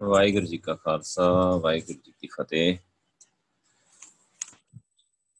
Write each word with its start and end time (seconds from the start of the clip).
ਵਾਹਿਗੁਰੂ 0.00 0.46
ਜੀ 0.46 0.58
ਕਾ 0.58 0.74
ਖਾਲਸਾ, 0.74 1.30
ਵਾਹਿਗੁਰੂ 1.56 1.98
ਜੀ 2.04 2.12
ਕੀ 2.18 2.26
ਫਤਿਹ। 2.26 2.78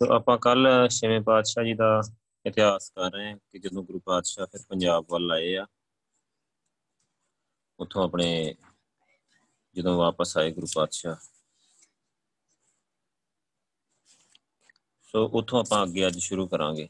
ਤੋ 0.01 0.13
ਆਪਾਂ 0.15 0.39
ਕੱਲ 0.39 0.69
ਛੇਵੇਂ 0.91 1.21
ਪਾਤਸ਼ਾਹ 1.21 1.65
ਜੀ 1.65 1.75
ਦਾ 1.75 2.01
ਇਤਿਹਾਸ 2.47 2.91
ਕਰ 2.91 3.11
ਰਹੇ 3.13 3.31
ਹਾਂ 3.31 3.37
ਕਿ 3.37 3.59
ਜਦੋਂ 3.59 3.83
ਗੁਰੂ 3.83 4.01
ਪਾਤਸ਼ਾਹ 4.01 4.47
ਫਿਰ 4.47 4.61
ਪੰਜਾਬ 4.69 5.07
ਵੱਲ 5.11 5.33
ਆਏ 5.33 5.55
ਆ, 5.57 5.67
ਉੱਥੋਂ 7.79 8.05
ਆਪਣੇ 8.05 8.55
ਜਦੋਂ 9.77 9.97
ਵਾਪਸ 9.99 10.37
ਆਏ 10.37 10.51
ਗੁਰੂ 10.53 10.67
ਪਾਤਸ਼ਾਹ। 10.75 11.17
ਸੋ 15.05 15.27
ਉੱਥੋਂ 15.29 15.61
ਆਪਾਂ 15.61 15.83
ਅੱਗੇ 15.83 16.07
ਅੱਜ 16.07 16.19
ਸ਼ੁਰੂ 16.19 16.49
ਕਰਾਂਗੇ। 16.49 16.89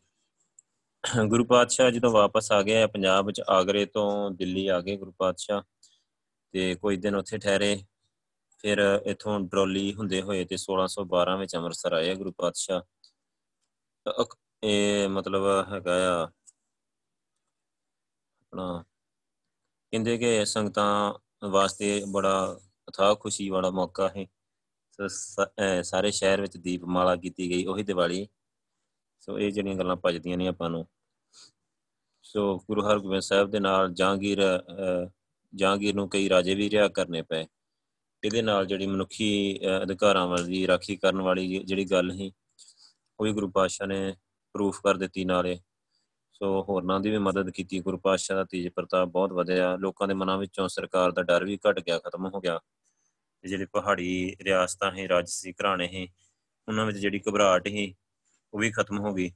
ਗੁਰੂ 1.28 1.44
ਪਾਤਸ਼ਾਹ 1.44 1.90
ਜਦੋਂ 1.90 2.10
ਵਾਪਸ 2.10 2.52
ਆ 2.52 2.62
ਗਏ 2.62 2.86
ਪੰਜਾਬ 2.86 3.26
ਵਿੱਚ 3.26 3.40
ਆਗਰੇ 3.48 3.86
ਤੋਂ 3.86 4.30
ਦਿੱਲੀ 4.30 4.66
ਆ 4.68 4.80
ਗਏ 4.80 4.96
ਗੁਰੂ 4.96 5.12
ਪਾਤਸ਼ਾਹ। 5.18 5.62
ਤੇ 6.54 6.74
ਕੁਝ 6.74 6.96
ਦਿਨ 7.00 7.14
ਉੱਥੇ 7.16 7.38
ਠਹਿਰੇ। 7.38 7.76
ਫਿਰ 8.58 8.78
ਇਥੋਂ 9.06 9.38
ਡਰੋਲੀ 9.40 9.92
ਹੁੰਦੇ 9.94 10.20
ਹੋਏ 10.22 10.44
ਤੇ 10.44 10.56
1612 10.56 11.36
ਵਿੱਚ 11.36 11.54
ਅੰਮ੍ਰਿਤਸਰ 11.56 11.92
ਆਏ 11.92 12.14
ਗੁਰੂ 12.14 12.32
ਪਾਤਸ਼ਾਹ। 12.38 12.82
ਇਹ 14.62 15.08
ਮਤਲਬ 15.08 15.44
ਹੈਗਾ 15.68 15.94
ਆ, 16.08 16.24
ਆਪਣਾ 18.40 18.84
ਕਹਿੰਦੇ 19.92 20.16
ਕਿ 20.18 20.44
ਸੰਗਤਾਂ 20.46 21.48
ਵਾਸਤੇ 21.50 22.02
ਬੜਾ 22.08 22.58
ਅਥਾਹ 22.88 23.14
ਖੁਸ਼ੀ 23.14 23.48
ਵਾਲਾ 23.50 23.70
ਮੌਕਾ 23.70 24.08
ਹੈ 24.08 24.26
ਸਾਰੇ 25.82 26.10
ਸ਼ਹਿਰ 26.10 26.40
ਵਿੱਚ 26.40 26.56
ਦੀਪਮਾਲਾ 26.56 27.14
ਕੀਤੀ 27.16 27.48
ਗਈ, 27.50 27.64
ਉਹੀ 27.66 27.82
ਦੀਵਾਲੀ। 27.82 28.26
ਸੋ 29.20 29.38
ਇਹ 29.38 29.52
ਜਿਹੜੀਆਂ 29.52 29.76
ਗੱਲਾਂ 29.76 29.96
ਭਜਦੀਆਂ 30.04 30.36
ਨੇ 30.38 30.46
ਆਪਾਂ 30.48 30.70
ਨੂੰ। 30.70 30.86
ਸੋ 32.24 32.58
ਗੁਰੂ 32.58 32.82
ਹਰਗੋਬਿੰਦ 32.82 33.22
ਸਾਹਿਬ 33.22 33.50
ਦੇ 33.50 33.60
ਨਾਲ 33.60 33.92
ਜਹਾਂਗੀਰ 33.92 34.38
ਜਹਾਂਗੀਰ 35.54 35.94
ਨੂੰ 35.94 36.08
ਕਈ 36.08 36.28
ਰਾਜੇ 36.28 36.54
ਵੀ 36.54 36.70
ਰਿਹਾ 36.70 36.88
ਕਰਨੇ 36.88 37.22
ਪਏ। 37.22 37.46
ਇਹਦੇ 38.24 38.42
ਨਾਲ 38.42 38.66
ਜਿਹੜੀ 38.66 38.86
ਮਨੁੱਖੀ 38.86 39.60
ਅਧਿਕਾਰਾਂ 39.82 40.26
ਵਾਲੀ, 40.26 40.66
ਰਾਖੀ 40.66 40.96
ਕਰਨ 40.96 41.20
ਵਾਲੀ 41.20 41.58
ਜਿਹੜੀ 41.58 41.84
ਗੱਲ 41.84 42.12
ਸੀ, 42.12 42.32
ਉਹ 43.20 43.24
ਵੀ 43.24 43.32
ਗੁਰੂ 43.32 43.50
ਪਾਤਸ਼ਾਹ 43.50 43.86
ਨੇ 43.86 44.16
ਪ੍ਰੂਫ 44.52 44.80
ਕਰ 44.84 44.96
ਦਿੱਤੀ 44.96 45.24
ਨਾਲੇ। 45.24 45.60
ਸੋ 46.32 46.62
ਹੋਰਨਾਂ 46.62 47.00
ਦੀ 47.00 47.10
ਵੀ 47.10 47.18
ਮਦਦ 47.18 47.50
ਕੀਤੀ। 47.50 47.80
ਗੁਰੂ 47.80 47.98
ਪਾਤਸ਼ਾਹ 47.98 48.36
ਦਾ 48.36 48.44
ਤੇਜ 48.44 48.68
ਪ੍ਰਤਾਪ 48.68 49.08
ਬਹੁਤ 49.08 49.32
ਵਧਿਆ। 49.32 49.76
ਲੋਕਾਂ 49.76 50.08
ਦੇ 50.08 50.14
ਮਨਾਂ 50.14 50.38
ਵਿੱਚੋਂ 50.38 50.68
ਸਰਕਾਰ 50.68 51.12
ਦਾ 51.12 51.22
ਡਰ 51.22 51.44
ਵੀ 51.44 51.58
ਘਟ 51.70 51.80
ਗਿਆ, 51.80 51.98
ਖਤਮ 51.98 52.26
ਹੋ 52.26 52.40
ਗਿਆ। 52.40 52.60
ਤੇ 53.42 53.48
ਜਿਹੜੇ 53.48 53.66
ਪਹਾੜੀ 53.72 54.36
ਰਿਆਸਤਾਂ 54.42 54.92
ਹੈ 54.92 55.08
ਰਾਜਸੀ 55.08 55.52
ਘਰਾਣੇ 55.52 55.88
ਹੈ 55.94 56.06
ਉਹਨਾਂ 56.68 56.86
ਵਿੱਚ 56.86 56.98
ਜਿਹੜੀ 56.98 57.20
ਘਬਰਾਹਟ 57.28 57.68
ਸੀ, 57.68 57.94
ਉਹ 58.54 58.58
ਵੀ 58.58 58.70
ਖਤਮ 58.70 58.98
ਹੋ 58.98 59.14
ਗਈ। 59.14 59.30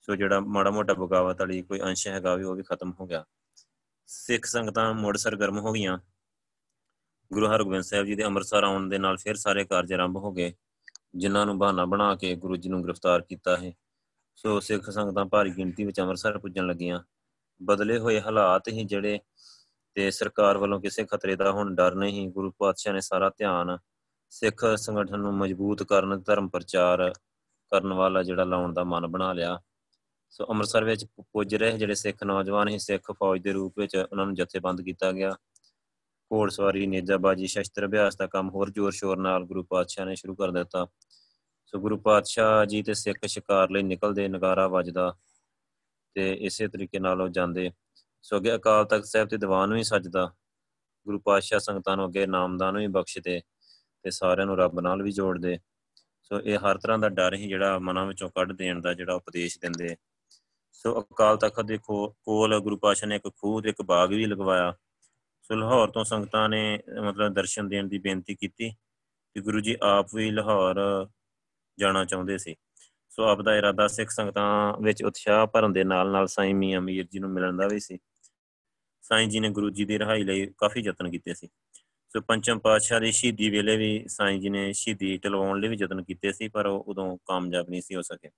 ਸੋ 0.00 0.16
ਜਿਹੜਾ 0.16 0.40
ਮਾੜਾ 0.40 0.70
ਮੋਟਾ 0.70 0.94
ਬਗਾਵਤ 0.94 1.40
ਵਾਲੀ 1.40 1.62
ਕੋਈ 1.62 1.80
ਅੰਸ਼ 1.80 2.08
ਹੈਗਾ 2.08 2.34
ਵੀ, 2.34 2.44
ਉਹ 2.44 2.54
ਵੀ 2.54 2.62
ਖਤਮ 2.62 2.92
ਹੋ 3.00 3.06
ਗਿਆ। 3.06 3.24
ਸਿੱਖ 4.12 4.44
ਸੰਗਤਾਂ 4.44 4.92
ਮੁੜ 4.94 5.16
ਸਰਗਰਮ 5.16 5.58
ਹੋ 5.58 5.72
ਗਈਆਂ। 5.72 5.98
ਗੁਰੂ 7.30 7.46
ਹਰਗੋਬਿੰਦ 7.46 7.84
ਸਾਹਿਬ 7.84 8.06
ਜੀ 8.06 8.14
ਦੇ 8.14 8.24
ਅੰਮ੍ਰਿਤਸਰ 8.24 8.64
ਆਉਣ 8.64 8.88
ਦੇ 8.88 8.98
ਨਾਲ 8.98 9.16
ਫਿਰ 9.16 9.34
ਸਾਰੇ 9.34 9.64
ਕਾਰਜ 9.64 9.92
ਆਰੰਭ 9.92 10.16
ਹੋ 10.16 10.32
ਗਏ, 10.32 10.52
ਜਿਨ੍ਹਾਂ 11.14 11.44
ਨੂੰ 11.46 11.58
ਬਹਾਨਾ 11.58 11.84
ਬਣਾ 11.84 12.14
ਕੇ 12.14 12.34
ਗੁਰੂ 12.34 12.56
ਜੀ 12.56 12.68
ਨੂੰ 12.68 12.82
ਗ੍ਰਿਫਤਾਰ 12.84 13.22
ਕੀਤਾ 13.22 13.56
ਹੈ। 13.56 13.72
ਸੋ 14.36 14.58
ਸਿੱਖ 14.60 14.90
ਸੰਗਤਾਂ 14.90 15.24
ਭਾਰੀ 15.24 15.50
ਗਿਣਤੀ 15.50 15.84
ਵਿੱਚ 15.84 16.00
ਅੰਮ੍ਰਿਤਸਰ 16.00 16.38
ਪੁੱਜਣ 16.38 16.66
ਲੱਗੀਆਂ। 16.66 17.00
ਬਦਲੇ 17.62 17.98
ਹੋਏ 17.98 18.20
ਹਾਲਾਤ 18.20 18.68
ਹੀ 18.68 18.84
ਜਿਹੜੇ 18.84 19.20
ਤੇ 19.94 20.10
ਸਰਕਾਰ 20.10 20.58
ਵੱਲੋਂ 20.58 20.80
ਕਿਸੇ 20.80 21.04
ਖਤਰੇ 21.04 21.36
ਦਾ 21.36 21.52
ਹੁਣ 21.52 21.74
ਡਰ 21.74 21.94
ਨਹੀਂ, 21.94 22.28
ਗੁਰੂ 22.30 22.50
ਪਾਤਸ਼ਾਹ 22.50 22.94
ਨੇ 22.94 23.00
ਸਾਰਾ 23.00 23.30
ਧਿਆਨ 23.38 23.78
ਸਿੱਖ 24.30 24.64
ਸੰਗਠਨ 24.76 25.20
ਨੂੰ 25.20 25.34
ਮਜ਼ਬੂਤ 25.34 25.82
ਕਰਨ, 25.82 26.22
ਧਰਮ 26.22 26.48
ਪ੍ਰਚਾਰ 26.48 27.12
ਕਰਨ 27.72 27.92
ਵਾਲਾ 27.92 28.22
ਜਿਹੜਾ 28.22 28.44
ਲਾਉਣ 28.44 28.72
ਦਾ 28.72 28.84
ਮਨ 28.84 29.06
ਬਣਾ 29.06 29.32
ਲਿਆ। 29.32 29.60
ਸੋ 30.30 30.44
ਅੰਮ੍ਰਿਤਸਰ 30.50 30.84
ਵਿੱਚ 30.84 31.06
ਪੁੱਜ 31.32 31.54
ਰਹੇ 31.54 31.78
ਜਿਹੜੇ 31.78 31.94
ਸਿੱਖ 31.94 32.24
ਨੌਜਵਾਨ 32.24 32.68
ਹੀ 32.68 32.78
ਸਿੱਖ 32.78 33.12
ਫੌਜ 33.12 33.42
ਦੇ 33.42 33.52
ਰੂਪ 33.52 33.78
ਵਿੱਚ 33.78 33.96
ਉਹਨਾਂ 33.96 34.26
ਨੂੰ 34.26 34.34
ਜਥੇਬੰਦ 34.34 34.82
ਕੀਤਾ 34.82 35.12
ਗਿਆ। 35.12 35.36
ਘੋੜਸਵਾਰੀ, 36.32 36.86
ਨੇਜਾਬਾਜੀ, 36.86 37.46
ਸ਼ਸਤਰ 37.46 37.86
ਅਭਿਆਸ 37.86 38.16
ਦਾ 38.16 38.26
ਕੰਮ 38.26 38.50
ਹੋਰ 38.50 38.70
ਜ਼ੋਰ 38.70 38.92
ਸ਼ੋਰ 38.92 39.18
ਨਾਲ 39.18 39.44
ਗੁਰੂ 39.44 39.62
ਪਾਤਸ਼ਾਹ 39.62 40.06
ਨੇ 40.06 40.14
ਸ਼ੁਰੂ 40.14 40.34
ਕਰ 40.34 40.50
ਦਿੱਤਾ। 40.50 40.86
ਸੋ 41.66 41.80
ਗੁਰੂ 41.80 41.98
ਪਾਤਸ਼ਾਹ 41.98 42.64
ਜੀ 42.64 42.82
ਤੇ 42.82 42.94
ਸਿੱਖ 42.94 43.18
ਸ਼ਿਕਾਰ 43.26 43.70
ਲਈ 43.70 43.82
ਨਿਕਲਦੇ 43.82 44.28
ਨਗਾਰਾ 44.28 44.68
ਵੱਜਦਾ 44.68 45.16
ਤੇ 46.14 46.32
ਇਸੇ 46.34 46.68
ਤਰੀਕੇ 46.68 46.98
ਨਾਲ 46.98 47.20
ਉਹ 47.20 47.28
ਜਾਂਦੇ। 47.28 47.70
ਸੋ 48.22 48.36
ਅੱਗੇ 48.36 48.54
ਅਕਾਲ 48.54 48.84
ਤਖਤ 48.84 49.04
ਸਾਹਿਬ 49.04 49.28
ਤੇ 49.28 49.36
ਦੀਵਾਨ 49.36 49.74
ਵੀ 49.74 49.82
ਸਜਦਾ। 49.82 50.32
ਗੁਰੂ 51.06 51.18
ਪਾਤਸ਼ਾਹ 51.18 51.58
ਸੰਗਤਾਂ 51.58 51.96
ਨੂੰ 51.96 52.06
ਅੱਗੇ 52.06 52.26
ਨਾਮਦਾਨ 52.26 52.78
ਵੀ 52.78 52.86
ਬਖਸ਼ਦੇ 52.86 53.42
ਤੇ 54.02 54.10
ਸਾਰਿਆਂ 54.10 54.46
ਨੂੰ 54.46 54.56
ਰੱਬ 54.58 54.80
ਨਾਲ 54.80 55.02
ਵੀ 55.02 55.12
ਜੋੜਦੇ। 55.12 55.58
ਸੋ 56.22 56.40
ਇਹ 56.40 56.58
ਹਰ 56.58 56.78
ਤਰ੍ਹਾਂ 56.78 56.98
ਦਾ 56.98 57.08
ਡਰ 57.08 57.34
ਹੀ 57.34 57.48
ਜਿਹੜਾ 57.48 57.78
ਮਨਾਂ 57.78 58.06
ਵਿੱਚੋਂ 58.06 58.28
ਕੱਢ 58.28 58.52
ਦੇਣ 58.52 58.80
ਦਾ 58.80 58.94
ਜਿਹੜਾ 58.94 59.14
ਉਪਦੇਸ਼ 59.14 59.58
ਦਿੰਦੇ। 59.58 59.96
ਸੋ 60.82 61.00
ਅਕਾਲ 61.00 61.36
ਤਖਤ 61.36 61.60
ਦੇ 61.60 61.78
ਕੋਲ 61.78 62.58
ਗੁਰੂ 62.60 62.76
ਪਾਸ਼ਾ 62.76 63.06
ਨੇ 63.06 63.16
ਇੱਕ 63.16 63.28
ਖੂਹ 63.28 63.60
ਤੇ 63.62 63.68
ਇੱਕ 63.68 63.82
ਬਾਗ 63.82 64.08
ਵੀ 64.08 64.26
ਲਗਵਾਇਆ। 64.26 64.72
ਸੋ 65.42 65.54
ਲਾਹੌਰ 65.54 65.90
ਤੋਂ 65.90 66.04
ਸੰਗਤਾਂ 66.04 66.48
ਨੇ, 66.48 66.78
ਮਤਲਬ 67.02 67.34
ਦਰਸ਼ਨ 67.34 67.68
ਦੇਣ 67.68 67.88
ਦੀ 67.88 67.98
ਬੇਨਤੀ 67.98 68.34
ਕੀਤੀ 68.34 68.70
ਕਿ 68.70 69.40
ਗੁਰੂ 69.40 69.60
ਜੀ 69.60 69.76
ਆਪ 69.82 70.14
ਵੀ 70.14 70.30
ਲਾਹੌਰ 70.30 70.80
ਜਾਣਾ 71.78 72.04
ਚਾਹੁੰਦੇ 72.04 72.38
ਸੀ। 72.38 72.54
ਸੋ 73.10 73.24
ਆਪ 73.24 73.40
ਦਾ 73.40 73.56
ਇਰਾਦਾ 73.56 73.88
ਸਿੱਖ 73.88 74.10
ਸੰਗਤਾਂ 74.10 74.82
ਵਿੱਚ 74.82 75.02
ਉਤਸ਼ਾਹ 75.04 75.46
ਭਰਨ 75.46 75.72
ਦੇ 75.72 75.84
ਨਾਲ 75.84 76.10
ਨਾਲ 76.10 76.26
ਸਾਈਂ 76.26 76.54
ਮੀਆਂ 76.54 76.80
ਮੀਰ 76.80 77.06
ਜੀ 77.12 77.18
ਨੂੰ 77.18 77.30
ਮਿਲਣ 77.30 77.56
ਦਾ 77.56 77.66
ਵੀ 77.66 77.80
ਸੀ। 77.80 77.98
ਸਾਈਂ 79.02 79.28
ਜੀ 79.28 79.40
ਨੇ 79.40 79.48
ਗੁਰੂ 79.48 79.70
ਜੀ 79.70 79.84
ਦੀ 79.84 79.98
ਰਹਾਈ 79.98 80.24
ਲਈ 80.24 80.46
ਕਾਫੀ 80.58 80.80
ਯਤਨ 80.80 81.10
ਕੀਤੇ 81.10 81.34
ਸੀ। 81.34 81.48
ਸੋ 82.12 82.20
ਪੰਚਮ 82.20 82.58
ਪਾਤਸ਼ਾਹ 82.58 83.00
ਦੀ 83.00 83.12
ਸ਼ਹੀਦੀ 83.12 83.50
ਵੇਲੇ 83.50 83.76
ਵੀ 83.76 84.04
ਸਾਈਂ 84.08 84.38
ਜੀ 84.40 84.48
ਨੇ 84.48 84.72
ਸ਼ਹੀਦੀ 84.72 85.16
ਟਲਵਾਉਣ 85.16 85.60
ਲਈ 85.60 85.68
ਵੀ 85.68 85.76
ਯਤਨ 85.80 86.02
ਕੀਤੇ 86.02 86.32
ਸੀ, 86.32 86.48
ਪਰ 86.48 86.66
ਉਹ 86.66 86.84
ਉਦੋਂ 86.88 87.16
ਕਾਮਯਾਬ 87.24 87.70
ਨਹੀਂ 87.70 87.82
ਸੀ 87.82 87.94
ਹੋ 87.94 88.02
ਸਕੇ। 88.02 88.30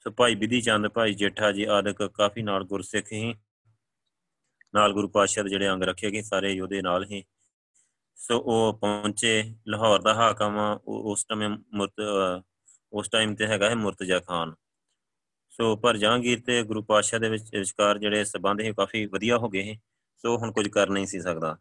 ਸੋ 0.00 0.10
ਭਾਈ 0.10 0.34
ਵਿਧੀ 0.34 0.60
ਚੰਦ, 0.60 0.88
ਭਾਈ 0.88 1.14
ਜੇਠਾ 1.14 1.50
ਜੀ 1.52 1.64
ਆਦਿਕ 1.64 2.02
ਕਾਫੀ 2.14 2.42
ਨਾਲ 2.42 2.64
ਗੁਰਸਿੱਖ 2.64 3.12
ਹੀ, 3.12 3.34
ਨਾਲ 4.74 4.92
ਗੁਰੂ 4.92 5.08
ਪਾਤਸ਼ਾਹ 5.08 5.44
ਦੇ 5.44 5.50
ਜਿਹੜੇ 5.50 5.68
ਅੰਗ 5.70 5.82
ਰੱਖੇ 5.82 6.10
ਗਏ 6.10 6.22
ਸਾਰੇ 6.22 6.52
ਯੋਧੇ 6.52 6.82
ਨਾਲ 6.82 7.04
ਹੀ। 7.04 7.24
ਸੋ 8.18 8.38
ਉਹ 8.38 8.78
ਪਹੁੰਚੇ 8.80 9.32
ਲਾਹੌਰ 9.68 10.02
ਦਾ 10.02 10.14
ਹਾਕਮ 10.14 10.58
ਉਸ 10.86 11.24
ਟਾਈਮ 11.24 11.56
ਮੁਰਤ 11.72 12.42
ਉਸ 12.92 13.08
ਟਾਈਮ 13.08 13.34
ਤੇ 13.34 13.46
ਹੈਗਾ 13.46 13.70
ਹੈ 13.70 13.74
ਮੁਰਤਜ਼ਾ 13.74 14.18
ਖਾਨ। 14.18 14.54
ਸੋ 15.50 15.74
ਪਰ 15.76 15.96
ਜਹਾਂਗੀਰ 15.96 16.40
ਤੇ 16.40 16.62
ਗੁਰੂ 16.62 16.82
ਪਾਤਸ਼ਾਹ 16.82 17.20
ਦੇ 17.20 17.28
ਵਿੱਚ 17.28 17.54
ਵਿਚਕਾਰ 17.54 17.98
ਜਿਹੜੇ 17.98 18.24
ਸਬੰਧ 18.24 18.60
ਹੈ 18.60 18.72
ਕਾਫੀ 18.72 19.04
ਵਧੀਆ 19.06 19.36
ਹੋ 19.38 19.48
ਗਏ 19.48 19.76
ਸੋ 20.24 20.36
ਹੁਣ 20.36 20.52
ਕੁਝ 20.52 20.68
ਕਰ 20.68 20.90
ਨਹੀਂ 20.90 21.06
ਸੀ 21.06 21.20
ਸਕਦਾ। 21.20 21.56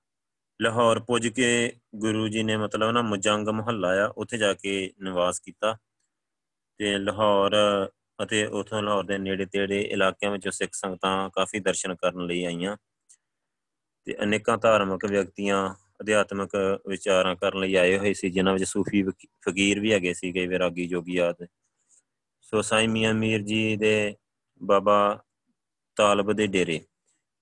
ਲਾਹੌਰ 0.59 0.99
ਪੁੱਜ 0.99 1.27
ਕੇ 1.27 1.49
ਗੁਰੂ 1.95 2.27
ਜੀ 2.27 2.43
ਨੇ 2.43 2.57
ਮਤਲਬ 2.57 2.91
ਨਾ 2.91 3.01
ਮੁਜੰਗ 3.01 3.49
ਮਹੱਲਾ 3.49 3.89
ਆ, 4.05 4.07
ਉੱਥੇ 4.07 4.37
ਜਾ 4.37 4.53
ਕੇ 4.53 4.93
ਨਿਵਾਸ 5.01 5.39
ਕੀਤਾ। 5.39 5.77
ਤੇ 6.79 6.97
ਲਾਹੌਰ 6.97 7.55
ਅਤੇ 8.23 8.45
ਉਥੋਂ 8.45 8.81
ਲਾਹੌਰ 8.83 9.03
ਦੇ 9.03 9.17
ਨੇੜੇ 9.17 9.45
ਤੇੜੇ 9.45 9.81
ਇਲਾਕਿਆਂ 9.81 10.31
ਵਿੱਚ 10.31 10.49
ਸਿੱਖ 10.49 10.73
ਸੰਗਤਾਂ 10.73 11.29
ਕਾਫੀ 11.29 11.59
ਦਰਸ਼ਨ 11.59 11.95
ਕਰਨ 11.95 12.25
ਲਈ 12.25 12.43
ਆਈਆਂ 12.43 12.77
ਤੇ 14.05 14.15
ਅਨੇਕਾਂ 14.23 14.57
ਧਾਰਮਿਕ 14.57 15.05
ਵਿਅਕਤੀਆਂ, 15.05 15.75
ਅਧਿਆਤਮਿਕ 16.01 16.49
ਵਿਚਾਰਾਂ 16.87 17.35
ਕਰਨ 17.35 17.59
ਲਈ 17.59 17.75
ਆਏ 17.75 17.97
ਹੋਏ 17.97 18.13
ਸੀ, 18.13 18.29
ਜਿਨ੍ਹਾਂ 18.29 18.53
ਵਿੱਚ 18.53 18.63
ਸੂਫੀ 18.63 19.03
ਫਕੀਰ 19.41 19.79
ਵੀ 19.79 19.93
ਹੈਗੇ 19.93 20.13
ਸੀ 20.13 20.31
ਕਈ 20.31 20.47
ਵਿਰਾਗੀ 20.47 20.87
ਜੋਗੀ 20.87 21.17
ਆਦ। 21.17 21.45
ਸੋ 22.41 22.61
ਸਾਈ 22.61 22.87
ਮੀਆਂ 22.87 23.13
ਮੀਰ 23.13 23.41
ਜੀ 23.41 23.75
ਦੇ 23.75 24.15
ਬਾਬਾ 24.61 25.23
ਤਾਲਬ 25.95 26.33
ਦੇ 26.33 26.47
ਡੇਰੇ, 26.47 26.81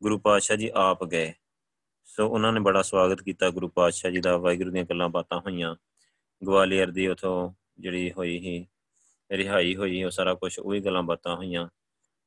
ਗੁਰੂ 0.01 0.19
ਪਾਤਸ਼ਾਹ 0.19 0.57
ਜੀ 0.57 0.71
ਆਪ 0.75 1.03
ਗਏ। 1.03 1.33
ਸੋ 2.05 2.27
ਉਹਨਾਂ 2.27 2.53
ਨੇ 2.53 2.59
ਬੜਾ 2.59 2.81
ਸਵਾਗਤ 2.81 3.21
ਕੀਤਾ 3.21 3.49
ਗੁਰੂ 3.49 3.67
ਪਾਤਸ਼ਾਹ 3.67 4.11
ਜੀ 4.11 4.19
ਦਾ, 4.19 4.37
ਵਾਹਿਗੁਰੂ 4.37 4.71
ਦੀਆਂ 4.71 4.83
ਗੱਲਾਂ 4.83 5.09
ਬਾਤਾਂ 5.09 5.39
ਹੋਈਆਂ। 5.39 5.75
ਗਵਾਲੀਅਰ 6.45 6.91
ਦੀ 6.91 7.07
ਉਥੋਂ 7.07 7.53
ਜਿਹੜੀ 7.79 8.11
ਹੋਈ 8.11 8.39
ਸੀ 8.39 8.67
ਰਿਹਾਈ 9.31 9.75
ਹੋਈ, 9.75 10.03
ਉਹ 10.03 10.09
ਸਾਰਾ 10.09 10.33
ਕੁਝ 10.33 10.59
ਉਹੀ 10.59 10.79
ਗੱਲਾਂ 10.79 11.03
ਬਾਤਾਂ 11.03 11.35
ਹੋਈਆਂ। 11.35 11.67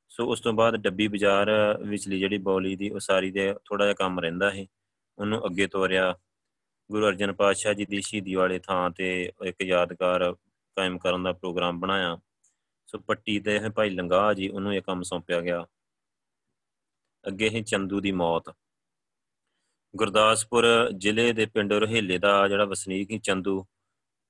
ਸੋ 0.09 0.27
ਉਸ 0.27 0.41
ਤੋਂ 0.41 0.53
ਬਾਅਦ 0.53 0.77
ਡੱਬੀ 0.77 1.09
ਬਾਜ਼ਾਰ 1.09 1.79
ਵਿਚਲੀ 1.87 2.19
ਜਿਹੜੀ 2.19 2.39
ਬੌਲੀ 2.39 2.77
ਦੀ 2.77 2.91
ਉਸਾਰੀ 2.91 3.31
ਦੇ 3.31 3.55
ਥੋੜਾ 3.65 3.85
ਜਿਹਾ 3.85 3.95
ਕੰਮ 3.95 4.21
ਰਹਿੰਦਾ 4.21 4.51
ਹੈ 4.51 4.67
ਉਹਨੂੰ 5.19 5.47
ਅੱਗੇ 5.47 5.67
ਤੋਰਿਆ 5.67 6.19
ਗੁਰੂ 6.93 7.07
ਅਰਜਨ 7.07 7.33
ਪਾਤਸ਼ਾਹ 7.33 7.75
ਜੀ 7.75 7.85
ਦੀ 7.85 8.01
ਸ਼ਹੀਦੀ 8.01 8.35
ਵਾਲੇ 8.35 8.59
ਥਾਂ 8.59 8.91
ਤੇ 8.91 9.33
ਇੱਕ 9.45 9.57
ਯਾਦਗਾਰ 9.63 10.35
ਕਾਇਮ 10.77 10.99
ਕਰਨ 10.99 11.23
ਦਾ 11.23 11.33
ਪ੍ਰੋਗਰਾਮ 11.33 11.81
ਬਣਾਇਆ। 11.81 12.19
ਸੋ 12.87 12.99
ਪੱਟੀ 12.99 13.41
ਤੇ 13.41 13.61
ਭਾਈ 13.77 13.91
ਲੰਗਾ 13.91 14.35
ਜੀ, 14.35 14.49
ਉਹਨੂੰ 14.49 14.75
ਇਹ 14.75 14.83
ਕੰਮ 14.83 15.03
ਸੌਂਪਿਆ 15.03 15.41
ਗਿਆ। 15.41 15.67
ਅੱਗੇ 17.27 17.49
ਹੀ 17.49 17.63
ਚੰਦੂ 17.63 18.01
ਦੀ 18.01 18.13
ਮੌਤ। 18.13 18.55
ਗੁਰਦਾਸਪੁਰ 19.97 20.91
ਜ਼ਿਲ੍ਹੇ 20.97 21.33
ਦੇ 21.33 21.47
ਪਿੰਡ 21.47 21.73
ਰੋਹੇਲੇ 21.73 22.19
ਦਾ 22.19 22.49
ਜਿਹੜਾ 22.49 22.65
ਵਸਨੀਕ 22.65 23.11
ਹੀ 23.11 23.19
ਚੰਦੂ 23.19 23.67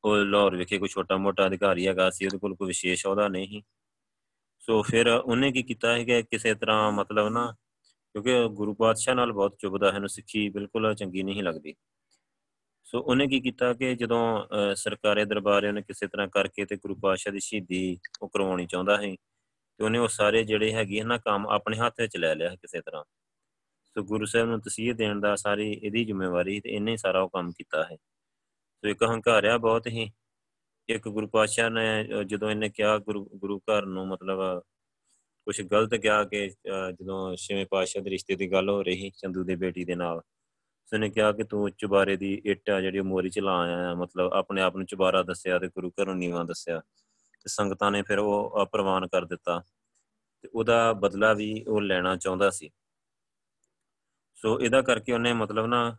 ਉਹ 0.05 0.17
ਲਾਹੌਰ 0.17 0.57
ਵਿਖੇ 0.57 0.79
ਕੋਈ 0.79 0.89
ਛੋਟਾ 0.89 1.17
ਮੋਟਾ 1.17 1.47
ਅਧਿਕਾਰੀ 1.47 1.87
ਹੈਗਾ 1.87 2.09
ਸੀ, 2.11 2.25
ਉਹਦੇ 2.27 2.39
ਕੋਲ 2.39 2.55
ਕੋਈ 2.55 2.67
ਵਿਸ਼ੇਸ਼ 2.67 3.07
ਅਹੁਦਾ 3.07 3.29
ਨਹੀਂ 3.29 3.63
ਸੋ। 4.63 4.83
ਫਿਰ 4.83 5.09
ਉਹਨੇ 5.09 5.51
ਕੀ 5.53 5.63
ਕੀਤਾ 5.63 5.93
ਹੈ 5.95 6.05
ਕਿ 6.05 6.23
ਕਿਸੇ 6.23 6.55
ਤਰ੍ਹਾਂ 6.55 6.91
ਮਤਲਬ 6.93 7.29
ਨਾ, 7.29 7.47
ਕਿਉਂਕਿ 8.15 8.49
ਗੁਰੂ 8.57 8.75
ਪਾਤਸ਼ਾਹ 8.75 9.15
ਨਾਲ 9.15 9.33
ਬਹੁਤ 9.33 9.57
ਚੁਬਦਾ 9.61 9.93
ਹੈ 9.93 9.99
ਨੂੰ, 9.99 10.09
ਸਿੱਖੀ 10.09 10.49
ਬਿਲਕੁਲ 10.49 10.95
ਚੰਗੀ 10.95 11.23
ਨਹੀਂ 11.23 11.43
ਲੱਗਦੀ। 11.43 11.75
ਸੋ 12.87 13.01
ਉਹਨੇ 13.01 13.27
ਕੀ 13.27 13.41
ਕੀਤਾ 13.41 13.73
ਕਿ 13.75 13.95
ਜਦੋਂ 13.95 14.75
ਸਰਕਾਰੇ 14.77 15.25
ਦਰਬਾਰੇ 15.25 15.69
ਉਹਨੇ 15.69 15.83
ਕਿਸੇ 15.83 16.07
ਤਰ੍ਹਾਂ 16.07 16.29
ਕਰਕੇ 16.29 16.65
ਤੇ 16.65 16.77
ਗੁਰੂ 16.77 16.95
ਪਾਤਸ਼ਾਹ 17.03 17.33
ਦੀ 17.33 17.41
ਸ਼ਹੀਦੀ 17.41 17.99
ਉਹ 18.23 18.29
ਕਰਵਾਉਣੀ 18.29 18.67
ਚਾਹੁੰਦਾ 18.67 18.97
ਹੈ 18.97 19.15
ਤੇ 19.15 19.85
ਉਹਨੇ 19.85 19.99
ਉਹ 19.99 20.09
ਸਾਰੇ 20.09 20.43
ਜਿਹੜੇ 20.45 20.73
ਹੈਗੇ 20.75 21.03
ਨਾ 21.03 21.19
ਕੰਮ 21.19 21.47
ਆਪਣੇ 21.49 21.77
ਹੱਥ 21.79 22.01
ਵਿੱਚ 22.01 22.17
ਲੈ 22.17 22.35
ਲਿਆ 22.35 22.55
ਕਿਸੇ 22.57 22.81
ਤਰ੍ਹਾਂ। 22.81 23.05
ਸੋ 23.97 24.03
ਗੁਰੂ 24.05 24.27
ਸਾਹਿਬ 24.27 24.49
ਨੂੰ 24.49 24.61
ਤਸੀਹ 24.61 24.95
ਦੇਣ 24.95 25.21
ਦਾ 25.21 25.35
ਸਾਰੀ 25.37 25.71
ਇਹਦੀ 25.73 26.05
ਜ਼ਿੰਮੇਵਾਰੀ 26.05 26.61
ਤੇ 26.61 26.71
ਇਹਨੇ 26.71 26.97
ਸਾਰਾ 26.97 27.21
ਉਹ 27.23 27.29
ਕੰਮ 27.31 27.51
ਕੀਤਾ 27.53 27.83
ਹੈ। 27.85 27.97
ਸੋ 28.79 28.89
ਇੱਕ 28.89 29.03
ਹੰਕਾਰਿਆ 29.03 29.59
ਬਹੁਤ 29.59 29.87
ਹੀ। 29.87 30.11
ਇੱਕ 30.89 31.09
ਗੁਰੂ 31.09 31.27
ਪਾਤਸ਼ਾਹ 31.27 31.71
ਨੇ 31.71 32.09
ਜਦੋਂ 32.27 32.51
ਇਹਨੇ 32.51 32.69
ਕਿਹਾ 32.69 32.99
ਗੁਰੂ 32.99 33.31
ਗੁਰੂ 33.37 33.59
ਘਰ 33.59 33.87
ਨੂੰ 33.87 34.09
ਮਤਲਬ 34.09 34.61
ਕੁਝ 35.45 35.63
ਗਲਤ 35.63 35.95
ਕਿਹਾ 35.95 36.25
ਕਿ 36.25 36.51
ਜਦੋਂ 37.01 37.37
ਛੇਵੇਂ 37.37 37.67
ਪਾਤਸ਼ਾਹ 37.71 38.03
ਦੇ 38.03 38.11
ਰਿਸ਼ਤੇ 38.11 38.37
ਦੀ 38.37 38.53
ਗੱਲ 38.53 38.71
ਹੋ 38.71 38.83
ਰਹੀ 38.83 39.11
ਚੰਦੂ 39.11 39.45
ਦੇ 39.45 39.57
ਬੇਟੀ 39.57 39.85
ਦੇ 39.85 39.95
ਨਾਲ 39.95 40.17
ਉਸਨੇ 40.17 41.11
ਕਿਹਾ 41.11 41.33
ਕਿ 41.33 41.45
ਤੂੰ 41.45 41.71
ਚੁਬਾਰੇ 41.71 42.17
ਦੀ 42.17 42.43
ਇੱਟ 42.45 42.71
ਆ 42.71 42.81
ਜਿਹੜੀ 42.81 43.01
ਮੋਰੀ 43.01 43.31
ਚ 43.31 43.39
ਲਾ 43.39 43.59
ਆਇਆ 43.61 43.95
ਮਤਲਬ 43.95 44.33
ਆਪਣੇ 44.33 44.63
ਆਪ 44.63 44.77
ਨੂੰ 44.77 44.87
ਚੁਬਾਰਾ 44.87 45.23
ਦੱਸਿਆ 45.23 45.59
ਤੇ 45.59 45.69
ਗੁਰੂ 45.69 45.91
ਘਰੋਂ 45.91 46.15
ਨੀਵਾ 46.15 46.43
ਦੱਸਿਆ। 46.43 46.81
ਤੇ 47.41 47.49
ਸੰਗਤਾਂ 47.49 47.91
ਨੇ 47.91 48.03
ਫਿਰ 48.03 48.19
ਉਹ 48.19 48.59
ਅਪਰਵਾਨ 48.63 49.07
ਕਰ 49.07 49.25
ਦਿੱਤਾ। 49.25 49.63
ਤੇ 50.43 50.49
ਉਹਦਾ 50.55 50.93
ਬਦਲਾ 50.93 51.33
ਵੀ 51.33 51.65
ਉਹ 51.69 51.83
ਲੈਣਾ 51.83 52.17
ਚਾਹੁੰਦਾ 52.17 52.51
ਸੀ। 52.51 52.71
ਸੋ 54.35 54.61
ਇਹਦਾ 54.61 54.83
ਕਰਕੇ 54.83 55.13
ਉਹਨੇ 55.13 55.33
ਮਤਲਬ 55.33 55.67
ਨਾ 55.67 55.97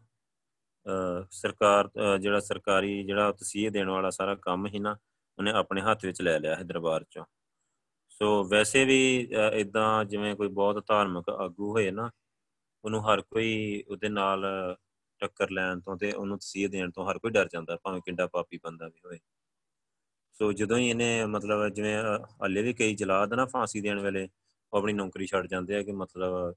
ਸਰਕਾਰ 1.31 1.89
ਜਿਹੜਾ 2.21 2.39
ਸਰਕਾਰੀ 2.39 3.03
ਜਿਹੜਾ 3.03 3.31
ਤਸੀਹੇ 3.31 3.69
ਦੇਣ 3.69 3.89
ਵਾਲਾ 3.89 4.09
ਸਾਰਾ 4.09 4.35
ਕੰਮ 4.35 4.67
ਹੀ 4.67 4.79
ਨਾ 4.79 4.97
ਉਹਨੇ 5.37 5.51
ਆਪਣੇ 5.51 5.81
ਹੱਥ 5.81 6.05
ਵਿੱਚ 6.05 6.21
ਲੈ 6.21 6.37
ਲਿਆ 6.39 6.55
ਹੈ 6.55 6.63
ਦਰਬਾਰ 6.63 7.03
ਚੋਂ। 7.11 7.25
ਸੋ 8.11 8.43
ਵੈਸੇ 8.49 8.83
ਵੀ 8.85 8.99
ਇਦਾਂ 9.53 10.05
ਜਿਵੇਂ 10.05 10.35
ਕੋਈ 10.35 10.47
ਬਹੁਤ 10.49 10.83
ਧਾਰਮਿਕ 10.87 11.29
ਆਗੂ 11.29 11.71
ਹੋਏ 11.71 11.91
ਨਾ, 11.91 12.09
ਉਹਨੂੰ 12.83 13.01
ਹਰ 13.05 13.21
ਕੋਈ 13.21 13.83
ਉਹਦੇ 13.89 14.09
ਨਾਲ 14.09 14.45
ਟੱਕਰ 15.21 15.51
ਲੈਣ 15.51 15.79
ਤੋਂ 15.79 15.97
ਤੇ 15.97 16.11
ਉਹਨੂੰ 16.11 16.37
ਤਸੀਹ 16.39 16.69
ਦੇਣ 16.69 16.91
ਤੋਂ 16.91 17.09
ਹਰ 17.09 17.17
ਕੋਈ 17.19 17.31
ਡਰ 17.31 17.47
ਜਾਂਦਾ, 17.53 17.75
ਭਾਵੇਂ 17.83 18.01
ਕਿੰਡਾ 18.01 18.27
ਪਾਪੀ 18.27 18.59
ਬੰਦਾ 18.63 18.87
ਵੀ 18.87 18.99
ਹੋਵੇ। 19.05 19.19
ਸੋ 20.39 20.51
ਜਦੋਂ 20.53 20.77
ਹੀ 20.77 20.89
ਇਹਨੇ 20.89 21.25
ਮਤਲਬ 21.25 21.67
ਜਿਵੇਂ 21.69 21.97
ਹੱਲੇ 22.43 22.61
ਵੀ 22.61 22.73
ਕਈ 22.73 22.95
ਜਲਾਦ 22.95 23.33
ਨਾ 23.33 23.45
ਫਾਂਸੀ 23.45 23.81
ਦੇਣ 23.81 23.99
ਵੇਲੇ 24.01 24.27
ਉਹ 24.73 24.77
ਆਪਣੀ 24.79 24.93
ਨੌਕਰੀ 24.93 25.25
ਛੱਡ 25.25 25.47
ਜਾਂਦੇ 25.47 25.75
ਆ 25.75 25.81
ਕਿ 25.83 25.91
ਮਤਲਬ 25.93 26.53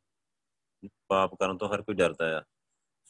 ਪਾਪ 1.09 1.35
ਕਰਨ 1.35 1.59
ਤੋਂ 1.59 1.69
ਹਰ 1.69 1.83
ਕੋਈ 1.83 1.95
ਡਰਦਾ 1.95 2.37
ਆ। 2.39 2.43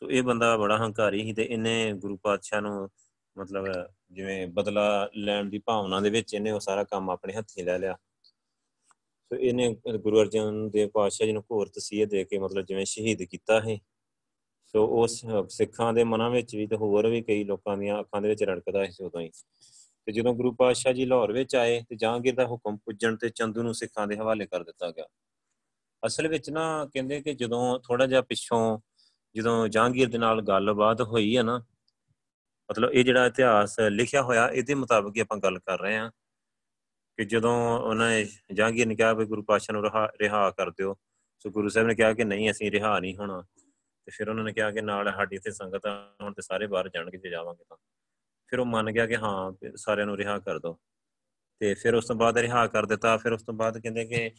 ਸੋ 0.03 0.11
ਇਹ 0.11 0.23
ਬੰਦਾ 0.23 0.57
ਬੜਾ 0.57 0.77
ਹੰਕਾਰੀ 0.77 1.23
ਸੀ 1.23 1.33
ਤੇ 1.33 1.43
ਇਹਨੇ 1.45 1.93
ਗੁਰੂ 1.93 2.17
ਪਾਤਸ਼ਾਹ 2.17 2.61
ਨੂੰ 2.61 2.91
ਮਤਲਬ 3.39 3.65
ਜਿਵੇਂ 4.13 4.47
ਬਦਲਾ 4.47 5.11
ਲੈਣ 5.17 5.45
ਦੀ 5.45 5.59
ਭਾਵਨਾ 5.59 6.01
ਦੇ 6.01 6.11
ਵਿੱਚ 6.11 6.35
ਇਹਨੇ 6.35 6.51
ਉਹ 6.51 6.61
ਸਾਰਾ 6.61 6.85
ਕੰਮ 6.85 7.11
ਆਪਣੇ 7.11 7.33
ਹੱਥੀਂ 7.33 7.65
ਲੈ 7.65 7.79
ਲਿਆ। 7.79 7.97
ਸੋ 9.07 9.37
ਇਹਨੇ 9.37 9.77
ਗੁਰੂ 9.99 10.21
ਅਰਜਨ 10.21 10.71
ਦੇਵ 10.71 10.89
ਪਾਤਸ਼ਾਹ 10.89 11.27
ਜੀ 11.27 11.33
ਨੂੰ 11.33 11.43
ਘੋਰ 11.43 11.69
ਤਸੀਹੇ 11.69 12.07
ਦੇ 12.07 12.25
ਕੇ 12.25 12.39
ਮਤਲਬ 12.39 12.67
ਜਿਵੇਂ 12.67 12.85
ਸ਼ਹੀਦ 12.85 13.23
ਕੀਤਾ 13.23 13.61
ਹੈ 13.61 13.79
ਸੋ 14.67 15.03
ਉਸ 15.03 15.25
ਸਿੱਖਾਂ 15.49 15.93
ਦੇ 15.93 16.05
ਮਨਾਂ 16.05 16.31
ਵਿੱਚ 16.31 16.57
ਵੀ 16.57 16.67
ਤੇ 16.67 16.77
ਹੋਰ 16.77 17.07
ਵੀ 17.07 17.23
ਕਈ 17.23 17.45
ਲੋਕਾਂ 17.45 17.77
ਦੀਆਂ 17.77 18.01
ਅੱਖਾਂ 18.01 18.23
ਦੇ 18.23 18.29
ਵਿੱਚ 18.29 18.43
ਰੜਕਦਾ 18.43 18.87
ਸੀ 18.87 19.05
ਉਦੋਂ 19.05 19.21
ਹੀ। 19.21 19.31
ਤੇ 20.07 20.13
ਜਦੋਂ 20.13 20.35
ਗੁਰੂ 20.35 20.53
ਪਾਤਸ਼ਾਹ 20.55 20.93
ਜੀ 20.93 21.05
ਲਾਹੌਰ 21.05 21.33
ਵਿੱਚ 21.33 21.57
ਆਏ 21.57 21.83
ਤੇ 21.89 21.97
ਜਹਾਂਗੀਰ 21.97 22.35
ਦਾ 22.35 22.47
ਹੁਕਮ 22.47 22.77
ਪੁੱਜਣ 22.77 23.17
ਤੇ 23.17 23.29
ਚੰਦੂ 23.29 23.63
ਨੂੰ 23.63 23.75
ਸਿੱਖਾਂ 23.75 24.07
ਦੇ 24.07 24.17
ਹਵਾਲੇ 24.17 24.47
ਕਰ 24.47 24.65
ਦਿੱਤਾ 24.65 24.91
ਗਿਆ। 24.91 25.07
ਅਸਲ 26.07 26.29
ਵਿੱਚ 26.29 26.51
ਨਾ 26.51 26.87
ਕਹਿੰਦੇ 26.95 27.21
ਕਿ 27.21 27.35
ਜਦੋਂ 27.35 27.81
ਥੋੜਾ 27.81 28.07
ਜਿਹਾ 28.07 28.21
ਪਿੱਛੋਂ 28.21 28.79
ਜਦੋਂ 29.37 29.69
ਜਹਾਂਗੀਰ 29.69 30.09
ਦੇ 30.09 30.19
ਨਾਲ 30.19 30.43
ਗੱਲਬਾਤ 30.43 31.01
ਹੋਈ 31.01 31.37
ਹੈ 31.37 31.43
ਨਾ, 31.43 31.59
ਮਤਲਬ 32.71 32.91
ਇਹ 32.91 33.05
ਜਿਹੜਾ 33.05 33.27
ਇਤਿਹਾਸ 33.27 33.81
ਲਿਖਿਆ 33.81 34.23
ਹੋਇਆ, 34.23 34.49
ਇਹਦੇ 34.49 34.75
ਮੁਤਾਬਕ 34.75 35.17
ਹੀ 35.17 35.21
ਆਪਾਂ 35.21 35.39
ਗੱਲ 35.39 35.59
ਕਰ 35.59 35.81
ਰਹੇ 35.81 35.97
ਹਾਂ 35.97 36.11
ਕਿ 37.19 37.25
ਜਦੋਂ 37.25 37.79
ਉਹਨਾਂ 37.81 38.09
ਨੇ 38.11 38.27
ਜਹਾਂਗੀਰ 38.53 38.87
ਨੇ 38.87 38.95
ਕਿਹਾ 38.95 39.13
ਵੀ 39.13 39.25
ਗੁਰੂ 39.25 39.43
ਪਾਤਸ਼ਾਹ 39.43 39.75
ਨੂੰ 39.75 39.85
ਰਿਹਾ 40.21 40.51
ਕਰ 40.51 40.71
ਦਿਓ, 40.71 40.97
ਸੋ 41.39 41.51
ਗੁਰੂ 41.51 41.69
ਸਾਹਿਬ 41.69 41.89
ਨੇ 41.89 41.95
ਕਿਹਾ 41.95 42.13
ਕਿ 42.13 42.25
ਨਹੀਂ, 42.25 42.51
ਅਸੀਂ 42.51 42.71
ਰਿਹਾ 42.71 42.99
ਨਹੀਂ 42.99 43.17
ਹੋਣਾ। 43.17 43.43
ਤੇ 44.07 44.11
ਫਿਰ 44.11 44.29
ਉਹਨਾਂ 44.29 44.45
ਨੇ 44.45 44.53
ਕਿਹਾ 44.53 44.71
ਕਿ 44.71 44.81
ਨਾਲ 44.81 45.13
ਸਾਡੀ 45.13 45.37
ਇੱਥੇ 45.37 45.51
ਸੰਗਤ 45.51 45.87
ਹੁਣ 46.23 46.33
ਤੇ 46.33 46.43
ਸਾਰੇ 46.43 46.67
ਬਾਹਰ 46.67 46.89
ਜਾਣਗੇ, 46.89 47.19
ਜੇ 47.19 47.31
ਜਾਵਾਂਗੇ 47.31 47.65
ਤਾਂ। 47.69 47.77
ਫਿਰ 48.47 48.61
ਉਹ 48.61 48.67
ਮੰਨ 48.67 48.91
ਗਿਆ 48.91 49.07
ਕਿ 49.07 49.17
ਹਾਂ 49.17 49.53
ਸਾਰਿਆਂ 49.77 50.07
ਨੂੰ 50.07 50.17
ਰਿਹਾ 50.17 50.39
ਕਰ 50.39 50.59
ਦਿਓ। 50.59 50.79
ਤੇ 51.61 51.75
ਫਿਰ 51.75 51.95
ਉਸ 51.95 52.07
ਤੋਂ 52.07 52.17
ਬਾਅਦ 52.17 52.39
ਰਿਹਾ 52.39 52.67
ਕਰ 52.67 52.87
ਦਿੱਤਾ, 52.87 53.17
ਫਿਰ 53.17 53.33
ਉਸ 53.33 53.43
ਤੋਂ 53.43 53.55
ਬਾਅਦ 53.55 53.79
ਕਹਿੰਦੇ 53.79 54.05
ਕਿ 54.05 54.31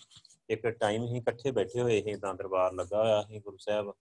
ਇੱਕ 0.49 0.67
ਟਾਈਮ 0.67 1.03
ਹੀ 1.03 1.17
ਇਕੱਠੇ 1.17 1.51
ਬੈਠੇ 1.51 1.81
ਹੋਏ 1.81 2.01
ਸੀ 2.01 2.15
ਤਾਂ 2.15 2.33
ਦਰਬਾਰ 2.33 2.73
ਲੱਗਾ 2.73 3.03
ਹੋਇਆ 3.03 3.21
ਸੀ 3.21 3.39
ਗੁਰੂ 3.39 3.57
ਸਾਹਿਬ। 3.57 3.93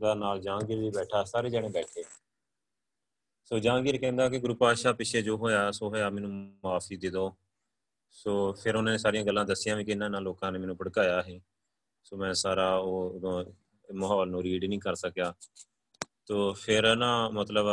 ਦਾ 0.00 0.14
ਨਾਲ 0.14 0.40
ਜਹਾਂਗੀਰ 0.40 0.78
ਵੀ 0.78 0.90
ਬੈਠਾ, 0.90 1.24
ਸਾਰੇ 1.24 1.50
ਜਣੇ 1.50 1.68
ਬੈਠੇ। 1.68 2.04
ਸੋ 3.44 3.58
ਜਹਾਂਗੀਰ 3.58 3.98
ਕਹਿੰਦਾ 3.98 4.28
ਕਿ 4.28 4.38
ਗੁਰੂ 4.38 4.54
ਪਾਤਸ਼ਾਹ 4.54 4.94
ਪਿੱਛੇ 4.94 5.22
ਜੋ 5.22 5.36
ਹੋਇਆ, 5.36 5.70
ਸੋ 5.70 5.88
ਹੋਇਆ, 5.88 6.10
ਮੈਨੂੰ 6.10 6.30
ਮਾਫੀ 6.64 6.96
ਦੇ 6.96 7.10
ਦਿਓ। 7.10 7.36
ਸੋ 8.10 8.52
ਫਿਰ 8.52 8.76
ਉਹਨੇ 8.76 8.98
ਸਾਰੀਆਂ 8.98 9.24
ਗੱਲਾਂ 9.24 9.44
ਦੱਸੀਆਂ 9.44 9.76
ਵੀ 9.76 9.84
ਕਿ 9.84 9.90
ਇਹਨਾਂ 9.90 10.10
ਨਾਲ 10.10 10.22
ਲੋਕਾਂ 10.22 10.52
ਨੇ 10.52 10.58
ਮੈਨੂੰ 10.58 10.76
ਭੜਕਾਇਆ 10.76 11.22
ਹੈ 11.22 11.40
ਸੋ 12.04 12.16
ਮੈਂ 12.16 12.34
ਸਾਰਾ 12.34 12.76
ਉਹ 12.76 13.20
ਮਾਹੌਲ 13.94 14.28
ਨੂੰ 14.28 14.42
ਰੀਡ 14.42 14.64
ਨਹੀਂ 14.64 14.78
ਕਰ 14.78 14.94
ਸਕਿਆ। 14.94 15.34
ਤੋ 16.26 16.52
ਫਿਰ 16.52 16.96
ਨਾ 16.96 17.28
ਮਤਲਬ 17.28 17.66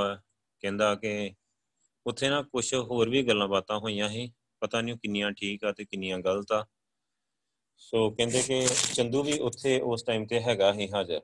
ਕਹਿੰਦਾ 0.60 0.96
ਕਿ 0.96 1.34
ਉੱਥੇ 2.06 2.30
ਨਾ 2.30 2.42
ਕੁਝ 2.42 2.74
ਹੋਰ 2.76 3.10
ਵੀ 3.10 3.24
ਗੱਲਾਂ 3.24 3.48
ਬਾਤਾਂ 3.48 3.80
ਹੋਈਆਂ 3.80 4.10
ਸੀ। 4.10 4.34
ਪਤਾ 4.60 4.82
ਨਹੀਂ 4.82 4.96
ਕਿੰਨੀਆਂ 4.96 5.32
ਠੀਕ 5.32 5.64
ਆ 5.64 5.72
ਤੇ 5.72 5.86
ਕਿੰਨੀਆਂ 5.86 6.20
ਗਲਤ 6.20 6.52
ਆ। 6.52 6.66
ਸੋ 7.78 8.10
ਕਹਿੰਦੇ 8.12 8.42
ਕਿ 8.42 8.68
ਚੰਦੂ 8.94 9.24
ਵੀ 9.24 9.40
ਉੱਥੇ 9.40 9.80
ਉਸ 9.80 10.04
ਟਾਈਮ 10.04 10.26
ਤੇ 10.26 10.42
ਹੈਗਾ 10.42 10.74
ਹੀ 10.74 10.90
ਹਾਜ਼ਰ। 10.94 11.22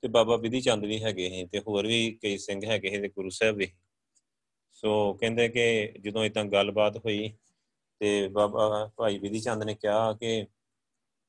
ਤੇ 0.00 0.08
ਬਾਬਾ 0.08 0.36
ਵਿਧੀ 0.36 0.60
ਚੰਦ 0.60 0.84
ਵੀ 0.84 1.02
ਹੈਗੇ 1.02 1.28
ਸੀ 1.28 1.46
ਤੇ 1.46 1.58
ਹੋਰ 1.58 1.86
ਵੀ 1.86 2.18
ਕਈ 2.22 2.38
ਸਿੰਘ 2.38 2.66
ਹੈਗੇ 2.66 2.90
ਸੀ 2.90 3.00
ਤੇ 3.00 3.08
ਗੁਰੂ 3.08 3.30
ਸਾਹਿਬ 3.30 3.56
ਵੀ 3.56 3.72
ਸੋ। 4.72 5.14
ਕਹਿੰਦੇ 5.14 5.48
ਕਿ 5.48 5.92
ਜਦੋਂ 6.00 6.24
ਇਤਾਂ 6.24 6.44
ਗੱਲਬਾਤ 6.44 6.96
ਹੋਈ 6.96 7.36
ਤੇ 7.98 8.28
ਬਾਬਾ 8.28 8.90
ਭਾਈ 8.96 9.18
ਵਿਧੀ 9.18 9.40
ਚੰਦ 9.40 9.62
ਨੇ 9.62 9.74
ਕਿਹਾ 9.74 10.12
ਕਿ 10.12 10.46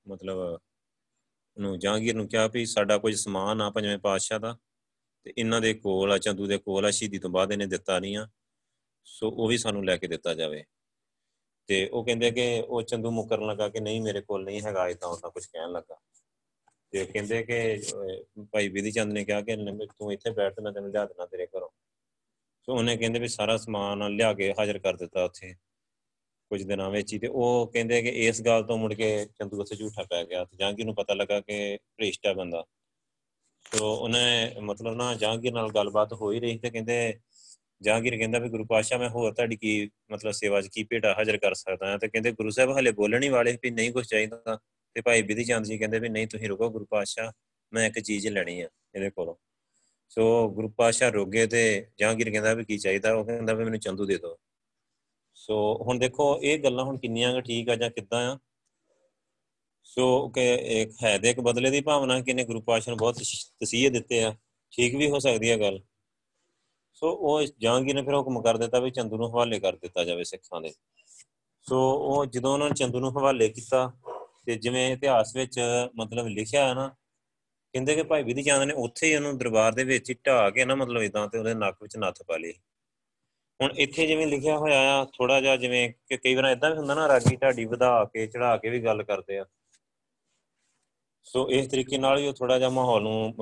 ਮਤਲਬ 0.07 0.37
ਉਹਨੂੰ 1.57 1.79
ਜਹਾਂਗੀਰ 1.79 2.15
ਨੂੰ 2.15 2.27
ਕਿਹਾ 2.27 2.47
ਵੀ 2.47 2.65
ਸਾਡਾ 2.65 2.97
ਕੁਝ 2.97 3.15
ਸਮਾਨ 3.15 3.61
ਆ 3.61 3.69
ਪੰਜਵੇਂ 3.69 3.97
ਪਾਤਸ਼ਾਹ 3.97 4.39
ਦਾ 4.39 4.57
ਤੇ 5.23 5.33
ਇਹਨਾਂ 5.37 5.61
ਦੇ 5.61 5.73
ਕੋਲ 5.73 6.11
ਆ, 6.11 6.17
ਚੰਦੂ 6.17 6.45
ਦੇ 6.45 6.57
ਕੋਲ 6.57 6.85
ਆ, 6.85 6.91
ਸ਼ਹੀਦੀ 6.91 7.19
ਤੋਂ 7.19 7.29
ਬਾਅਦ 7.29 7.51
ਇਹਨੇ 7.51 7.65
ਦਿੱਤਾ 7.65 7.99
ਨਹੀਂ 7.99 8.17
ਆ। 8.17 8.27
ਸੋ 9.05 9.29
ਉਹ 9.29 9.47
ਵੀ 9.47 9.57
ਸਾਨੂੰ 9.57 9.85
ਲੈ 9.85 9.97
ਕੇ 9.97 10.07
ਦਿੱਤਾ 10.07 10.33
ਜਾਵੇ। 10.33 10.63
ਤੇ 11.67 11.87
ਉਹ 11.87 12.05
ਕਹਿੰਦੇ 12.05 12.31
ਕਿ 12.31 12.63
ਉਹ 12.67 12.81
ਚੰਦੂ 12.81 13.11
ਮੁਕਰਨ 13.11 13.45
ਲੱਗਾ 13.45 13.69
ਕਿ 13.69 13.79
ਨਹੀਂ, 13.79 14.01
ਮੇਰੇ 14.01 14.21
ਕੋਲ 14.21 14.43
ਨਹੀਂ 14.43 14.61
ਹੈਗਾ 14.61 14.87
ਇਦਾਂ 14.87 15.09
ਉਹਦਾ 15.09 15.29
ਕੁਝ 15.29 15.45
ਕਹਿਣ 15.45 15.71
ਲੱਗਾ। 15.71 15.95
ਤੇ 16.93 17.05
ਕਹਿੰਦੇ 17.05 17.41
ਕਿ 17.43 17.81
ਭਾਈ 18.51 18.67
ਵਿਧੀ 18.69 18.91
ਚੰਦ 18.91 19.13
ਨੇ 19.13 19.23
ਕਿਹਾ 19.25 19.41
ਕਿ 19.41 19.55
ਤੂੰ 19.87 20.11
ਇੱਥੇ 20.13 20.31
ਬੈਠ 20.31 20.53
ਤੇ 20.55 20.61
ਮੈਂ 20.61 20.71
ਤੈਨੂੰ 20.71 20.91
ਲਿਆ 20.91 21.05
ਦੇਣਾ 21.05 21.25
ਤੇਰੇ 21.25 21.45
ਘਰੋਂ। 21.47 21.69
ਸੋ 22.67 22.73
ਉਹਨੇ 22.75 22.95
ਕਹਿੰਦੇ 22.97 23.19
ਵੀ 23.19 23.27
ਸਾਰਾ 23.27 23.57
ਸਮਾਨ 23.57 24.07
ਲਿਆ 24.15 24.33
ਕੇ 24.33 24.51
ਹਾਜ਼ਰ 24.59 24.79
ਕਰ 24.79 24.97
ਦਿੱਤਾ 24.97 25.23
ਉੱਥੇ, 25.25 25.53
ਕੁਝ 26.51 26.61
ਦਿਨਾਂ 26.63 26.89
ਵਿੱਚ 26.91 27.13
ਹੀ। 27.13 27.19
ਤੇ 27.19 27.27
ਉਹ 27.27 27.71
ਕਹਿੰਦੇ 27.73 28.01
ਕਿ 28.01 28.09
ਇਸ 28.27 28.41
ਗੱਲ 28.41 28.63
ਤੋਂ 28.63 28.77
ਮੁੜ 28.77 28.93
ਕੇ 28.93 29.09
ਚੰਦੂ 29.39 29.61
ਉੱਥੇ 29.61 29.75
ਝੂਠਾ 29.75 30.03
ਪੈ 30.09 30.23
ਗਿਆ 30.25 30.43
ਤੇ 30.45 30.57
ਜਹਾਂਗੀਰ 30.57 30.85
ਨੂੰ 30.85 30.95
ਪਤਾ 30.95 31.13
ਲੱਗਾ 31.13 31.39
ਕਿ 31.39 31.77
ਭ੍ਰਿਸ਼ਟਾ 31.97 32.33
ਬੰਦਾ। 32.33 32.63
ਸੋ 33.65 33.93
ਉਹਨੇ 33.93 34.55
ਮਤਲਬ 34.61 34.95
ਨਾ 34.95 35.13
ਜਹਾਂਗੀਰ 35.15 35.53
ਨਾਲ 35.53 35.69
ਗੱਲਬਾਤ 35.75 36.13
ਹੋ 36.13 36.31
ਹੀ 36.31 36.39
ਰਹੀ 36.39 36.57
ਤੇ 36.59 36.69
ਕਹਿੰਦੇ 36.69 37.13
ਜਹਾਂਗੀਰ 37.81 38.17
ਕਹਿੰਦਾ 38.17 38.39
ਵੀ 38.39 38.49
ਗੁਰੂ 38.49 38.65
ਪਾਤਸ਼ਾਹ, 38.65 38.99
ਮੈਂ 38.99 39.09
ਹੋਰ 39.09 39.33
ਤੁਹਾਡੀ 39.33 39.55
ਕੀ 39.55 39.89
ਮਤਲਬ 40.11 40.31
ਸੇਵਾ 40.31 40.61
'ਚ 40.61 40.67
ਕੀ 40.73 40.83
ਭੇਟਾ 40.83 41.13
ਹਾਜ਼ਰ 41.17 41.37
ਕਰ 41.37 41.53
ਸਕਦਾ। 41.53 41.89
ਹਾਂ 41.91 41.97
ਤੇ 41.99 42.07
ਕਹਿੰਦੇ 42.07 42.31
ਗੁਰੂ 42.31 42.49
ਸਾਹਿਬ 42.49 42.77
ਹਲੇ 42.77 42.91
ਬੋਲਣ 42.91 43.23
ਹੀ 43.23 43.29
ਵਾਲੇ 43.29 43.57
ਵੀ 43.63 43.69
ਨਹੀਂ 43.71 43.91
ਕੁਝ 43.91 44.05
ਚਾਹੀਦਾ। 44.07 44.57
ਤੇ 44.93 45.01
ਭਾਈ 45.01 45.21
ਵਿਧੀ 45.21 45.43
ਚੰਦ 45.43 45.65
ਜੀ 45.65 45.77
ਕਹਿੰਦੇ 45.77 45.99
ਵੀ 45.99 46.09
ਨਹੀਂ, 46.09 46.27
ਤੁਸੀਂ 46.27 46.47
ਰੁਕੋ, 46.47 46.69
ਗੁਰੂ 46.69 46.85
ਪਾਤਸ਼ਾਹ, 46.85 47.31
ਮੈਂ 47.73 47.87
ਇੱਕ 47.87 47.99
ਚੀਜ਼ 47.99 48.27
ਲੈਣੀ 48.27 48.61
ਆ 48.61 48.69
ਇਹਦੇ 48.95 49.09
ਕੋਲੋਂ। 49.09 49.35
ਸੋ 50.09 50.49
ਗੁਰੂ 50.49 50.69
ਪਾਤਸ਼ਾਹ 50.69 51.11
ਰੋਗੇ 51.11 51.47
ਤੇ 51.47 51.87
ਜਹਾਂਗੀਰ 51.97 52.31
ਕਹਿੰਦਾ 52.31 52.53
ਵੀ 52.53 52.65
ਕੀ 52.65 52.77
ਚਾਹੀਦਾ, 52.77 53.13
ਉਹ 53.13 53.25
ਕਹਿੰਦਾ 53.25 53.53
ਵੀ 53.53 53.63
ਮੈਨੂੰ 53.63 53.79
ਚੰਦੂ 53.79 54.05
ਦੇ 54.05 54.17
ਦਿਓ। 54.17 54.37
ਸੋ 55.33 55.83
ਹੁਣ 55.87 55.99
ਦੇਖੋ, 55.99 56.39
ਇਹ 56.43 56.59
ਗੱਲਾਂ 56.59 56.85
ਹੁਣ 56.85 56.97
ਕਿੰਨੀਆਂ 56.97 57.41
ਠੀਕ 57.41 57.69
ਆ 57.69 57.75
ਜਾਂ 57.75 57.89
ਕਿੱਦਾਂ 57.89 58.35
ਆ। 58.35 58.39
ਸੋ 59.83 60.29
ਕਿ 60.29 60.55
ਇੱਕ 60.55 60.91
ਹੈ 61.03 61.17
ਦੇ 61.17 61.29
ਇੱਕ 61.29 61.39
ਬਦਲੇ 61.39 61.69
ਦੀ 61.69 61.81
ਭਾਵਨਾ 61.81 62.19
ਕਿ 62.21 62.33
ਨੇ 62.33 62.43
ਗੁਰੂ 62.43 62.61
ਪਾਤਸ਼ਾਹ 62.61 62.91
ਨੂੰ 62.91 62.97
ਬਹੁਤ 62.97 63.15
ਤਸੀਹੇ 63.59 63.89
ਦਿੱਤੇ 63.89 64.23
ਆ। 64.23 64.35
ਠੀਕ 64.71 64.95
ਵੀ 64.95 65.09
ਹੋ 65.09 65.19
ਸਕਦੀ 65.19 65.49
ਹੈ 65.51 65.59
ਗੱਲ। 65.59 65.81
ਸੋ 66.93 67.11
ਉਹ 67.11 67.43
ਜਹਾਂਗੀਰ 67.59 67.95
ਨੇ 67.95 68.01
ਫਿਰ 68.01 68.15
ਹੁਕਮ 68.15 68.41
ਕਰ 68.41 68.57
ਦਿੱਤਾ 68.57 68.79
ਵੀ 68.79 68.91
ਚੰਦੂ 68.91 69.17
ਨੂੰ 69.17 69.29
ਹਵਾਲੇ 69.29 69.59
ਕਰ 69.59 69.75
ਦਿੱਤਾ 69.75 70.03
ਜਾਵੇ 70.03 70.23
ਸਿੱਖਾਂ 70.23 70.61
ਦੇ। 70.61 70.73
ਸੋ 71.61 71.79
ਉਹ 71.93 72.25
ਜਦੋਂ 72.25 72.53
ਉਹਨਾਂ 72.53 72.69
ਨੇ 72.69 72.75
ਚੰਦੂ 72.75 72.99
ਨੂੰ 72.99 73.11
ਹਵਾਲੇ 73.11 73.49
ਕੀਤਾ 73.49 73.93
ਤੇ 74.47 74.55
ਜਿਵੇਂ 74.55 74.91
ਇਤਿਹਾਸ 74.93 75.35
ਵਿੱਚ 75.35 75.59
ਮਤਲਬ 75.95 76.27
ਲਿਖਿਆ 76.27 76.67
ਹੈ 76.67 76.73
ਨਾ, 76.73 76.87
ਕਹਿੰਦੇ 77.73 77.95
ਕਿ 77.95 78.03
ਭਾਈ 78.03 78.23
ਵਿਧੀ 78.23 78.43
ਚੰਦ 78.43 78.63
ਨੇ 78.63 78.73
ਉੱਥੇ 78.73 79.07
ਹੀ 79.07 79.15
ਉਹਨੂੰ 79.15 79.37
ਦਰਬਾਰ 79.37 79.73
ਦੇ 79.73 79.83
ਵਿੱਚ 79.83 80.09
ਹੀ 80.09 80.15
ਢਾ 80.27 80.49
ਕੇ 80.49 80.65
ਨਾ 80.65 80.75
ਮਤਲਬ 80.75 81.01
ਇਦਾਂ 81.01 81.27
ਤੇ 81.27 81.37
ਉਹਦੇ 81.37 81.53
ਨੱਕ 81.53 81.77
ਵਿੱਚ 81.81 81.97
ਨੱਥ 81.97 82.21
ਪਾ 82.27 82.37
ਲਈ। 82.37 82.53
ਹੁਣ 83.59 83.73
ਇੱਥੇ 83.77 84.07
ਜਿਵੇਂ 84.07 84.27
ਲਿਖਿਆ 84.27 84.57
ਹੋਇਆ 84.57 84.79
ਆ 84.91 85.05
ਥੋੜਾ 85.13 85.39
ਜਿਹਾ 85.41 85.55
ਜਿਵੇਂ 85.57 85.89
ਕਿ 86.07 86.17
ਕਈ 86.17 86.35
ਵਾਰ 86.35 86.45
ਇਦਾਂ 86.45 86.69
ਵੀ 86.71 86.77
ਹੁੰਦਾ 86.77 86.93
ਨਾ, 86.95 87.07
ਰਾਗੀ 87.07 87.35
ਢਾਡੀ 87.35 87.65
ਵਧਾ 87.65 88.03
ਕੇ 88.05 88.27
ਚੜਾ 88.27 88.55
ਕੇ 88.57 88.69
ਵੀ 88.69 88.83
ਗੱਲ 88.85 89.03
ਕਰਦੇ 89.03 89.37
ਆ। 89.39 89.45
ਸੋ 91.23 91.49
ਇਸ 91.49 91.67
ਤਰੀਕੇ 91.67 91.97
ਨਾਲ 91.97 92.17
ਹੀ 92.17 92.27
ਉਹ 92.27 92.33
ਥੋੜਾ 92.33 92.57
ਜਿਹਾ 92.59 92.69
ਮਾਹੌਲ 92.69 93.03
ਨੂੰ 93.03 93.35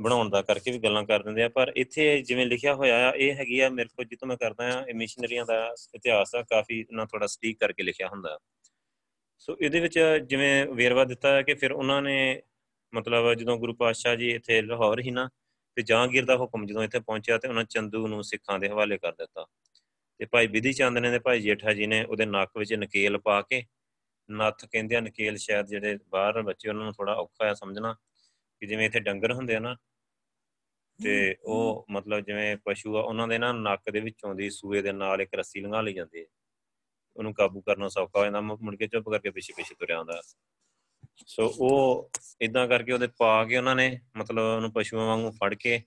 ਬਣਾਉਣ 0.00 0.30
ਦਾ 0.30 0.42
ਕਰਕੇ 0.42 0.70
ਵੀ 0.70 0.78
ਗੱਲਾਂ 0.78 1.02
ਕਰ 1.04 1.22
ਦਿੰਦੇ 1.22 1.42
ਆ। 1.42 1.48
ਪਰ 1.48 1.72
ਇੱਥੇ 1.76 2.22
ਜਿਵੇਂ 2.22 2.46
ਲਿਖਿਆ 2.46 2.74
ਹੋਇਆ 2.74 3.08
ਆ, 3.08 3.12
ਇਹ 3.12 3.34
ਹੈਗੀ 3.34 3.60
ਆ 3.60 3.68
ਮੇਰੇ 3.68 3.88
ਕੋਲ 3.88 4.04
ਜਿੱਤੋਂ 4.04 4.28
ਮੈਂ 4.28 4.36
ਕਰਦਾ 4.36 4.70
ਆ, 4.72 4.84
ਇਹ 4.88 4.94
ਮਿਸ਼ਨਰੀਆਂ 4.94 5.44
ਦਾ 5.46 5.74
ਇਤਿਹਾਸ 5.94 6.34
ਆ, 6.34 6.42
ਕਾਫੀ 6.42 6.84
ਨਾ 6.92 7.04
ਥੋੜਾ 7.04 7.26
ਸਟੀਕ 7.26 7.58
ਕਰਕੇ 7.60 7.82
ਲਿਖਿਆ 7.82 8.08
ਹੁੰਦਾ। 8.08 8.38
ਸੋ 9.38 9.56
ਇਹਦੇ 9.60 9.80
ਵਿੱਚ 9.80 9.98
ਜਿਵੇਂ 10.26 10.66
ਵੇਰਵਾ 10.66 11.04
ਦਿੱਤਾ 11.04 11.42
ਕਿ 11.42 11.54
ਫਿਰ 11.54 11.72
ਉਹਨਾਂ 11.72 12.02
ਨੇ 12.02 12.42
ਮਤਲਬ 12.92 13.34
ਜਦੋਂ 13.34 13.58
ਗੁਰੂ 13.58 13.74
ਪਾਤਸ਼ਾਹ 13.74 14.16
ਜੀ 14.16 14.30
ਇੱਥੇ 14.30 14.62
ਲਾਹੌਰ 14.62 15.00
ਹੀ 15.00 15.10
ਨਾ 15.10 15.28
ਤੇ 15.76 15.82
ਜਹਾਂਗੀਰ 15.82 16.24
ਦਾ 16.24 16.36
ਹੁਕਮ 16.36 16.66
ਜਦੋਂ 16.66 16.82
ਇੱਥੇ 16.84 17.00
ਪਹੁੰਚਿਆ 17.00 17.38
ਤੇ 17.38 17.48
ਉਹਨਾਂ 17.48 17.64
ਚੰਦੂ 17.64 18.06
ਨੂੰ 18.06 18.24
ਸਿੱਖਾਂ 18.24 18.58
ਦੇ 18.58 18.68
ਹਵਾਲੇ 18.68 18.98
ਕਰ 18.98 19.12
ਦਿੱਤਾ। 19.12 19.46
ਤੇ 20.18 20.24
ਭਾਈ 20.24 20.46
ਵਿਧੀ 20.46 20.72
ਚੰਦ 20.72 20.98
ਨੇ 20.98 21.10
ਤੇ 21.10 21.18
ਭਾਈ 21.18 21.40
ਜੇਠਾ 21.40 21.72
ਜੀ 21.72 21.86
ਨੇ 21.86 22.04
ਉਹਦੇ 22.04 22.26
ਨੱਕ 22.26 22.50
ਵਿੱਚ 22.58 22.74
ਨਕੇਲ 22.74 23.18
ਪਾ 23.18 23.40
ਕੇ 23.42 23.64
ਨੱਥ 24.30 24.64
ਕਹਿੰਦੇ 24.66 24.96
ਆ 24.96 25.00
ਨਕੇਲ 25.00 25.36
ਸ਼ਾਇਦ 25.36 25.66
ਜਿਹੜੇ 25.66 25.98
ਬਾਹਰ 26.08 26.42
ਬੱਚੇ 26.42 26.68
ਉਹਨਾਂ 26.68 26.84
ਨੂੰ 26.84 26.92
ਥੋੜਾ 26.92 27.14
ਔਖਾ 27.14 27.50
ਆ 27.50 27.54
ਸਮਝਣਾ 27.54 27.94
ਕਿ 28.62 28.66
ਜਿਵੇਂ 28.66 28.86
ਇੱਥੇ 28.86 29.00
ਡੰਗਰ 29.00 29.32
ਹੁੰਦੇ 29.32 29.56
ਆ 29.56 29.58
ਨਾ 29.58 29.76
ਤੇ 30.98 31.36
ਉਹ 31.44 31.86
ਮਤਲਬ 31.90 32.20
ਜਿਵੇਂ 32.20 32.56
ਪਸ਼ੂ 32.64 32.96
ਆ 32.96 33.00
ਉਹਨਾਂ 33.00 33.28
ਦੇ 33.28 33.38
ਨਾ 33.38 33.52
ਨੱਕ 33.52 33.90
ਦੇ 33.90 34.00
ਵਿੱਚੋਂ 34.00 34.34
ਦੀ 34.34 34.50
ਸੂਏ 34.50 34.82
ਦੇ 34.82 34.92
ਨਾਲ 34.92 35.20
ਇੱਕ 35.20 35.34
ਰੱਸੀ 35.34 35.60
ਲੰਘਾ 35.60 35.80
ਲਈ 35.80 35.92
ਜਾਂਦੀ 35.92 36.20
ਹੈ। 36.20 36.26
ਉਹਨੂੰ 37.16 37.32
ਕਾਬੂ 37.34 37.60
ਕਰਨਾ 37.60 37.88
ਸੌਖਾ 37.88 38.18
ਹੋ 38.18 38.24
ਜਾਂਦਾ 38.24 38.40
ਮੁੜ 38.40 38.74
ਕੇ 38.76 38.86
ਚੁੱਪ 38.86 39.08
ਕਰਕੇ 39.08 39.30
ਪਿੱਛੇ 39.30 39.52
ਪਿੱਛੇ 39.56 39.74
ਤੁਰਿਆ 39.74 39.96
ਆਉਂਦਾ। 39.98 40.20
ਸੋ 41.26 41.46
ਉਹ 41.58 42.10
ਇਦਾਂ 42.40 42.66
ਕਰਕੇ 42.68 42.92
ਉਹਦੇ 42.92 43.06
ਪਾ 43.18 43.44
ਕੇ 43.44 43.56
ਉਹਨਾਂ 43.56 43.74
ਨੇ, 43.76 44.00
ਮਤਲਬ 44.16 44.44
ਉਹਨੂੰ 44.56 44.72
ਪਸ਼ੂਆਂ 44.72 45.06
ਵਾਂਗੂ 45.06 45.30
ਫੜ 45.32 45.54
ਕੇ 45.54 45.78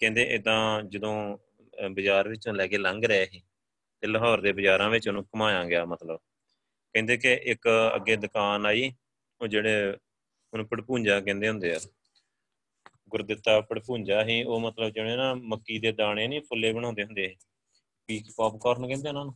ਕਹਿੰਦੇ 0.00 0.22
ਇਦਾਂ 0.34 0.82
ਜਦੋਂ 0.82 1.14
ਬਾਜ਼ਾਰ 1.90 2.28
ਵਿੱਚੋਂ 2.28 2.54
ਲੈ 2.54 2.66
ਕੇ 2.66 2.78
ਲੰਘ 2.78 3.02
ਰਹੇ 3.04 3.26
ਸੀ 3.26 3.42
ਤੇ 4.02 4.06
ਲਾਹੌਰ 4.06 4.40
ਦੇ 4.40 4.52
ਬਾਜ਼ਾਰਾਂ 4.52 4.88
ਵਿੱਚ 4.90 5.08
ਉਹਨੂੰ 5.08 5.22
ਘੁਮਾਇਆ 5.24 5.64
ਗਿਆ 5.64 5.84
ਮਤਲਬ। 5.84 6.18
ਕਹਿੰਦੇ 6.94 7.16
ਕਿ 7.16 7.32
ਇੱਕ 7.44 7.68
ਅੱਗੇ 7.96 8.16
ਦੁਕਾਨ 8.16 8.66
ਆਈ, 8.66 8.92
ਉਹ 9.40 9.46
ਜਿਹੜੇ 9.46 9.90
ਉਹਨੂੰ 9.90 10.66
ਪੜਪੂੰਜਾ 10.68 11.20
ਕਹਿੰਦੇ 11.20 11.48
ਹੁੰਦੇ 11.48 11.74
ਆ, 11.74 11.78
ਗੁਰਦਿੱਤਾ 13.08 13.60
ਪੜਪੁੰਜਾ 13.60 14.24
ਸੀ, 14.24 14.42
ਉਹ 14.42 14.60
ਮਤਲਬ 14.60 14.92
ਜਿਹੜੇ 14.92 15.16
ਨਾ 15.16 15.32
ਮੱਕੀ 15.34 15.78
ਦੇ 15.78 15.92
ਦਾਣੇ 15.92 16.26
ਨਹੀਂ, 16.28 16.40
ਫੁੱਲੇ 16.40 16.72
ਬਣਾਉਂਦੇ 16.72 17.04
ਹੁੰਦੇ 17.04 17.34
ਪੀਕ 18.08 18.26
ਪੌਪਕਾਰਨ 18.36 18.86
ਕਹਿੰਦੇ 18.88 19.08
ਉਹਨਾਂ 19.08 19.24
ਨੂੰ? 19.24 19.34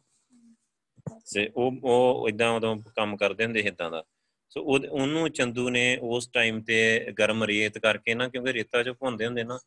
ਤੇ 1.35 1.51
ਉਹ 1.57 1.73
ਉਹ 1.85 2.29
ਇਦਾਂ 2.29 2.51
ਉਦੋਂ 2.51 2.77
ਕੰਮ 2.97 3.17
ਕਰਦੇ 3.17 3.45
ਹੁੰਦੇ 3.45 3.63
ਸੀ 3.63 3.69
ਇਦਾਂ 3.69 3.91
ਦਾ। 3.91 4.05
ਸੋ 4.51 4.63
ਉਹਨੂੰ 4.63 5.31
ਚੰਦੂ 5.31 5.71
ਨੇ 5.71 5.97
ਉਸ 6.03 6.29
ਟਾਈਮ 6.29 6.63
ਤੇ 6.63 7.13
ਗਰਮ 7.19 7.45
ਰੇਤ 7.45 7.79
ਕਰਕੇ 7.79 8.15
ਨਾ, 8.15 8.29
ਕਿਉਂਕਿ 8.29 8.53
ਰੇਤਾ 8.53 8.83
ਚ 8.83 8.89
ਭੁੰਦੇ 8.91 9.27
ਹੁੰਦੇ 9.27 9.45
ਨਾ, 9.45 9.59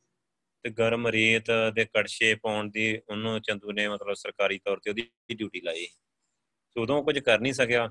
ਤੇ 0.64 0.70
ਗਰਮ 0.70 1.08
ਰੇਤ 1.08 1.52
ਦੇ 1.76 1.86
ਕੜਛੇ 1.86 2.36
ਪਾਉਣ 2.36 2.70
ਦੀ 2.70 3.00
ਉਹਨੂੰ 3.10 3.42
ਚੰਦੂ 3.42 3.72
ਨੇ 3.72 3.88
ਮਤਲਬ 3.88 4.14
ਸਰਕਾਰੀ 4.14 4.58
ਤੌਰ 4.58 4.80
ਤੇ 4.80 4.90
ਉਹਦੀ 4.90 5.36
ਡਿਊਟੀ 5.36 5.62
ਲਾਈ। 5.62 5.86
ਸੋ 5.86 6.82
ਉਦੋਂ 6.84 7.04
ਕੁਝ 7.04 7.20
ਕਰ 7.20 7.40
ਨਹੀਂ 7.40 7.54
ਸਕਿਆ। 7.54 7.88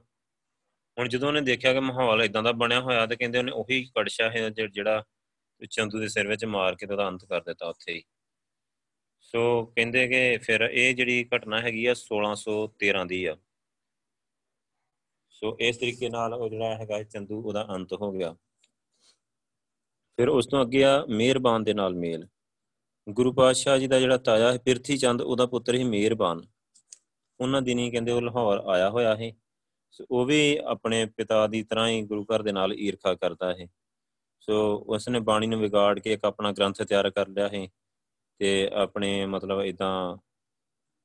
ਹੁਣ 0.97 1.09
ਜਦੋਂ 1.09 1.29
ਉਹਨੇ 1.29 1.41
ਦੇਖਿਆ 1.41 1.73
ਕਿ 1.73 1.81
ਮਾਹੌਲ 1.81 2.23
ਇਦਾਂ 2.23 2.43
ਦਾ 2.43 2.53
ਬਣਿਆ 2.53 2.81
ਹੋਇਆ, 2.81 3.07
ਤੇ 3.07 3.17
ਕਹਿੰਦੇ 3.17 3.39
ਉਹਨੇ 3.39 3.53
ਉਹੀ 3.53 3.85
ਕੜਛਾ 3.95 4.31
ਹੈ 4.31 4.49
ਜਿਹੜਾ 4.51 5.03
ਚੰਦੂ 5.71 6.01
ਦੇ 6.01 6.09
ਸਿਰ 6.09 6.27
ਵਿੱਚ 6.29 6.45
ਮਾਰ 6.45 6.75
ਕੇ 6.75 6.87
ਉਹਦਾ 6.87 7.09
ਅੰਤ 7.09 7.25
ਕਰ 7.25 7.41
ਦਿੱਤਾ 7.41 7.69
ਉੱਥੇ 7.69 7.93
ਹੀ। 7.93 8.03
ਸੋ 9.33 9.67
ਕਹਿੰਦੇ 9.67 10.09
ਕਿ 10.09 10.39
ਫਿਰ 10.39 10.61
ਇਹ 10.61 10.95
ਜਿਹੜੀ 10.95 11.29
ਘਟਨਾ 11.37 11.61
ਹੈਗੀ 11.61 11.87
ਆ 11.87 11.95
1613 11.95 13.05
ਦੀ 13.05 13.25
ਆ। 13.25 13.37
ਸੋ 15.31 15.57
ਇਸ 15.61 15.77
ਤਰੀਕੇ 15.77 16.09
ਨਾਲ 16.09 16.35
ਉਹ 16.35 16.49
ਜਿਹੜਾ 16.49 16.77
ਹੈਗਾ 16.77 17.03
ਚੰਦੂ 17.03 17.43
ਉਹਦਾ 17.43 17.67
ਅੰਤ 17.71 17.93
ਹੋ 17.93 18.13
ਗਿਆ। 18.13 18.37
ਫਿਰ 20.17 20.29
ਉਸ 20.29 20.47
ਤੋਂ 20.47 20.63
ਅੱਗੇ 20.63 20.85
ਆ 20.85 21.07
ਮਿਹਰਬਾਨ 21.09 21.65
ਦੇ 21.65 21.75
ਨਾਲ 21.75 21.95
ਮੇਲ। 21.95 22.29
ਗੁਰੂ 23.09 23.33
ਪਾਤਸ਼ਾਹ 23.33 23.79
ਜੀ 23.79 23.87
ਦਾ 23.87 24.01
ਜਿਹੜਾ 24.01 24.17
ਤਾਇਆ 24.17 24.53
ਹੈ 24.53 24.59
ਪਿਰਥੀ 24.59 24.97
ਚੰਦ 24.97 25.21
ਉਹਦਾ 25.21 25.47
ਪੁੱਤਰ 25.47 25.75
ਹੀ 25.75 25.85
ਮਿਹਰਬਾਨ। 25.85 26.47
ਉਹਨਾਂ 27.41 27.63
ਦਿਨੀ 27.63 27.91
ਕਹਿੰਦੇ 27.91 28.13
ਉਹ 28.13 28.23
ਲਾਹੌਰ 28.23 28.59
ਆਇਆ 28.59 28.91
ਹੋਇਆ 28.91 29.17
ਹੈ 29.17 29.33
ਸੋ 29.91 30.05
ਉਹ 30.11 30.25
ਵੀ 30.25 30.59
ਆਪਣੇ 30.65 31.07
ਪਿਤਾ 31.07 31.47
ਦੀ 31.47 31.63
ਤਰ੍ਹਾਂ 31.63 31.89
ਹੀ 31.89 32.03
ਗੁਰੂ 32.03 32.25
ਘਰ 32.25 32.43
ਦੇ 32.43 32.53
ਨਾਲ 32.53 32.73
ਈਰਖਾ 32.73 33.15
ਕਰਦਾ 33.15 33.55
ਹੈ 33.55 33.67
ਸੋ। 34.41 34.77
ਉਸ 34.87 35.09
ਨੇ 35.09 35.21
ਬਾਣੀ 35.21 35.47
ਨੂੰ 35.47 35.61
ਵਿਗਾੜ 35.61 35.99
ਕੇ 35.99 36.13
ਇੱਕ 36.13 36.25
ਆਪਣਾ 36.25 36.53
ਗ੍ਰੰਥ 36.53 36.83
ਤਿਆਰ 36.83 37.11
ਕਰ 37.11 37.29
ਲਿਆ 37.29 37.49
ਹੈ 37.49 37.69
ਤੇ 38.41 38.69
ਆਪਣੇ 38.73 39.27
ਮਤਲਬ 39.27 39.61
ਇਦਾਂ 39.61 40.17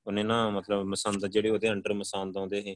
ਉਹਨੇ 0.08 0.24
ਨਾ 0.24 0.50
ਮਤਲਬ 0.50 0.84
ਮਸੰਦ 0.84 1.26
ਜਿਹੜੇ 1.26 1.50
ਉਹਦੇ 1.50 1.70
ਅੰਡਰ 1.72 1.94
ਮਸੰਦ 1.94 2.38
ਆਉਂਦੇ 2.38 2.62
ਹੈ 2.70 2.76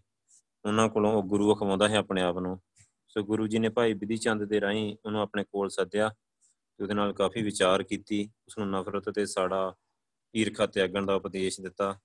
ਉਹਨਾਂ 0.65 0.87
ਕੋਲੋਂ 0.89 1.13
ਉਹ 1.13 1.23
ਗੁਰੂ 1.23 1.55
ਖਵਾਉਂਦਾ 1.55 1.87
ਹੈ 1.89 1.97
ਆਪਣੇ 1.97 2.21
ਆਪ 2.21 2.37
ਨੂੰ। 2.37 2.59
ਸੋ 3.07 3.23
ਗੁਰੂ 3.23 3.47
ਜੀ 3.47 3.59
ਨੇ 3.59 3.69
ਭਾਈ 3.69 3.93
ਬਿਧੀ 3.93 4.17
ਚੰਦ 4.17 4.43
ਦੇ 4.43 4.61
ਰਾਹੀਂ 4.61 4.95
ਉਹਨੂੰ 5.05 5.21
ਆਪਣੇ 5.21 5.43
ਕੋਲ 5.43 5.69
ਸੱਦਿਆ 5.69 6.09
ਤੇ 6.09 6.83
ਉਹਦੇ 6.83 6.93
ਨਾਲ 6.93 7.13
ਕਾਫੀ 7.13 7.41
ਵਿਚਾਰ 7.41 7.83
ਕੀਤੀ 7.83 8.29
ਉਸ 8.47 8.57
ਨੂੰ 8.57 8.69
ਨਫ਼ਰਤ 8.71 9.09
ਤੇ 9.09 9.25
ਸਾੜਾ 9.25 9.73
ਈਰਖਾ 10.35 10.65
ਤਿਆਗਣ 10.65 11.05
ਦਾ 11.05 11.15
ਉਪਦੇਸ਼ 11.15 11.61
ਦਿੱਤਾ, 11.61 11.99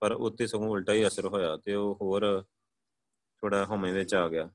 ਪਰ 0.00 0.12
ਉੱਤੇ 0.12 0.46
ਸਗੋਂ 0.46 0.68
ਉਲਟਾ 0.68 0.92
ਹੀ 0.92 1.06
ਅਸਰ 1.06 1.26
ਹੋਇਆ 1.26 1.56
ਤੇ 1.56 1.74
ਉਹ 1.74 1.98
ਹੋਰ 2.00 2.44
ਥੋੜਾ 3.42 3.64
ਹਮੇ 3.64 3.92
ਵਿੱਚ 3.92 4.14
ਆ 4.14 4.28
ਗਿਆ। 4.28 4.48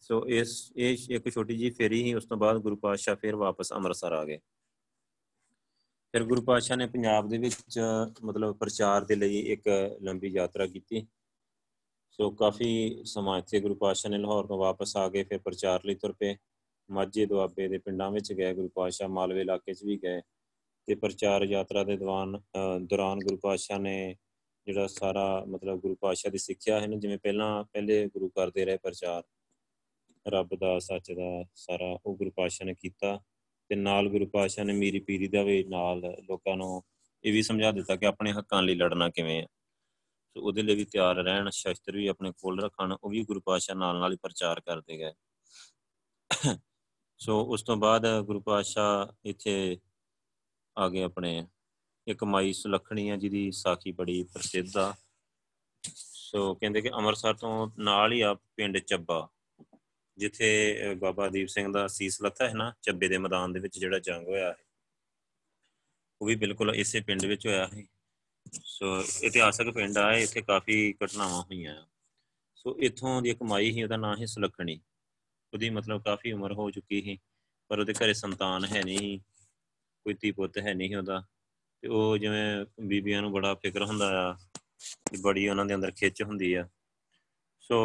ਸੋ 0.00 0.26
ਇਸ, 0.28 0.72
ਇਹ 0.76 0.96
ਇੱਕ 1.10 1.28
ਛੋਟੀ 1.30 1.56
ਜੀ 1.56 1.70
ਫੇਰੀ 1.70 2.02
ਹੀ 2.02 2.14
ਉਸ 2.14 2.24
ਤੋਂ 2.24 2.36
ਬਾਅਦ 2.36 2.56
ਗੁਰੂ 2.56 2.76
ਪਾਤਸ਼ਾਹ 2.76 3.16
ਫਿਰ 3.16 3.36
ਵਾਪਸ 3.36 3.72
ਅੰਮ੍ਰਿਤਸਰ 3.72 4.12
ਆ 4.12 4.24
ਗਏ। 4.24 4.38
ਫਿਰ 6.16 6.24
ਗੁਰੂ 6.24 6.42
ਪਾਤਸ਼ਾਹ 6.42 6.76
ਨੇ 6.76 6.86
ਪੰਜਾਬ 6.86 7.28
ਦੇ 7.28 7.38
ਵਿੱਚ, 7.38 7.78
ਮਤਲਬ 8.24 8.56
ਪ੍ਰਚਾਰ 8.56 9.04
ਦੇ 9.04 9.14
ਲਈ 9.14 9.38
ਇੱਕ 9.52 9.68
ਲੰਬੀ 10.02 10.28
ਯਾਤਰਾ 10.28 10.66
ਕੀਤੀ। 10.66 11.04
ਸੋ 12.10 12.30
ਕਾਫੀ 12.30 13.02
ਸਮਾਂ 13.04 13.36
ਇੱਥੇ 13.38 13.60
ਗੁਰੂ 13.60 13.74
ਪਾਤਸ਼ਾਹ 13.74 14.10
ਨੇ 14.10 14.18
ਲਾਹੌਰ 14.18 14.46
ਤੋਂ 14.46 14.58
ਵਾਪਸ 14.58 14.96
ਆ 14.96 15.08
ਗਏ 15.08 15.24
ਫਿਰ 15.24 15.38
ਪ੍ਰਚਾਰ 15.38 15.84
ਲਈ 15.84 15.94
ਤੁਰ 15.94 16.12
ਪਏ। 16.12 16.36
ਮਾਝੇ 16.90 17.26
ਦੁਆਬੇ 17.26 17.68
ਦੇ 17.68 17.78
ਪਿੰਡਾਂ 17.78 18.10
ਵਿੱਚ 18.10 18.32
ਗਏ, 18.32 18.54
ਗੁਰੂ 18.54 18.68
ਪਾਤਸ਼ਾਹ 18.68 19.08
ਮਾਲਵੇ 19.08 19.40
ਇਲਾਕੇ 19.40 19.74
'ਚ 19.74 19.84
ਵੀ 19.84 19.98
ਗਏ 20.04 20.22
ਤੇ 20.88 20.94
ਪ੍ਰਚਾਰ 20.94 21.44
ਯਾਤਰਾ 21.44 21.84
ਦੇ 21.84 21.96
ਦੌਰਾਨ 21.96 22.40
ਦੌਰਾਨ 22.86 23.18
ਗੁਰੂ 23.18 23.36
ਪਾਤਸ਼ਾਹ 23.36 23.78
ਨੇ 23.78 24.16
ਜਿਹੜਾ 24.66 24.86
ਸਾਰਾ, 24.86 25.44
ਮਤਲਬ 25.48 25.80
ਗੁਰੂ 25.80 25.96
ਪਾਤਸ਼ਾਹ 26.00 26.32
ਦੀ 26.32 26.38
ਸਿੱਖਿਆ 26.38 26.80
ਹੈ 26.80 26.86
ਨਾ, 26.86 26.96
ਜਿਵੇਂ 26.96 27.18
ਪਹਿਲਾਂ, 27.18 27.64
ਪਹਿਲੇ 27.64 28.06
ਗੁਰੂ 28.06 28.28
ਕਰਦੇ 28.28 28.64
ਰਹੇ 28.64 28.76
ਪ੍ਰਚਾਰ, 28.76 29.22
ਰੱਬ 30.26 30.58
ਦਾ, 30.60 30.78
ਸੱਚ 30.78 31.12
ਦਾ 31.12 31.44
ਸਾਰਾ 31.54 31.96
ਉਹ 32.06 32.16
ਗੁਰੂ 32.16 32.30
ਪਾਤਸ਼ਾਹ 32.30 32.66
ਨੇ 32.66 32.74
ਕੀਤਾ। 32.74 33.18
ਤੇ 33.68 33.74
ਨਾਲ 33.74 34.08
ਗੁਰੂ 34.08 34.26
ਪਾਤਸ਼ਾਹ 34.26 34.64
ਨੇ 34.64 34.72
ਮੀਰੀ 34.72 35.00
ਪੀਰੀ 35.00 35.28
ਦਾ 35.28 35.42
ਵੀ 35.42 35.64
ਨਾਲ 35.64 36.02
ਲੋਕਾਂ 36.28 36.56
ਨੂੰ 36.56 36.82
ਇਹ 37.24 37.32
ਵੀ 37.32 37.42
ਸਮਝਾ 37.42 37.72
ਦਿੱਤਾ 37.72 37.96
ਕਿ 37.96 38.06
ਆਪਣੇ 38.06 38.32
ਹੱਕਾਂ 38.32 38.62
ਲਈ 38.62 38.74
ਲੜਨਾ 38.74 39.10
ਕਿਵੇਂ 39.10 39.42
ਹੈ 39.42 39.46
ਸੋ 40.28 40.42
ਉਹਦੇ 40.42 40.62
ਲਈ 40.62 40.74
ਵੀ 40.74 40.84
ਤਿਆਰ 40.84 41.16
ਰਹਿਣ, 41.16 41.50
ਸ਼ਸਤਰ 41.50 41.92
ਵੀ 41.92 42.06
ਆਪਣੇ 42.06 42.32
ਕੋਲ 42.32 42.62
ਰੱਖਣ, 42.62 42.96
ਉਹ 43.04 43.10
ਵੀ 43.10 43.24
ਗੁਰੂ 43.24 43.40
ਪਾਤਸ਼ਾਹ 43.40 43.76
ਨਾਲ 43.76 43.98
ਨਾਲ 43.98 44.12
ਹੀ 44.12 44.18
ਪ੍ਰਚਾਰ 44.22 44.60
ਕਰਦੇ 44.60 44.98
ਗਏ। 44.98 45.12
ਸੋ 47.18 47.44
ਉਸ 47.44 47.62
ਤੋਂ 47.62 47.76
ਬਾਅਦ 47.76 48.20
ਗੁਰੂ 48.20 48.40
ਪਾਤਸ਼ਾਹ 48.40 49.14
ਇੱਥੇ 49.24 49.78
ਆ 50.78 50.88
ਗਏ 50.88 51.02
ਆਪਣੇ 51.02 51.46
ਇੱਕ 52.08 52.24
ਮਾਈ 52.24 52.52
ਸੁਲੱਖਣੀ 52.52 53.08
ਆ 53.08 53.16
ਜਿਹਦੀ 53.16 53.50
ਸਾਖੀ 53.50 53.92
ਬੜੀ 53.92 54.22
ਪ੍ਰਸਿੱਧ 54.22 54.76
ਆ। 54.76 54.94
ਸੋ 55.96 56.54
ਕਹਿੰਦੇ 56.54 56.80
ਕਿ 56.80 56.90
ਅੰਮ੍ਰਿਤਸਰ 56.90 57.34
ਤੋਂ 57.34 57.70
ਨਾਲ 57.78 58.12
ਹੀ 58.12 58.20
ਆ 58.20 58.34
ਪਿੰਡ 58.34 58.78
ਚੱਬਾ। 58.78 59.28
ਜਿੱਥੇ 60.18 60.94
ਬਾਬਾ 60.98 61.28
ਦੀਪ 61.28 61.48
ਸਿੰਘ 61.48 61.72
ਦਾ 61.72 61.86
ਸੀਸ 61.88 62.20
ਲੱਥਾ 62.22 62.48
ਹੈ 62.48 62.54
ਨਾ 62.54 62.72
ਚੱਬੇ 62.82 63.08
ਦੇ 63.08 63.18
ਮੈਦਾਨ 63.18 63.52
ਦੇ 63.52 63.60
ਵਿੱਚ 63.60 63.78
ਜਿਹੜਾ 63.78 63.98
ਜੰਗ 63.98 64.28
ਹੋਇਆ 64.28 64.48
ਹੈ, 64.48 64.56
ਉਹ 66.20 66.26
ਵੀ 66.26 66.34
ਬਿਲਕੁਲ 66.36 66.74
ਇਸੇ 66.74 67.00
ਪਿੰਡ 67.00 67.24
ਵਿੱਚ 67.24 67.46
ਹੋਇਆ 67.46 67.66
ਹੈ। 67.66 67.84
ਸੋ, 68.62 69.02
ਇਤਿਹਾਸਕ 69.22 69.70
ਪਿੰਡ 69.70 69.98
ਆ 69.98 70.12
ਇੱਥੇ 70.14 70.42
ਕਾਫੀ 70.42 70.92
ਘਟਨਾਵਾਂ 71.04 71.42
ਹੋਈਆਂ 71.42 71.74
ਸੋ, 72.56 72.76
ਇੱਥੋਂ 72.78 73.20
ਦੀ 73.22 73.30
ਇੱਕ 73.30 73.42
ਮਾਈ 73.42 73.72
ਸੀ, 73.72 73.82
ਉਹਦਾ 73.82 73.96
ਨਾਮ 73.96 74.20
ਹੈ 74.20 74.26
ਸੁਲੱਖਣੀ। 74.26 74.80
ਉਹਦੀ 75.52 75.70
ਮਤਲਬ 75.70 76.02
ਕਾਫੀ 76.02 76.32
ਉਮਰ 76.32 76.52
ਹੋ 76.52 76.70
ਚੁੱਕੀ 76.70 77.00
ਸੀ, 77.02 77.18
ਪਰ 77.70 77.78
ਉਹਦੇ 77.78 77.92
ਘਰੇ 77.94 78.14
ਸੰਤਾਨ 78.14 78.64
ਹੈ 78.64 78.82
ਨਹੀਂ, 78.82 79.18
ਕੋਈ 80.06 80.14
ਧੀ 80.14 80.30
ਪੁੱਤ 80.30 80.58
ਹੈ 80.58 80.74
ਨਹੀਂ 80.74 80.96
ਉਹਦਾ। 80.96 81.22
ਤੇ 81.82 81.88
ਉਹ 81.88 82.16
ਜਿਵੇਂ 82.18 82.64
ਬੀਬੀਆਂ 82.82 83.22
ਨੂੰ 83.22 83.32
ਬੜਾ 83.32 83.54
ਫਿਕਰ 83.54 83.82
ਹੁੰਦਾ 83.82 84.08
ਆ, 84.20 84.32
ਕਿ 85.10 85.20
ਬੜੀ 85.20 85.48
ਉਹਨਾਂ 85.48 85.64
ਦੇ 85.66 85.74
ਅੰਦਰ 85.74 85.90
ਖਿੱਚ 85.90 86.22
ਹੁੰਦੀ 86.22 86.52
ਆ। 86.54 86.68
ਸੋ 87.60 87.78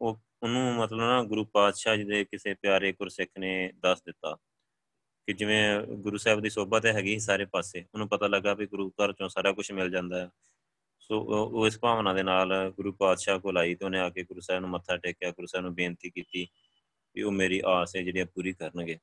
ਉਹ 0.00 0.18
ਉਹਨੂੰ 0.42 0.74
ਮਤਲਬ 0.74 1.00
ਨਾ 1.00 1.22
ਗੁਰੂ 1.22 1.44
ਪਾਤਸ਼ਾਹ 1.44 1.96
ਜੀ 1.96 2.04
ਦੇ 2.04 2.24
ਕਿਸੇ 2.24 2.54
ਪਿਆਰੇ 2.54 2.92
ਗੁਰਸਿੱਖ 2.92 3.30
ਨੇ 3.38 3.72
ਦੱਸ 3.82 4.02
ਦਿੱਤਾ 4.02 4.36
ਕਿ 5.28 5.32
ਜਿਵੇਂ 5.32 5.80
ਗੁਰੂ 5.80 6.16
ਸਾਹਿਬ 6.16 6.40
ਦੀ 6.40 6.50
ਸੋਭਾ 6.50 6.80
ਤੇ 6.80 6.92
ਹੈਗੀ 6.92 7.18
ਸਾਰੇ 7.18 7.44
ਪਾਸੇ, 7.44 7.84
ਉਹਨੂੰ 7.94 8.08
ਪਤਾ 8.08 8.26
ਲੱਗਾ 8.26 8.54
ਵੀ 8.54 8.66
ਗੁਰੂ 8.66 8.90
ਘਰ 8.90 9.12
ਚੋਂ 9.12 9.28
ਸਾਰਾ 9.28 9.52
ਕੁਝ 9.52 9.72
ਮਿਲ 9.72 9.90
ਜਾਂਦਾ 9.90 10.20
ਹੈ। 10.20 10.30
ਸੋ 11.00 11.20
ਉਹ 11.20 11.66
ਇਸ 11.66 11.78
ਭਾਵਨਾ 11.78 12.12
ਦੇ 12.12 12.22
ਨਾਲ 12.22 12.72
ਗੁਰੂ 12.76 12.92
ਪਾਤਸ਼ਾਹ 12.92 13.38
ਕੋਲ 13.38 13.58
ਆਈ 13.58 13.74
ਤੇ 13.74 13.84
ਉਹਨੇ 13.84 13.98
ਆ 13.98 14.08
ਕੇ 14.10 14.22
ਗੁਰੂ 14.22 14.40
ਸਾਹਿਬ 14.40 14.60
ਨੂੰ 14.60 14.70
ਮੱਥਾ 14.70 14.96
ਟੇਕਿਆ, 14.96 15.30
ਗੁਰੂ 15.30 15.46
ਸਾਹਿਬ 15.46 15.64
ਨੂੰ 15.64 15.74
ਬੇਨਤੀ 15.74 16.10
ਕੀਤੀ 16.10 16.46
ਵੀ 17.14 17.22
ਉਹ 17.22 17.32
ਮੇਰੀ 17.32 17.62
ਆਸ 17.66 17.96
ਹੈ 17.96 18.02
ਜਿਹੜੀ 18.02 18.24
ਪੂਰੀ 18.24 18.52
ਕਰਨਗੇ। 18.52 18.98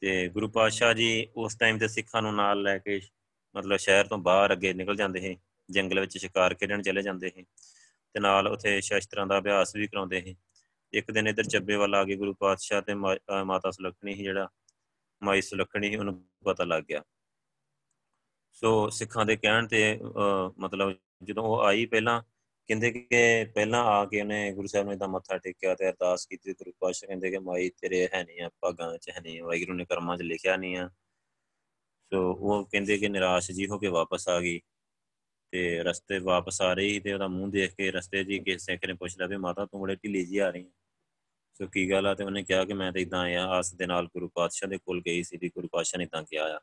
ਤੇ 0.00 0.28
ਗੁਰੂ 0.28 0.48
ਪਾਤਸ਼ਾਹ 0.48 0.94
ਜੀ 0.94 1.26
ਉਸ 1.36 1.56
ਟਾਈਮ 1.56 1.78
ਤੇ 1.78 1.88
ਸਿੱਖਾਂ 1.88 2.22
ਨੂੰ 2.22 2.34
ਨਾਲ 2.34 2.62
ਲੈ 2.62 2.78
ਕੇ 2.78 3.00
ਮਤਲਬ 3.54 3.76
ਸ਼ਹਿਰ 3.76 4.06
ਤੋਂ 4.06 4.18
ਬਾਹਰ 4.18 4.52
ਅੱਗੇ 4.52 4.72
ਨਿਕਲ 4.72 4.96
ਜਾਂਦੇ 4.96 5.20
ਸੀ, 5.20 5.36
ਜੰਗਲ 5.70 6.00
ਵਿੱਚ 6.00 6.18
ਸ਼ਿਕਾਰ 6.18 6.54
ਖੇਡਣ 6.54 6.82
ਚਲੇ 6.82 7.02
ਜਾਂਦੇ 7.02 7.28
ਸੀ। 7.28 7.44
ਤੇ 8.16 8.20
ਨਾਲ 8.20 8.46
ਉਥੇ 8.48 8.80
ਸ਼ਸਤਰਾਂ 8.80 9.26
ਦਾ 9.26 9.38
ਅਭਿਆਸ 9.38 9.74
ਵੀ 9.76 9.86
ਕਰਾਉਂਦੇ 9.86 10.20
ਸੀ। 10.20 10.34
ਇੱਕ 10.92 11.10
ਦਿਨ 11.10 11.26
ਇਧਰ 11.28 11.44
ਚੱਬੇ 11.44 11.74
ਵੱਲ 11.76 11.94
ਆ 11.94 12.02
ਕੇ 12.04 12.14
ਗੁਰੂ 12.16 12.32
ਪਾਤਸ਼ਾਹ 12.34 12.80
ਤੇ 12.82 12.94
ਮਾਤਾ 12.94 13.70
ਸੁਲੱਖਣੀ 13.70 14.14
ਸੀ 14.14 14.22
ਜਿਹੜਾ, 14.22 14.48
ਮਾਈ 15.22 15.40
ਸੁਲੱਖਣੀ 15.40 15.90
ਸੀ, 15.90 15.96
ਉਹਨੂੰ 15.96 16.14
ਪਤਾ 16.44 16.64
ਲੱਗ 16.64 16.82
ਗਿਆ। 16.82 17.02
ਸੋ 18.56 18.88
ਸਿੱਖਾਂ 18.90 19.24
ਦੇ 19.26 19.36
ਕਹਿਣ 19.36 19.66
ਤੇ 19.66 19.98
ਮਤਲਬ 20.58 20.94
ਜਦੋਂ 21.22 21.44
ਉਹ 21.44 21.60
ਆਈ 21.62 21.84
ਪਹਿਲਾਂ, 21.86 22.20
ਕਹਿੰਦੇ 22.68 22.90
ਕਿ 22.90 23.44
ਪਹਿਲਾਂ 23.54 23.84
ਆ 23.84 24.04
ਕੇ 24.04 24.20
ਉਹਨੇ 24.20 24.52
ਗੁਰੂ 24.52 24.66
ਸਾਹਿਬ 24.66 24.86
ਨੂੰ 24.86 24.94
ਇਦਾਂ 24.94 25.08
ਮੱਥਾ 25.08 25.38
ਟੇਕਿਆ 25.38 25.74
ਤੇ 25.74 25.88
ਅਰਦਾਸ 25.88 26.26
ਕੀਤੀ, 26.26 26.52
ਗੁਰੂ 26.52 26.72
ਪਾਤਸ਼ਾਹ 26.80 27.08
ਕਹਿੰਦੇ 27.08 27.30
ਕਿ 27.30 27.38
ਮਾਈ 27.38 27.68
ਤੇਰੇ 27.80 28.08
ਹੈ 28.14 28.22
ਨਹੀਂ 28.24 28.40
ਆ, 28.42 28.50
ਭਾਗਾਂ 28.60 28.96
'ਚ 28.98 29.10
ਹੈ 29.10 29.20
ਨਹੀਂ 29.20 29.42
ਵਾਹਿਗੁਰੂ 29.42 29.76
ਨੇ 29.76 29.84
ਕਰਮਾਂ 29.84 30.16
'ਚ 30.16 30.22
ਲਿਖਿਆ 30.22 30.56
ਨਹੀਂ 30.56 30.76
ਆ। 30.76 30.88
ਸੋ 32.12 32.32
ਉਹ 32.32 32.64
ਕਹਿੰਦੇ 32.64 32.98
ਕਿ 32.98 33.08
ਨਿਰਾਸ਼ 33.08 33.50
ਜੀ 33.52 33.66
ਹੋ 33.66 33.78
ਕੇ 33.78 33.88
ਵਾਪਸ 33.88 34.28
ਆ 34.28 34.40
ਗਈ। 34.40 34.60
ਤੇ 35.56 35.82
ਰਸਤੇ 35.82 36.18
ਵਾਪਸ 36.18 36.62
ਆ 36.62 36.74
ਰਹੀ 36.74 37.00
ਤੇ 37.00 37.12
ਉਹਦਾ 37.12 37.28
ਮੂੰਹ 37.28 37.50
ਦੇਖ 37.50 37.74
ਕੇ 37.74 37.90
ਰਸਤੇ 37.90 38.24
ਜੀ 38.24 38.38
ਕਿਸੇ 38.38 38.58
ਸਿੱਖ 38.58 38.86
ਨੇ 38.86 38.92
ਪੁੱਛ 38.92 39.18
ਲਿਆ 39.18 39.26
ਵੀ 39.26 39.36
ਮਾਤਾ 39.36 39.66
ਤੂੰ 39.66 39.80
ਬੜੇ 39.80 39.96
ਢਿੱਲੀ 39.96 40.26
ਜੀ 40.26 40.38
ਆ 40.38 40.50
ਰਹੀ 40.50 40.70
ਸੋ 41.54 41.66
ਕੀ 41.66 41.90
ਗੱਲ 41.90 42.06
ਆ? 42.06 42.14
ਤੇ 42.14 42.24
ਉਹਨੇ 42.24 42.42
ਕਿਹਾ 42.42 42.64
ਕਿ 42.64 42.72
ਮੈਂ 42.72 42.92
ਤਾਂ 42.92 43.00
ਇਦਾਂ 43.00 43.20
ਆਇਆ, 43.20 43.46
ਆਸ 43.46 43.74
ਦੇ 43.74 43.86
ਨਾਲ 43.86 44.06
ਗੁਰੂ 44.06 44.28
ਪਾਤਸ਼ਾਹ 44.28 44.68
ਦੇ 44.68 44.78
ਕੋਲ 44.78 45.02
ਗਈ 45.06 45.22
ਸੀ 45.22 45.36
ਵੀ 45.36 45.48
ਗੁਰੂ 45.48 45.68
ਪਾਤਸ਼ਾਹ 45.72 45.98
ਨੇ 45.98 46.06
ਤਾਂ 46.06 46.22
ਕਿਹਾ 46.22 46.44
ਆ। 46.56 46.60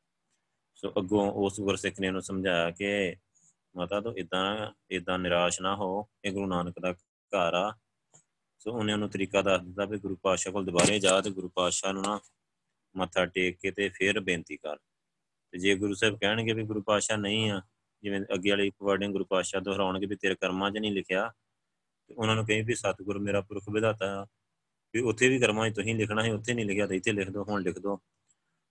ਸੋ 0.76 0.90
ਅੱਗੋਂ 0.90 1.32
ਉਸ 1.32 1.60
ਗੁਰਸਿੱਖ 1.60 2.00
ਨੇ 2.00 2.08
ਉਹਨੂੰ 2.08 2.22
ਸਮਝਾਇਆ 2.22 2.72
ਕਿ 2.72 3.16
ਮਾਤਾ 3.76 4.02
ਤੂੰ 4.02 4.18
ਇਦਾਂ 4.18 4.72
ਇਦਾਂ 4.92 5.20
ਨਿਰਾਸ਼ 5.20 5.62
ਨਾ 5.62 5.76
ਹੋ, 5.76 6.08
ਇਹ 6.26 6.32
ਗੁਰੂ 6.32 6.48
ਨਾਨਕ 6.48 6.80
ਦਾ 6.80 6.94
ਘਰ 7.04 7.54
ਆ। 7.54 7.74
ਸੋ 8.60 8.72
ਉਹਨੇ 8.72 8.94
ਉਹਨੂੰ 8.94 9.10
ਤਰੀਕਾ 9.10 9.42
ਦੱਸ 9.42 9.62
ਦਿੱਤਾ 9.62 9.86
ਵੀ 9.86 10.00
ਗੁਰੂ 10.00 10.16
ਪਾਤਸ਼ਾਹ 10.16 10.54
ਕੋਲ 10.54 10.66
ਦੁਬਾਰੇ 10.66 11.00
ਜਾ 11.00 11.22
ਤੇ 11.22 11.30
ਗੁਰੂ 11.30 11.50
ਪਾਤਸ਼ਾਹ 11.50 11.94
ਨੂੰ 11.94 12.02
ਨਾ 12.02 12.20
ਮੱਥਾ 12.98 13.26
ਟੇਕ 13.26 13.58
ਕੇ 13.60 13.72
ਤੇ 13.72 13.90
ਫਿਰ 13.90 14.20
ਬੇਨਤੀ 14.20 14.58
ਕਰ। 14.58 14.78
ਤੇ 15.52 15.58
ਜੇ 15.58 15.76
ਗੁਰੂ 15.76 15.94
ਸਾਹਿਬ 15.94 16.20
ਕਹਿਣਗੇ 16.20 16.54
ਵੀ 16.54 16.64
ਗੁਰੂ 16.64 16.82
ਪਾਤਸ਼ਾਹ 16.82 17.18
ਨਹੀਂ 17.18 17.52
ਆ 17.52 17.62
ਜਿਵੇਂ 18.04 18.22
ਅੱਗੇ 18.34 18.50
ਵਾਲੀ 18.50 18.72
ਵਰਡਿੰਗ 18.84 19.12
ਗੁਰੂ 19.12 19.26
ਪਾਤਸ਼ਾਹ 19.26 19.62
ਦੁਹਰਾਉਣਗੇ 19.62 20.06
ਵੀ 20.06 20.16
ਤੇਰੇ 20.16 20.36
ਕਰਮਾਂ 20.36 20.72
'ਚ 20.72 20.78
ਨਹੀਂ 20.78 20.92
ਲਿਖਿਆ, 20.92 21.32
ਤੇ 22.08 22.16
ਉਹਨਾਂ 22.16 22.36
ਨੂੰ 22.36 22.46
ਕਹੇ 22.46 22.62
ਵੀ 22.62 22.76
ਸਤਿਗੁਰ 22.76 23.20
ਮੇਰਾ 23.20 23.42
ਪੁਰਖ 23.42 23.70
ਵਿਧਾਤਾ 23.70 24.26
ਵੀ 24.94 25.02
ਉੱਥੇ 25.02 25.30
ਵੀ 25.30 25.40
ਕਰਮਾਂ 25.40 25.70
'ਚ 25.70 25.76
ਤੁਸੀਂ 25.76 25.96
ਲਿਖਣਾ 25.96 26.24
ਹੈ 26.24 26.34
ਉੱਥੇ 26.34 26.54
ਨਹੀਂ 26.54 26.66
ਲਿਖਿਆ 26.66 26.88
ਤੇ 26.88 26.96
ਇੱਥੇ 26.96 27.12
ਲਿਖ 27.12 27.30
ਦਿਓ, 27.30 27.44
ਹੁਣ 27.44 27.62
ਲਿਖ 27.62 27.80
ਦਿਓ। 27.80 28.00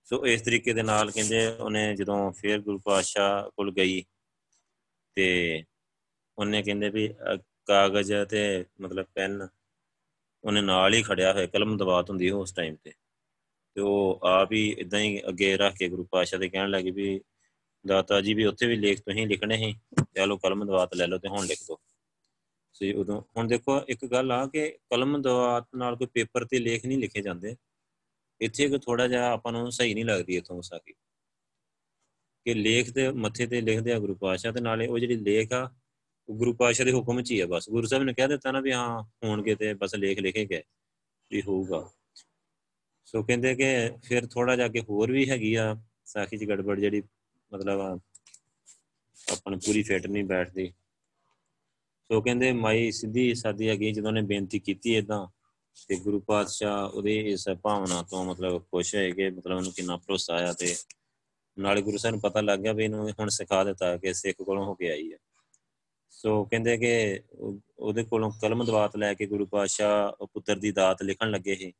ਸੋ 0.04 0.26
ਇਸ 0.26 0.42
ਤਰੀਕੇ 0.42 0.72
ਦੇ 0.72 0.82
ਨਾਲ 0.82 1.10
ਕਹਿੰਦੇ 1.10 1.46
ਉਹਨੇ 1.46 1.94
ਜਦੋਂ 1.96 2.32
ਫੇਰ 2.32 2.60
ਗੁਰੂ 2.60 2.78
ਪਾਤਸ਼ਾਹ 2.78 3.50
ਕੋਲ 3.50 3.72
ਗਈ 3.72 4.02
ਤੇ 5.16 5.64
ਉਹਨੇ 6.38 6.62
ਕਹਿੰਦੇ 6.62 6.88
ਵੀ 6.90 7.08
ਕਾਗਜ਼ 7.66 8.12
ਤੇ 8.30 8.64
ਮਤਲਬ 8.80 9.06
ਪੈਨ 9.14 9.48
ਉਹਨੇ 10.44 10.60
ਨਾਲ 10.60 10.94
ਹੀ 10.94 11.02
ਖੜਿਆ 11.02 11.32
ਹੋਇਆ, 11.32 11.46
ਕਲਮ 11.46 11.76
ਦਵਾਤ 11.76 12.10
ਹੁੰਦੀ 12.10 12.30
ਉਸ 12.30 12.52
ਟਾਈਮ 12.52 12.76
ਤੇ। 12.76 12.92
ਤੇ 13.76 13.80
ਉਹ 13.80 14.20
ਆਪ 14.22 14.52
ਹੀ 14.52 14.68
ਇਦਾਂ 14.78 15.00
ਹੀ 15.00 15.20
ਅੱਗੇ 15.28 15.56
ਰੱਖ 15.56 15.76
ਕੇ 15.76 15.88
ਗੁਰੂ 15.88 16.04
ਪਾਤਸ਼ਾਹ 16.04 16.40
ਦੇ 16.40 16.48
ਕਹਿਣ 16.48 16.70
ਲੱਗੇ 16.70 16.90
ਵੀ 16.90 17.20
ਦਾਤਾ 17.86 18.20
ਜੀ 18.20 18.34
ਵੀ 18.34 18.44
ਉੱਥੇ 18.44 18.66
ਵੀ 18.66 18.76
ਲੇਖ 18.76 19.00
ਤੁਸੀਂ 19.00 19.26
ਲਿਖਣੇ 19.26 19.56
ਸੀ। 19.56 19.74
ਚਲੋ 20.14 20.36
ਕਲਮ 20.36 20.64
ਦਵਾਤ 20.64 20.94
ਲੈ 20.94 21.06
ਲਓ 21.06 21.18
ਤੇ 21.18 21.28
ਹੁਣ 21.28 21.46
ਲਿਖ 21.46 21.58
ਦਿਓ। 21.62 21.78
ਸੋ 22.72 23.00
ਉਦੋਂ, 23.00 23.22
ਹੁਣ 23.36 23.46
ਦੇਖੋ 23.46 23.80
ਇੱਕ 23.88 24.06
ਗੱਲ 24.06 24.32
ਆ 24.32 24.46
ਕਿ 24.46 24.78
ਕਲਮ 24.90 25.22
ਦਵਾਤ 25.22 25.66
ਨਾਲ 25.74 25.96
ਕੋਈ 25.96 26.06
ਪੇਪਰ 26.06 26.44
ਤੇ 26.44 26.58
ਲੇਖ 26.58 26.86
ਨਹੀਂ 26.86 26.98
ਲਿਖੇ 26.98 27.22
ਜਾਂਦੇ। 27.22 27.56
ਇੱਥੇ 28.40 28.64
ਇੱਕ 28.64 28.76
ਥੋੜਾ 28.76 29.08
ਜਿਹਾ 29.08 29.30
ਆਪਾਂ 29.30 29.52
ਨੂੰ 29.52 29.72
ਸਹੀ 29.72 29.94
ਨਹੀਂ 29.94 30.04
ਲੱਗਦੀ 30.04 30.36
ਇਥੋਂ 30.36 30.62
ਸਾਕੀ 30.62 30.92
ਕਿ। 32.44 32.54
ਲੇਖ 32.54 32.90
ਦੇ 32.90 33.10
ਮੱਥੇ 33.10 33.46
ਤੇ 33.46 33.60
ਲਿਖਦੇ 33.60 33.92
ਆ 33.92 33.98
ਗੁਰੂ 33.98 34.14
ਪਾਤਸ਼ਾਹ 34.14 34.52
ਤੇ 34.52 34.60
ਨਾਲੇ 34.60 34.86
ਉਹ 34.86 34.98
ਜਿਹੜੀ 34.98 35.16
ਲੇਖ 35.16 35.52
ਆ, 35.52 35.70
ਉਹ 36.28 36.34
ਗੁਰੂ 36.34 36.52
ਪਾਤਸ਼ਾਹ 36.52 36.86
ਦੇ 36.86 36.92
ਹੁਕਮ 36.92 37.22
'ਚ 37.22 37.30
ਹੀ 37.30 37.40
ਆ 37.40 37.46
ਬਸ। 37.46 37.70
ਗੁਰੂ 37.70 37.86
ਸਾਹਿਬ 37.86 38.04
ਨੇ 38.04 38.14
ਕਹਿ 38.14 38.28
ਦਿੱਤਾ 38.28 38.52
ਨਾ 38.52 38.60
ਵੀ 38.60 38.72
ਹਾਂ, 38.72 39.02
ਹੋਣਗੇ 39.02 39.54
ਤੇ 39.54 39.74
ਬਸ 39.74 39.94
ਲੇਖ 39.94 40.18
ਲਿਖੇ 40.18 40.44
ਗਏ, 40.44 40.62
ਵੀ 41.30 41.42
ਹੋਊਗਾ। 41.42 41.90
ਸੋ 43.04 43.22
ਕਹਿੰਦੇ 43.22 43.54
ਕਿ 43.54 43.90
ਫਿਰ 44.04 44.26
ਥੋੜਾ 44.26 44.56
ਜਿਹਾ 44.56 44.68
ਕਿ 44.68 44.80
ਹੋਰ 44.80 45.12
ਵੀ 45.12 45.30
ਹੈਗੀ 45.30 45.54
ਆ, 45.54 45.76
ਸਾਖੀ 46.04 46.36
'ਚ 46.36 46.44
ਗੜਬੜ 46.44 46.80
ਜਿਹੜੀ 46.80 47.02
ਮਤਲਬ 47.54 48.00
ਆਪਣ 49.32 49.58
ਪੂਰੀ 49.58 49.82
ਫਿੱਟ 49.82 50.06
ਨਹੀਂ 50.06 50.24
ਬੈਠਦੀ। 50.24 50.72
ਸੋ 52.10 52.20
ਕਹਿੰਦੇ 52.20 52.52
ਮਾਈ 52.52 52.90
ਸਿੱਧੀ 52.90 53.34
ਸਾਦੀ 53.34 53.68
ਹੈਗੀ 53.68 53.92
ਜਦੋਂ 53.92 54.12
ਨੇ 54.12 54.22
ਬੇਨਤੀ 54.22 54.58
ਕੀਤੀ 54.58 54.96
ਇਦਾਂ 54.96 55.26
ਤੇ 55.88 55.96
ਗੁਰੂ 55.96 56.20
ਪਾਤਸ਼ਾਹ 56.20 56.88
ਉਹਦੇ 56.88 57.18
ਇਸ 57.18 57.48
ਭਾਵਨਾ 57.62 58.02
ਤੋਂ 58.02 58.24
ਮਤਲਬ 58.24 58.62
ਖੁਸ਼ 58.62 58.94
ਹੋਏ 58.94 59.12
ਕਿ 59.12 59.30
ਮਤਲਬ 59.30 59.56
ਉਹਨੂੰ 59.56 59.72
ਕਿੰਨਾ 59.72 59.96
ਭਰੋਸਾ 59.96 60.34
ਆਇਆ 60.34 60.52
ਤੇ 60.52 60.76
ਨਾਲੇ 61.58 61.82
ਗੁਰੂ 61.82 61.96
ਸਾਹਿਬ 61.96 62.14
ਨੂੰ 62.14 62.20
ਪਤਾ 62.20 62.40
ਲੱਗ 62.40 62.58
ਗਿਆ 62.58 62.72
ਵੀ 62.72 62.84
ਇਹਨੂੰ 62.84 63.10
ਹੁਣ 63.10 63.28
ਸਿਖਾ 63.28 63.64
ਦਿੱਤਾ 63.64 63.96
ਕਿ 63.96 64.14
ਸਿੱਖ 64.14 64.42
ਕੋਲੋਂ 64.42 64.64
ਹੋ 64.64 64.74
ਕੇ 64.74 64.90
ਆਈ 64.90 65.12
ਹੈ 65.12 65.18
ਸੋ 66.10 66.44
ਕਹਿੰਦੇ 66.44 66.76
ਕਿ 66.78 67.20
ਉਹਦੇ 67.78 68.04
ਕੋਲੋਂ 68.04 68.30
ਕਲਮ 68.42 68.64
ਦਵਾਤ 68.64 68.96
ਲੈ 68.96 69.14
ਕੇ 69.14 69.26
ਗੁਰੂ 69.26 69.46
ਪਾਤਸ਼ਾਹ 69.46 70.26
ਪੁੱਤਰ 70.26 70.58
ਦੀ 70.58 70.72
ਦਾਤ 70.72 71.02
ਲਿਖਣ 71.02 71.30
ਲੱਗੇ 71.30 71.56
ਸੀ। 71.56 71.72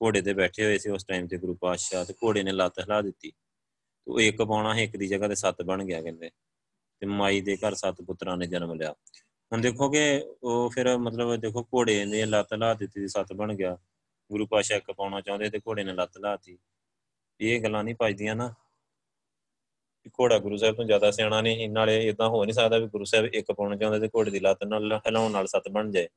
ਘੋੜੇ 0.00 0.22
ਤੇ 0.22 0.32
ਬੈਠੇ 0.34 0.64
ਹੋਏ 0.64 0.78
ਸੀ 0.78 0.90
ਉਸ 0.90 1.04
ਟਾਈਮ 1.04 1.26
ਤੇ 1.26 1.36
ਗੁਰੂ 1.36 1.54
ਪਾਤਸ਼ਾਹ 1.54 2.04
ਤੇ 2.04 2.14
ਘੋੜੇ 2.24 2.42
ਨੇ 2.42 2.52
ਲੱਤ 2.52 2.78
ਹਿਲਾ 2.78 3.02
ਦਿੱਤੀ। 3.02 3.32
ਉਹ 4.08 4.20
ਇੱਕ 4.20 4.42
ਪਾਉਣਾ 4.42 4.74
ਹੈ 4.74 4.82
ਇੱਕ 4.82 4.96
ਦੀ 4.96 5.06
ਜਗ੍ਹਾ 5.06 5.28
ਤੇ 5.28 5.34
ਸੱਤ 5.34 5.62
ਬਣ 5.62 5.84
ਗਿਆ 5.84 6.02
ਕਹਿੰਦੇ। 6.02 6.30
ਤੇ 7.00 7.06
ਮਾਈ 7.06 7.40
ਦੇ 7.40 7.56
ਘਰ 7.56 7.74
ਸੱਤ 7.74 8.02
ਪੁੱਤਰਾਂ 8.02 8.36
ਨੇ 8.36 8.46
ਜਨਮ 8.46 8.74
ਲਿਆ। 8.74 8.94
ਹੁਣ 9.52 9.60
ਦੇਖੋ 9.60 9.90
ਕਿ 9.90 10.24
ਉਹ 10.42 10.70
ਫਿਰ 10.70 10.96
ਮਤਲਬ 10.98 11.36
ਦੇਖੋ 11.36 11.62
ਘੋੜੇ 11.62 12.04
ਨੇ 12.04 12.26
ਲੱਤ 12.26 12.54
ਲਾ 12.54 12.74
ਦਿੱਤੀ 12.74 13.00
ਤੇ 13.00 13.08
ਸੱਤ 13.08 13.32
ਬਣ 13.32 13.54
ਗਿਆ। 13.54 13.78
ਗੁਰੂ 14.30 14.46
ਪਾਸ਼ਾ 14.46 14.76
ਇੱਕ 14.76 14.90
ਪਾਉਣਾ 14.92 15.20
ਚਾਹੁੰਦੇ 15.20 15.50
ਤੇ 15.50 15.58
ਘੋੜੇ 15.58 15.84
ਨੇ 15.84 15.92
ਲੱਤ 15.92 16.18
ਲਾਤੀ 16.18 16.58
ਇਹ 17.40 17.62
ਗੱਲਾਂ 17.62 17.84
ਨਹੀਂ 17.84 17.94
ਪਜਦੀਆਂ 17.94 18.36
ਨਾ। 18.36 18.54
ਕਿ 20.02 20.10
ਘੋੜਾ 20.20 20.38
ਗੁਰੂ 20.38 20.56
ਸਾਹਿਬ 20.56 20.74
ਤੋਂ 20.74 20.84
ਜ਼ਿਆਦਾ 20.84 21.10
ਸਿਆਣਾ 21.10 21.40
ਨਹੀਂ, 21.40 21.68
ਨਾਲੇ 21.68 22.08
ਇਦਾਂ 22.08 22.28
ਹੋ 22.28 22.44
ਨਹੀਂ 22.44 22.54
ਸਕਦਾ 22.54 22.78
ਵੀ 22.78 22.86
ਗੁਰੂ 22.86 23.04
ਸਾਹਿਬ 23.04 23.26
ਇੱਕ 23.26 23.52
ਪਾਉਣਾ 23.52 23.76
ਚਾਹੁੰਦੇ 23.76 24.00
ਤੇ 24.00 24.08
ਘੋੜੇ 24.16 24.30
ਦੀ 24.30 24.40
ਲੱਤ 24.40 24.64
ਨਾਲ 24.64 24.92
ਹਿਲਾਉਣ 24.92 25.32
ਨਾਲ 25.32 25.46
ਸੱਤ 25.46 25.68
ਬਣ 25.68 25.90
ਜਾਏ। 25.90 26.08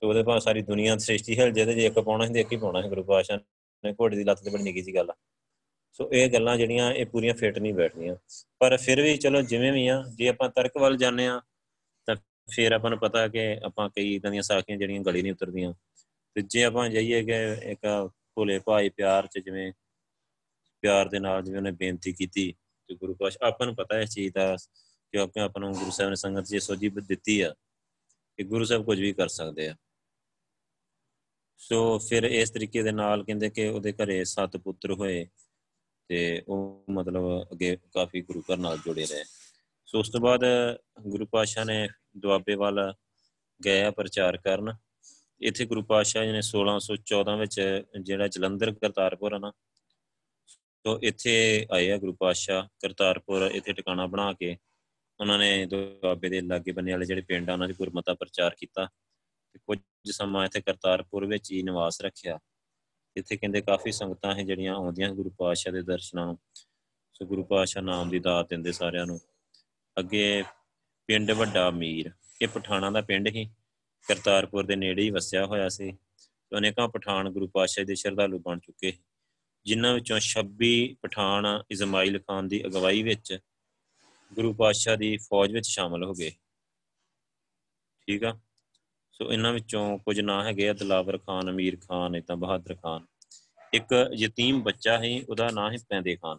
ਤੇ 0.00 0.06
ਉਹਦੇ 0.06 0.22
ਭਾਵੇਂ 0.22 0.40
ਸਾਰੀ 0.40 0.62
ਦੁਨੀਆ 0.62 0.96
ਸ੍ਰਿਸ਼ਟੀ 0.96 1.38
ਹਿਲ 1.38 1.52
ਜੇ 1.52 1.64
ਤੇ 1.64 1.74
ਜੇ 1.74 1.86
ਇੱਕ 1.86 2.00
ਪਾਉਣਾ 2.00 2.26
ਸੀ 2.26 2.32
ਤੇ 2.34 2.40
ਇੱਕ 2.40 2.52
ਹੀ 2.52 2.56
ਪਾਉਣਾ 2.56 2.82
ਸੀ 2.82 2.88
ਗੁਰੂ 2.88 3.02
ਪਾਸ਼ਾ 3.02 3.36
ਨੇ। 3.84 3.94
ਘੋੜੇ 4.00 4.16
ਦੀ 4.16 4.24
ਲੱਤ 4.24 4.42
ਤੇ 4.42 4.50
ਬੜੀ 4.50 4.62
ਨਿੱਕੀ 4.62 4.82
ਜੀ 4.82 4.94
ਗੱਲ 4.94 5.10
ਆ। 5.10 5.14
ਸੋ 5.94 6.12
ਇਹ 6.12 6.32
ਗੱਲਾਂ 6.32 6.56
ਜਿਹੜੀਆਂ, 6.56 6.92
ਇਹ 6.92 7.06
ਪੂਰੀਆਂ 7.06 7.34
ਫਿੱਟ 7.34 7.58
ਨਹੀਂ 7.58 7.74
ਬੈਠਦੀਆਂ। 7.74 8.16
ਪਰ 8.58 8.76
ਫਿਰ 8.76 9.02
ਵੀ 9.02 9.16
ਚਲੋ 9.16 9.42
ਜਿਵੇਂ 9.42 9.72
ਵੀ 9.72 9.88
ਆ, 9.88 10.04
ਜੇ 10.14 10.28
ਆਪਾਂ 10.28 10.48
ਤਰਕ 10.48 10.76
ਵੱਲ 10.76 10.96
ਜਾਂਦੇ 10.96 11.26
ਆ, 11.26 11.40
ਤਾਂ 12.06 12.16
ਫਿਰ 12.50 12.72
ਆਪਾਂ 12.72 12.90
ਨੂੰ 12.90 12.98
ਪਤਾ 12.98 13.28
ਕਿ 13.28 13.58
ਆਪਾਂ 13.64 13.90
ਕਈ 13.90 14.14
ਇਦਾਂ 14.14 14.30
ਦੀਆਂ 14.30 14.42
ਸਾਖੀਆਂ 14.42 14.78
ਜਿਹੜੀਆਂ 14.78 15.00
ਗਲੀ 15.00 15.22
ਨਹੀਂ 15.22 15.32
ਉਤਰਦੀਆਂ। 15.32 15.74
ਤੇ 16.34 16.42
ਜੇ 16.42 16.64
ਆਪਾਂ 16.64 16.88
ਜਾਈਏ 16.88 17.22
ਕਿ 17.22 17.32
ਇੱਕ 17.62 18.10
ਭੋਲੇ 18.34 18.58
ਭਾਈ 18.58 18.88
ਪਿਆਰ 18.88 19.26
ਚ 19.26 19.38
ਜਿਵੇਂ, 19.38 19.72
ਪਿਆਰ 20.80 21.08
ਦੇ 21.08 21.18
ਨਾਲ 21.18 21.42
ਜਿਵੇਂ 21.42 21.58
ਉਹਨੇ 21.58 21.70
ਬੇਨਤੀ 21.70 22.12
ਕੀਤੀ 22.12 22.54
ਤੇ 22.88 22.94
ਗੁਰੂ 22.94 23.14
ਪਾਸ਼ 23.14 23.38
ਆਪਾਂ 23.42 23.66
ਨੂੰ 23.66 23.76
ਪਤਾ 23.76 24.00
ਇਸ 24.00 24.10
ਚੀਜ਼ 24.10 24.34
ਦਾ 24.34 24.56
ਕਿਉਂਕਿ 25.12 25.40
ਆਪਾਂ 25.40 25.60
ਨੂੰ 25.60 25.72
ਗੁਰੂ 25.72 25.90
ਸਾਹਿਬ 25.90 26.10
ਨੇ 26.10 26.16
ਸੰਗਤ 26.16 26.44
ਜੀ 26.44 26.60
ਸੋਝੀ 26.60 26.88
ਦਿੱਤੀ 26.88 27.40
ਆ 27.40 27.54
ਕਿ 28.36 28.42
ਗੁਰੂ 28.42 28.64
ਸਾਹਿਬ 28.64 28.84
ਕੁਝ 28.84 29.00
ਵੀ 29.00 29.12
ਕਰ 29.12 29.28
ਸਕਦੇ 29.28 29.68
ਆ। 29.68 29.76
ਸੋ 31.56 31.98
ਫਿਰ 31.98 32.22
ਇਸ 32.22 32.50
ਤਰੀਕੇ 32.50 32.82
ਦੇ 32.82 32.92
ਨਾਲ 32.92 33.24
ਕਹਿੰਦੇ 33.24 33.50
ਕਿ 33.50 33.68
ਉਹਦੇ 33.68 33.92
ਘਰੇ 33.92 34.24
ਸੱਤ 34.24 34.56
ਪੁੱਤਰ 34.56 34.92
ਹੋਏ। 34.92 35.26
ਤੇ 36.08 36.42
ਉਹ 36.48 36.84
ਮਤਲਬ 36.90 37.52
ਅੱਗੇ 37.52 37.76
ਕਾਫੀ 37.94 38.20
ਗੁਰੂ 38.20 38.40
ਘਰ 38.40 38.56
ਨਾਲ 38.56 38.78
ਜੁੜੇ 38.78 39.06
ਰਹੇ। 39.06 39.24
ਸੋ 39.86 39.98
ਉਸ 39.98 40.08
ਤੋਂ 40.08 40.20
ਬਾਅਦ 40.20 40.40
ਗੁਰੂ 41.00 41.26
ਪਾਸ਼ਾ 41.26 41.64
ਨੇ 41.64 41.88
ਦੁਆਬੇ 42.16 42.54
ਵੱਲ 42.54 42.94
ਗਏ 43.64 43.90
ਪ੍ਰਚਾਰ 43.90 44.36
ਕਰਨ। 44.36 44.76
ਇੱਥੇ 45.40 45.64
ਗੁਰੂ 45.64 45.82
ਪਾਸ਼ਾ 45.82 46.24
ਜੀ 46.24 46.32
ਨੇ 46.32 46.42
1614 46.42 47.36
ਵਿੱਚ 47.36 47.82
ਜਿਹੜਾ 48.02 48.28
ਜਲੰਧਰ 48.28 48.72
ਕਰਤਾਰਪੁਰ 48.72 49.34
ਹੈ 49.34 49.38
ਨਾ 49.38 49.52
ਤੋਂ 50.84 50.98
ਇੱਥੇ 51.02 51.66
ਆਏ 51.72 51.90
ਆ 51.90 51.96
ਗੁਰੂ 51.96 52.12
ਪਾਸ਼ਾ 52.12 52.68
ਕਰਤਾਰਪੁਰ, 52.80 53.50
ਇੱਥੇ 53.54 53.72
ਟਿਕਾਣਾ 53.72 54.06
ਬਣਾ 54.06 54.32
ਕੇ 54.32 54.56
ਉਹਨਾਂ 55.20 55.38
ਨੇ 55.38 55.66
ਦੁਆਬੇ 55.66 56.28
ਦੇ 56.28 56.40
ਲਾਗੇ 56.40 56.72
ਬੰਨੇ 56.72 56.92
ਵਾਲੇ 56.92 57.06
ਜਿਹੜੇ 57.06 57.20
ਪਿੰਡ 57.20 57.50
ਆ, 57.50 57.52
ਉਹਨਾਂ 57.52 57.68
ਦੀ 57.68 57.74
ਗੁਰਮਤਾ 57.74 58.14
ਪ੍ਰਚਾਰ 58.14 58.54
ਕੀਤਾ। 58.58 58.86
ਤੇ 59.52 59.58
ਕੁਝ 59.58 59.78
ਸਮਾਂ 60.10 60.44
ਇੱਥੇ 60.44 60.60
ਕਰਤਾਰਪੁਰ 60.60 61.26
ਵਿੱਚ 61.26 61.52
ਹੀ 61.52 61.62
ਨਿਵਾਸ 61.62 62.00
ਰੱਖਿਆ। 62.00 62.38
ਇੱਥੇ 63.16 63.36
ਕਹਿੰਦੇ 63.36 63.60
ਕਾਫੀ 63.60 63.92
ਸੰਗਤਾਂ 63.92 64.34
ਹੈ 64.34 64.42
ਜਿਹੜੀਆਂ 64.42 64.74
ਆਉਂਦੀਆਂ 64.74 65.10
ਗੁਰੂ 65.10 65.30
ਪਾਤਸ਼ਾਹ 65.30 65.72
ਦੇ 65.72 65.82
ਦਰਸ਼ਨਾਂ 65.82 66.26
ਨੂੰ। 66.26 66.38
ਸੋ 67.12 67.26
ਗੁਰੂ 67.26 67.44
ਪਾਤਸ਼ਾਹ 67.44 67.82
ਨਾਮ 67.82 68.10
ਦੀ 68.10 68.18
ਦਾਤ 68.18 68.48
ਦਿੰਦੇ 68.48 68.72
ਸਾਰਿਆਂ 68.72 69.06
ਨੂੰ। 69.06 69.20
ਅੱਗੇ 69.98 70.44
ਪਿੰਡ 71.06 71.30
ਵੱਡਾ 71.30 71.70
ਮੀਰ 71.70 72.10
ਇਹ 72.42 72.48
ਪਠਾਣਾ 72.48 72.90
ਦਾ 72.90 73.00
ਪਿੰਡ 73.00 73.28
ਹੀ 73.28 73.50
ਕਰਤਾਰਪੁਰ 74.08 74.66
ਦੇ 74.66 74.76
ਨੇੜੇ 74.76 75.02
ਹੀ 75.02 75.10
ਵਸਿਆ 75.10 75.46
ਹੋਇਆ 75.46 75.68
ਸੀ। 75.68 75.92
ਤੇ 76.50 76.58
ਅਨੇਕਾਂ 76.58 76.88
ਪਠਾਨ 76.88 77.30
ਗੁਰੂ 77.30 77.48
ਪਾਤਸ਼ਾਹ 77.48 77.84
ਦੇ 77.84 77.94
ਸ਼ਰਧਾਲੂ 77.94 78.38
ਬਣ 78.38 78.58
ਚੁੱਕੇ 78.58 78.92
ਜਿਨ੍ਹਾਂ 79.64 79.94
ਵਿੱਚੋਂ 79.94 80.20
26 80.20 80.94
ਪਠਾਨ 81.02 81.62
ਇਸਮਾਈਲ 81.70 82.18
ਖਾਨ 82.18 82.48
ਦੀ 82.48 82.66
ਅਗਵਾਈ 82.66 83.02
ਵਿੱਚ 83.02 83.38
ਗੁਰੂ 84.34 84.54
ਪਾਤਸ਼ਾਹ 84.54 84.96
ਦੀ 84.96 85.16
ਫੌਜ 85.16 85.52
ਵਿੱਚ 85.52 85.66
ਸ਼ਾਮਲ 85.66 86.04
ਹੋ 86.04 86.12
ਗਏ। 86.12 86.30
ਠੀਕ 88.06 88.24
ਆ? 88.24 88.38
ਸੋ 89.14 89.32
ਇਹਨਾਂ 89.32 89.52
ਵਿੱਚੋਂ 89.52 89.98
ਕੁਝ 89.98 90.20
ਨਾਂ 90.20 90.44
ਹੈਗੇ 90.44 90.68
ਆ, 90.68 90.72
ਦਲਾਵਰ 90.72 91.18
ਖਾਨ, 91.18 91.50
ਅਮੀਰ 91.50 91.76
ਖਾਨ 91.76 92.16
ਇਤਾਂ 92.16 92.36
ਬਹਾਦਰ 92.36 92.74
ਖਾਨ। 92.74 93.06
ਇੱਕ 93.74 94.10
ਯਤੀਮ 94.14 94.62
ਬੱਚਾ 94.62 94.98
ਹੈ 94.98 95.20
ਉਹਦਾ 95.28 95.50
ਨਾਂ 95.50 95.72
ਹੈ 95.72 95.76
ਪੈਂਦੇ 95.88 96.16
ਖਾਨ। 96.16 96.38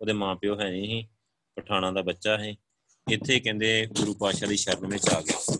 ਉਹਦੇ 0.00 0.12
ਮਾਪਿਓ 0.12 0.60
ਹੈ 0.60 0.70
ਨਹੀਂ 0.70 1.04
ਪਠਾਣਾ 1.56 1.90
ਦਾ 1.90 2.02
ਬੱਚਾ 2.02 2.38
ਹੈ 2.38 2.54
ਇੱਥੇ 3.10 3.40
ਕਹਿੰਦੇ 3.40 3.86
ਗੁਰੂ 3.86 4.14
ਪਾਤਸ਼ਾਹ 4.14 4.48
ਦੀ 4.48 4.56
ਸ਼ਰਨ 4.56 4.86
ਵਿੱਚ 4.86 5.08
ਆ 5.08 5.20
ਗਿਆ। 5.20 5.56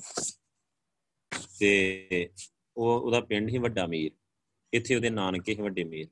ਤੇ 1.58 2.30
ਉਹ, 2.76 3.00
ਉਹਦਾ 3.00 3.20
ਪਿੰਡ 3.20 3.48
ਹੀ 3.48 3.58
ਵੱਡਾ 3.58 3.86
ਮੀਰ 3.86 4.10
ਇੱਥੇ 4.72 4.96
ਉਹਦੇ 4.96 5.10
ਨਾਨਕੇ 5.10 5.54
ਹੀ 5.54 5.62
ਵੱਡੇ 5.62 5.84
ਮੀਰ 5.84 6.08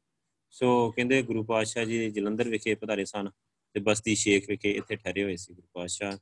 ਸੋ 0.51 0.91
ਕਹਿੰਦੇ 0.91 1.23
ਗੁਰੂ 1.23 1.45
ਪਾਤਸ਼ਾਹ 1.45 1.85
ਜੀ 1.85 2.11
ਜਲੰਧਰ 2.11 2.49
ਵਿਖੇ 2.49 2.75
ਪਧਾਰੇ 2.75 3.05
ਸਨ 3.05 3.31
ਤੇ 3.75 3.81
ਬਸਤੀ 3.81 4.15
ਸ਼ੇਖ 4.15 4.49
ਵਿਖੇ 4.49 4.71
ਇੱਥੇ 4.71 4.97
ਠਹਿਰੇ 4.97 5.25
ਹੋਏ 5.25 5.37
ਸੀ 5.37 5.55
ਗੁਰੂ 5.55 5.69
ਪਾਤਸ਼ਾਹ। 5.73 6.19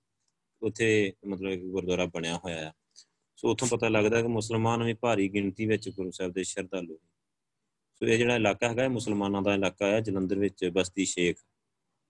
ਉੱਥੇ 0.63 1.13
ਮਤਲਬ 1.27 1.51
ਇੱਕ 1.51 1.63
ਗੁਰਦੁਆਰਾ 1.63 2.07
ਬਣਿਆ 2.07 2.37
ਹੋਇਆ 2.37 2.69
ਆ। 2.69 2.73
ਸੋ 3.37 3.51
ਉਥੋਂ 3.51 3.69
ਪਤਾ 3.69 3.89
ਲੱਗਦਾ 3.89 4.23
ਕਿ 4.23 4.29
ਮੁਸਲਮਾਨ 4.29 4.83
ਵੀ 4.83 4.95
ਭਾਰੀ 4.95 5.29
ਗਿਣਤੀ 5.29 5.67
ਵਿੱਚ 5.67 5.89
ਗੁਰੂ 5.89 6.11
ਸਾਹਿਬ 6.11 6.33
ਦੇ 6.33 6.45
ਸ਼ਰਧਾਲੂ 6.45 6.99
ਸੋ 7.95 8.07
ਇਹ 8.07 8.19
ਜਿਹੜਾ 8.19 8.37
ਇਲਾਕਾ 8.37 8.69
ਹੈਗਾ, 8.69 8.85
ਇਹ 8.85 8.89
ਮੁਸਲਮਾਨਾਂ 8.89 9.43
ਦਾ 9.43 9.55
ਇਲਾਕਾ 9.55 9.87
ਹੈ 9.87 10.01
ਜਲੰਧਰ 10.01 10.39
ਵਿੱਚ 10.39 10.65
ਬਸਤੀ 10.65 11.05
ਸ਼ੇਖ। 11.05 11.37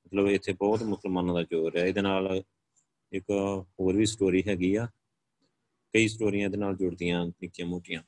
ਮਤਲਬ 0.07 0.29
ਇੱਥੇ 0.29 0.53
ਬਹੁਤ 0.53 0.83
ਮੁਸਲਮਾਨਾਂ 0.83 1.35
ਦਾ 1.35 1.43
ਜ਼ੋਰ 1.43 1.77
ਹੈ 1.77 1.87
ਇਹਦੇ 1.87 2.01
ਨਾਲ 2.01 2.43
ਇੱਕ 3.13 3.25
ਹੋਰ 3.81 3.97
ਵੀ 3.97 4.07
ਸਟੋਰੀ 4.07 4.43
ਹੈਗੀ 4.49 4.75
ਆ। 4.75 4.89
ਕਈ 5.93 6.09
ਸਟੋਰੀਆਂ 6.09 6.47
ਇਹਦੇ 6.47 6.57
ਨਾਲ 6.57 6.77
ਜੁੜਦੀਆਂ 6.77 7.27
ਨਿੱਕੀਆਂ 7.27 7.67
ਮੋਟੀਆਂ। 7.67 8.03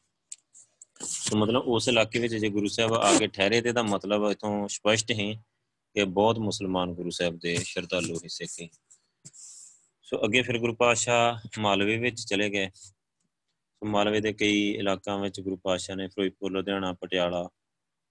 ਸੋ 1.03 1.37
ਮਤਲਬ 1.37 1.63
ਉਸ 1.67 1.89
ਇਲਾਕੇ 1.89 2.19
ਵਿੱਚ 2.19 2.35
ਜੇ 2.35 2.49
ਗੁਰੂ 2.49 2.69
ਸਾਹਿਬ 2.69 2.93
ਆ 2.93 3.19
ਕੇ 3.19 3.27
ਠਹਿਰੇ 3.27 3.61
ਤੇ 3.61 3.73
ਦਾ 3.73 3.83
ਮਤਲਬ 3.83 4.31
ਇਥੋਂ 4.31 4.69
ਸਪਸ਼ਟ 4.69 5.13
ਹੈ 5.13 5.33
ਕਿ 5.95 6.05
ਬਹੁਤ 6.05 6.39
ਮੁਸਲਮਾਨ 6.39 6.95
ਗੁਰੂ 6.95 7.11
ਸਾਹਿਬ 7.11 7.39
ਦੇ 7.39 7.57
ਸ਼ਰਧਾਲੂ 7.57 8.15
ਹੀ 8.15 8.29
ਸਿੱਖੇ 8.29 8.69
ਸੋ 10.03 10.25
ਅੱਗੇ 10.25 10.43
ਫਿਰ 10.43 10.59
ਗੁਰੂ 10.59 10.75
ਪਾਤਸ਼ਾਹ 10.75 11.61
ਮਾਲਵੇ 11.61 11.97
ਵਿੱਚ 11.97 12.25
ਚਲੇ 12.25 12.51
ਗਏ। 12.51 12.71
ਸੋ 13.83 13.87
ਮਾਲਵੇ 13.87 14.21
ਦੇ 14.21 14.33
ਕਈ 14.33 14.71
ਇਲਾਕਿਆਂ 14.71 15.19
ਵਿੱਚ 15.19 15.41
ਗੁਰੂ 15.41 15.57
ਪਾਤਸ਼ਾਹ 15.57 15.97
ਨੇ 15.97 16.09
ਫਿਰੋਜ਼ਪੁਰ, 16.09 16.53
ਲੁਧਿਆਣਾ, 16.53 16.93
ਪਟਿਆਲਾ, 16.93 17.49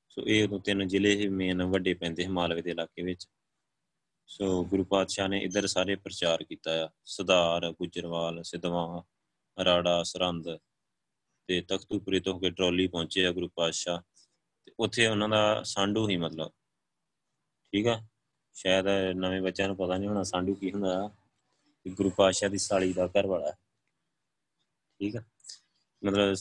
ਸੋ 0.09 0.21
ਇਹ 0.27 0.43
ਉਦੋਂ 0.43 0.59
ਤਿੰਨ 0.59 0.87
ਜ਼ਿਲ੍ਹੇ 0.87 1.15
ਹੀ 1.15 1.27
ਮੇਨ 1.27 1.63
ਵੱਡੇ 1.63 1.93
ਪੈਂਦੇ 1.93 2.25
ਹਨ 2.25 2.31
ਮਾਲਵੇ 2.31 2.61
ਦੇ 2.61 2.71
ਇਲਾਕੇ 2.71 3.01
ਵਿੱਚ। 3.01 3.27
ਸੋ 4.27 4.65
ਗੁਰੂ 4.65 4.83
ਪਾਤਸ਼ਾਹ 4.83 5.27
ਨੇ 5.27 5.39
ਇਧਰ 5.39 5.67
ਸਾਰੇ 5.67 5.95
ਪ੍ਰਚਾਰ 5.95 6.43
ਕੀਤਾ 6.43 6.85
ਆ। 6.85 6.89
ਸਦਾਰ 7.05 7.71
ਗੁਜਰਵਾਲ, 7.71 8.43
ਸਿਧਵਾ, 8.43 9.03
ਰਾੜਾ, 9.65 10.03
ਸਰੰਦ 10.03 10.57
ਤੇ 11.47 11.61
ਤਖਤੂਪੁਰੀ 11.61 12.19
ਤੋਂ 12.19 12.33
ਹੋ 12.33 12.39
ਕੇ 12.39 12.49
ਟਰਾਲੀ 12.49 12.87
ਪਹੁੰਚੇ 12.87 13.25
ਆ 13.25 13.31
ਗੁਰੂ 13.31 13.49
ਪਾਤਸ਼ਾਹ। 13.55 14.01
ਤੇ 14.65 14.71
ਉੱਥੇ 14.79 15.07
ਉਹਨਾਂ 15.07 15.29
ਦਾ 15.29 15.63
ਸਾਂਢੂ 15.63 16.09
ਹੀ 16.09 16.17
ਮਤਲਬ। 16.17 16.51
ਠੀਕ 17.73 17.87
ਆ? 17.87 18.01
ਸ਼ਾਇਦ 18.53 18.87
ਨਵੇਂ 19.15 19.41
ਬੱਚਿਆਂ 19.41 19.67
ਨੂੰ 19.67 19.77
ਪਤਾ 19.77 19.97
ਨਹੀਂ 19.97 20.09
ਹੋਣਾ 20.09 20.23
ਸਾਂਢੂ 20.23 20.55
ਕੀ 20.55 20.71
ਹੁੰਦਾ 20.71 21.11
ਗੁਰੂ 21.87 22.09
ਪਾਤਸ਼ਾਹ 22.09 22.49
ਦੀ 22.49 22.57
ਸਾਲੀ 22.57 22.93
ਦਾ 22.93 23.07
ਘਰ 23.07 23.27
ਵਾਲਾ 23.27 23.51
ਠੀਕ 24.99 25.15
ਆ? 25.15 25.23
ਮਤਲਬ 26.05 26.35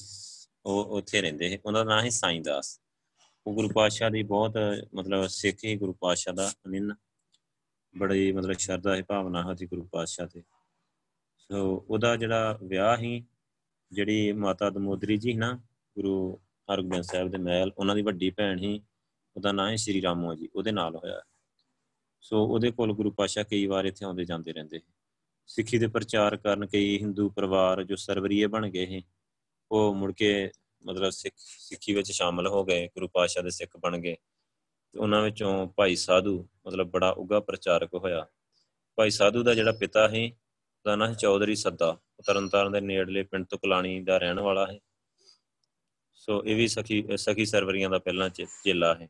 ਉਹ, 0.66 0.84
ਉੱਥੇ 0.84 1.22
ਰਹਿੰਦੇ 1.22 1.48
ਸੀ। 1.48 1.58
ਉਹਨਾਂ 1.66 1.84
ਦਾ 1.84 1.94
ਨਾਮ 1.94 2.04
ਹੈ 2.04 2.10
ਸਾਈਂ 2.10 2.40
ਦਾਸ। 2.40 2.80
ਉਹ 3.46 3.54
ਗੁਰੂ 3.54 3.68
ਪਾਤਸ਼ਾਹ 3.68 4.10
ਦੀ 4.10 4.22
ਬਹੁਤ, 4.22 4.54
ਮਤਲਬ 4.94 5.26
ਸਿੱਖ 5.26 5.64
ਹੀ 5.64 5.76
ਗੁਰੂ 5.76 5.92
ਪਾਤਸ਼ਾਹ 5.92 6.34
ਦਾ। 6.34 6.52
ਅਨਿੰਨ 6.66 6.94
ਬੜੀ 7.98 8.32
ਮਤਲਬ 8.32 8.52
ਸ਼ਰਧਾ 8.52 8.96
ਹੈ 8.96 9.02
ਭਾਵਨਾ 9.02 9.42
ਹੈ 9.42 9.66
ਗੁਰੂ 9.66 9.88
ਪਾਤਸ਼ਾਹ 9.92 10.26
ਤੇ। 10.26 10.42
ਸੋ 11.38 11.86
ਉਹਦਾ 11.90 12.16
ਜਿਹੜਾ 12.16 12.58
ਵਿਆਹ 12.62 12.96
ਹੀ 12.98 13.24
ਜਿਹੜੀ 13.92 14.32
ਮਾਤਾ 14.32 14.70
ਦਮੋਦਰੀ 14.70 15.16
ਜੀ 15.16 15.32
ਨਾ, 15.32 15.60
ਗੁਰੂ 15.94 16.40
ਹਰਗੋਬਿੰਦ 16.72 17.04
ਸਾਹਿਬ 17.04 17.28
ਦੇ 17.28 17.38
ਮਹਿਲ, 17.38 17.72
ਉਹਨਾਂ 17.78 17.94
ਦੀ 17.94 18.02
ਵੱਡੀ 18.02 18.30
ਭੈਣ 18.30 18.58
ਹੀ 18.58 18.82
ਉਹਦਾ 19.36 19.52
ਨਾਮ 19.52 19.68
ਹੈ 19.68 19.76
ਸ਼੍ਰੀ 19.76 20.02
ਰਾਮੋ 20.02 20.34
ਜੀ। 20.34 20.48
ਉਹਦੇ 20.54 20.72
ਨਾਲ 20.72 20.96
ਹੋਇਆ। 20.96 21.22
ਸੋ 22.20 22.46
ਉਹਦੇ 22.46 22.70
ਕੋਲ 22.70 22.92
ਗੁਰੂ 22.92 23.10
ਪਾਤਸ਼ਾਹ 23.10 23.44
ਕਈ 23.44 23.66
ਵਾਰ 23.66 23.84
ਇੱਥੇ 23.84 24.04
ਆਉਂਦੇ 24.04 24.24
ਜਾਂਦੇ 24.24 24.52
ਰਹਿੰਦੇ 24.52 24.80
ਸਿੱਖੀ 25.46 25.78
ਦੇ 25.78 25.86
ਪ੍ਰਚਾਰ 25.86 26.36
ਕਰਨ 26.36 26.66
ਕਈ 26.66 26.98
ਹਿੰਦੂ 26.98 27.30
ਪਰਿਵਾਰ 27.30 27.84
ਜੋ 27.84 27.96
ਸਰਵਰੀਏ 27.96 28.46
ਬਣ 28.46 28.70
ਗਏ 28.70 28.96
ਹੈ 28.96 29.02
ਉਹ 29.70 29.94
ਮੁੜ 29.94 30.12
ਕੇ 30.12 30.50
ਮਤਲਬ 30.84 31.10
ਸਿੱਖ, 31.10 31.34
ਸਿੱਖੀ 31.36 31.94
ਵਿੱਚ 31.94 32.12
ਸ਼ਾਮਲ 32.12 32.46
ਹੋ 32.46 32.64
ਗਏ, 32.64 32.86
ਗੁਰੂ 32.86 33.08
ਪਾਤਸ਼ਾਹ 33.08 33.42
ਦੇ 33.42 33.50
ਸਿੱਖ 33.50 33.76
ਬਣ 33.76 33.98
ਗਏ। 33.98 34.16
ਤੇ 34.92 34.98
ਉਹਨਾਂ 34.98 35.22
ਵਿੱਚੋਂ 35.22 35.66
ਭਾਈ 35.66 35.96
ਸਾਧੂ 35.96 36.48
ਮਤਲਬ 36.66 36.90
ਬੜਾ 36.90 37.10
ਉੱਗਾ 37.10 37.40
ਪ੍ਰਚਾਰਕ 37.40 37.94
ਹੋਇਆ। 37.94 38.26
ਭਾਈ 38.96 39.10
ਸਾਧੂ 39.10 39.42
ਦਾ 39.42 39.54
ਜਿਹੜਾ 39.54 39.72
ਪਿਤਾ 39.72 40.08
ਹੈ 40.08 40.26
ਉਹਦਾ 40.26 40.96
ਨਾਮ 40.96 41.08
ਹੈ 41.08 41.14
ਚੌਧਰੀ 41.14 41.54
ਸੱਦਾ। 41.54 41.98
ਤਰਨਤਾਰਨ 42.26 42.72
ਦੇ 42.72 42.80
ਨੇੜਲੇ 42.80 43.22
ਪਿੰਡ 43.22 43.46
ਤੁਕਲਾਣੀ 43.46 44.00
ਦਾ 44.00 44.18
ਰਹਿਣ 44.18 44.40
ਵਾਲਾ 44.40 44.66
ਹੈ 44.66 44.78
ਸੋ 46.14 46.44
ਇਹ 46.44 46.56
ਵੀ 46.56 46.68
ਸਖੀ 46.68 47.16
ਸਖੀ 47.16 47.44
ਸਰਵਰੀਆਂ 47.44 47.90
ਦਾ 47.90 47.98
ਪਹਿਲਾਂ 47.98 48.30
ਚੇਲਾ 48.30 48.94
ਹੈ 48.94 49.08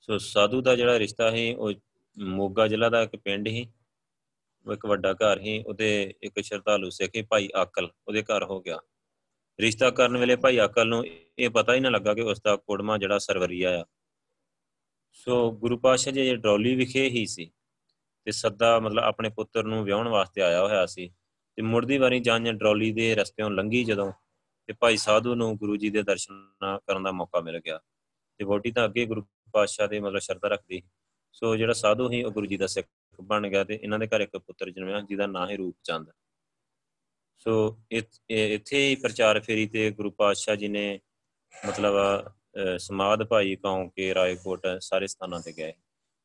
ਸੋ 0.00 0.18
ਸਾਧੂ 0.18 0.60
ਦਾ 0.60 0.76
ਜਿਹੜਾ 0.76 0.98
ਰਿਸ਼ਤਾ 0.98 1.30
ਹੈ 1.30 1.56
ਉਹ 1.56 1.72
ਮੋਗਾ 2.18 2.68
ਜ਼ਿਲ੍ਹਾ 2.68 2.88
ਦਾ 2.88 3.02
ਇੱਕ 3.02 3.16
ਪਿੰਡ 3.16 3.48
ਹੀ 3.48 3.68
ਉਹ 4.66 4.72
ਇੱਕ 4.72 4.86
ਵੱਡਾ 4.86 5.12
ਘਰ 5.12 5.40
ਹੀ 5.40 5.62
ਉਹਦੇ 5.62 6.14
ਇੱਕ 6.22 6.40
ਸ਼ਰਧਾਲੂ 6.40 6.90
ਸਿੱਖ 6.90 7.26
ਭਾਈ 7.28 7.48
ਆਕਲ। 7.56 7.90
ਉਹਦੇ 8.08 8.22
ਘਰ 8.22 8.44
ਹੋ 8.44 8.60
ਗਿਆ। 8.60 8.78
ਰਿਸ਼ਤਾ 9.60 9.90
ਕਰਨ 9.90 10.16
ਵੇਲੇ 10.16 10.36
ਭਾਈ 10.36 10.58
ਆਕਲ 10.58 10.88
ਨੂੰ 10.88 11.04
ਇਹ 11.38 11.50
ਪਤਾ 11.50 11.74
ਹੀ 11.74 11.80
ਨਾ 11.80 11.88
ਲੱਗਾ 11.88 12.14
ਕਿ 12.14 12.20
ਉਸ 12.20 12.42
ਦਾ 12.44 12.56
ਕੋੜਮਾ 12.56 12.98
ਜਿਹੜਾ 12.98 13.18
ਸਰਵਰੀਆ 13.18 13.80
ਆ। 13.82 13.84
ਸੋ 15.12 15.52
ਗੁਰੂ 15.52 15.78
ਪਾਸ਼ਾ 15.78 16.10
ਜੀ 16.10 16.36
ਡਰੋਲੀ 16.36 16.74
ਵਿਖੇ 16.74 17.08
ਹੀ 17.08 17.26
ਸੀ 17.26 17.50
ਤੇ 18.24 18.32
ਸੱਦਾ 18.32 18.80
ਮਤਲਬ 18.80 19.02
ਆਪਣੇ 19.02 19.28
ਪੁੱਤਰ 19.28 19.64
ਨੂੰ 19.64 19.84
ਵਿਆਹਣ 19.84 20.08
ਵਾਸਤੇ 20.08 20.42
ਆਇਆ 20.42 20.62
ਹੋਇਆ 20.62 20.86
ਸੀ 20.86 21.08
ਤੇ 21.56 21.62
ਮੁੜਦੀ 21.62 21.98
ਵਾਰੀ 21.98 22.20
ਜਾਂ 22.20 22.40
ਡਰੋਲੀ 22.40 22.92
ਦੇ 22.92 23.14
ਰਸਤਿਓਂ 23.14 23.50
ਲੰਘੀ 23.50 23.84
ਜਦੋਂ 23.84 24.12
ਤੇ 24.66 24.72
ਭਾਈ 24.72 24.96
ਸਾਧੂ 24.96 25.34
ਨੂੰ 25.34 25.56
ਗੁਰੂ 25.56 25.76
ਜੀ 25.76 25.90
ਦੇ 25.90 26.02
ਦਰਸ਼ਨ 26.02 26.52
ਕਰਨ 26.86 27.02
ਦਾ 27.02 27.12
ਮੌਕਾ 27.12 27.40
ਮਿਲ 27.40 27.58
ਗਿਆ। 27.58 27.80
ਤੇ 28.38 28.44
ਵੋਟੀ 28.44 28.70
ਤਾਂ 28.70 28.84
ਅੱਗੇ 28.84 29.06
ਗੁਰੂ 29.06 29.22
ਪਾਤਸ਼ਾਹ 29.52 29.88
ਦੇ 29.88 30.00
ਮਤਲਬ 30.00 30.18
ਸ਼ਰਧਾ 30.18 30.48
ਰੱਖਦੀ। 30.48 30.82
ਸੋ 31.32 31.56
ਜਿਹੜਾ 31.56 31.72
ਸਾਧੂ 31.72 32.10
ਹੀ 32.10 32.22
ਉਹ 32.22 32.30
ਗੁਰੂ 32.30 32.46
ਜੀ 32.46 32.56
ਦਾ 32.56 32.66
ਸਿੱਖ 32.66 32.88
ਬਣ 33.20 33.48
ਗਿਆ 33.48 33.64
ਤੇ 33.64 33.80
ਇਹਨਾਂ 33.82 33.98
ਦੇ 33.98 34.06
ਘਰ 34.06 34.20
ਇੱਕ 34.20 34.36
ਪੁੱਤਰ 34.36 34.70
ਜਨਮਿਆ 34.70 35.00
ਜਿਹਦਾ 35.00 35.26
ਨਾਂ 35.26 35.48
ਹੈ 35.48 35.56
ਰੂਪਚੰਦ। 35.56 36.10
ਸੋ 37.40 37.78
ਇੱਥੇ 37.90 38.78
ਹੀ 38.78 38.94
ਪ੍ਰਚਾਰ 38.94 39.40
ਫੇਰੀ 39.40 39.66
ਤੇ 39.66 39.90
ਗੁਰੂ 39.90 40.10
ਪਾਤਸ਼ਾਹ 40.10 40.56
ਜੀ 40.56 40.68
ਨੇ 40.68 40.98
ਮਤਲਬ 41.52 41.94
ਸਮਾਦ 42.80 43.22
ਭਾਈ 43.28 43.54
ਕੌਂ 43.56 43.88
ਕੇ 43.90 44.14
ਰਾਏਕੋਟ 44.14 44.66
ਸਾਰੇ 44.80 45.06
ਸਥਾਨਾਂ 45.06 45.40
ਤੇ 45.40 45.52
ਗਏ। 45.52 45.72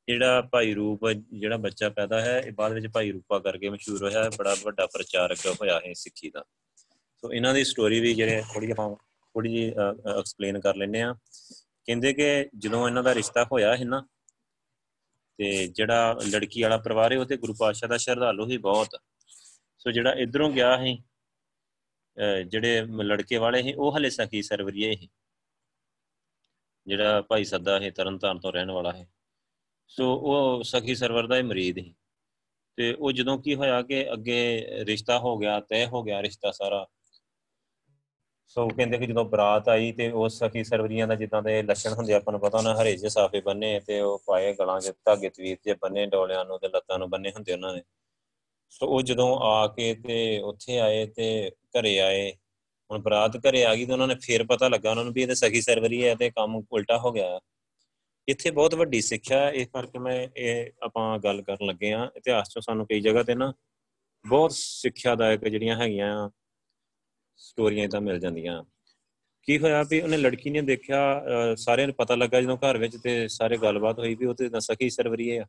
ਜਿਹੜਾ 0.07 0.41
ਭਾਈ 0.51 0.73
ਰੂਪ, 0.73 1.07
ਜਿਹੜਾ 1.09 1.57
ਬੱਚਾ 1.57 1.89
ਪੈਦਾ 1.89 2.21
ਹੈ 2.21 2.39
ਇਹ 2.39 2.51
ਬਾਅਦ 2.51 2.73
ਵਿੱਚ 2.73 2.87
ਭਾਈ 2.93 3.11
ਰੂਪਾ 3.11 3.39
ਕਰਕੇ 3.39 3.69
ਮਸ਼ਹੂਰ 3.69 4.03
ਹੋਇਆ, 4.03 4.29
ਬੜਾ 4.37 4.55
ਵੱਡਾ 4.63 4.85
ਪ੍ਰਚਾਰਕ 4.85 5.45
ਹੋਇਆ 5.61 5.79
ਹੈ 5.85 5.93
ਸਿੱਖੀ 5.95 6.29
ਦਾ। 6.29 6.43
ਸੋ 7.23 7.31
ਇਹਨਾਂ 7.33 7.53
ਦੀ 7.53 7.63
ਸਟੋਰੀ 7.63 7.99
ਵੀ 7.99 8.13
ਜਿਹੜੇ 8.13 8.41
ਥੋੜੀ 8.53 8.71
ਆਪਾਂ 8.71 8.89
ਥੋੜੀ 8.95 9.51
ਜੀ 9.51 9.69
ਐਕਸਪਲੇਨ 10.17 10.59
ਕਰ 10.59 10.75
ਲੈਨੇ 10.75 11.01
ਆ 11.01 11.13
ਕਹਿੰਦੇ 11.87 12.13
ਕਿ 12.13 12.49
ਜਦੋਂ 12.57 12.87
ਇਹਨਾਂ 12.87 13.03
ਦਾ 13.03 13.13
ਰਿਸ਼ਤਾ 13.15 13.43
ਹੋਇਆ 13.51 13.75
ਹੈ 13.75 13.85
ਨਾ, 13.85 14.05
ਤੇ 15.39 15.67
ਜਿਹੜਾ 15.67 16.19
ਲੜਕੀ 16.27 16.61
ਵਾਲਾ 16.63 16.77
ਪਰਿਵਾਰ 16.77 17.13
ਹੈ 17.13 17.17
ਉਹ 17.19 17.25
ਤੇ 17.25 17.37
ਗੁਰੂ 17.37 17.53
ਪਾਤਸ਼ਾਹ 17.59 17.89
ਦਾ 17.89 17.97
ਸ਼ਰਧਾਲੂ 17.97 18.47
ਹੀ 18.47 18.57
ਬਹੁਤ। 18.59 18.95
ਸੋ 19.85 19.91
ਜਿਹੜਾ 19.91 20.11
ਇਧਰੋਂ 20.13 20.49
ਗਿਆ 20.49 20.77
ਹੈ 20.77 20.95
ਜਿਹੜੇ 22.43 22.81
ਲੜਕੇ 23.03 23.37
ਵਾਲੇ 23.37 23.61
ਹੈ 23.63 23.73
ਉਹ 23.77 23.97
ਹਲੇ 23.97 24.09
ਸਖੀ 24.09 24.41
ਸਰਵਰੀਏ 24.41 24.95
ਹੈ 24.95 25.07
ਜਿਹੜਾ 26.87 27.21
ਭਾਈ 27.21 27.43
ਸੱਦਾ 27.43 27.79
ਹੈ 27.79 27.89
ਤਰਨਤਾਰਨ 27.89 28.39
ਤੋਂ 28.39 28.51
ਰਹਿਣ 28.53 28.71
ਵਾਲਾ 28.71 28.91
ਹੈ 28.91 29.07
ਸੋ 29.87 30.13
ਉਹ 30.15 30.63
ਸਖੀ 30.63 30.95
ਸਰਵਰ 30.95 31.27
ਦਾ 31.27 31.37
ਹੀ 31.37 31.41
ਮਰੀਦ 31.41 31.79
ਹੈ 31.79 31.93
ਤੇ 32.77 32.93
ਉਹ 32.93 33.11
ਜਦੋਂ 33.11 33.37
ਕੀ 33.39 33.55
ਹੋਇਆ 33.55 33.81
ਕਿ 33.81 34.13
ਅੱਗੇ 34.13 34.67
ਰਿਸ਼ਤਾ 34.87 35.19
ਹੋ 35.19 35.37
ਗਿਆ, 35.37 35.59
ਤੈਅ 35.59 35.87
ਹੋ 35.87 36.03
ਗਿਆ 36.03 36.21
ਰਿਸ਼ਤਾ 36.21 36.51
ਸਾਰਾ। 36.51 36.85
ਸੋ 38.47 38.67
ਕਹਿੰਦੇ 38.67 38.97
ਕਿ 38.97 39.07
ਜਦੋਂ 39.07 39.25
ਬਰਾਤ 39.25 39.69
ਆਈ 39.69 39.91
ਤੇ 39.91 40.09
ਉਸ 40.11 40.37
ਸਖੀ 40.39 40.63
ਸਰਵਰੀਆਂ 40.63 41.07
ਦਾ 41.07 41.15
ਜਿੱਦਾਂ 41.15 41.41
ਦੇ 41.41 41.61
ਲੱਛਣ 41.63 41.93
ਹੁੰਦੇ 41.93 42.13
ਆਪਾਂ 42.13 42.31
ਨੂੰ 42.31 42.41
ਪਤਾ 42.41 42.57
ਉਹਨਾਂ 42.57 42.75
ਹਰੇ 42.81 42.95
ਜੇ 42.97 43.09
ਸਾਫੇ 43.09 43.41
ਬੰਨੇ 43.41 43.79
ਤੇ 43.79 43.99
ਉਹ 44.01 44.23
ਪਾਏ 44.27 44.53
ਗਲਾਂ 44.53 44.79
'ਚ 44.81 44.91
ਧਾਗੇ 45.05 45.29
ਤਵੀਰ 45.29 45.57
ਜੇ 45.65 45.73
ਬੰਨੇ, 45.73 46.05
ਡੋਲਿਆਂ 46.05 46.45
ਨੂੰ 46.45 46.59
ਤੇ 46.59 46.67
ਲੱਤਾਂ 46.67 46.99
ਨੂੰ 46.99 47.09
ਬੰਨੇ 47.09 47.31
ਹੁੰਦੇ 47.31 47.53
ਉਹਨਾਂ 47.53 47.73
ਨੇ 47.73 47.81
ਸੋ 48.73 48.87
ਉਹ 48.87 49.01
ਜਦੋਂ 49.01 49.27
ਆ 49.43 49.67
ਕੇ 49.67 49.93
ਤੇ 49.95 50.39
ਉੱਥੇ 50.43 50.77
ਆਏ 50.79 51.05
ਤੇ 51.15 51.25
ਘਰੇ 51.75 51.97
ਆਏ, 51.99 52.31
ਹੁਣ 52.89 53.01
ਬਰਾਤ 53.01 53.37
ਘਰੇ 53.47 53.63
ਆ 53.65 53.73
ਗਈ 53.75 53.85
ਤੇ 53.85 53.93
ਉਹਨਾਂ 53.93 54.07
ਨੇ 54.07 54.15
ਫੇਰ 54.23 54.43
ਪਤਾ 54.45 54.67
ਲੱਗਾ 54.67 54.89
ਉਹਨਾਂ 54.89 55.03
ਨੂੰ 55.05 55.13
ਵੀ 55.13 55.21
ਇਹ 55.23 55.33
ਸਖੀ 55.35 55.61
ਸਰਵਰੀ 55.61 56.03
ਹੈ 56.05 56.15
ਤੇ 56.15 56.29
ਕੰਮ 56.29 56.55
ਉਲਟਾ 56.55 56.97
ਹੋ 56.97 57.11
ਗਿਆ। 57.11 57.39
ਇੱਥੇ 58.27 58.51
ਬਹੁਤ 58.51 58.75
ਵੱਡੀ 58.75 59.01
ਸਿੱਖਿਆ 59.01 59.49
ਇਸ 59.51 59.67
ਕਰਕੇ 59.73 59.99
ਮੈਂ 59.99 60.15
ਇਹ 60.37 60.71
ਆਪਾਂ 60.83 61.17
ਗੱਲ 61.19 61.41
ਕਰਨ 61.41 61.65
ਲੱਗੇ 61.67 61.91
ਆ 61.93 62.09
ਇਤਿਹਾਸ 62.17 62.49
'ਚੋਂ 62.49 62.61
ਸਾਨੂੰ 62.61 62.85
ਕਈ 62.87 62.99
ਜਗ੍ਹਾ 63.01 63.23
ਤੇ 63.23 63.35
ਨਾ 63.35 63.51
ਬਹੁਤ 64.25 64.51
ਸਿੱਖਿਆਦਾਇਕ 64.51 65.47
ਜਿਹੜੀਆਂ 65.47 65.75
ਹੈਗੀਆਂ 65.77 66.29
ਸਟੋਰੀਆਂ 67.39 67.85
ਇਦਾਂ 67.85 68.01
ਮਿਲ 68.01 68.19
ਜਾਂਦੀਆਂ। 68.19 68.63
ਕੀ 69.47 69.57
ਹੋਇਆ 69.59 69.81
ਵੀ 69.89 69.99
ਉਹਨੇ 70.01 70.17
ਲੜਕੀ 70.17 70.49
ਨੇ 70.49 70.61
ਦੇਖਿਆ 70.61 70.99
ਸਾਰਿਆਂ 71.57 71.87
ਨੂੰ 71.87 71.95
ਪਤਾ 71.95 72.15
ਲੱਗਾ 72.15 72.41
ਜਦੋਂ 72.41 72.57
ਘਰ 72.57 72.77
ਵਿੱਚ 72.77 72.95
ਤੇ 73.03 73.27
ਸਾਰੇ 73.27 73.57
ਗੱਲਬਾਤ 73.57 73.99
ਹੋਈ 73.99 74.15
ਵੀ 74.15 74.25
ਉਹ 74.25 74.33
ਤੇ 74.35 74.49
ਸਖੀ 74.59 74.89
ਸਰਵਰੀ 74.89 75.37
ਹੈ। 75.37 75.45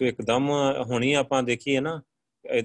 ਸੋ 0.00 0.04
ਇੱਕਦਮ 0.04 0.48
ਹੁਣੀ 0.90 1.12
ਆਪਾਂ 1.14 1.42
ਦੇਖੀਏ 1.42 1.80
ਨਾ 1.80 2.00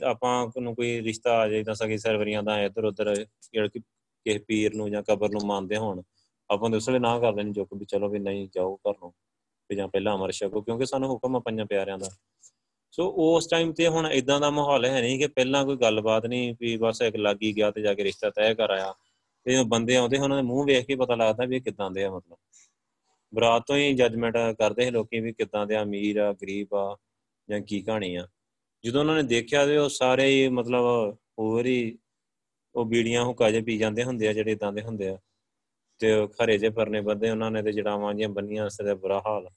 ਆਪਾਂ 0.05 0.61
ਨੂੰ 0.61 0.73
ਕੋਈ 0.75 1.01
ਰਿਸ਼ਤਾ 1.03 1.37
ਆ 1.41 1.47
ਜਾਏ 1.49 1.63
ਤਾਂ 1.63 1.75
ਸਖੀ 1.75 1.97
ਸਰਵਰੀਆਂ 1.97 2.41
ਦਾ 2.43 2.59
ਇੱਧਰ 2.63 2.85
ਉੱਧਰ 2.85 3.13
ਜਿਹੜਾ 3.15 3.67
ਕਿ 3.67 3.79
ਕਿਸੇ 3.79 4.39
ਪੀਰ 4.47 4.73
ਨੂੰ 4.75 4.89
ਜਾਂ 4.91 5.01
ਕਬਰ 5.03 5.29
ਨੂੰ 5.31 5.41
ਮੰਨਦੇ 5.47 5.77
ਹੋਣ, 5.77 6.01
ਆਪਾਂ 6.49 6.69
ਦੇ 6.69 6.77
ਉਸਲੇ 6.77 6.99
ਨਾ 6.99 7.17
ਕਰ 7.19 7.33
ਦੇਣੀ 7.33 7.51
ਜੋ 7.53 7.65
ਕਿ 7.65 7.77
ਵੀ 7.77 7.85
ਚਲੋ 7.85 8.09
ਵੀ 8.09 8.19
ਨਹੀਂ 8.19 8.47
ਜਾਓ 8.55 8.75
ਘਰ 8.77 8.93
ਨੂੰ, 8.93 9.11
ਵੀ 9.69 9.75
ਜਾਂ 9.75 9.87
ਪਹਿਲਾਂ 9.87 10.15
ਅਮਰ 10.15 10.31
ਛਕੋ, 10.31 10.61
ਕਿਉਂਕਿ 10.61 10.85
ਸਾਨੂੰ 10.85 11.09
ਹੁਕਮ 11.09 11.35
ਆ 11.35 11.39
ਪੰਜਾਂ 11.39 11.65
ਪਿਆਰਿਆਂ 11.65 11.97
ਦਾ। 11.97 12.09
ਸੋ 12.93 13.07
ਉਸ 13.25 13.47
ਟਾਈਮ 13.47 13.71
ਤੇ 13.73 13.87
ਹੁਣ 13.87 14.07
ਇਦਾਂ 14.07 14.39
ਦਾ 14.39 14.49
ਮਾਹੌਲ 14.49 14.85
ਹੈ 14.85 15.01
ਨਹੀਂ 15.01 15.19
ਕਿ 15.19 15.27
ਪਹਿਲਾਂ 15.27 15.63
ਕੋਈ 15.65 15.77
ਗੱਲਬਾਤ 15.81 16.25
ਨਹੀਂ 16.25 16.53
ਵੀ 16.59 16.75
ਬਸ 16.77 17.01
ਇੱਕ 17.01 17.15
ਲੱਗੀ 17.17 17.55
ਗਿਆ 17.55 17.71
ਤੇ 17.71 17.81
ਜਾ 17.81 17.93
ਕੇ 17.93 18.03
ਰਿਸ਼ਤਾ 18.03 18.29
ਤੈਅ 18.29 18.53
ਕਰ 18.53 18.69
ਆਇਆ, 18.69 18.93
ਤੇ 19.45 19.63
ਬੰਦੇ 19.65 19.95
ਆਉਂਦੇ 19.95 20.17
ਉਹਨਾਂ 20.17 20.37
ਦੇ 20.37 20.43
ਮੂੰਹ 20.43 20.65
ਵੇਖ 20.65 20.85
ਕੇ 20.87 20.95
ਪਤਾ 20.95 21.15
ਲੱਗਦਾ 21.15 21.45
ਵੀ 21.45 21.55
ਇਹ 21.55 21.61
ਕਿਦਾਂ 21.61 21.89
ਦੇ 21.91 22.03
ਆ 22.03 22.09
ਮਤਲਬ। 22.11 22.37
ਬਰਾਤ 23.33 23.63
ਤੋਂ 23.67 23.75
ਹੀ 23.75 23.93
ਜੱਜਮੈਂਟ 23.93 24.37
ਕਰਦੇ 24.59 24.85
ਸੀ 24.85 24.91
ਲੋਕੀ 24.91 25.19
ਵੀ 25.19 25.33
ਕਿਦਾਂ 25.33 25.65
ਦੇ 25.67 25.81
ਅਮੀਰ 25.81 26.17
ਆ, 26.19 26.31
ਗਰੀਬ 26.33 26.75
ਆ 26.75 26.95
ਜਾਂ 27.51 27.61
ਕੀ 27.61 27.81
ਕਹਾਣੀ 27.81 28.15
ਆ। 28.15 28.27
ਜਦੋਂ 28.83 29.01
ਉਹਨਾਂ 29.01 29.15
ਨੇ 29.15 29.23
ਦੇਖਿਆ 29.23 29.65
ਤੇ 29.65 29.77
ਉਹ 29.77 29.89
ਸਾਰੇ 29.89 30.29
ਹੀ 30.29 30.47
ਮਤਲਬ 30.49 30.83
ਹੋਰ 31.39 31.65
ਹੀ 31.65 31.97
ਉਹ 32.75 32.85
ਬੀੜੀਆਂ 32.85 33.23
ਹੁਕਾ 33.23 33.51
ਜੇ 33.51 33.61
ਪੀ 33.61 33.77
ਜਾਂਦੇ 33.77 34.03
ਹੁੰਦੇ 34.03 34.27
ਆ, 34.27 34.33
ਜਿਹੜੇ 34.33 34.51
ਇਦਾਂ 34.51 34.73
ਦੇ 34.73 34.81
ਹੁੰਦੇ 34.81 35.07
ਆ। 35.07 35.17
ਤੇ 35.99 36.27
ਖਰੇ 36.27 36.57
ਜੇ 36.57 36.69
ਪਰਨੇ 36.69 37.01
ਬੰਦੇ 37.01 37.29
ਉਹਨਾਂ 37.29 37.51
ਨੇ 37.51 37.63
ਤੇ 37.63 37.71
ਜੜਾਵਾਂ 37.71 38.13
ਜੀਆਂ 38.13 38.29
ਬੰਨੀਆਂ 38.29 38.69
ਸਦਾ 38.69 38.95
ਬੁਰਾ 38.95 39.21
ਹਾਲ। 39.27 39.49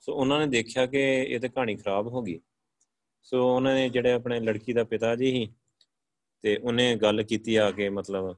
ਸੋ 0.00 0.14
ਉਹਨਾਂ 0.14 0.40
ਨੇ 0.40 0.46
ਦੇਖਿਆ 0.46 0.86
ਕਿ 0.86 0.98
ਇਹ 1.02 1.40
ਤੇ 1.40 1.48
ਕਹਾਣੀ 1.48 1.76
ਖਰਾਬ 1.76 2.06
ਹੋ 2.06 2.22
ਗਈ। 2.22 2.40
ਸੋ 3.22 3.56
ਉਹਨਾਂ 3.56 3.74
ਨੇ 3.74 3.88
ਜਿਹੜੇ 3.88 4.12
ਆਪਣੇ 4.12 4.40
ਲੜਕੀ 4.40 4.72
ਦਾ 4.72 4.84
ਪਿਤਾ 4.84 5.16
ਜੀ 5.16 5.30
ਸੀ, 5.30 5.54
ਤੇ 6.42 6.56
ਉਹਨੇ 6.56 6.96
ਗੱਲ 6.96 7.22
ਕੀਤੀ 7.22 7.56
ਆ 7.56 7.70
ਕੇ 7.70 7.88
ਮਤਲਬ 7.88 8.36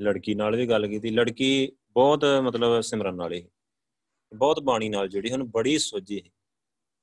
ਲੜਕੀ 0.00 0.34
ਨਾਲ 0.34 0.56
ਵੀ 0.56 0.66
ਗੱਲ 0.66 0.86
ਕੀਤੀ। 0.86 1.10
ਲੜਕੀ 1.10 1.72
ਬਹੁਤ 1.90 2.24
ਮਤਲਬ 2.24 2.80
ਸਿਮਰਨ 2.80 3.16
ਵਾਲੀ 3.16 3.48
ਬਹੁਤ 4.34 4.60
ਬਾਣੀ 4.60 4.88
ਨਾਲ 4.88 5.08
ਜਿਹੜੀ 5.08 5.30
ਉਹਨੂੰ 5.30 5.50
ਬੜੀ 5.50 5.78
ਸੋਝੀ 5.78 6.20
ਹੈ 6.20 6.30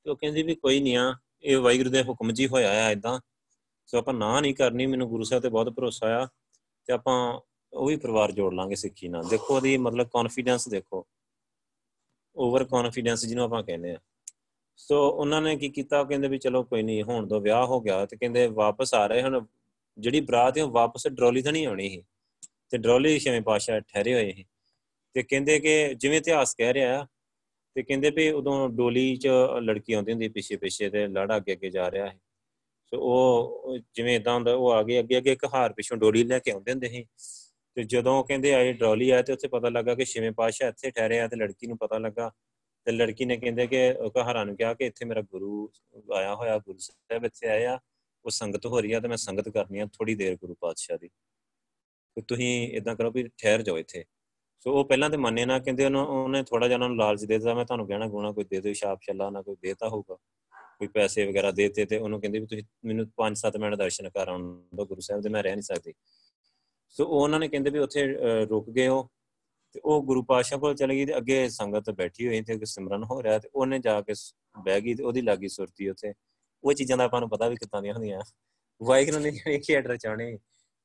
ਤੇ 0.04 0.12
ਉਹ 0.12 0.16
ਕਹਿੰਦੀ 0.16 0.44
ਵੀ 0.44 0.56
ਕੋਈ 0.56 0.80
ਨਹੀਂ 0.80 0.98
ਆ, 0.98 1.16
ਇਹ 1.44 1.58
ਵਾਹਿਗੁਰੂ 1.58 1.90
ਦੇ 1.90 2.04
ਹੁਕਮ 2.04 2.32
ਜੀ 2.32 2.48
ਹੋਇਆ 2.48 2.86
ਆ 2.86 2.92
ਇਦਾਂ 2.92 3.20
ਸੋ 3.86 3.98
ਆਪਾਂ 3.98 4.14
ਨਾ 4.14 4.40
ਨਹੀਂ 4.40 4.56
ਕਰਨੀ, 4.56 4.86
ਮੈਨੂੰ 4.86 5.10
ਗੁਰੂ 5.10 5.24
ਸਾਹਿਬ 5.24 5.44
ਤੇ 5.44 5.50
ਬਹੁਤ 5.50 5.70
ਭਰੋਸਾ 5.70 6.24
ਆ 6.24 6.28
ਤੇ 6.86 6.94
ਆਪਾਂ 6.94 7.40
ਉਹ 7.74 7.88
ਵੀ 7.88 7.96
ਪਰਿਵਾਰ 7.96 8.32
ਜੋੜ 8.32 8.54
ਲਾਂਗੇ 8.54 8.76
ਸਿੱਖੀ 8.76 9.08
ਨਾਲ। 9.08 9.28
ਦੇਖੋ 9.28 9.56
ਉਹਦੀ 9.56 9.78
ਮਤਲਬ 9.78 10.08
ਕੌਨਫੀਡੈਂਸ 10.08 10.70
ਦੇਖੋ। 10.70 11.08
ਓਵਰ 12.36 12.64
ਕੌਨਫੀਡੈਂਸ 12.64 13.26
ਜਿਹਨੂੰ 13.26 13.46
ਆਪਾਂ 13.46 13.64
ਕਹਿੰਦੇ 13.64 13.92
ਆ। 13.92 13.98
ਸੋ 14.78 15.10
ਉਹਨਾਂ 15.10 15.42
ਨੇ 15.42 15.56
ਕੀ 15.56 15.70
ਕੀਤਾ? 15.70 16.04
ਕਹਿੰਦੇ 16.04 16.28
ਵੀ 16.28 16.38
ਚਲੋ 16.38 16.64
ਕੋਈ 16.64 16.84
ਨਹੀਂ, 16.84 17.04
ਹੁਣ 17.04 17.28
ਤੋਂ 17.28 17.42
ਵਿਆਹ 17.42 17.66
ਹੋ 17.66 17.82
ਗਿਆ 17.82 18.06
ਤੇ 18.06 18.18
ਕਹਿੰਦੇ 18.18 18.48
ਵਾਪਸ 18.48 18.94
ਆ 18.94 19.08
ਰਹੇ 19.08 19.22
ਹਨ 19.22 19.46
ਜਿਹੜੀ 19.98 20.22
ਬਰਾਤ 20.22 20.58
ਹੈ 20.58 20.66
ਵਾਪਸ 20.66 21.08
ਡਰੋਲੀ 21.08 21.42
ਤਾਂ 21.42 21.52
ਨਹੀਂ 21.52 21.68
ਆਉਣੀ 21.68 21.90
ਸੀ। 21.90 22.04
ਤੇ 22.70 22.78
ਡਰੋਲੀ 22.78 23.20
ਛੇਵੇਂ 23.20 23.42
ਪਾਸ਼ਾ 23.42 23.80
ਠਹਿਰੇ 23.80 24.14
ਹੋਏ 24.14 24.34
ਸੀ। 24.34 24.46
ਤੇ 25.14 25.24
ਕਹਿੰਦੇ 25.24 25.60
ਕਿ 25.60 25.94
ਜਿਵੇਂ 25.94 26.18
ਇਤਿਹਾਸ 26.18 26.56
ਕਹਿ 26.56 26.74
ਰਿਹਾ 26.74 27.02
ਆ 27.02 27.08
ਤੇ 27.76 27.84
ਕਹਿੰਦੇ 27.84 28.10
ਵੀ 28.12 28.30
ਉਦੋਂ 28.32 28.70
ਡੋਲੀ 28.70 29.16
'ਚ 29.16 29.28
ਲੜਕੀ 29.62 29.94
ਆਉਂਦੀ 29.94 30.12
ਹੁੰਦੀ 30.12 30.28
ਪਿੱਛੇ 30.30 30.58
ਪਿੱਛੇ 30.58 30.90
ਤੇ 30.90 31.08
ਲੜਾ 31.08 31.38
ਅੱਗੇ 31.38 31.54
ਅੱਗੇ 31.54 31.70
ਜਾ 31.70 31.92
ਰਿਹਾ 31.92 32.08
ਹੈ 32.10 32.20
ਸੋ 32.86 32.98
ਉਹ 33.02 33.78
ਜਿਵੇਂ 33.96 34.16
ਇਦਾਂ 34.16 34.34
ਹੁੰਦਾ, 34.34 34.54
ਉਹ 34.54 34.72
ਆ 34.72 34.84
ਗਏ, 34.84 35.00
ਅੱਗੇ 35.00 35.18
ਅੱਗੇ 35.18 35.32
ਇੱਕ 35.32 35.46
ਹਾਰ 35.54 35.74
ਪਿੱਛੋਂ 35.74 35.98
ਡੋਲੀ 35.98 36.24
ਲੈ 36.24 36.40
ਕੇ 36.40 36.52
ਆਉਂਦੇ 36.52 36.72
ਹੁੰਦੇ 36.72 36.88
ਸੀ। 36.90 37.06
ਤੇ 37.76 37.84
ਜਦੋਂ 37.84 38.24
ਕਹਿੰਦੇ 38.24 38.54
ਆਏ 38.54 38.74
ਡਰੋਲੀ 38.74 39.10
ਆਇਆ 39.10 39.22
ਤੇ 39.22 39.34
ਉੱਥੇ 39.34 39.48
ਪਤਾ 39.48 39.70
ਲੱਗਾ 39.70 39.96
ਕਿ 39.96 40.06
ਛੇਵੇਂ 40.06 40.32
ਪਾਸ਼ਾ 40.32 40.68
ਇੱਥੇ 40.68 40.92
ਠਹਿਰੇ 40.92 41.20
ਆ 41.20 41.28
ਤੇ 41.28 41.36
ਲੜਕੀ 41.36 41.68
ਨੂੰ 41.68 41.78
ਪਤਾ 41.78 41.98
ਲੱਗਾ। 41.98 42.32
ਤੇ 42.86 42.92
ਲੜਕੀ 42.92 43.26
ਨੇ 43.26 43.38
ਕਹਿੰਦੇ 43.38 43.68
ਕਿ 43.68 43.94
ਕਹਾਰਾਂ 44.16 44.46
ਨੂੰ 44.46 44.56
ਕਿਹਾ 44.58 44.74
ਕਿ 44.74 44.86
ਇੱਥੇ 44.86 45.06
ਮੇਰਾ 45.06 45.22
ਗੁਰੂ 45.22 45.72
ਆਇਆ 46.16 46.36
ਹੋਇਆ, 46.36 46.58
ਗੁਰੂ 46.60 46.78
ਸਾਹਿਬ 46.78 47.26
ਇੱਥੇ 47.26 47.48
ਆਇਆ 47.48 47.80
ਉਹ 48.26 48.32
ਸੰਗਤ 48.32 48.66
ਹੋ 48.66 48.82
ਰਹੀ 48.82 48.94
ਆ 48.94 49.00
ਤੇ 49.00 49.08
ਮੈਂ 49.08 49.18
ਸੰਗਤ 49.18 49.50
ਕਰਨੀ 49.50 49.80
ਆ 49.80 49.86
ਥੋੜੀ 49.94 50.16
ਦੇਰ 50.16 50.36
ਗੁਰੂ 50.36 50.56
ਪਾਤਸ਼ਾਹ 50.62 50.98
ਦੀ। 50.98 51.10
ਤੇ 52.18 52.22
ਤੁਸੀਂ 52.22 52.68
ਇਦਾਂ 52.74 52.96
ਕਰੋ 52.96 53.12
ਵੀ 53.12 53.24
ਠਹਿਰ 53.38 53.62
ਜਾਓ 53.62 53.78
ਇੱਥੇ। 53.78 54.04
ਸੋ 54.66 54.74
ਉਹ 54.74 54.86
ਪਹਿਲਾਂ 54.86 55.10
ਤੇ 55.10 55.18
ਮੰਨੇ 55.18 55.46
ਨਾ, 55.46 55.58
ਕਹਿੰਦੇ 55.60 55.86
ਉਹਨੇ 55.86 56.42
ਥੋੜਾ 56.44 56.68
ਜਿਹਾ 56.68 56.76
ਉਹਨਾਂ 56.76 56.90
ਨੂੰ 56.90 56.98
ਲਾਲਚ 56.98 57.24
ਦੇ 57.24 57.38
ਦਿੱਤਾ, 57.38 57.54
ਮੈਂ 57.54 57.66
ਤੁਹਾਨੂੰ 57.66 57.88
ਕਹਿਣਾ 57.88 58.08
ਗੁਣਾ, 58.08 58.32
ਕੋਈ 58.32 58.44
ਦੇ 58.44 58.60
ਦਿਓ 58.62 58.74
ਛਾਪ 58.74 59.00
ਚੱਲਾ 59.02 59.30
ਨਾ 59.30 59.42
ਕੋਈ 59.42 59.56
ਦੇਤਾ 59.62 59.88
ਹੋਊਗਾ, 59.90 60.16
ਕੋਈ 60.80 60.88
ਪੈਸੇ 60.88 61.26
ਵਗੈਰਾ 61.28 61.52
ਦੇਤੇ 61.52 61.86
ਤੇ 61.86 61.98
ਉਹਨੂੰ 61.98 62.20
ਕਹਿੰਦੇ 62.22 62.40
ਵੀ 62.40 62.46
ਤੁਸੀਂ 62.46 62.64
ਮੈਨੂੰ 62.86 63.06
5-7 63.18 63.58
ਮਿੰਟ 63.60 63.76
ਦਰਸ਼ਨ 63.76 64.10
ਕਰਾਉਣ 64.10 64.44
ਦੋ 64.76 64.86
ਗੁਰੂ 64.86 65.02
ਸਾਹਿਬ 65.02 65.22
ਦੇ, 65.22 65.30
ਮੈਂ 65.30 65.44
ਰਹਿ 65.44 65.56
ਨਹੀਂ 65.56 65.64
ਸਕਦੀ। 65.64 65.94
ਸੋ 66.96 67.06
ਉਹਨਾਂ 67.08 67.40
ਨੇ 67.40 67.48
ਕਹਿੰਦੇ 67.48 67.70
ਵੀ 67.70 67.80
ਉੱਥੇ 67.80 68.06
ਰੁਕ 68.50 68.70
ਗਏ 68.70 68.88
ਉਹ, 68.88 69.10
ਤੇ 69.76 69.80
ਉਹ 69.84 70.02
ਗੁਰੂ 70.06 70.24
ਪਾਸ਼ਾ 70.24 70.58
ਕੋਲ 70.58 70.76
ਚਲੇ 70.76 70.96
ਗਈ 70.96 71.06
ਤੇ 71.06 71.18
ਅੱਗੇ 71.18 71.48
ਸੰਗਤ 71.50 71.90
ਬੈਠੀ 71.92 72.28
ਹੋਈ 72.28 72.42
ਤੇ 72.42 72.66
ਸਿਮਰਨ 72.66 73.04
ਹੋ 73.04 73.22
ਰਿਹਾ 73.24 73.38
ਤੇ 73.40 73.50
ਉਹਨੇ 73.56 73.80
ਜਾ 73.80 74.00
ਕੇ 74.02 74.14
ਬਹਿ 74.58 74.82
ਗਈ 74.82 74.94
ਤੇ 74.96 75.04
ਉਹਦੀ 75.04 75.22
ਲੱਗੀ 75.22 75.48
ਸੁਰਤੀ 75.50 75.90
ਉੱਥੇ। 75.90 76.14
ਉਹ 76.64 76.74
ਚੀਜ਼ਾਂ 76.74 76.98
ਦਾ 76.98 77.04
ਆਪਾਂ 77.04 77.20
ਨੂੰ 77.22 77.30
ਪਤਾ 77.30 77.48
ਵੀ 77.50 77.56
ਕਿੱਦਾਂ 77.56 77.82
ਦੀਆਂ 77.82 77.94
ਹੁੰਦੀਆਂ। 77.94 78.22
ਵਾਹਿਗੁਰੂ 78.82 79.20
ਨੇ 79.20 79.32
ਜਿਹੜੀ 79.32 79.60
ਖੇਡ 79.60 79.94
ਚਾਣੇ। 79.96 80.38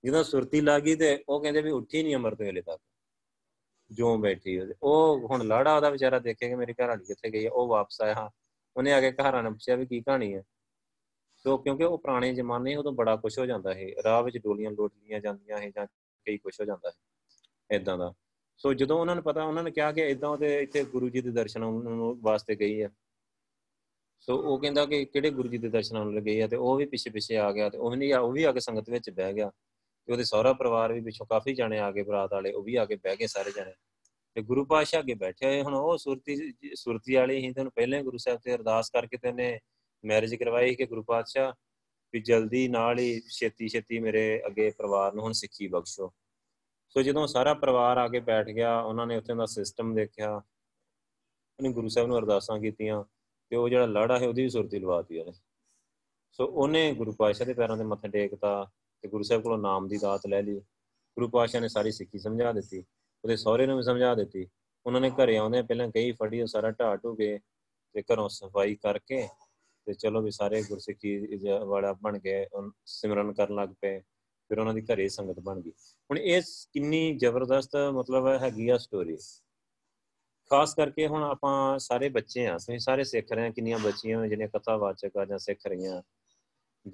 ਜਦੋਂ 0.05 0.23
ਸੁਰਤੀ 0.25 0.61
ਲੱਗੀ 0.61 0.95
ਤੇ 0.97 1.19
ਉਹ 1.29 1.41
ਕਹਿੰਦੇ 1.43 1.63
ਵੀ 1.63 1.71
ਉੱਠੀ 1.71 2.03
ਨਹੀਂ 2.03 2.17
ਅਮਰਤ 2.17 2.41
ਵੇਲੇ 2.41 2.63
ਤੱਕ। 2.63 2.81
ਜੋ 3.91 4.17
ਬੈਠੀ 4.19 4.59
ਉਹ 4.83 5.29
ਹੁਣ 5.31 5.47
ਲਾੜਾ 5.47 5.77
ਉਹਦਾ 5.77 5.91
ਵਿਚਾਰਾ 5.91 6.19
ਦੇਖੇ 6.19 6.49
ਕਿ 6.49 6.55
ਮੇਰੀ 6.55 6.73
ਘਰ 6.73 6.89
ਵਾਲੀ 6.89 7.05
ਕਿੱਥੇ 7.05 7.31
ਗਈ 7.31 7.45
ਹੈ 7.45 7.51
ਉਹ 7.51 7.69
ਵਾਪਸ 7.69 8.01
ਆਇਆ। 8.01 8.31
ਉਹਨੇ 8.77 8.93
ਆ 8.93 9.01
ਕੇ 9.01 9.11
ਘਰਾਂ 9.13 9.43
ਨੇ 9.43 9.51
ਪੁੱਛਿਆ 9.51 9.77
ਵੀ 9.77 9.87
ਕੀ 9.87 10.01
ਕਹਾਣੀ 10.01 10.35
ਹੈ 10.35 10.43
ਸੋ 11.45 11.57
ਕਿਉਂਕਿ 11.59 11.85
ਉਹ 11.85 11.99
ਪੁਰਾਣੇ 11.99 12.33
ਜ਼ਮਾਨੇ 12.35 12.75
ਉਦੋਂ 12.77 12.93
ਬੜਾ 12.93 13.17
ਕੁਝ 13.17 13.39
ਹੋ 13.39 13.47
ਜਾਂਦਾ 13.47 13.75
ਹੈ 13.75 13.87
ਰਾਹ 14.05 14.23
ਵਿੱਚ 14.23 14.39
ਡੋਲੀਆਂ 14.39 14.71
ਲੋਟ 14.71 14.93
ਲੀਆਂ 14.95 15.21
ਜਾਂਦੀਆਂ 15.21 15.59
ਹੈ 15.59 15.71
ਜਾਂ 15.71 15.87
ਕਈ 16.27 16.37
ਕੁਝ 16.39 16.55
ਹੋ 16.61 16.65
ਜਾਂਦਾ 16.65 16.91
ਹੈ 16.91 17.77
ਇਦਾਂ 17.77 17.99
ਦਾ। 17.99 18.13
ਸੋ 18.61 18.73
ਜਦੋਂ 18.75 18.99
ਉਹਨਾਂ 19.01 19.15
ਨੂੰ 19.15 19.25
ਪਤਾ, 19.25 19.45
ਉਹਨਾਂ 19.45 19.63
ਨੇ 19.63 19.71
ਕਿਹਾ 19.71 19.93
ਕਿ 19.93 20.01
ਇਦਾਂ 20.11 20.29
ਉਹਦੇ 20.29 20.59
ਇੱਥੇ 20.63 20.85
ਗੁਰੂ 20.85 21.09
ਜੀ 21.09 21.21
ਦੇ 21.21 21.31
ਦਰਸ਼ਨ 21.31 21.65
ਵਾਸਤੇ 22.23 22.55
ਗਈ 22.55 22.83
ਹੈ 22.83 22.91
ਸੋ 24.21 24.37
ਉਹ 24.37 24.59
ਕਹਿੰਦਾ 24.59 24.85
ਕਿ 24.87 25.05
ਕਿਹੜੇ 25.05 25.31
ਗੁਰੂ 25.31 25.49
ਜੀ 25.49 25.59
ਦੇ 25.59 25.69
ਦਰਸ਼ਨਾਂ 25.69 26.05
ਨੂੰ 26.05 26.25
ਗਈ 26.25 26.41
ਹੈ 26.41 26.47
ਤੇ 26.47 26.57
ਉਹ 26.57 26.77
ਵੀ 26.77 26.87
ਪਿੱਛੇ 26.87 27.11
ਪਿੱਛੇ 27.11 27.37
ਆ 27.37 27.53
ਗਿਆ 27.53 27.69
ਤੇ 27.69 27.79
ਉਹ 27.79 27.97
ਨਹੀਂ 27.97 28.15
ਉਹ 28.15 28.33
ਵੀ 28.33 28.45
ਆ 28.45 28.53
ਕੇ 28.53 28.61
ਸੰਗਤ 28.61 28.91
ਵਿੱਚ 28.91 29.11
ਬਹਿ 29.11 29.33
ਗਿਆ। 29.33 29.51
ਤੇ 30.09 30.13
ਉਹਦੇ 30.13 30.25
ਸਹੁਰਾ 30.25 30.53
ਪਰਿਵਾਰ 30.53 30.93
ਵੀ 30.93 31.01
ਪਿੱਛੋਂ 31.01 31.27
ਕਾਫੀ 31.27 31.55
ਜਾਣੇ 31.55 31.79
ਆ 31.79 31.91
ਗਏ 31.93 32.03
ਬਰਾਤ 32.03 32.33
ਵਾਲੇ, 32.33 32.53
ਉਹ 32.53 32.63
ਵੀ 32.63 32.75
ਆ 32.77 32.85
ਕੇ 32.85 32.97
ਬਹਿ 32.97 33.17
ਗਏ 33.17 33.27
ਸਾਰੇ 33.27 33.51
ਜਾਣੇ। 33.57 33.73
ਤੇ 34.35 34.43
ਗੁਰੂ 34.43 34.65
ਪਾਤਸ਼ਾਹ 34.65 35.01
ਅੱਗੇ 35.01 35.15
ਬੈਠੇ 35.15 35.47
ਹੋਏ 35.47 35.63
ਹੁਣ, 35.63 35.75
ਉਹ 35.75 35.99
ਸੁਰਤੀ 35.99 36.53
ਸੁਰਤੀ 36.75 37.15
ਵਾਲੇ 37.15 37.39
ਹੀ 37.39 37.53
ਤੁਹਾਨੂੰ 37.53 37.73
ਪਹਿਲਾਂ 37.73 38.03
ਗੁਰੂ 38.03 38.19
ਸਾਹਿਬ 38.19 38.41
ਤੇ 38.45 38.55
ਅਰਦਾਸ 38.55 38.91
ਕਰਕੇ 38.91 39.17
ਤੇ 39.17 39.29
ਉਹਨੇ 39.29 39.59
ਮੈਰਿਜ 40.05 40.35
ਕਰਵਾਈ 40.35 40.75
ਕਿ 40.75 40.87
ਗੁਰੂ 40.87 41.03
ਪਾਤਸ਼ਾਹ 41.03 41.53
ਵੀ 42.13 42.21
ਜਲਦੀ 42.21 42.69
ਨਾਲ 42.69 42.99
ਹੀ 42.99 43.21
ਛੇਤੀ 43.31 43.69
ਛੇਤੀ 43.69 43.99
ਮੇਰੇ 43.99 44.43
ਅੱਗੇ 44.47 44.71
ਪਰਿਵਾਰ 44.79 45.13
ਨੂੰ 45.13 45.25
ਹੁਣ 45.25 45.33
ਸਿੱਖੀ 45.33 45.69
ਬਖਸ਼ੋ। 45.69 46.13
ਸੋ 46.89 47.03
ਜਦੋਂ 47.03 47.27
ਸਾਰਾ 47.27 47.55
ਪਰਿਵਾਰ 47.55 47.97
ਆ 47.97 48.09
ਕੇ 48.09 48.21
ਬੈਠ 48.21 48.47
ਗਿਆ, 48.47 48.81
ਉਹਨਾਂ 48.81 49.07
ਨੇ 49.07 49.17
ਉੱਥੇ 49.17 49.35
ਦਾ 49.35 49.47
ਸਿਸਟਮ 49.47 49.95
ਦੇਖਿਆ, 49.95 50.35
ਉਹਨੇ 50.37 51.73
ਗੁਰੂ 51.73 51.89
ਸਾਹਿਬ 51.89 52.09
ਨੂੰ 52.09 52.19
ਅਰਦਾਸਾਂ 52.19 52.59
ਕੀਤੀਆਂ 52.59 53.05
ਤੇ 53.51 53.57
ਉਹ 53.57 53.69
ਜਿਹੜਾ 53.69 53.87
ਲੜਾ 53.87 54.19
ਹੈ 54.19 54.29
ਉਹਦੀ 54.29 54.43
ਵੀ 54.43 54.49
ਸੁਰਤੀ 54.49 54.79
ਲਵਾਤੀ 54.79 55.19
ਉਹਨੇ। 55.19 55.33
ਸੋ 56.33 56.47
ਉਹਨੇ 56.47 56.93
ਗੁਰੂ 56.95 57.13
ਪਾਤਸ਼ਾਹ 57.13 57.47
ਦੇ 57.47 57.55
ਪੈਰਾਂ 57.55 57.77
ਤੇ 57.77 57.85
ਮੱਥਾ 57.85 58.09
ਟੇਕਤਾ। 58.09 58.71
ਤੇ 59.05 59.09
ਗੁਰੂ 59.09 59.23
ਸਾਹਿਬ 59.23 59.43
ਕੋਲੋਂ 59.43 59.59
ਨਾਮ 59.59 59.89
ਦੀ 59.89 59.99
ਦਾਤ 59.99 60.27
ਲੈ 60.27 60.43
ਲਈ। 60.43 60.61
ਗੁਰੂ 61.17 61.29
ਪਾਤਸ਼ਾਹ 61.29 61.61
ਨੇ 61.61 61.69
ਸਾਰੀ 61.69 61.91
ਸਿੱਖੀ 61.93 62.19
ਸਮਝਾ 62.19 62.53
ਦਿੱਤੀ, 62.53 62.85
ਉਹਦੇ 63.25 63.37
ਸਹੁਰੇ 63.37 63.67
ਨੂੰ 63.67 63.77
ਵੀ 63.77 63.83
ਸਮਝਾ 63.83 64.15
ਦਿੱਤੀ। 64.15 64.47
ਉਹਨਾਂ 64.87 65.01
ਨੇ 65.01 65.11
ਘਰੇ 65.13 65.37
ਆਉਂਦੇ 65.37 65.63
ਪਹਿਲਾਂ 65.63 65.89
ਕਈ 65.91 66.13
ਫੜੀ 66.13 66.41
ਉਹ 66.43 66.47
ਸਾਰਾ 66.47 66.71
ਢਾਹ 66.71 66.97
ਢੂ 66.97 67.15
ਕੇ 67.17 67.39
ਤੇ 67.95 68.03
ਘਰੋਂ 68.13 68.29
ਸਫ਼ਾਈ 68.29 68.75
ਕਰਕੇ 68.77 69.27
ਤੇ 69.87 69.95
ਚਲੋ 69.95 70.21
ਵੀ 70.23 70.31
ਸਾਰੇ 70.31 70.63
ਗੁਰਸਿੱਖੀ 70.63 71.39
ਵਾਲਾ 71.67 71.93
ਬਣ 72.03 72.19
ਕੇ 72.19 72.47
ਸਿਮਰਨ 72.87 73.33
ਕਰਨ 73.33 73.55
ਲੱਗ 73.55 73.69
ਪਏ, 73.81 74.01
ਫਿਰ 74.51 74.59
ਉਹਨਾਂ 74.59 74.75
ਦੀ 74.75 74.81
ਘਰੇ 74.85 75.09
ਸੰਗਤ 75.09 75.41
ਬਣ 75.41 75.61
ਗਈ। 75.61 75.71
ਹੁਣ 76.11 76.19
ਇਹ 76.19 76.43
ਕਿੰਨੀ 76.73 77.17
ਜ਼ਬਰਦਸਤ 77.19 77.77
ਮਤਲਬ 77.95 78.27
ਹੈਗੀ 78.43 78.69
ਆ 78.69 78.77
ਸਟੋਰੀ 78.79 79.17
ਖਾਸ 80.51 80.75
ਕਰਕੇ 80.75 81.07
ਹੁਣ 81.07 81.23
ਆਪਾਂ 81.23 81.79
ਸਾਰੇ 81.79 82.09
ਬੱਚੇ 82.09 82.47
ਆ, 82.47 82.57
ਅਸੀਂ 82.57 82.79
ਸਾਰੇ 82.79 83.05
ਸਿੱਖ 83.05 83.33
ਰਹੇ 83.33 83.47
ਆ, 83.47 83.51
ਕਿੰਨੀਆਂ 83.51 83.79
ਬੱਚੀਆਂ 83.79 84.27
ਜਿਹੜੀਆਂ 84.27 84.49
ਕਥਾਵਾਚਕ 84.49 85.17
ਆ 85.17 85.25
ਜਾਂ 85.25 85.39
ਸਿੱਖ 85.39 85.67
ਰਹੀਆਂ। 85.67 86.03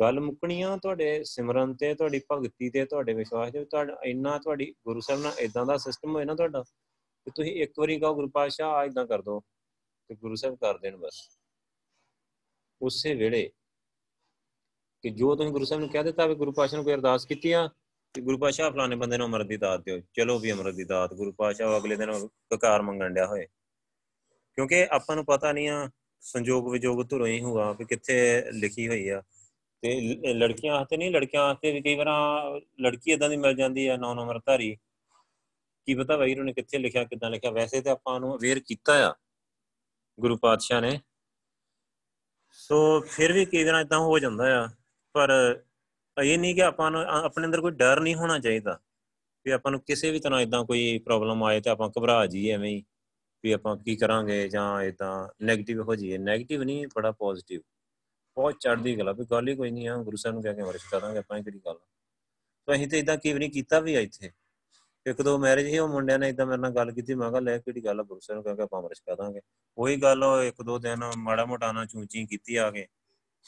ਗੱਲ 0.01 0.21
ਮੁੱਕਣੀਆਂ 0.21 0.79
ਤੁਹਾਡੇ 0.79 1.25
ਸਿਮਰਨ 1.25 1.75
ਤੇ, 1.75 1.95
ਤੁਹਾਡੀ 1.95 2.21
ਭਗਤੀ 2.33 2.71
ਤੇ, 2.71 2.85
ਤੁਹਾਡੇ 2.85 3.15
ਵਿਸ਼ਵਾਸ 3.15 3.53
ਤੇ 3.53 3.65
ਤੁਹਾਡਾ 3.65 3.97
ਇੰਨਾ 4.05 4.39
ਤੁਹਾਡੀ 4.39 4.75
ਗੁਰੂ 4.87 5.01
ਸਾਹਿਬ 5.01 5.21
ਨਾਲ 5.21 5.33
ਇਦਾਂ 5.39 5.67
ਦਾ 5.67 5.77
ਸਿਸਟਮ 5.77 6.15
ਹੋਏ 6.15 6.25
ਨਾ 6.25 6.35
ਤੁਹਾਡਾ 6.35 6.63
ਕਿ 6.63 7.31
ਤੁਸੀਂ 7.31 7.53
ਇੱਕ 7.53 7.73
ਵਾਰੀ 7.79 7.99
ਕਹੋ 8.01 8.15
ਗੁਰੂ 8.15 8.29
ਪਾਤਸ਼ਾਹ 8.29 8.71
ਆ 8.71 8.85
ਇਦਾਂ 8.85 9.07
ਕਰ 9.07 9.23
ਦੋ, 9.23 9.41
ਤੇ 10.09 10.15
ਗੁਰੂ 10.15 10.35
ਸਾਹਿਬ 10.35 10.57
ਕਰ 10.57 10.79
ਦੇਣ 10.79 10.97
ਬਸ। 10.97 11.39
ਉਸੇ 12.83 13.15
ਵੇਲੇ 13.15 13.51
ਕਿ 15.03 15.11
ਜੋ 15.11 15.37
ਤੁਸੀਂ 15.37 15.53
ਗੁਰੂ 15.53 15.65
ਸਾਹਿਬ 15.65 15.81
ਨੂੰ 15.81 15.89
ਕਹਿ 15.89 16.05
ਦਿੱਤਾ 16.05 16.27
ਵੀ 16.27 16.35
ਗੁਰੂ 16.35 16.53
ਪਾਤਸ਼ਾਹ 16.53 16.77
ਨੂੰ 16.77 16.85
ਕੋਈ 16.85 16.95
ਅਰਦਾਸ 16.95 17.27
ਕੀਤੀ 17.27 17.53
ਆ 17.53 17.69
ਕਿ 18.15 18.21
ਗੁਰੂ 18.21 18.39
ਪਾਤਸ਼ਾਹ 18.39 18.71
ਫਲਾਣੇ 18.71 18.97
ਬੰਦੇ 18.97 19.17
ਨੂੰ 19.19 19.27
ਅਮਰਤ 19.27 19.47
ਦੀ 19.47 19.57
ਦਾਤ 19.57 19.81
ਦਿਓ, 19.81 20.01
ਚਲੋ 20.13 20.39
ਵੀ 20.39 20.53
ਅਮਰਤ 20.53 20.75
ਦੀ 20.75 20.85
ਦਾਤ, 20.85 21.15
ਗੁਰੂ 21.15 21.33
ਪਾਤਸ਼ਾਹ 21.33 21.81
ਅਗਲੇ 21.81 21.97
ਦਿਨ 21.97 22.29
ਕਕਾਰ 22.53 22.83
ਮੰਗਣ 22.83 23.15
ਡਿਆ 23.15 23.27
ਹੋਏ। 23.27 23.47
ਕਿਉਂਕਿ 24.55 24.87
ਆਪਾਂ 24.91 25.17
ਨੂੰ 25.17 25.25
ਪਤਾ 25.25 25.53
ਨਹੀਂ 25.53 25.69
ਆ 25.69 25.91
ਸੰਜੋਗ 26.21 26.73
ਵਿਜੋਗ 26.73 27.05
ਧੁਰੋਂ 27.11 27.27
ਹੀ 27.27 27.41
ਹੋਆ 27.41 27.73
ਵੀ 27.73 27.85
ਕਿੱਥੇ 27.85 28.45
ਲਿਖੀ 28.53 28.89
ਹੋਈ 28.89 29.09
ਆ। 29.09 29.23
ਤੇ 29.85 30.33
ਲੜਕੀਆਂ 30.35 30.81
ਹੱਥੇ 30.81 30.97
ਨਹੀਂ, 30.97 31.11
ਲੜਕੀਆਂ 31.11 31.51
ਹੱਥੇ 31.51 31.71
ਵੀ 31.73 31.81
ਕਈ 31.81 31.95
ਵਾਰ 31.95 32.09
ਲੜਕੀ 32.81 33.13
ਇਦਾਂ 33.13 33.29
ਦੀ 33.31 33.37
ਮਿਲ 33.37 33.55
ਜਾਂਦੀ 33.55 33.87
ਆ 33.87 33.97
ਨੌ 33.97 34.15
ਨੰਬਰ 34.15 34.39
ਧਾਰੀ 34.47 34.77
ਕੀ 35.89 35.95
ਪਤਾ 35.95 36.17
ਭਾਈ 36.17 36.35
ਉਹਨੇ 36.35 36.53
ਕਿੱਥੇ 36.53 36.79
ਲਿਖਿਆ, 36.79 37.03
ਕਿੱਦਾਂ 37.05 37.31
ਲਿਖਿਆ। 37.31 37.51
ਵੈਸੇ 37.51 37.81
ਤੇ 37.81 37.91
ਆਪਾਂ 37.91 38.19
ਨੂੰ 38.21 38.35
ਅਵੇਅਰ 38.37 38.59
ਕੀਤਾ 38.59 38.95
ਆ, 39.09 39.13
ਗੁਰੂ 40.19 40.37
ਪਾਤਸ਼ਾਹ 40.37 40.81
ਨੇ। 40.81 41.01
ਸੋ 42.59 43.01
ਫਿਰ 43.09 43.33
ਵੀ 43.33 43.45
ਕਈ 43.45 43.65
ਵਾਰ 43.65 43.81
ਇਦਾਂ 43.81 43.99
ਹੋ 43.99 44.19
ਜਾਂਦਾ 44.19 44.45
ਆ, 44.61 44.69
ਪਰ 45.15 45.31
ਇਹ 46.17 46.39
ਨਹੀਂ 46.39 46.55
ਕਿ 46.55 46.63
ਆਪਾਂ 46.63 46.91
ਨੂੰ 46.91 47.03
ਆਪਣੇ 47.03 47.47
ਅੰਦਰ 47.47 47.61
ਕੋਈ 47.61 47.73
ਡਰ 47.73 48.01
ਨਹੀਂ 48.01 48.15
ਹੋਣਾ 48.15 48.39
ਚਾਹੀਦਾ 48.39 48.79
ਵੀ 49.47 49.53
ਆਪਾਂ 49.53 49.73
ਨੂੰ 49.73 49.81
ਕਿਸੇ 49.81 50.11
ਵੀ 50.11 50.21
ਤਰ੍ਹਾਂ 50.21 50.41
ਇਦਾਂ 50.41 50.65
ਕੋਈ 50.65 50.99
ਪ੍ਰੋਬਲਮ 50.99 51.45
ਆਏ 51.45 51.61
ਤੇ 51.61 51.71
ਆਪਾਂ 51.71 51.91
ਘਬਰਾ 51.99 52.25
ਜਾਈਏ 52.27 52.51
ਐਵੇਂ 52.53 52.71
ਹੀ, 52.71 52.83
ਵੀ 53.45 53.53
ਆਪਾਂ 53.53 53.77
ਕੀ 53.77 53.97
ਕਰਾਂਗੇ 53.97 54.49
ਜਾਂ 54.49 54.83
ਇਦਾਂ 54.83 55.15
네ਗੇਟਿਵ 55.45 55.83
ਹੋ 55.83 55.95
ਜਾਈਏ। 55.95 56.19
네ਗੇਟਿਵ 56.19 56.63
ਨਹੀਂ, 56.63 56.87
ਬੜਾ 56.97 57.13
ਪੋਜ਼ਿਟਿਵ 57.13 57.61
ਬਹੁਤ 58.37 58.61
ਚੜਦੀ 58.61 58.97
ਗੱਲ 58.99 59.09
ਆ 59.09 59.13
ਵੀ 59.13 59.25
ਗੱਲ 59.31 59.49
ਹੀ 59.49 59.55
ਕੋਈ 59.57 59.71
ਨਹੀਂ 59.71 59.89
ਆ 59.89 59.97
ਗੁਰੂ 60.05 60.17
ਸਾਹਿਬ 60.17 60.35
ਨੂੰ 60.35 60.43
ਕਹਿ 60.43 60.55
ਕੇ 60.55 60.63
ਵਰਸ਼ 60.63 60.85
ਕਰਾਂਗੇ 60.91 61.19
ਆਪਾਂ 61.19 61.41
ਕਿਹੜੀ 61.43 61.61
ਗੱਲ 61.67 61.79
ਤਾਂ 62.69 62.75
ਅਸੀਂ 62.75 62.89
ਤੇ 62.89 62.99
ਇਦਾਂ 62.99 63.17
ਕੀ 63.17 63.33
ਨਹੀਂ 63.33 63.51
ਕੀਤਾ 63.51 63.81
ਵੀ 63.81 63.95
ਆ 63.95 64.01
ਇੱਥੇ। 64.01 64.31
ਇੱਕ 65.07 65.21
ਦੋ 65.23 65.37
ਮੈਰਿਜ 65.39 65.67
ਹੀ 65.67 65.79
ਉਹ 65.79 65.89
ਮੁੰਡਿਆਂ 65.89 66.19
ਨੇ 66.19 66.29
ਇਦਾਂ 66.29 66.47
ਮੇਰੇ 66.47 66.61
ਨਾਲ 66.61 66.71
ਗੱਲ 66.75 66.91
ਕੀਤੀ, 66.93 67.15
ਮੈਂ 67.15 67.29
ਕਿਹਾ 67.31 67.41
ਲੈ 67.41 67.57
ਕਿਹੜੀ 67.59 67.85
ਗੱਲ 67.85 68.01
ਆ, 68.01 68.03
ਗੁਰੂ 68.03 68.21
ਸਾਹਿਬ 68.21 68.37
ਨੂੰ 68.37 68.45
ਕਹਿ 68.45 68.57
ਕੇ 68.57 68.63
ਆਪਾਂ 68.63 68.81
ਵਰਸ਼ 68.83 69.03
ਕਰਾਂਗੇ 69.07 69.41
ਉਹੀ 69.79 69.97
ਗੱਲ 70.03 70.25
ਉਹ 70.25 70.43
ਇੱਕ 70.43 70.63
ਦੋ 70.63 70.79
ਦਿਨ 70.79 71.05
ਮਾੜਾ 71.17 71.45
ਮੋਟਾ 71.45 71.71
ਨਾ 71.73 71.85
ਚੂਚੀ 71.87 72.25
ਕੀਤੀ 72.27 72.57
ਆ 72.57 72.71
ਕੇ, 72.71 72.87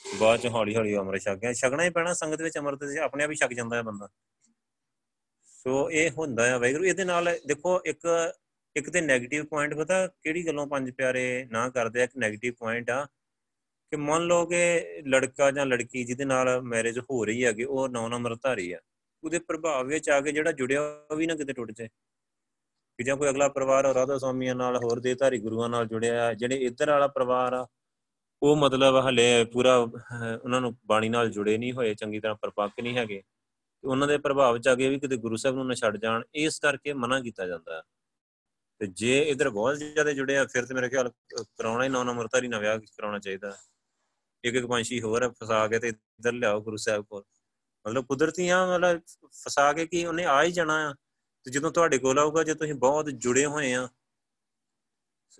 ਬਾਅਦ 0.04 0.40
ਚ 0.40 0.46
ਹੌਲੀ 0.54 0.76
ਹੌਲੀ 0.76 0.96
ਅੰਮ੍ਰਿਤ 0.96 1.22
ਛਕ 1.22 1.38
ਗਿਆ। 1.42 1.52
ਛਕਣਾ 1.52 1.84
ਹੀ 1.84 1.90
ਪੈਣਾ, 1.90 2.12
ਸੰਗਤ 2.14 2.42
ਵਿੱਚ 2.42 2.58
ਅੰਮ੍ਰਿਤ 2.58 2.98
ਆਪਣੇ 3.02 3.24
ਆਪ 3.24 3.30
ਹੀ 3.30 3.36
ਛਕ 3.36 3.52
ਜਾਂਦਾ 3.52 3.76
ਹੈ 3.76 3.82
ਬੰਦਾ। 3.82 4.08
ਸੋ 5.46 5.90
ਇਹ 5.90 6.10
ਹੁੰਦਾ 6.10 6.46
ਹੈ 6.46 6.58
ਵੈਗਰੂ 6.58 6.84
ਇਹਦੇ 6.84 7.04
ਨਾਲ 7.04 7.36
ਦੇਖੋ 7.46 7.80
ਇੱਕ 7.84 8.06
ਇੱਕ 8.76 8.90
ਤੇ 8.90 9.00
네ਗੇਟਿਵ 9.00 9.44
ਪੁਆਇੰਟ 9.44 9.74
ਪਤਾ 9.74 10.06
ਕਿਹੜੀ 10.06 10.46
ਗੱਲੋਂ 10.46 10.66
ਪੰਜ 10.66 10.90
ਪਿਆਰੇ 10.90 11.46
ਨਾ 11.50 11.68
ਕਰਦੇ 11.68 12.00
ਆ, 12.00 12.04
ਇੱਕ 12.04 12.12
네ਗੇਟਿਵ 12.24 12.54
ਪੁਆਇੰਟ 12.58 12.90
ਆ 12.90 13.06
ਕਿ 13.92 13.96
ਮੰਨ 13.96 14.22
ਲਓ 14.26 14.46
ਕਿ 14.46 15.02
ਲੜਕਾ 15.06 15.50
ਜਾਂ 15.50 15.66
ਲੜਕੀ 15.66 16.04
ਜਿਹਦੇ 16.04 16.24
ਨਾਲ 16.24 16.60
ਮੈਰਿਜ 16.62 16.98
ਹੋ 17.00 17.24
ਰਹੀ 17.24 17.44
ਹੈਗੀ, 17.44 17.64
ਉਹ 17.64 17.88
ਨੌ 17.88 18.08
ਨੰਬਰ 18.08 18.34
ਧਾਰੀ 18.42 18.72
ਆ, 18.72 18.78
ਉਹਦੇ 19.22 19.38
ਪ੍ਰਭਾਵ 19.38 19.86
ਵਿੱਚ 19.86 20.08
ਆ 20.10 20.20
ਕੇ 20.20 20.32
ਜਿਹੜਾ 20.32 20.52
ਜੁੜਿਆ 20.52 20.82
ਉਹ 21.10 21.16
ਵੀ 21.16 21.26
ਨਾ 21.26 21.34
ਕਿਤੇ 21.34 21.52
ਟੁੱਟ 21.52 21.70
ਜਾਏ। 21.72 21.88
ਕਿ 22.98 23.04
ਜਾਂ 23.04 23.16
ਕੋਈ 23.16 23.28
ਅਗਲਾ 23.28 23.48
ਪਰਿਵਾਰ 23.48 23.84
ਰਾਧਾ 23.94 24.18
ਸਵਾਮੀਆਂ 24.18 24.54
ਨਾਲ 24.54 24.76
ਹੋਰ 24.76 25.00
ਦੇ 25.00 25.14
ਧਾਰੀ 25.14 25.38
ਗੁਰੂਆਂ 25.38 25.68
ਨਾਲ 25.68 25.86
ਜੁੜਿਆ 25.86 26.32
ਜਿਹੜੇ 26.34 26.56
ਇੱਧਰ 26.66 26.90
ਵਾਲਾ 26.90 27.06
ਪਰਿਵਾਰ 27.08 27.52
ਆ, 27.52 27.66
ਉਹ 28.42 28.56
ਮਤਲਬ 28.56 28.96
ਹਲੇ 29.08 29.44
ਪੂਰਾ 29.52 29.76
ਉਹਨਾਂ 29.76 30.60
ਨੂੰ 30.60 30.76
ਬਾਣੀ 30.86 31.08
ਨਾਲ 31.08 31.30
ਜੁੜੇ 31.30 31.56
ਨਹੀਂ 31.58 31.72
ਹੋਏ, 31.72 31.94
ਚੰਗੀ 31.94 32.20
ਤਰ੍ਹਾਂ 32.20 32.36
ਪਰਪੱਕ 32.42 32.80
ਨਹੀਂ 32.80 32.96
ਹੈਗੇ। 32.96 33.20
ਤੇ 33.84 33.88
ਉਹਨਾਂ 33.88 34.08
ਦੇ 34.08 34.16
ਪ੍ਰਭਾਵ 34.18 34.58
ਚ 34.58 34.68
ਆ 34.68 34.74
ਕੇ 34.74 34.88
ਵੀ 34.88 34.98
ਕਿਤੇ 35.00 35.16
ਗੁਰੂ 35.16 35.36
ਸਾਹਿਬ 35.36 35.56
ਨੂੰ 35.56 35.66
ਨਾ 35.66 35.74
ਛੱਡ 35.74 35.96
ਜਾਣ, 35.96 36.22
ਇਸ 36.34 36.58
ਕਰਕੇ 36.60 36.92
ਮਨਾ 36.94 37.20
ਕੀਤਾ 37.20 37.46
ਜਾਂਦਾ 37.46 37.82
ਤੇ 38.80 38.86
ਜੇ 38.88 39.18
ਇਧਰ 39.22 39.48
ਬਹੁਤ 39.50 39.76
ਜ਼ਿਆਦਾ 39.76 40.12
ਜੁੜੇ 40.12 40.36
ਆ, 40.36 40.44
ਫਿਰ 40.46 40.66
ਤੇ 40.66 40.74
ਮੇਰੇ 40.74 40.88
ਖਿਆਲ 40.88 41.08
ਕਰਾਉਣਾ 41.08 41.84
ਹੀ 41.84 41.88
ਨੌ 41.88 42.04
ਨੰਬਰ 42.04 42.28
ਧਾਰੀ 42.32 42.48
ਨਾਲ 42.48 42.60
ਵਿਆਹ 42.60 42.78
ਕਰਾਉਣਾ 42.78 43.18
ਚਾਹੀਦਾ। 43.18 43.56
ਇੱਕ 44.44 44.56
ਇੱਕ 44.56 44.66
ਪੰਛੀ 44.66 45.00
ਹੋਰ 45.02 45.28
ਫਸਾ 45.32 45.66
ਕੇ 45.68 45.78
ਤੇ 45.78 45.88
ਇੱਧਰ 45.88 46.32
ਲਿਆਓ 46.32 46.60
ਗੁਰੂ 46.60 46.76
ਸਾਹਿਬ 46.76 47.04
ਕੋਲ। 47.04 47.22
ਮਤਲਬ 47.86 48.06
ਕੁਦਰਤੀਆਂ 48.06 48.66
ਮਤਲਬ 48.68 49.00
ਫਸਾ 49.32 49.72
ਕੇ 49.72 49.86
ਕੀ 49.86 50.04
ਉਹਨੇ 50.06 50.24
ਆ 50.24 50.42
ਹੀ 50.42 50.52
ਜਾਣਾ 50.52 50.90
ਆ। 50.90 50.94
ਤੇ 51.46 51.50
ਜਦੋਂ 51.50 51.70
ਤੁਹਾਡੇ 51.70 51.98
ਕੋਲ 51.98 52.18
ਆਊਗਾ, 52.18 52.42
ਜੇ 52.42 52.54
ਤੁਸੀਂ 52.54 52.74
ਬਹੁਤ 52.74 53.10
ਜੁੜੇ 53.10 53.44
ਹੋਏ 53.46 53.72
ਆ, 53.74 53.88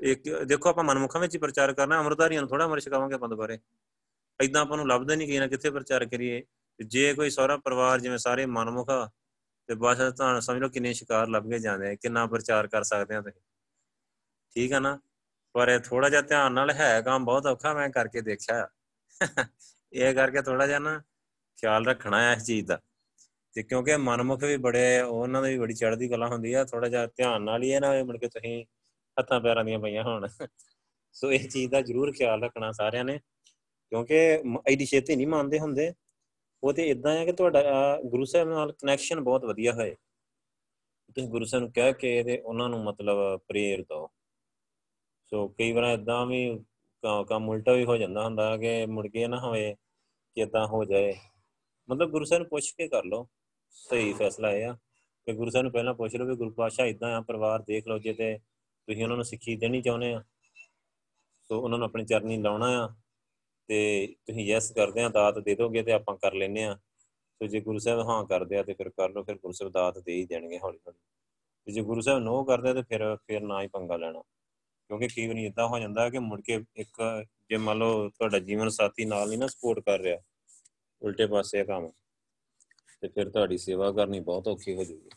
ਇੱਕ 0.01 0.29
ਦੇਖੋ 0.45 0.69
ਆਪਾਂ 0.69 0.85
ਮਨਮੁਖਾਂ 0.85 1.21
ਵਿੱਚ 1.21 1.35
ਹੀ 1.35 1.39
ਪ੍ਰਚਾਰ 1.41 1.73
ਕਰਨਾ 1.73 2.01
ਅਮਰਧਾਰੀਆਂ 2.01 2.41
ਨੂੰ 2.41 2.49
ਥੋੜਾ 2.49 2.65
ਅਮਰ 2.67 2.81
ਛਕਾਵਾਂਗੇ 2.81 3.15
ਆਪਾਂ 3.15 3.29
ਦੁਬਾਰੇ। 3.29 3.59
ਐਦਾਂ 4.41 4.63
ਆਪਾਂ 4.63 4.77
ਨੂੰ 4.77 4.89
ਲੱਭਦਾ 4.89 5.15
ਨਹੀਂ 5.15 5.29
ਕਿ 5.29 5.39
ਨਾ 5.39 5.47
ਕਿੱਥੇ 5.47 5.71
ਪ੍ਰਚਾਰ 5.71 6.05
ਕਰੀਏ। 6.05 6.43
ਜੇ 6.81 7.15
ਕੋਈ 7.15 7.31
ਸਹੁਰਾ 7.31 7.57
ਪਰਿਵਾਰ 7.57 8.01
ਜਿਵੇਂ 8.01 8.19
ਸਾਰੇ 8.19 8.47
ਮਨਮੁਖਾ 8.47 9.11
ਤੇ 9.69 9.75
ਬਸ 9.75 9.99
ਤਾਂ 10.19 10.41
ਸਮਝ 10.41 10.59
ਲਓ 10.59 10.69
ਕਿੰਨੇ 10.69 10.93
ਸ਼ਿਕਾਰ 10.93 11.29
ਲੱਭ 11.29 11.51
ਕੇ 11.51 11.59
ਜਾਂਦੇ 11.59 11.91
ਆ, 11.91 11.95
ਕਿੰਨਾ 11.95 12.27
ਪ੍ਰਚਾਰ 12.27 12.67
ਕਰ 12.67 12.83
ਸਕਦੇ 12.83 13.15
ਆ 13.15 13.21
ਤੁਸੀਂ। 13.21 13.43
ਠੀਕ 14.53 14.73
ਆ 14.73 14.79
ਨਾ? 14.79 14.99
ਪਰ 15.55 15.69
ਇਹ 15.69 15.79
ਥੋੜਾ 15.81 16.09
ਜਿਹਾ 16.09 16.23
ਧਿਆਨ 16.23 16.53
ਨਾਲ 16.53 16.71
ਹੈ 16.71 17.01
ਕੰਮ 17.03 17.25
ਬਹੁਤ 17.25 17.47
ਔਖਾ, 17.47 17.75
ਮੈਂ 17.75 17.89
ਕਰਕੇ 17.91 18.21
ਦੇਖਿਆ। 18.21 18.69
ਇਹ 19.93 20.15
ਕਰਕੇ 20.15 20.43
ਥੋੜਾ 20.43 20.67
ਜਿਹਾ 20.67 20.79
ਨਾ 20.79 21.03
ਖਿਆਲ 21.57 21.87
ਰੱਖਣਾ 21.87 22.23
ਹੈ 22.23 22.37
ਇਸ 22.37 22.45
ਚੀਜ਼ 22.45 22.67
ਦਾ। 22.67 22.81
ਤੇ 23.53 23.63
ਕਿਉਂਕਿ 23.63 23.97
ਮਨਮੁਖ 23.97 24.45
ਵੀ 24.45 24.57
ਬੜੇ, 24.57 25.01
ਉਹਨਾਂ 25.01 25.43
ਦੀ 25.43 25.53
ਵੀ 25.53 25.59
ਬੜੀ 25.59 25.75
ਚੜ੍ਹਦੀ 25.75 26.09
ਕਲਾ 26.09 26.27
ਹੁੰਦੀ 26.27 26.53
ਆ। 26.53 26.65
ਥੋੜਾ 26.65 26.89
ਜਿਹਾ 26.89 27.07
ਧਿਆਨ 27.07 27.43
ਨਾਲ 27.43 27.63
ਹੀ 27.63 27.71
ਇਹ 27.71 27.81
ਨਾ 27.81 28.05
ਮੁੜ 28.05 28.17
ਕੇ 28.17 28.29
ਤੁਸੀਂ 28.29 28.65
ਹੱਥਾਂ 29.21 29.41
ਪੈਰਾਂ 29.41 29.65
ਦੀਆਂ 29.65 29.79
ਪਈਆਂ 29.79 30.05
ਹੋਣ। 30.05 30.29
ਸੋ 31.13 31.33
ਇਹ 31.33 31.49
ਚੀਜ਼ 31.49 31.71
ਦਾ 31.71 31.81
ਜ਼ਰੂਰ 31.81 32.13
ਖਿਆਲ 32.13 32.43
ਰੱਖਣਾ 32.43 32.73
ਸਾਰਿਆਂ 32.73 33.05
ਨੇ। 33.05 33.21
ਕਿਉਂਕਿ 33.91 34.43
ਐਡੀ 34.73 34.87
ਛੇਤੀ 34.87 35.17
ਨਹੀਂ 35.17 35.27
ਮੰਨਦੇ 35.27 35.59
ਹੁੰਦੇ। 35.59 35.93
ਉਹ 36.63 36.73
ਤੇ 36.73 36.89
ਇਦਾਂ 36.89 37.13
ਹੈ 37.13 37.25
ਕਿ 37.25 37.33
ਤੁਹਾਡਾ 37.33 37.63
ਗੁਰੂ 38.05 38.25
ਸਾਹਿਬ 38.25 38.49
ਨਾਲ 38.49 38.73
ਕਨੈਕਸ਼ਨ 38.73 39.21
ਬਹੁਤ 39.21 39.45
ਵਧੀਆ 39.45 39.73
ਹੋਏ। 39.73 39.97
ਤੁਸੀਂ 41.15 41.29
ਗੁਰੂ 41.29 41.45
ਸਾਹਿਬ 41.45 41.65
ਨੂੰ 41.65 41.73
ਕਹਿ 41.73 41.93
ਕੇ 41.93 42.23
ਤੇ 42.23 42.41
ਉਹਨਾਂ 42.41 42.69
ਨੂੰ 42.69 42.85
ਮਤਲਬ 42.85 43.41
ਪ੍ਰੇਰ 43.49 43.83
ਦੋ 43.83 44.11
ਸੋ 45.31 45.49
ਕਈ 45.49 45.73
ਵਾਰ 45.73 45.85
ਇਦਾਂ 45.85 46.27
ਵੀ 46.27 46.65
ਕੰਮ 47.29 47.49
ਉਲਟਾ 47.49 47.73
ਵੀ 47.73 47.85
ਹੋ 47.85 47.97
ਜਾਂਦਾ 47.97 48.25
ਹੁੰਦਾ 48.25 48.57
ਕਿ 48.57 48.87
ਮੁੜ 48.87 49.07
ਕੇ 49.09 49.27
ਨਾ 49.27 49.41
ਹੋਏ 49.41 49.75
ਕਿ 50.37 50.41
ਇਦਾਂ 50.41 50.67
ਹੋ 50.67 50.85
ਜਾਏ। 50.85 51.15
ਮਤਲਬ 51.89 52.11
ਗੁਰੂ 52.11 52.25
ਸਾਹਿਬ 52.25 52.43
ਨੂੰ 52.43 52.49
ਪੁੱਛ 52.49 52.71
ਕੇ 52.73 52.89
ਕਰ 52.89 53.05
ਲਓ, 53.05 53.27
ਸਹੀ 53.71 54.13
ਫੈਸਲਾ 54.13 54.51
ਇਹ 54.53 54.65
ਆ 54.67 54.73
ਕਿ 55.27 55.33
ਗੁਰੂ 55.33 55.51
ਸਾਹਿਬ 55.51 55.63
ਨੂੰ 55.63 55.73
ਪਹਿਲਾਂ 55.73 55.95
ਪੁੱਛ 55.95 56.17
ਲਓ 56.17 56.27
ਵੀ 56.27 56.37
ਗੁਰੂ 56.37 56.51
ਪਾਸ਼ਾ 56.51 56.87
ਇਦਾਂ 56.87 57.15
ਆ, 57.17 57.21
ਪਰਿਵਾਰ 57.21 57.63
ਦੇਖ 57.63 57.89
ਲਓ 57.89 57.99
ਜੇ 57.99 58.13
ਤੇ 58.13 58.39
ਤੁਸੀਂ 58.39 59.03
ਉਹਨਾਂ 59.03 59.17
ਨੂੰ 59.17 59.25
ਸਿੱਖੀ 59.25 59.57
ਦੇਣੀ 59.57 59.83
ਚਾਹੁੰਦੇ 59.83 60.13
ਆ। 60.15 60.23
ਸੋ 61.51 61.61
ਉਹਨਾਂ 61.61 61.79
ਨੂੰ 61.79 61.87
ਆਪਣੇ 61.87 62.05
ਚਰਨੀ 62.05 62.37
ਲਾਉਣਾ 62.37 62.67
ਆ 62.85 62.89
ਤੇ 63.69 64.07
ਤੁਸੀਂ 64.27 64.47
ਯੈਸ 64.47 64.71
ਕਰਦੇ 64.73 65.03
ਆ, 65.03 65.09
ਦਾਤ 65.09 65.39
ਦੇ 65.39 65.55
ਦੋਗੇ 65.55 65.83
ਤੇ 65.83 65.93
ਆਪਾਂ 65.93 66.17
ਕਰ 66.17 66.35
ਲੈਨੇ 66.35 66.65
ਆ। 66.65 66.75
ਸੋ 66.75 67.47
ਜੇ 67.47 67.61
ਗੁਰੂ 67.61 67.79
ਸਾਹਿਬ 67.79 68.01
ਹਾਂ 68.01 68.25
ਕਰਦੇ 68.25 68.59
ਆ 68.59 68.63
ਤੇ 68.63 68.75
ਫਿਰ 68.75 68.89
ਕਰ 68.89 69.11
ਲਓ, 69.11 69.23
ਫਿਰ 69.23 69.35
ਗੁਰੂ 69.35 69.53
ਸਾਹਿਬ 69.53 69.73
ਦਾਤ 69.73 69.99
ਦੇ 69.99 70.13
ਹੀ 70.13 70.25
ਦੇਣਗੇ 70.27 70.59
ਹੌਲੀ 70.59 70.79
ਹੌਲੀ 70.87 70.99
ਤੇ 71.65 71.73
ਜੇ 71.73 71.83
ਗੁਰੂ 71.83 72.01
ਸਾਹਿਬ 72.01 72.23
ਨੋ 72.23 72.45
ਕਰਦੇ 72.45 72.75
ਤੇ 72.75 72.83
ਫਿਰ 72.83 73.17
ਫਿਰ 73.17 73.41
ਨਾ 73.41 73.63
ਹੀ 73.63 73.67
ਪੰਗਾ 73.67 73.97
ਲੈਣਾ। 73.97 74.23
ਕਿਉਂਕਿ 74.91 75.09
ਕਈ 75.09 75.27
ਵਾਰੀ 75.27 75.45
ਇਦਾਂ 75.47 75.67
ਹੋ 75.69 75.79
ਜਾਂਦਾ 75.79 76.09
ਕਿ 76.11 76.19
ਮੁੜ 76.19 76.41
ਕੇ 76.41 76.59
ਇੱਕ 76.77 77.03
ਜੇ 77.51 77.57
ਮੰਨ 77.57 77.79
ਲਓ 77.79 78.09
ਤੁਹਾਡਾ 78.09 78.39
ਜੀਵਨ 78.39 78.69
ਸਾਥੀ 78.69 79.05
ਨਾਲ 79.05 79.29
ਨਹੀਂ 79.29 79.39
ਨਾ 79.39 79.47
ਸਪੋਰਟ 79.47 79.85
ਕਰ 79.87 80.01
ਰਿਹਾ, 80.01 80.19
ਉਲਟੇ 81.03 81.27
ਪਾਸੇ 81.27 81.65
ਕੰਮ, 81.65 81.91
ਤੇ 83.03 83.09
ਫਿਰ 83.09 83.31
ਤੁਹਾਡੀ 83.31 83.59
ਸੇਵਾ 83.59 83.91
ਕਰਨੀ 83.93 84.21
ਬਹੁਤ 84.21 84.49
ਔਖੀ 84.49 84.75
ਹੋ 84.75 84.85
ਜੂਗੀ 84.85 85.11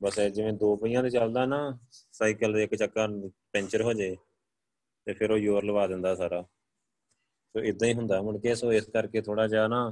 ਬਸ 0.00 0.18
ਜਿਵੇਂ 0.20 0.52
ਦੋ 0.52 0.74
ਪਹੀਆਂ 0.76 1.02
ਤੇ 1.02 1.10
ਚੱਲਦਾ 1.10 1.44
ਨਾ 1.46 1.58
ਸਾਈਕਲ 2.12 2.52
ਦੇ 2.52 2.62
ਇੱਕ 2.64 2.74
ਚੱਕਾ 2.74 3.06
ਪੈਂਚਰ 3.52 3.82
ਹੋ 3.82 3.92
ਜਾਏ, 3.92 4.16
ਤੇ 5.06 5.12
ਫਿਰ 5.12 5.30
ਉਹ 5.30 5.38
ਜ਼ੋਰ 5.38 5.64
ਲਵਾ 5.64 5.86
ਦਿੰਦਾ 5.86 6.14
ਸਾਰਾ। 6.14 6.42
ਸੋ 6.42 7.60
ਇਦਾਂ 7.60 7.88
ਹੀ 7.88 7.94
ਹੁੰਦਾ, 7.94 8.20
ਮੁੜ 8.22 8.36
ਕੇ 8.42 8.54
ਸੋ 8.54 8.72
ਇਸ 8.72 8.84
ਕਰਕੇ 8.84 9.20
ਥੋੜਾ 9.22 9.46
ਜਿਹਾ 9.48 9.66
ਨਾ 9.68 9.90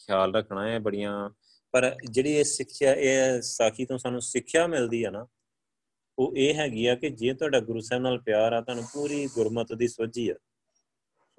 ਖਿਆਲ 0.00 0.34
ਰੱਖਣਾ 0.34 0.66
ਹੈ 0.68 0.78
ਬੜੀਆਂ, 0.78 1.30
ਪਰ 1.74 1.94
ਜਿਹੜੀ 2.04 2.32
ਇਹ 2.32 2.44
ਸਿੱਖਿਆ, 2.44 2.94
ਇਹ 2.94 3.40
ਸਾਖੀ 3.42 3.86
ਤੋਂ 3.86 3.98
ਸਾਨੂੰ 3.98 4.20
ਸਿੱਖਿਆ 4.20 4.66
ਮਿਲਦੀ 4.66 5.02
ਆ 5.04 5.10
ਨਾ 5.10 5.26
ਉਹ 6.18 6.36
ਇਹ 6.36 6.54
ਹੈਗੀ 6.54 6.86
ਆ 6.86 6.94
ਕਿ 6.94 7.10
ਜੇ 7.10 7.34
ਤੁਹਾਡਾ 7.34 7.60
ਗੁਰੂ 7.60 7.80
ਸਾਹਿਬ 7.80 8.02
ਨਾਲ 8.02 8.20
ਪਿਆਰ 8.20 8.52
ਆ, 8.52 8.60
ਤੁਹਾਨੂੰ 8.60 8.84
ਪੂਰੀ 8.92 9.26
ਗੁਰਮਤ 9.26 9.72
ਦੀ 9.72 9.88
ਸੋਝੀ 9.88 10.28
ਆ। 10.28 10.34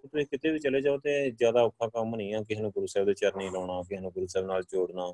ਤੁਸੀਂ 0.01 0.25
ਕਿਤੇ 0.25 0.51
ਵੀ 0.51 0.59
ਚਲੇ 0.59 0.81
ਜਾਓ 0.81 0.97
ਤੇ 0.97 1.31
ਜ਼ਿਆਦਾ 1.31 1.61
ਔਖਾ 1.61 1.87
ਕੰਮ 1.87 2.15
ਨਹੀਂ 2.15 2.35
ਆ 2.35 2.43
ਕਿਸੇ 2.43 2.61
ਨੂੰ 2.61 2.71
ਗੁਰੂ 2.71 2.87
ਸਾਹਿਬ 2.87 3.07
ਦੇ 3.07 3.13
ਚਰਨੀ 3.13 3.49
ਲਾਉਣਾ, 3.49 3.81
ਕਿਸੇ 3.81 4.01
ਨੂੰ 4.01 4.11
ਗੁਰੂ 4.11 4.27
ਸਾਹਿਬ 4.27 4.47
ਨਾਲ 4.47 4.63
ਜੋੜਨਾ। 4.63 5.13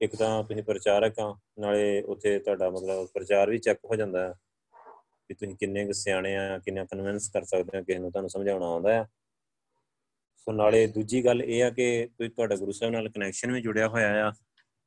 ਇੱਕ 0.00 0.16
ਤਾਂ 0.16 0.44
ਤੁਸੀਂ 0.44 0.62
ਪ੍ਰਚਾਰਕ 0.62 1.18
ਆ, 1.18 1.38
ਨਾਲੇ 1.58 2.02
ਉੱਥੇ 2.02 2.38
ਤੁਹਾਡਾ 2.38 2.70
ਮਤਲਬ 2.70 3.06
ਪ੍ਰਚਾਰ 3.06 3.50
ਵੀ 3.50 3.58
ਚੈੱਕ 3.58 3.78
ਹੋ 3.84 3.96
ਜਾਂਦਾ 3.96 4.28
ਹੈ 4.28 4.34
ਕਿ 5.28 5.34
ਤੁਸੀਂ 5.34 5.56
ਕਿੰਨੇ 5.56 5.86
ਕੁ 5.86 5.92
ਸਿਆਣੇ 5.92 6.36
ਆ, 6.36 6.58
ਕਿੰਨਾ 6.58 6.84
ਕਨਵਿੰਸ 6.84 7.28
ਕਰ 7.28 7.44
ਸਕਦੇ 7.44 7.78
ਆ 7.78 7.82
ਕਿਸੇ 7.82 7.98
ਨੂੰ, 7.98 8.10
ਤੁਹਾਨੂੰ 8.10 8.30
ਸਮਝਾਉਣਾ 8.30 8.66
ਆਉਂਦਾ 8.66 9.00
ਆ। 9.00 9.06
ਸੋ 10.36 10.52
ਨਾਲੇ 10.52 10.86
ਦੂਜੀ 10.86 11.24
ਗੱਲ 11.24 11.42
ਇਹ 11.42 11.64
ਆ 11.64 11.70
ਕਿ 11.70 12.08
ਤੁਸੀਂ 12.18 12.30
ਤੁਹਾਡਾ 12.30 12.56
ਗੁਰੂ 12.56 12.72
ਸਾਹਿਬ 12.72 12.94
ਨਾਲ 12.94 13.08
ਕਨੈਕਸ਼ਨ 13.08 13.52
ਵੀ 13.52 13.60
ਜੁੜਿਆ 13.60 13.88
ਹੋਇਆ 13.88 14.28
ਆ। 14.28 14.32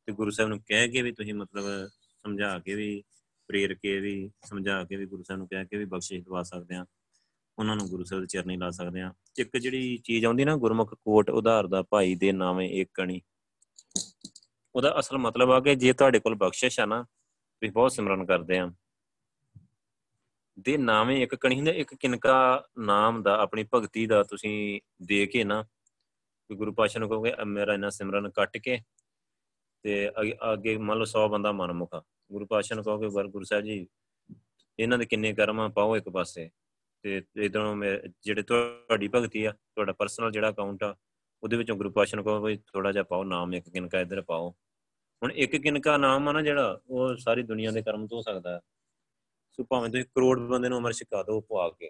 ਤੇ 0.05 0.11
ਗੁਰੂ 0.11 0.31
ਸਾਹਿਬ 0.31 0.49
ਨੂੰ 0.49 0.59
ਕਹਿ 0.67 0.87
ਕੇ 0.87 1.01
ਵੀ 1.01 1.11
ਤੁਸੀਂ 1.11 1.33
ਮਤਲਬ 1.33 1.87
ਸਮਝਾ 1.87 2.59
ਕੇ 2.59 2.73
ਵੀ 2.75 3.03
ਪ੍ਰੇਰ 3.47 3.73
ਕੇ 3.73 3.99
ਵੀ, 3.99 4.29
ਸਮਝਾ 4.45 4.83
ਕੇ 4.83 4.95
ਵੀ 4.95 5.05
ਗੁਰੂ 5.05 5.23
ਸਾਹਿਬ 5.23 5.39
ਨੂੰ 5.39 5.47
ਕਹਿ 5.47 5.65
ਕੇ 5.65 5.77
ਵੀ 5.77 5.85
ਬਖਸ਼ਿਸ਼ 5.85 6.23
ਦਵਾ 6.25 6.43
ਸਕਦੇ 6.43 6.75
ਆ 6.75 6.85
ਉਹਨਾਂ 7.57 7.75
ਨੂੰ 7.75 7.87
ਗੁਰੂ 7.89 8.03
ਸਾਹਿਬ 8.03 8.21
ਦੇ 8.21 8.27
ਚਰਨੀ 8.27 8.57
ਲਾ 8.57 8.69
ਸਕਦੇ 8.71 9.01
ਆ 9.01 9.13
ਇੱਕ 9.39 9.57
ਜਿਹੜੀ 9.57 9.97
ਚੀਜ਼ 9.97 10.25
ਆਉਂਦੀ 10.25 10.45
ਨਾ 10.45 10.55
ਗੁਰਮੁਖ 10.55 10.93
ਕੋਟ, 10.93 11.29
ਉਧਾਰ 11.29 11.67
ਦਾ 11.67 11.81
ਭਾਈ 11.81 12.15
ਦੇ 12.15 12.31
ਨਾਵੇਂ 12.31 12.69
ਇੱਕ 12.71 12.89
ਕਣੀ। 12.93 13.21
ਉਹਦਾ 14.75 14.99
ਅਸਲ 14.99 15.17
ਮਤਲਬ 15.17 15.51
ਆ 15.51 15.59
ਕਿ 15.59 15.75
ਜੇ 15.75 15.93
ਤੁਹਾਡੇ 15.93 16.19
ਕੋਲ 16.19 16.35
ਬਖਸ਼ਿਸ਼ 16.35 16.79
ਆ 16.79 16.85
ਨਾ, 16.85 17.01
ਤੁਸੀਂ 17.03 17.71
ਬਹੁਤ 17.71 17.91
ਸਿਮਰਨ 17.91 18.25
ਕਰਦੇ 18.25 18.57
ਆ 18.59 18.71
ਦੇ 20.57 20.75
ਨਾਵੇਂ 20.77 21.21
ਇੱਕ 21.23 21.35
ਕਣੀ 21.35 21.55
ਹੁੰਦਾ, 21.55 21.71
ਇੱਕ 21.71 21.93
ਕਿਨਕਾ 21.93 22.63
ਨਾਮ 22.77 23.21
ਦਾ, 23.23 23.35
ਆਪਣੀ 23.41 23.65
ਭਗਤੀ 23.73 24.05
ਦਾ 24.07 24.21
ਤੁਸੀਂ 24.23 24.81
ਦੇ 25.05 25.25
ਕੇ 25.25 25.43
ਨਾ 25.43 25.63
ਗੁਰੂ 26.49 26.73
ਪਾਸ਼ਾ 26.73 26.99
ਨੂੰ 26.99 27.09
ਕਹੋਗੇ 27.09 27.33
ਮੇਰਾ 27.45 27.73
ਇਹਨਾਂ 27.73 27.89
ਸਿਮਰਨ 27.91 28.29
ਕੱਟ 28.29 28.57
ਕੇ 28.57 28.79
ਤੇ 29.85 30.09
ਅੱਗੇ 30.53 30.77
ਮੰਨ 30.77 30.97
ਲਓ 30.97 31.05
100 31.05 31.27
ਬੰਦਾ 31.29 31.51
ਮਨਮੁਖਾ 31.51 32.01
ਗੁਰੂ 32.31 32.45
ਪਾਸ਼ਾ 32.45 32.75
ਨੂੰ 32.75 32.83
ਕਹੋਗੇ 32.83 33.27
ਗੁਰੂ 33.27 33.43
ਸਾਹਿਬ 33.43 33.63
ਜੀ, 33.65 33.87
ਇਹਨਾਂ 34.79 34.97
ਦੇ 34.97 35.05
ਕਿੰਨੇ 35.05 35.33
ਕਰਮ 35.33 35.59
ਆ, 35.59 35.67
ਪਾਓ 35.67 35.95
ਇੱਕ 35.97 36.09
ਪਾਸੇ। 36.09 36.49
ਤੇ 37.03 37.21
ਇਧਰੋਂ 37.37 37.75
ਜਿਹੜੇ 38.23 38.41
ਤੁਹਾਡੀ 38.43 39.07
ਭਗਤੀ 39.07 39.43
ਆ, 39.45 39.51
ਤੁਹਾਡਾ 39.51 39.93
ਪਰਸਨਲ 39.93 40.31
ਜਿਹੜਾ 40.31 40.49
ਅਕਾਊਂਟ 40.49 40.83
ਆ, 40.83 40.95
ਉਹਦੇ 41.43 41.57
ਵਿੱਚੋਂ 41.57 41.75
ਗੁਰੂ 41.75 41.89
ਪਾਸ਼ਾ 41.91 42.15
ਨੂੰ 42.15 42.25
ਕਹੋ 42.25 42.41
ਵੀ 42.41 42.55
ਥੋੜਾ 42.67 42.91
ਜਿਹਾ 42.91 43.03
ਪਾਓ, 43.03 43.23
ਨਾਮ 43.23 43.53
ਇੱਕ 43.53 43.69
ਕਿਨਕਾ 43.69 43.99
ਇਧਰ 44.01 44.21
ਪਾਓ। 44.21 44.49
ਹੁਣ 45.21 45.31
ਇੱਕ 45.31 45.55
ਕਿਨਕਾ 45.55 45.97
ਨਾਮ 45.97 46.27
ਆ 46.29 46.31
ਨਾ 46.31 46.41
ਜਿਹੜਾ, 46.41 46.79
ਉਹ 46.87 47.15
ਸਾਰੀ 47.17 47.43
ਦੁਨੀਆ 47.43 47.71
ਦੇ 47.71 47.81
ਕਰਮ 47.81 48.07
ਤੋਂ 48.07 48.17
ਹੋ 48.17 48.21
ਸਕਦਾ 48.21 48.59
ਸੋ 49.59 49.63
ਭਾਵੇਂ 49.63 49.89
ਤੁਸੀਂ 49.89 50.05
ਕਰੋੜ 50.05 50.39
ਬੰਦੇ 50.39 50.69
ਨੂੰ 50.69 50.77
ਅਮਰ 50.77 50.93
ਛਕਾ 50.93 51.21
ਦਿਓ 51.23 51.39
ਪਵਾ 51.41 51.69
ਕੇ। 51.69 51.89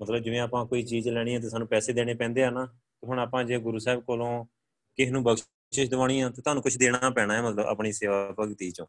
ਮਤਲਬ 0.00 0.22
ਜਿਵੇਂ 0.22 0.40
ਆਪਾਂ 0.40 0.64
ਕੋਈ 0.66 0.82
ਚੀਜ਼ 0.82 1.08
ਲੈਣੀ 1.08 1.34
ਹੈ 1.34 1.40
ਤੇ 1.40 1.48
ਸਾਨੂੰ 1.48 1.68
ਪੈਸੇ 1.68 1.92
ਦੇਣੇ 1.92 2.14
ਪੈਂਦੇ 2.14 2.42
ਆ 2.42 2.50
ਨਾ 2.50 2.64
ਹੁਣ 3.02 3.18
ਆਪਾਂ 3.18 3.42
ਜੇ 3.44 3.58
ਗੁਰੂ 3.58 3.78
ਸਾਹਿਬ 3.78 4.00
ਕੋਲੋਂ 4.04 4.44
ਕਿਸ 4.98 5.10
ਨੂੰ 5.10 5.22
ਬਖਸ਼ਿਸ਼ 5.72 5.90
ਦਿਵਾਣੀ 5.90 6.20
ਆ 6.20 6.28
ਤੇ 6.30 6.42
ਤੁਹਾਨੂੰ 6.42 6.62
ਕੁਝ 6.62 6.76
ਦੇਣਾ 6.76 7.10
ਪੈਣਾ 7.10 7.34
ਹੈ, 7.34 7.42
ਮਤਲਬ 7.42 7.66
ਆਪਣੀ 7.66 7.92
ਸੇਵਾ 7.92 8.34
ਭਗਤੀ 8.40 8.70
ਚੋਂ। 8.70 8.86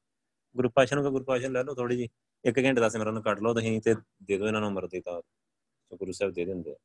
ਗੁਰੂ 0.55 0.69
ਪਾਸ਼ਾ 0.69 0.95
ਨੂੰ 0.95 1.11
ਗੁਰੂ 1.11 1.23
ਪਾਸ਼ਾ 1.23 1.47
ਲੈ 1.47 1.63
ਲਓ 1.63 1.75
ਥੋੜੀ 1.75 1.97
ਜੀ 1.97 2.09
ਇੱਕ 2.45 2.57
ਘੰਟੇ 2.57 2.81
ਦਾ 2.81 2.89
ਸਿਮਰਨ 2.89 3.21
ਕੱਢ 3.21 3.39
ਲਓ 3.39 3.53
ਤੁਸੀਂ 3.53 3.81
ਤੇ 3.81 3.95
ਦੇ 4.23 4.37
ਦਿਓ 4.37 4.47
ਇਹਨਾਂ 4.47 4.61
ਨੂੰ 4.61 4.69
ਅਮਰ 4.69 4.87
ਦਿੱਤਾ 4.87 5.21
ਸੋ 5.21 5.97
ਗੁਰੂ 5.97 6.11
ਸਾਹਿਬ 6.11 6.33
ਦੇ 6.33 6.45
ਦਿੰਦੇ 6.45 6.71
ਆ। 6.71 6.75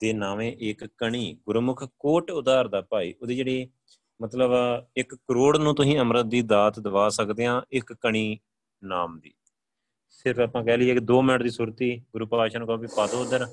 ਤੇ 0.00 0.12
ਨਾਵੇਂ 0.12 0.56
ਇੱਕ 0.60 0.84
ਕਣੀ, 0.98 1.38
ਗੁਰਮੁਖ 1.46 1.84
ਕੋਟ 1.98 2.30
ਉਧਾਰ 2.30 2.68
ਦਾ 2.68 2.80
ਭਾਈ, 2.80 3.14
ਉਹਦੀ 3.22 3.36
ਜਿਹੜੀ 3.36 3.68
ਮਤਲਬ 4.22 4.50
ਇੱਕ 4.96 5.14
ਕਰੋੜ 5.14 5.56
ਨੂੰ 5.56 5.74
ਤੁਸੀਂ 5.74 5.98
ਅੰਮ੍ਰਿਤ 5.98 6.26
ਦੀ 6.26 6.42
ਦਾਤ 6.42 6.80
ਦਵਾ 6.80 7.08
ਸਕਦੇ 7.08 7.46
ਆ, 7.46 7.62
ਇੱਕ 7.72 7.92
ਕਣੀ 7.92 8.38
ਨਾਮ 8.84 9.20
ਦੀ। 9.20 9.34
ਸਿਰਫ 10.08 10.40
ਆਪਾਂ 10.40 10.64
ਕਹਿ 10.64 10.78
ਲਈਏ 10.78 10.94
ਕਿ 10.94 11.00
2 11.00 11.22
ਮਿੰਟ 11.22 11.42
ਦੀ 11.42 11.50
ਸੁਰਤੀ 11.50 11.96
ਗੁਰੂ 12.12 12.26
ਪਾਤਸ਼ਾਹ 12.26 12.58
ਨੂੰ 12.58 12.68
ਕਹੋ 12.68 12.76
ਵੀ 12.76 12.88
ਪਾ 12.96 13.06
ਦੋ 13.06 13.22
ਉਧਰ। 13.22 13.46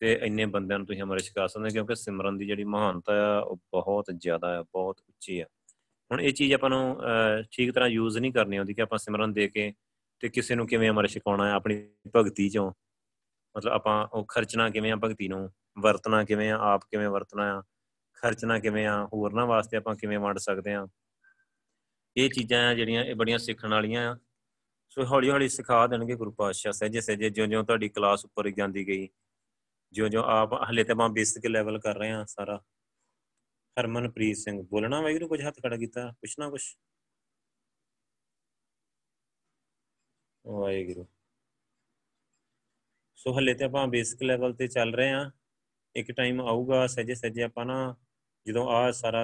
ਤੇ 0.00 0.12
ਇੰਨੇ 0.22 0.44
ਬੰਦਿਆਂ 0.46 0.78
ਨੂੰ 0.78 0.86
ਤੁਸੀਂ 0.86 1.02
ਅਮਰ 1.02 1.18
ਛਕਾ 1.18 1.46
ਸਕਦੇ 1.46 1.70
ਕਿਉਂਕਿ 1.70 1.94
ਸਿਮਰਨ 1.94 2.38
ਦੀ 2.38 2.46
ਜਿਹੜੀ 2.46 2.64
ਮਹਾਨਤਾ 2.64 3.12
ਆ, 3.26 3.38
ਉਹ 3.40 3.56
ਬਹੁਤ 3.72 4.10
ਜ਼ਿਆਦਾ 4.16 4.58
ਆ, 4.58 4.62
ਬਹੁਤ 4.62 5.00
ਉੱਚੀ 5.08 5.40
ਆ। 5.40 5.46
ਹੁਣ 6.10 6.20
ਇਹ 6.20 6.32
ਚੀਜ਼ 6.32 6.54
ਆਪਾਂ 6.54 6.70
ਨੂੰ 6.70 7.00
ਠੀਕ 7.52 7.72
ਤਰ੍ਹਾਂ 7.74 7.88
ਯੂਜ਼ 7.88 8.18
ਨਹੀਂ 8.18 8.32
ਕਰਨੀ 8.32 8.56
ਆਉਂਦੀ 8.56 8.74
ਕਿ 8.74 8.82
ਆਪਾਂ 8.82 8.98
ਸਿਮਰਨ 8.98 9.32
ਦੇ 9.32 9.48
ਕੇ 9.48 9.72
ਤੇ 10.22 10.28
ਕਿਸੇ 10.28 10.54
ਨੂੰ 10.54 10.66
ਕਿਵੇਂ 10.66 10.90
ਅਮਰ 10.90 11.06
ਛਕਾਉਣਾ 11.06 11.46
ਹੈ 11.46 11.52
ਆਪਣੀ 11.52 11.82
ਭਗਤੀ 12.16 12.48
ਚੋਂ। 12.48 12.70
ਮਤਲਬ 13.54 13.72
ਆਪਾਂ 13.72 14.06
ਉਹ 14.12 14.24
ਖਰਚਣਾ 14.24 14.68
ਕਿਵੇਂ 14.70 14.92
ਆ 14.92 14.96
ਭਗਤੀ 14.96 15.28
ਨੂੰ, 15.28 15.48
ਵਰਤਣਾ 15.78 16.22
ਕਿਵੇਂ 16.24 16.50
ਆ, 16.50 16.58
ਆਪ 16.72 16.84
ਕਿਵੇਂ 16.90 17.08
ਵਰਤਣਾ 17.08 17.44
ਆ, 17.58 17.62
ਖਰਚਣਾ 18.18 18.58
ਕਿਵੇਂ 18.58 18.86
ਆ, 18.86 19.04
ਹੋਰਨਾਂ 19.12 19.46
ਵਾਸਤੇ 19.46 19.76
ਆਪਾਂ 19.76 19.94
ਕਿਵੇਂ 19.96 20.18
ਵੰਡ 20.18 20.38
ਸਕਦੇ 20.38 20.74
ਆ। 20.74 20.86
ਇਹ 22.16 22.30
ਚੀਜ਼ਾਂ 22.30 22.60
ਆ 22.68 22.74
ਜਿਹੜੀਆਂ, 22.74 23.04
ਇਹ 23.04 23.14
ਬੜੀਆਂ 23.14 23.38
ਸਿੱਖਣ 23.38 23.70
ਵਾਲੀਆਂ 23.70 24.12
ਆ। 24.12 24.16
ਸੋ 24.88 25.04
ਹੌਲੀ 25.04 25.30
ਹੌਲੀ 25.30 25.48
ਸਿਖਾ 25.48 25.86
ਦੇਣਗੇ 25.86 26.14
ਗੁਰੂ 26.14 26.30
ਪਾਤਸ਼ਾਹ 26.32 26.72
ਸਹਿਜੇ 26.72 27.00
ਸਹਿਜੇ 27.00 27.30
ਜਿਉਂ 27.30 27.46
ਜਿਉਂ 27.46 27.64
ਤੁਹਾਡੀ 27.64 27.88
ਕਲਾਸ 27.88 28.24
ਉੱਪਰ 28.24 28.48
ਜਾਂਦੀ 28.50 28.86
ਗਈ। 28.88 29.08
ਜਿਉਂ 29.94 30.08
ਜਿਉਂ 30.08 30.22
ਆਪ 30.26 30.52
ਹਲੇ 30.70 30.84
ਤੇ 30.84 30.92
ਆਪਾਂ 30.92 31.08
ਬੇਸਿਕ 31.08 31.46
ਲੈਵਲ 31.46 31.78
ਕਰ 31.80 31.96
ਰਹੇ 31.98 32.10
ਆ 32.10 32.24
ਸਾਰਾ। 32.28 32.56
ਹਰਮਨਪ੍ਰੀਤ 33.76 34.36
ਸਿੰਘ 34.36 34.60
ਬੋਲਣਾ 34.62 35.00
ਵਾਹਿਗੁਰੂ 35.00 35.28
ਕੁਝ 35.28 35.40
ਹੱਥ 35.46 35.58
ਖੜਾ 35.62 35.76
ਕੀਤਾ 35.76 36.06
ਪੁੱਛਣਾ 36.20 36.48
ਕੁਝ 36.50 36.62
ਵਾਹਿਗੁਰੂ। 40.44 41.06
ਸੋ 43.16 43.38
ਹਲੇ 43.38 43.54
ਤੇ 43.54 43.64
ਆਪਾਂ 43.64 43.86
ਬੇਸਿਕ 43.88 44.22
ਲੈਵਲ 44.22 44.54
ਤੇ 44.54 44.66
ਚੱਲ 44.68 44.94
ਰਹੇ 44.94 45.12
ਆ 45.12 45.30
ਇੱਕ 45.94 46.10
ਟਾਈਮ 46.12 46.40
ਆਊਗਾ 46.40 46.86
ਸਜੇ 46.86 47.14
ਸਜੇ 47.14 47.42
ਆਪਾਂ 47.42 47.64
ਨਾ 47.66 47.94
ਜਦੋਂ 48.46 48.68
ਆ 48.70 48.90
ਸਾਰਾ 48.92 49.22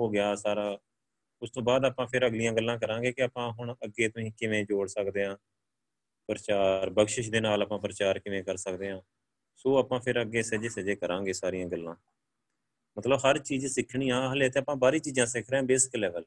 ਹੋ 0.00 0.08
ਗਿਆ 0.10 0.34
ਸਾਰਾ, 0.34 0.78
ਉਸ 1.42 1.50
ਤੋਂ 1.50 1.62
ਬਾਅਦ 1.62 1.84
ਆਪਾਂ 1.84 2.06
ਫਿਰ 2.06 2.26
ਅਗਲੀਆਂ 2.26 2.52
ਗੱਲਾਂ 2.52 2.78
ਕਰਾਂਗੇ 2.78 3.12
ਕਿ 3.12 3.22
ਆਪਾਂ 3.22 3.50
ਹੁਣ 3.52 3.74
ਅੱਗੇ 3.84 4.08
ਤੁਸੀਂ 4.08 4.32
ਕਿਵੇਂ 4.38 4.64
ਜੋੜ 4.64 4.86
ਸਕਦੇ 4.88 5.24
ਆ 5.24 5.36
ਪ੍ਰਚਾਰ, 6.28 6.90
ਬਖਸ਼ਿਸ਼ 6.90 7.30
ਦੇ 7.30 7.40
ਨਾਲ 7.40 7.62
ਆਪਾਂ 7.62 7.78
ਪ੍ਰਚਾਰ 7.78 8.18
ਕਿਵੇਂ 8.18 8.42
ਕਰ 8.44 8.56
ਸਕਦੇ 8.56 8.90
ਆ 8.90 9.02
ਸੋ 9.56 9.76
ਆਪਾਂ 9.78 10.00
ਫਿਰ 10.00 10.20
ਅੱਗੇ 10.22 10.42
ਸਜੇ 10.42 10.68
ਸਜੇ 10.68 10.94
ਕਰਾਂਗੇ 10.96 11.32
ਸਾਰੀਆਂ 11.32 11.66
ਗੱਲਾਂ। 11.66 11.94
ਮਤਲਬ 12.96 13.18
ਹਰ 13.24 13.38
ਚੀਜ਼ 13.38 13.66
ਸਿੱਖਣੀ 13.66 14.10
ਆ, 14.10 14.32
ਹਲੇ 14.32 14.48
ਤੇ 14.50 14.58
ਆਪਾਂ 14.58 14.76
ਬਾਹਰੀ 14.76 14.98
ਚੀਜ਼ਾਂ 14.98 15.26
ਸਿੱਖ 15.26 15.50
ਰਹੇ 15.50 15.58
ਹਾਂ 15.58 15.66
ਬੇਸਿਕ 15.66 15.96
ਲੈਵਲ 15.96 16.24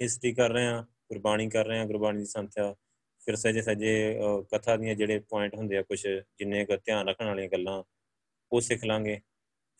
ਹਿਸਟਰੀ 0.00 0.32
ਕਰ 0.34 0.50
ਰਹੇ 0.50 0.66
ਹਾਂ, 0.66 0.82
ਗੁਰਬਾਣੀ 1.08 1.48
ਕਰ 1.48 1.66
ਰਹੇ 1.66 1.78
ਹਾਂ, 1.78 1.86
ਗੁਰਬਾਣੀ 1.86 2.18
ਦੀ 2.18 2.24
ਸੰਥਿਆ। 2.24 2.74
ਫਿਰ 3.22 3.36
ਸਜੇ 3.36 3.62
ਸਜੇ 3.62 4.18
ਕਥਾ 4.52 4.76
ਦੀਆਂ 4.76 4.94
ਜਿਹੜੇ 4.94 5.18
ਪੁਆਇੰਟ 5.18 5.54
ਹੁੰਦੇ 5.54 5.76
ਆ 5.76 5.82
ਕੁਝ 5.82 6.00
ਜਿੰਨੇ 6.06 6.64
ਕੁ 6.64 6.76
ਧਿਆਨ 6.76 7.08
ਰੱਖਣ 7.08 7.26
ਵਾਲੀਆਂ 7.26 7.48
ਗੱਲਾਂ, 7.48 7.82
ਉਹ 8.52 8.60
ਸਿੱਖ 8.60 8.84
ਲਾਂਗੇ। 8.84 9.20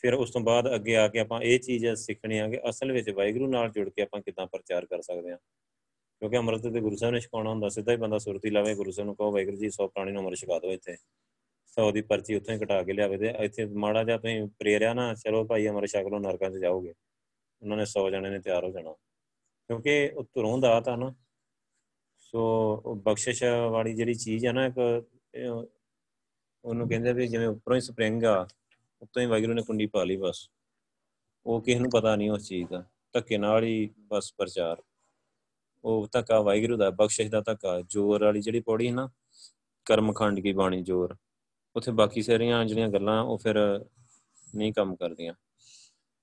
ਫਿਰ 0.03 0.15
ਉਸ 0.15 0.31
ਤੋਂ 0.31 0.41
ਬਾਅਦ 0.41 0.75
ਅੱਗੇ 0.75 0.97
ਆ 0.97 1.07
ਕੇ 1.09 1.19
ਆਪਾਂ 1.19 1.41
ਇਹ 1.43 1.59
ਚੀਜ਼ 1.61 1.87
ਸਿੱਖਣੀ 1.97 2.39
ਆ 2.39 2.49
ਕਿ 2.49 2.61
ਅਸਲ 2.71 2.93
ਵਿੱਚ 2.93 3.11
ਵਾਹਿਗੁਰੂ 3.11 3.47
ਨਾਲ 3.47 3.71
ਜੁੜ 3.71 3.89
ਕੇ 3.89 4.03
ਆਪਾਂ 4.03 4.21
ਕਿਦਾਂ 4.21 4.47
ਪ੍ਰਚਾਰ 4.47 4.87
ਕਰ 4.87 5.03
ਸਕਦੇ 5.03 5.31
ਹਾਂ। 5.31 5.39
ਕਿਉਂਕਿ 6.23 6.39
ਅਮਰਤ 6.39 6.63
ਤੇ 6.63 6.81
ਗੁਰੂ 6.81 6.97
ਸਾਹਿਬ 6.97 7.15
ਨੇ 7.15 7.21
ਛਕਾਉਣਾ 7.21 7.51
ਹੁੰਦਾ, 7.51 7.69
ਸਿੱਧਾ 7.69 7.93
ਹੀ 7.93 7.97
ਬੰਦਾ 7.97 8.19
ਸੁਰਤੀ 8.19 8.51
ਲਾਵੇ, 8.51 8.75
ਗੁਰੂ 8.75 8.91
ਸਾਹਿਬ 8.91 9.07
ਨੂੰ 9.07 9.17
ਕਹੋ, 9.17 9.33
ਵਾਹਿਗੁਰੂ 9.33 9.57
ਜੀ, 9.57 9.71
ਸੌ 9.71 9.89
ਪ੍ਰਾਣੀ 9.89 10.13
ਨੂੰ 10.13 10.23
ਅਮਰ 10.23 10.35
ਛਕਾ 10.35 10.59
ਦਿਓ 10.59 10.73
ਇੱਥੇ। 10.73 10.97
ਸੌ 11.75 11.93
ਦੀ 11.93 12.03
ਪਰਚੀ 12.03 12.35
ਉੱਥੋਂ 12.35 12.55
ਹੀ 12.55 12.59
ਕਟਾ 12.59 12.83
ਕੇ 12.83 12.93
ਲਿਆਵੇ 12.93 13.19
ਤੇ 13.19 13.35
ਇੱਥੇ 13.41 13.67
ਮਾੜਾ 13.67 14.05
ਜਿਹਾ 14.05 14.19
ਤੁਸੀਂ 14.19 14.47
ਪ੍ਰੇਰਿਆ 14.47 14.95
ਨਾ, 14.95 15.15
ਚਲੋ 15.15 15.45
ਭਾਈ 15.45 15.69
ਅਮਰ 15.69 15.87
ਛਕ 15.87 16.07
ਲੋ 16.11 16.19
ਨਰਕਾਂ 16.19 16.51
'ਚ 16.51 16.55
ਜਾਓਗੇ। 16.55 16.95
ਉਹਨਾਂ 17.63 17.77
ਨੇ 17.77 17.85
100 17.85 18.11
ਜਣੇ 18.11 18.31
ਨੇ 18.31 18.39
ਤਿਆਰ 18.39 18.65
ਹੋ 18.65 18.71
ਜਾਣਾ। 18.71 18.93
ਕਿਉਂਕਿ 19.69 20.13
ਉਹ 20.17 20.25
ਤੁਰੋਂ 20.25 20.59
ਦਾ 20.59 20.81
ਤਾਂ 20.81 20.99
ਨਾ। 20.99 21.15
ਸੋ 22.19 22.77
ਬਖਸ਼ਿਸ਼ 22.95 23.45
ਵਾਲੀ 23.71 23.95
ਜਿਹੜੀ 23.95 24.15
ਚੀਜ਼ 24.15 24.47
ਆ 24.47 24.53
ਨਾ 24.53 24.67
ਇੱਕ 24.67 25.05
ਉਹਨੂੰ 26.65 26.89
ਕਹਿੰਦੇ 26.89 27.13
ਵੀ 27.13 27.27
ਜਿਵੇਂ 27.29 27.47
ਉੱਪਰੋਂ 27.47 27.77
ਹੀ 27.77 27.81
ਸਪ੍ਰਿੰਗ 27.81 28.25
ਆ, 28.25 28.49
ਉੱਤੋਂ 29.03 29.23
ਹੀ 29.23 29.27
ਵਾਹਿਗੁਰੂ 29.27 29.53
ਨੇ 29.53 29.63
ਕੁੰਡੀ 29.63 29.87
ਪਾ 29.87 30.05
ਲਈ 30.05 30.17
ਬਸ। 30.17 30.51
ਉਹ 31.47 31.63
ਕਿਸ 31.63 31.77
ਨੂੰ 31.77 31.91
ਪਤਾ 31.91 32.17
ਨਹੀਂ 32.17 32.31
ਉਸ 32.31 32.49
ਚੀਜ਼ 32.49 32.69
ਦਾ। 32.69 32.85
ਧੱਕੇ 33.13 33.39
ਨਾਲ 33.39 33.65
ਹੀ 33.65 33.91
ਬਸ 33.99 34.35
ਪ੍ਰਚਾਰ। 34.39 34.83
ਉਹ 35.85 36.09
ਧੱਕਾ 36.13 36.41
ਵਾਹਿਗੁਰੂ 36.41 36.77
ਦਾ, 36.77 36.91
ਬਖਸ਼ਿਸ਼ 36.91 37.31
ਦਾ 37.31 37.41
ਧੱਕਾ। 37.41 37.81
ਜੋਰ 37.81 38.25
ਵਾਲੀ 38.25 38.41
ਜਿਹੜੀ 38.41 38.61
ਪੌੜੀ 38.61 38.89
ਹੈ 38.89 38.93
ਨਾ, 38.93 39.11
ਕਰਮਖੰਡ 39.85 40.41
ਕੀ 40.41 40.53
ਬਾਣੀ 40.53 40.83
ਜੋਰ। 40.83 41.17
ਉੱਥੇ 41.77 41.93
ਬਾਕੀ 41.93 42.23
ਸਾਰੀਆਂ 42.23 42.65
ਜਿਹੜੀਆਂ 42.65 42.89
ਗੱਲਾਂ 42.89 43.23
ਉਹ 43.23 43.39
ਫਿਰ 43.39 43.85
ਨਹੀਂ 44.55 44.73
ਕੰਮ 44.73 44.97
ਕਰਦੀਆਂ। 44.97 45.35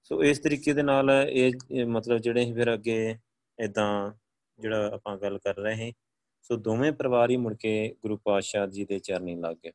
ਸੋ 0.03 0.23
ਇਸ 0.23 0.39
ਤਰੀਕੇ 0.39 0.73
ਦੇ 0.73 0.83
ਨਾਲ 0.83 1.11
ਇਹ 1.29 1.51
ਮਤਲਬ 1.85 2.17
ਜਿਹੜੇ 2.17 2.53
ਫਿਰ 2.53 2.73
ਅੱਗੇ 2.73 3.17
ਇਦਾਂ 3.59 4.11
ਜਿਹੜਾ 4.59 4.91
ਆਪਾਂ 4.93 5.17
ਗੱਲ 5.17 5.37
ਕਰ 5.37 5.55
ਰਹੇ 5.55 5.85
ਹਾਂ 5.85 5.91
ਸੋ 6.41 6.55
ਦੋਵੇਂ 6.55 6.91
ਪਰਿਵਾਰ 6.91 7.29
ਹੀ 7.29 7.37
ਮੁੜ 7.37 7.55
ਕੇ 7.55 7.95
ਗੁਰੂ 8.01 8.17
ਪਾਤਸ਼ਾਹ 8.17 8.67
ਜੀ 8.67 8.85
ਦੇ 8.85 8.99
ਚਰਨੀ 8.99 9.35
ਲੱਗ 9.35 9.55
ਗਏ। 9.55 9.71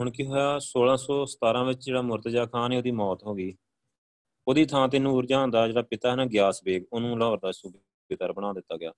ਹੁਣ 0.00 0.10
ਕੀ 0.10 0.26
ਹੋਇਆ 0.26 0.58
1617 0.58 1.64
ਵਿੱਚ 1.64 1.84
ਜਿਹੜਾ 1.84 2.02
ਮੁਰਤਜ਼ਾ 2.02 2.46
ਖਾਨ 2.46 2.72
ਹੈ 2.72 2.78
ਉਹਦੀ 2.78 2.90
ਮੌਤ 2.90 3.24
ਹੋ 3.24 3.34
ਗਈ। 3.34 3.56
ਉਹਦੀ 4.48 4.64
ਥਾਂ 4.64 4.88
ਤੇ 4.88 4.98
ਨੂਰ 4.98 5.26
ਜਹਾਨ 5.26 5.50
ਦਾ 5.50 5.66
ਜਿਹੜਾ 5.66 5.82
ਪਿਤਾ 5.82 6.10
ਹੈ 6.10 6.16
ਨਾ, 6.16 6.26
ਗਿਆਸ 6.26 6.64
ਬੇਗ, 6.64 6.82
ਉਹਨੂੰ 6.92 7.18
ਲਾਹੌਰ 7.18 7.38
ਦਾ 7.38 7.52
ਸੂਬੇਦਾਰ 7.52 8.32
ਬਣਾ 8.32 8.52
ਦਿੱਤਾ 8.52 8.76
ਗਿਆ। 8.76 8.92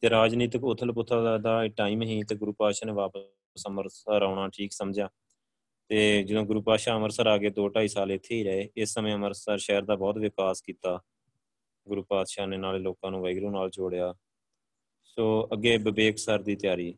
ਤੇ 0.00 0.10
ਰਾਜਨੀਤਿਕ 0.10 0.64
ਉਥਲ-ਪੁਥਲ 0.64 1.42
ਦਾ 1.42 1.68
ਟਾਈਮ 1.68 2.02
ਹੀ 2.02 2.22
ਤੇ 2.22 2.34
ਗੁਰੂ 2.34 2.52
ਪਾਤਸ਼ਾਹ 2.52 2.86
ਨੇ 2.86 2.92
ਵਾਪਸ 2.92 3.20
ਅੰਮ੍ਰਿਤਸਰ 3.66 4.22
ਆਉਣਾ 4.22 4.48
ਠੀਕ 4.48 4.72
ਸਮਝਿਆ। 4.72 5.08
ਤੇ 5.88 6.22
ਜਦੋਂ 6.22 6.44
ਗੁਰੂ 6.44 6.62
ਪਾਤਸ਼ਾਹ 6.62 6.94
ਅੰਮ੍ਰਿਤਸਰ 6.94 7.26
ਆ 7.26 7.38
ਗਏ 7.38 7.50
2 7.50 7.68
2.5 7.68 7.88
ਸਾਲ 7.88 8.12
ਇੱਥੇ 8.12 8.34
ਹੀ 8.34 8.44
ਰਹੇ। 8.44 8.68
ਇਸ 8.76 8.94
ਸਮੇਂ 8.94 9.14
ਅੰਮ੍ਰਿਤਸਰ 9.14 9.58
ਸ਼ਹਿਰ 9.58 9.82
ਦਾ 9.82 9.94
ਬਹੁਤ 9.94 10.18
ਵਿਕਾਸ 10.18 10.62
ਕੀਤਾ। 10.62 11.00
ਗੁਰੂ 11.88 12.02
ਪਾਤਸ਼ਾਹ 12.02 12.46
ਨੇ 12.46 12.56
ਨਾਲੇ 12.56 12.78
ਲੋਕਾਂ 12.78 13.10
ਨੂੰ 13.10 13.22
ਵੈਗਰੂ 13.22 13.50
ਨਾਲ 13.50 13.70
ਜੋੜਿਆ। 13.70 14.14
ਸੋ 15.04 15.48
ਅੱਗੇ 15.52 15.76
ਵਿਵੇਕ 15.76 16.18
ਸਰ 16.18 16.42
ਦੀ 16.42 16.56
ਤਿਆਰੀ। 16.56 16.94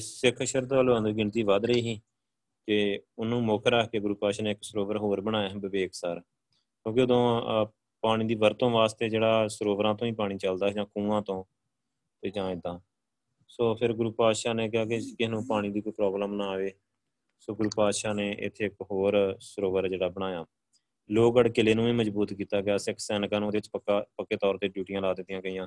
ਸਿੱਖ 0.00 0.42
ਸ਼ਰਧਾਲੂਆਂ 0.42 1.00
ਦੀ 1.00 1.12
ਗਿਣਤੀ 1.12 1.42
ਵਧ 1.42 1.64
ਰਹੀ 1.64 1.82
ਸੀ। 1.82 2.00
ਤੇ 2.66 3.00
ਉਹਨੂੰ 3.18 3.42
ਮੁੱਖ 3.42 3.66
ਰੱਖ 3.66 3.90
ਕੇ 3.90 4.00
ਗੁਰੂ 4.00 4.14
ਪਾਤਸ਼ਾਹ 4.14 4.44
ਨੇ 4.44 4.50
ਇੱਕ 4.50 4.58
ਸਰੋਵਰ 4.62 4.96
ਹੋਰ 4.96 5.20
ਬਣਾਇਆ 5.20 5.48
ਹੈ 5.48 5.54
ਵਿਵੇਕ 5.56 5.94
ਸਰ। 5.94 6.20
ਕਿਉਂਕਿ 6.20 7.00
ਉਦੋਂ 7.02 7.66
ਪਾਣੀ 8.02 8.24
ਦੀ 8.24 8.34
ਵਰਤੋਂ 8.34 8.70
ਵਾਸਤੇ 8.70 9.08
ਜਿਹੜਾ 9.08 9.48
ਸਰੋਵਰਾਂ 9.48 9.94
ਤੋਂ 9.94 10.06
ਹੀ 10.06 10.12
ਪਾਣੀ 10.12 10.38
ਚੱਲਦਾ 10.38 10.70
ਜਾਂ 10.70 10.84
ਕੂਆਂ 10.84 11.22
ਤੋਂ 11.22 11.44
ਤੇ 12.22 12.30
ਜਾਂ 12.30 12.50
ਇਦਾਂ 12.50 12.78
ਸੋ 13.48 13.74
ਫਿਰ 13.74 13.92
ਗੁਰੂ 13.92 14.12
ਪਾਤਸ਼ਾਹ 14.12 14.54
ਨੇ 14.54 14.68
ਕਿਹਾ 14.68 14.84
ਕਿ 14.84 14.98
ਕਿਸੇ 14.98 15.26
ਨੂੰ 15.26 15.46
ਪਾਣੀ 15.46 15.70
ਦੀ 15.70 15.80
ਕੋਈ 15.80 15.92
ਪ੍ਰੋਬਲਮ 15.92 16.34
ਨਾ 16.34 16.44
ਆਵੇ। 16.44 16.72
ਸੋ 17.40 17.54
ਗੁਰੂ 17.54 17.70
ਪਾਤਸ਼ਾਹ 17.76 18.14
ਨੇ 18.14 18.36
ਇੱਥੇ 18.38 18.64
ਇੱਕ 18.64 18.74
ਹੋਰ 18.82 19.36
ਸਰੋਵਰ 19.40 19.88
ਜਿਹੜਾ 19.88 20.08
ਬਣਾਇਆ। 20.08 20.46
ਲੋਹਗੜ 21.10 21.48
ਕਿਲੇ 21.48 21.74
ਨੂੰ 21.74 21.84
ਵੀ 21.84 21.92
ਮਜ਼ਬੂਤ 21.92 22.32
ਕੀਤਾ 22.32 22.60
ਗਿਆ। 22.60 22.76
ਸਿੱਖ 22.76 22.98
ਸੈਨਿਕਾਂ 22.98 23.40
ਨੂੰ 23.40 23.46
ਉਹਦੇ 23.46 23.58
ਵਿੱਚ 23.58 23.70
ਪੱਕਾ, 23.72 24.06
ਪੱਕੇ 24.16 24.36
ਤੌਰ 24.36 24.58
ਤੇ 24.58 24.68
ਡਿਊਟੀਆਂ 24.68 25.02
ਲਾ 25.02 25.14
ਦਿੱਤੀਆਂ 25.14 25.42
ਗਈਆਂ। 25.42 25.66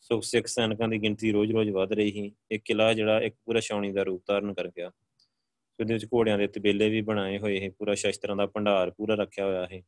ਸੋ 0.00 0.20
ਸਿੱਖ 0.20 0.46
ਸੈਨਿਕਾਂ 0.46 0.88
ਦੀ 0.88 0.98
ਗਿਣਤੀ 0.98 1.32
ਰੋਜ਼-ਰੋਜ਼ 1.32 1.70
ਵਧ 1.70 1.92
ਰਹੀ 1.92 2.12
ਸੀ। 2.12 2.32
ਇਹ 2.52 2.60
ਕਿਲਾ 2.64 2.92
ਜਿਹੜਾ 2.92 3.20
ਇੱਕ 3.20 3.34
ਪੂਰਾ 3.46 3.60
ਛਾਉਣੀ 3.60 3.92
ਦਾ 3.92 4.02
ਰੂਪ 4.02 4.22
ਧਾਰਨ 4.26 4.54
ਕਰ 4.54 4.68
ਗਿਆ। 4.68 4.90
ਉਹਦੇ 5.80 5.94
ਵਿੱਚ 5.94 6.06
ਘੋੜਿਆਂ 6.14 6.38
ਦੇ 6.38 6.46
ਤਬੇਲੇ 6.46 6.90
ਵੀ 6.90 7.00
ਬਣਾਏ 7.00 7.38
ਹੋਏ 7.38 7.60
ਹੈ 7.60 7.70
ਪੂਰਾ 7.70 7.94
ਸ਼ਸਤਰਾਂ 7.94 8.36
ਦਾ 8.36 8.46
ਭੰਡਾਰ 8.46 8.90
ਪੂਰਾ 8.90 9.14
ਰੱਖਿਆ 9.14 9.46
ਹੋਇਆ 9.46 9.66
ਹੈ 9.72 9.80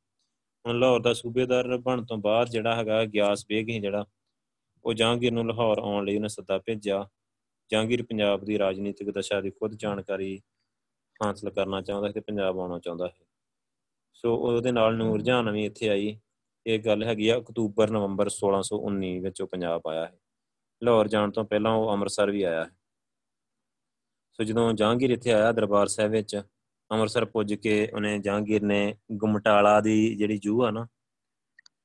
ਹੁਣ 0.67 0.79
ਲਾਹੌਰ 0.79 1.01
ਦਾ 1.01 1.13
ਸੂਬੇਦਾਰ 1.13 1.77
ਬਣ 1.77 2.05
ਤੋਂ 2.05 2.19
ਬਾਅਦ 2.19 2.49
ਜਿਹੜਾ 2.49 2.77
ਹੈਗਾ 2.77 3.05
ਗਿਆਸ 3.05 3.47
ਬੇਗ 3.49 3.69
ਹੀ 3.69 3.81
ਜਿਹੜਾ 3.81 4.07
ਉਹ 4.89 4.95
ਜਹਾਂਗੀਰ 4.95 5.33
ਨੂੰ 5.33 5.47
ਲਾਹੌਰ 5.47 5.79
ਆਉਣ 5.79 6.05
ਲਈ 6.05 6.17
ਉਹਨੇ 6.17 6.29
ਸੱਦਾ 6.29 6.59
ਭੇਜਿਆ। 6.59 7.07
ਜਹਾਂਗੀਰ 7.71 8.03
ਪੰਜਾਬ 8.03 8.45
ਦੀ 8.45 8.59
ਰਾਜਨੀਤਿਕ 8.59 9.11
ਦਸ਼ਾ 9.11 9.41
ਦੀ 9.41 9.51
ਖੁਦ 9.51 9.75
ਜਾਣਕਾਰੀ 9.75 10.39
ਹਾਸਲ 11.21 11.51
ਕਰਨਾ 11.51 11.81
ਚਾਹੁੰਦਾ 11.83 12.09
ਹੈ 12.09 12.13
ਤੇ 12.13 12.21
ਪੰਜਾਬ 12.21 12.59
ਆਉਣਾ 12.61 12.79
ਚਾਹੁੰਦਾ 12.79 13.07
ਹੈ 13.09 13.27
ਸੋ 14.15 14.35
ਉਹਦੇ 14.37 14.73
ਨਾਲ 14.73 14.97
ਨੂਰ 14.97 15.23
ਜਹਾਨ 15.23 15.51
ਵੀ 15.51 15.65
ਇੱਥੇ 15.65 15.89
ਆਈ। 15.89 16.17
ਇਹ 16.67 16.79
ਗੱਲ 16.79 17.03
ਹੈਗੀ 17.05 17.29
ਆ, 17.29 17.37
ਅਕਤੂਬਰ, 17.39 17.91
ਨਵੰਬਰ 17.91 18.29
1619 18.31 19.11
ਵਿੱਚ 19.21 19.43
ਉਹ 19.43 19.49
ਪੰਜਾਬ 19.49 19.89
ਆਇਆ 19.89 20.07
ਹੈ 20.07 20.17
ਲਾਹੌਰ 20.83 21.09
ਜਾਣ 21.09 21.31
ਤੋਂ 21.31 21.45
ਪਹਿਲਾਂ 21.45 21.73
ਉਹ 21.73 21.93
ਅੰਮ੍ਰਿਤਸਰ 21.93 22.31
ਵੀ 22.31 22.43
ਆਇਆ 22.43 22.65
ਹੈ 22.65 22.71
ਸੋ 24.39 24.45
ਜਦੋਂ 24.45 24.73
ਜਹਾਂਗੀਰ 24.73 25.11
ਇੱਥੇ 25.11 25.33
ਆਇਆ 25.33 25.53
ਦਰਬਾਰ 25.53 25.87
ਸਾਹਿਬ 25.89 26.11
ਵਿੱਚ, 26.13 26.37
ਅੰਮ੍ਰਿਤਸਰ 26.91 27.25
ਪੁੱਜ 27.25 27.55
ਕੇ 27.55 27.77
ਉਹਨੇ 27.95 28.19
ਜਹਾਂਗੀਰ 28.19 28.63
ਨੇ 28.63 28.81
ਗੁਮਟਾਲਾ 29.13 29.81
ਦੀ 29.81 30.15
ਜਿਹੜੀ 30.15 30.39
ਜੂਹ 30.39 30.65
ਆ 30.65 30.71
ਨਾ, 30.71 30.87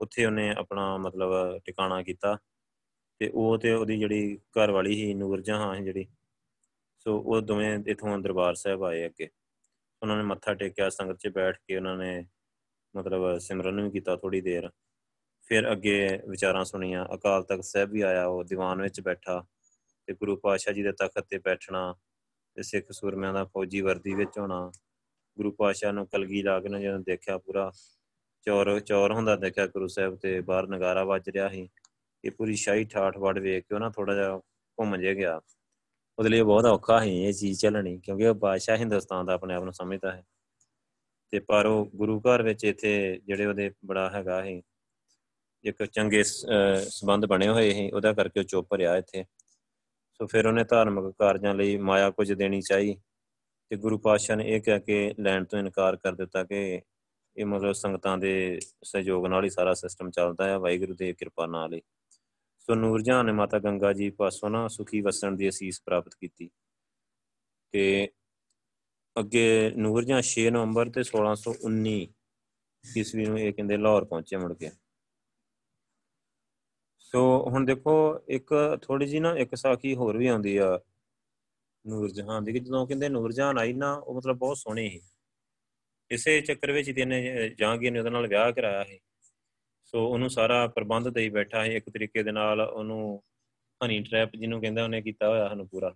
ਉੱਥੇ 0.01 0.25
ਉਹਨੇ 0.25 0.49
ਆਪਣਾ 0.57 0.95
ਮਤਲਬ 0.97 1.59
ਟਿਕਾਣਾ 1.65 2.01
ਕੀਤਾ। 2.03 2.37
ਤੇ 3.23 3.31
ਉਹ 3.33 3.57
ਤੇ 3.57 3.71
ਉਹਦੀ 3.71 3.99
ਜਿਹੜੀ 3.99 4.37
ਘਰ 4.37 4.71
ਵਾਲੀ 4.71 4.95
ਸੀ 4.95 5.13
ਨੂਰ 5.13 5.41
ਜਹਾਂ 5.41 5.81
ਜਿਹੜੀ। 5.81 6.07
ਸੋ 6.97 7.19
ਉਹ 7.19 7.41
ਦੋਵੇਂ 7.41 7.79
ਇਥੋਂ 7.87 8.19
ਦਰਬਾਰ 8.19 8.53
ਸਾਹਿਬ 8.53 8.83
ਆਏ 8.83 9.05
ਅੱਗੇ। 9.05 9.29
ਉਹਨਾਂ 10.01 10.17
ਨੇ 10.17 10.23
ਮੱਥਾ 10.23 10.53
ਟੇਕਿਆ, 10.53 10.89
ਸੰਗਤ 10.89 11.17
'ਚ 11.17 11.27
ਬੈਠ 11.27 11.57
ਕੇ 11.67 11.75
ਉਹਨਾਂ 11.75 11.97
ਨੇ 11.97 12.25
ਮਤਲਬ 12.95 13.37
ਸਿਮਰਨ 13.37 13.81
ਵੀ 13.81 13.91
ਕੀਤਾ 13.91 14.15
ਥੋੜੀ 14.15 14.41
ਦੇਰ। 14.41 14.69
ਫਿਰ 15.41 15.71
ਅੱਗੇ 15.71 16.19
ਵਿਚਾਰਾਂ 16.27 16.65
ਸੁਣੀਆਂ, 16.65 17.05
ਅਕਾਲ 17.13 17.43
ਤਖਤ 17.43 17.63
ਸਾਹਿਬ 17.63 17.89
ਵੀ 17.89 18.01
ਆਇਆ, 18.01 18.25
ਉਹ 18.25 18.43
ਦੀਵਾਨ 18.43 18.81
ਵਿੱਚ 18.81 19.01
ਬੈਠਾ 19.01 19.45
ਤੇ 20.05 20.13
ਗੁਰੂ 20.13 20.35
ਪਾਤਸ਼ਾਹ 20.35 20.73
ਜੀ 20.73 20.83
ਦੇ 20.83 20.91
ਤਖਤ 20.91 21.25
ਤੇ 21.29 21.37
ਬੈਠਣਾ 21.37 21.95
ਤੇ 22.55 22.63
ਸਿੱਖ 22.63 22.91
ਸੂਰਮਿਆਂ 22.91 23.33
ਦਾ 23.33 23.45
ਫੌਜੀ 23.45 23.81
ਵਰਦੀ 23.81 24.13
ਵਿੱਚ 24.13 24.39
ਹੋਣਾ। 24.39 24.71
ਗੁਰੂ 25.37 25.51
ਪਾਤਸ਼ਾਹ 25.51 25.93
ਨੂੰ 25.93 26.07
ਕਲਗੀ 26.07 26.41
ਲਾ 26.41 26.59
ਕੇ 26.59 26.69
ਨਾ 26.69 26.79
ਜਦੋਂ 26.79 26.99
ਦੇਖਿਆ 26.99 27.37
ਪੂਰਾ। 27.37 27.71
ਚੌਰ 28.41 28.79
ਚੌਰ 28.79 29.11
ਹੁੰਦਾ 29.11 29.35
ਦੇਖਿਆ 29.35 29.67
ਗੁਰੂ 29.67 29.87
ਸਾਹਿਬ 29.87 30.15
ਤੇ, 30.15 30.41
ਬਾਹਰ 30.41 30.67
ਨਗਾਰਾ 30.67 31.03
ਵੱਜ 31.03 31.29
ਰਿਹਾ 31.29 31.49
ਸੀ। 31.49 31.69
ਇਹ 32.23 32.31
ਪੂਰੀ 32.31 32.55
ਸ਼ਾਹੀ 32.55 32.83
ਠਾਠ 32.83 33.17
ਵੜ 33.17 33.37
ਵੇਖ 33.39 33.63
ਕੇ 33.69 33.75
ਉਹ 33.75 33.79
ਨਾ 33.79 33.89
ਥੋੜਾ 33.89 34.13
ਜਿਹਾ 34.13 34.37
ਘੁੰਮ 34.77 34.97
ਜੇ 34.97 35.13
ਗਿਆ। 35.15 35.39
ਉਹਦੇ 36.17 36.29
ਲਈ 36.29 36.41
ਬਹੁਤ 36.41 36.65
ਔਖਾ 36.65 36.99
ਹੈ 36.99 37.05
ਇਹ 37.05 37.33
ਚੀਜ਼ 37.33 37.59
ਚੱਲਣੀ, 37.61 37.97
ਕਿਉਂਕਿ 37.99 38.27
ਉਹ 38.27 38.35
ਬਾਦਸ਼ਾਹ 38.35 38.77
ਹਿੰਦੁਸਤਾਨ 38.77 39.25
ਦਾ 39.25 39.33
ਆਪਣੇ 39.33 39.53
ਆਪ 39.55 39.63
ਨੂੰ 39.63 39.73
ਸਮਝਦਾ 39.73 40.11
ਹੈ। 40.11 40.23
ਤੇ 41.33 41.39
ਪਰ 41.39 41.65
ਉਹ 41.65 41.85
ਗੁਰੂ 41.95 42.19
ਘਰ 42.21 42.41
ਵਿੱਚ 42.43 42.63
ਇੱਥੇ 42.65 42.91
ਜਿਹੜੇ 43.25 43.45
ਉਹਦੇ 43.45 43.69
ਬੜਾ 43.85 44.09
ਹੈਗਾ 44.09 44.41
ਹੈ 44.43 44.59
ਇੱਕ 45.65 45.83
ਚੰਗੇ 45.85 46.23
ਸਬੰਧ 46.23 47.25
ਬਣੇ 47.25 47.47
ਹੋਏ 47.47 47.71
ਸੀ, 47.73 47.89
ਉਹਦਾ 47.91 48.13
ਕਰਕੇ 48.13 48.39
ਉਹ 48.39 48.45
ਚੁੱਪ 48.45 48.73
ਰਿਹਾ 48.73 48.95
ਇੱਥੇ। 48.97 49.23
ਸੋ 50.19 50.27
ਫਿਰ 50.27 50.47
ਉਹਨੇ 50.47 50.63
ਧਾਰਮਿਕ 50.63 51.13
ਕਾਰਜਾਂ 51.19 51.53
ਲਈ 51.55 51.77
ਮਾਇਆ 51.77 52.09
ਕੁਝ 52.11 52.31
ਦੇਣੀ 52.33 52.61
ਚਾਹੀ 52.61 52.95
ਤੇ 53.71 53.75
ਗੁਰੂ 53.77 53.97
ਪਾਤਸ਼ਾਹ 53.97 54.37
ਨੇ 54.37 54.43
ਇਹ 54.55 54.61
ਕਹਿ 54.61 54.79
ਕੇ 54.79 55.13
ਲੈਣ 55.19 55.45
ਤੋਂ 55.45 55.59
ਇਨਕਾਰ 55.59 55.95
ਕਰ 55.95 56.15
ਦਿੱਤਾ 56.15 56.43
ਕਿ 56.43 56.81
ਇਹ 57.37 57.45
ਮਤਲਬ 57.45 57.73
ਸੰਗਤਾਂ 57.73 58.17
ਦੇ 58.17 58.59
ਸਹਿਯੋਗ 58.83 59.25
ਨਾਲ 59.27 59.43
ਹੀ 59.43 59.49
ਸਾਰਾ 59.49 59.73
ਸਿਸਟਮ 59.73 60.09
ਚੱਲਦਾ 60.11 60.47
ਹੈ 60.47 60.57
ਵਾਹਿਗੁਰੂ 60.57 60.93
ਦੀ 60.95 61.13
ਕਿਰਪਾ 61.13 61.45
ਨਾਲ 61.45 61.73
ਹੀ। 61.73 61.81
ਸੋ 62.63 62.75
ਨੂਰਜਹਾਨ 62.75 63.25
ਨੇ 63.25 63.31
ਮਾਤਾ 63.31 63.59
ਗੰਗਾ 63.59 63.93
ਜੀ 63.93 64.09
ਪਾਸੋਂ 64.09 64.49
ਨਾ 64.49 64.67
ਸੁਖੀ 64.67 65.01
ਵਸਣ 65.01 65.31
ਦੀ 65.31 65.49
ਅਸੀਸ 65.49 65.81
ਪ੍ਰਾਪਤ 65.85 66.15
ਕੀਤੀ 66.15 66.49
ਤੇ 67.71 68.09
ਅੱਗੇ 69.19 69.71
ਨੂਰਜਹਾਨ 69.75 70.21
6 70.21 70.45
ਨਵੰਬਰ 70.51 70.89
ਤੇ 70.89 71.03
1619 71.03 71.95
ਈਸਵੀ 72.97 73.25
ਨੂੰ 73.25 73.39
ਇਹ 73.39 73.53
ਕਹਿੰਦੇ 73.53 73.77
ਲਾਹੌਰ 73.77 74.05
ਪਹੁੰਚੇ 74.05 74.37
ਮੁੜ 74.37 74.53
ਕੇ। 74.53 74.71
ਸੋ 76.99 77.49
ਹੁਣ 77.49 77.65
ਦੇਖੋ 77.65 78.19
ਇੱਕ 78.27 78.79
ਥੋੜੀ 78.81 79.05
ਜੀ 79.05 79.19
ਨਾ 79.19 79.37
ਇੱਕ 79.37 79.55
ਸਾਖੀ 79.55 79.95
ਹੋਰ 79.95 80.17
ਵੀ 80.17 80.27
ਆਉਂਦੀ 80.27 80.57
ਆ 80.57 80.79
ਨੂਰਜਹਾਨ 81.87 82.43
ਦੀ 82.43 82.53
ਕਿ 82.53 82.59
ਜਦੋਂ 82.59 82.87
ਕਹਿੰਦੇ 82.87 83.09
ਨੂਰਜਹਾਨ 83.09 83.57
ਆਈ 83.57 83.73
ਨਾ 83.73 83.93
ਉਹ 83.93 84.15
ਮਤਲਬ 84.15 84.37
ਬਹੁਤ 84.37 84.57
ਸੋਹਣੀ 84.57 84.89
ਸੀ। 84.89 85.01
ਇਸੇ 86.11 86.41
ਚੱਕਰ 86.41 86.71
ਵਿੱਚ 86.71 86.89
ਇਹਨੇ 86.89 87.49
ਜਹਾਂਗੀਰ 87.49 87.91
ਨੇ 87.91 87.99
ਉਹਦੇ 87.99 88.09
ਨਾਲ 88.09 88.27
ਵਿਆਹ 88.27 88.51
ਕਰਾਇਆ 88.51 88.83
ਸੀ। 88.83 88.99
ਸੋ 89.93 90.07
ਉਹਨੂੰ 90.07 90.29
ਸਾਰਾ 90.29 90.67
ਪ੍ਰਬੰਧ 90.67 91.07
ਦੇਈ 91.09 91.29
ਬੈਠਾ 91.29 91.59
ਹੈ 91.61 91.65
ਇੱਕ 91.65 91.89
ਤਰੀਕੇ 91.89 92.23
ਦੇ 92.23 92.31
ਨਾਲ 92.31 92.61
ਉਹਨੂੰ 92.61 93.23
ਹਨੀ 93.85 93.99
ਟ੍ਰੈਪ 93.99 94.35
ਜਿਹਨੂੰ 94.35 94.61
ਕਹਿੰਦਾ 94.61 94.83
ਉਹਨੇ 94.83 95.01
ਕੀਤਾ 95.01 95.27
ਹੋਇਆ 95.29 95.47
ਸਾਨੂੰ 95.47 95.67
ਪੂਰਾ। 95.67 95.95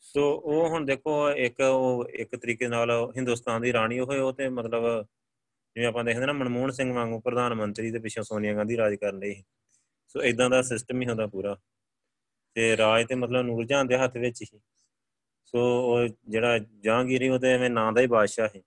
ਸੋ 0.00 0.40
ਉਹ 0.44 0.68
ਹੁਣ 0.68 0.84
ਦੇਖੋ, 0.84 1.30
ਇੱਕ 1.30 1.60
ਉਹ 1.60 2.08
ਇੱਕ 2.08 2.36
ਤਰੀਕੇ 2.36 2.68
ਨਾਲ 2.68 3.12
ਹਿੰਦੁਸਤਾਨ 3.16 3.62
ਦੀ 3.62 3.72
ਰਾਣੀ 3.72 4.00
ਹੋਏ 4.00 4.18
ਉਹ 4.18 4.32
ਤੇ 4.32 4.48
ਮਤਲਬ 4.48 5.06
ਜਿਵੇਂ 5.76 5.86
ਆਪਾਂ 5.88 6.04
ਦੇਖਦੇ 6.04 6.26
ਨਾ, 6.26 6.32
ਮਨਮੋਹਨ 6.32 6.70
ਸਿੰਘ 6.70 6.92
ਵਾਂਗੂ 6.94 7.20
ਪ੍ਰਧਾਨ 7.20 7.54
ਮੰਤਰੀ 7.54 7.90
ਦੇ 7.90 7.98
ਪਿੱਛੇ 7.98 8.22
ਸੋਨੀਆ 8.22 8.54
ਗਾਂਧੀ 8.54 8.76
ਰਾਜ 8.76 8.94
ਕਰਨ 8.94 9.18
ਲਈ। 9.18 9.42
ਸੋ 10.08 10.22
ਇਦਾਂ 10.22 10.50
ਦਾ 10.50 10.62
ਸਿਸਟਮ 10.62 11.02
ਹੀ 11.02 11.06
ਹੁੰਦਾ 11.06 11.26
ਪੂਰਾ। 11.26 11.56
ਤੇ 12.54 12.76
ਰਾਜ 12.76 13.06
ਤੇ 13.06 13.14
ਮਤਲਬ 13.14 13.42
ਨੂਰਜਹਾਨ 13.46 13.86
ਦੇ 13.86 13.96
ਹੱਥ 13.96 14.16
ਵਿੱਚ 14.16 14.42
ਹੀ। 14.42 14.60
ਸੋ 15.44 15.58
ਉਹ 15.58 16.08
ਜਿਹੜਾ 16.28 16.58
ਜਹਾਂਗੀਰੀ 16.58 17.28
ਉਹਦੇ 17.28 17.52
ਐਵੇਂ 17.52 17.70
ਨਾਂ 17.70 17.92
ਦਾ 17.92 18.00
ਹੀ 18.00 18.06
ਬਾਦਸ਼ਾਹ 18.06 18.48
ਹੈ 18.56 18.60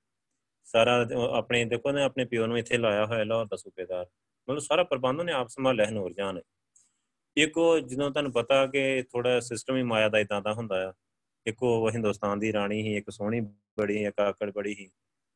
ਸਾਰਾ 0.64 1.08
ਆਪਣੇ 1.34 1.66
ਦੇਖੋ 1.66 1.92
ਨੇ, 1.92 2.04
ਆਪਣੇ 2.04 2.26
ਪਿਓ 2.26 2.48
ਨੂੰ 2.48 2.58
ਇੱਥੇ 2.58 2.78
ਲਾਇਆ 2.78 3.06
ਹੋਇਆ 3.06 3.24
ਲਾਹੌਰ 3.24 3.46
ਦਾ 3.46 3.56
ਸੂਬੇਦਾਰ। 3.56 4.06
ਮਤਲਬ 4.48 4.60
ਸਾਰਾ 4.60 4.84
ਪ੍ਰਬੰਧ 4.84 5.20
ਉਹਨੇ 5.20 5.34
ਆਪ 5.34 5.48
ਸੰਭਾਲਿਆ 5.48 5.90
ਨੂਰ 5.90 6.14
ਜਾਨ 6.14 6.42
ਇੱਕ 7.38 7.58
ਉਹ 7.58 7.80
ਜਦੋਂ 7.80 8.10
ਤੁਹਾਨੂੰ 8.12 8.32
ਪਤਾ 8.32 8.66
ਕਿ 8.68 9.04
ਥੋੜਾ 9.12 9.40
ਸਿਸਟਮ 9.40 9.76
ਹੀ 9.76 9.84
ਮਾਇਆ 9.84 10.10
ਦਾ 10.10 10.20
ਇਦਾਂ 10.20 10.42
ਦਾ 10.42 10.54
ਹੁੰਦਾ 10.54 10.90
ਆ। 10.90 10.94
ਇੱਕ 11.46 11.64
ਉਹ 11.64 11.90
ਹਿੰਦੁਸਤਾਨ 11.92 12.40
ਦੀ 12.40 12.54
ਰਾਣੀ 12.54 12.82
ਹੀ 12.82 12.96
ਇੱਕ 12.98 13.10
ਸੋਹਣੀ 13.10 13.40
ਬੜੀ 13.78 14.04
ਇੱਕ 14.04 14.20
ਆਕੜ 14.20 14.52
ਬੜੀ 14.52 14.74
ਹੀ 14.74 14.90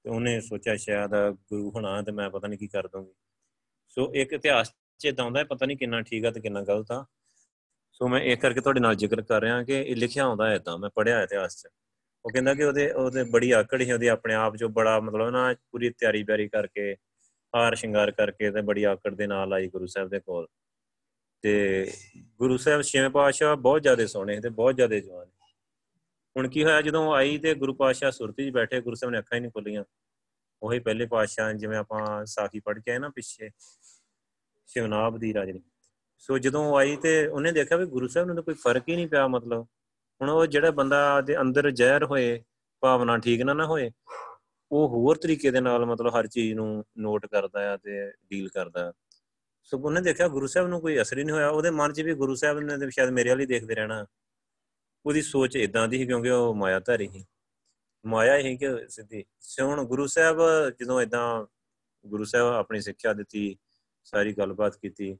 ਤੇ 0.03 0.09
ਉਹਨੇ 0.09 0.39
ਸੋਚਿਆ 0.41 0.75
ਸ਼ਾਇਦ 0.75 1.11
ਗੁਰੂ 1.31 1.71
ਹੋਣਾ 1.71 2.01
ਤੇ 2.01 2.11
ਮੈਂ 2.11 2.29
ਪਤਾ 2.29 2.47
ਨਹੀਂ 2.47 2.59
ਕੀ 2.59 2.67
ਕਰ 2.67 2.87
ਦੂੰਗੀ 2.87 3.13
ਸੋ 3.87 4.11
ਇੱਕ 4.13 4.33
ਇਤਿਹਾਸ 4.33 4.71
'ਚ 4.99 5.05
ਇਦਾਂ 5.05 5.25
ਹੁੰਦਾ 5.25 5.43
ਪਤਾ 5.43 5.65
ਨਹੀਂ 5.65 5.77
ਕਿੰਨਾ 5.77 6.01
ਠੀਕ 6.01 6.25
ਆ 6.25 6.31
ਤੇ 6.31 6.41
ਕਿੰਨਾ 6.41 6.61
ਗਲਤ 6.61 6.91
ਆ। 6.91 7.05
ਸੋ 7.91 8.07
ਮੈਂ 8.07 8.21
ਇਹ 8.21 8.37
ਕਰਕੇ 8.37 8.61
ਤੁਹਾਡੇ 8.61 8.79
ਨਾਲ 8.79 8.95
ਜ਼ਿਕਰ 8.95 9.21
ਕਰ 9.21 9.41
ਰਿਹਾ 9.41 9.63
ਕਿ 9.63 9.81
ਇਹ 9.81 9.95
ਲਿਖਿਆ 9.95 10.27
ਹੁੰਦਾ 10.27 10.49
ਹੈ 10.49 10.55
ਇਦਾਂ 10.55 10.77
ਮੈਂ 10.77 10.89
ਪੜਿਆ 10.89 11.21
ਇਤਿਹਾਸ 11.23 11.61
'ਚ। 11.63 11.67
ਉਹ 12.27 12.31
ਕਹਿੰਦਾ 12.31 12.53
ਕਿ 12.53 12.63
ਉਹਦੇ 12.63 12.91
ਉਹਦੇ 12.91 13.23
ਬੜੀ 13.23 13.51
ਆਕੜ 13.51 13.81
ਹੀ 13.81 13.91
ਉਹਦੀ 13.91 14.07
ਆਪਣੇ 14.07 14.33
ਆਪ 14.33 14.55
'ਚ 14.55 14.63
ਬੜਾ 14.63 14.99
ਮਤਲਬ 14.99 15.29
ਨਾ 15.29 15.55
ਪੂਰੀ 15.71 15.89
ਤਿਆਰੀ 15.89 16.23
ਬਿਆਰੀ 16.23 16.47
ਕਰਕੇ, 16.47 16.95
ਹਾਰ 17.55 17.75
ਸ਼ਿੰਗਾਰ 17.75 18.11
ਕਰਕੇ 18.11 18.51
ਤੇ 18.51 18.61
ਬੜੀ 18.61 18.83
ਆਕੜ 18.83 19.15
ਦੇ 19.15 19.27
ਨਾਲ 19.27 19.53
ਆਈ 19.53 19.67
ਗੁਰੂ 19.67 19.85
ਸਾਹਿਬ 19.85 20.09
ਦੇ 20.09 20.19
ਕੋਲ। 20.19 20.47
ਤੇ 21.41 21.91
ਗੁਰੂ 22.37 22.57
ਸਾਹਿਬ 22.57 22.81
ਛੇਵੇਂ 22.81 23.09
ਪਾਤਸ਼ਾਹ 23.09 23.55
ਬਹੁਤ 23.55 23.81
ਜ਼ਿਆਦਾ 23.81 24.05
ਸੋਹਣੇ 24.05 24.39
ਤੇ 24.39 24.49
ਬਹੁਤ 24.49 24.75
ਜ਼ਿਆਦਾ 24.75 24.99
ਜਵਾਨ 24.99 25.27
ਹੁਣ 26.37 26.47
ਕੀ 26.47 26.63
ਹੋਇਆ, 26.63 26.81
ਜਦੋਂ 26.81 27.13
ਆਈ 27.13 27.37
ਤੇ 27.37 27.53
ਗੁਰੂ 27.53 27.73
ਪਾਤਸ਼ਾਹ 27.73 28.11
ਸੁਰਤੀ 28.11 28.49
'ਚ 28.49 28.53
ਬੈਠੇ, 28.53 28.81
ਗੁਰੂ 28.81 28.95
ਸਾਹਿਬ 28.95 29.11
ਨੇ 29.11 29.19
ਅੱਖਾਂ 29.19 29.35
ਹੀ 29.35 29.41
ਨਹੀਂ 29.41 29.51
ਖੋਲੀਆਂ। 29.51 29.83
ਉਹੀ 30.63 30.79
ਪਹਿਲੇ 30.79 31.05
ਪਾਤਸ਼ਾਹ 31.05 31.53
ਜਿਵੇਂ 31.53 31.77
ਆਪਾਂ 31.77 32.25
ਸਾਖੀ 32.25 32.59
ਪੜ੍ਹ 32.59 32.79
ਕੇ 32.79 32.91
ਆਏ 32.91 32.97
ਨਾ 32.97 33.09
ਪਿੱਛੇ 33.09 33.49
ਸ਼ਿਵਨਾਬ 34.67 35.17
ਦੀ 35.17 35.33
ਰਾਜਨੀ। 35.33 35.61
ਸੋ 36.19 36.37
ਜਦੋਂ 36.37 36.77
ਆਈ 36.77 36.95
ਤੇ 36.95 37.27
ਉਹਨੇ 37.27 37.51
ਦੇਖਿਆ 37.51 37.77
ਵੀ 37.77 37.85
ਗੁਰੂ 37.85 38.07
ਸਾਹਿਬ 38.07 38.27
ਨੂੰ 38.27 38.35
ਤਾਂ 38.35 38.43
ਕੋਈ 38.43 38.53
ਫ਼ਰਕ 38.53 38.83
ਹੀ 38.89 38.95
ਨਹੀਂ 38.95 39.07
ਪਿਆ 39.07 39.27
ਮਤਲਬ। 39.27 39.67
ਹੁਣ 40.21 40.29
ਉਹ 40.29 40.45
ਜਿਹੜਾ 40.45 40.71
ਬੰਦਾ 40.71 41.21
ਦੇ 41.21 41.39
ਅੰਦਰ 41.41 41.69
ਜ਼ਹਿਰ 41.71 42.03
ਹੋਏ, 42.03 42.43
ਭਾਵਨਾ 42.83 43.17
ਠੀਕ 43.17 43.41
ਨਾ 43.41 43.53
ਨਾ 43.53 43.65
ਹੋਏ, 43.65 43.91
ਉਹ 44.71 44.87
ਹੋਰ 44.89 45.17
ਤਰੀਕੇ 45.17 45.51
ਦੇ 45.51 45.61
ਨਾਲ 45.61 45.85
ਮਤਲਬ 45.85 46.15
ਹਰ 46.19 46.27
ਚੀਜ਼ 46.27 46.53
ਨੂੰ 46.53 46.83
ਨੋਟ 46.97 47.25
ਕਰਦਾ 47.25 47.73
ਆ 47.73 47.77
ਤੇ 47.77 48.11
ਡੀਲ 48.29 48.49
ਕਰਦਾ 48.49 48.93
ਸੋ 49.63 49.77
ਉਹਨੇ 49.79 50.01
ਦੇਖਿਆ 50.01 50.27
ਗੁਰੂ 50.27 50.47
ਸਾਹਿਬ 50.47 50.67
ਨੂੰ 50.67 50.81
ਕੋਈ 50.81 51.01
ਅਸਰ 51.01 51.17
ਹੀ 51.17 51.23
ਨਹੀਂ 51.23 51.35
ਹੋਇਆ। 51.35 51.49
ਉਹਦੇ 51.49 51.69
ਮਨ 51.69 51.93
'ਚ 51.93 52.01
ਵੀ 52.01 52.13
ਗੁਰੂ 52.13 52.35
ਸਾਹਿਬ 52.35 52.59
ਨੇ 52.59 52.89
ਸ਼ਾਇਦ 52.89 53.09
ਮੇਰੇ 53.09 53.29
ਵਾਲੀ 53.29 53.45
ਦੇਖਦੇ 53.45 53.75
ਰਹਿਣਾ। 53.75 54.05
ਉਹਦੀ 55.05 55.21
ਸੋਚ 55.21 55.55
ਇਦਾਂ 55.55 55.87
ਦੀ 55.87 55.97
ਸੀ 55.97 56.05
ਕਿਉਂਕਿ 56.05 56.29
ਉਹ 56.29 56.53
ਮਾਇਆ 56.55 56.79
ਧਾਰੀ 56.79 57.07
ਸੀ। 57.07 57.25
ਮਾਇਆ 58.05 58.37
ਹੀ 58.37 58.55
ਕਿ 58.57 58.67
ਸਿੱਧੀ। 58.89 59.23
ਸੋ 59.39 59.65
ਹੁਣ 59.65 59.83
ਗੁਰੂ 59.83 60.07
ਸਾਹਿਬ 60.07 60.37
ਜਦੋਂ 60.79 61.01
ਇਦਾਂ 61.01 61.45
ਗੁਰੂ 62.05 62.23
ਸਾਹਿਬ 62.23 62.47
ਆਪਣੀ 62.47 62.81
ਸਿੱਖਿਆ 62.81 63.13
ਦਿੱਤੀ, 63.13 63.57
ਸਾਰੀ 64.03 64.33
ਗੱਲਬਾਤ 64.33 64.75
ਕੀਤੀ 64.77 65.17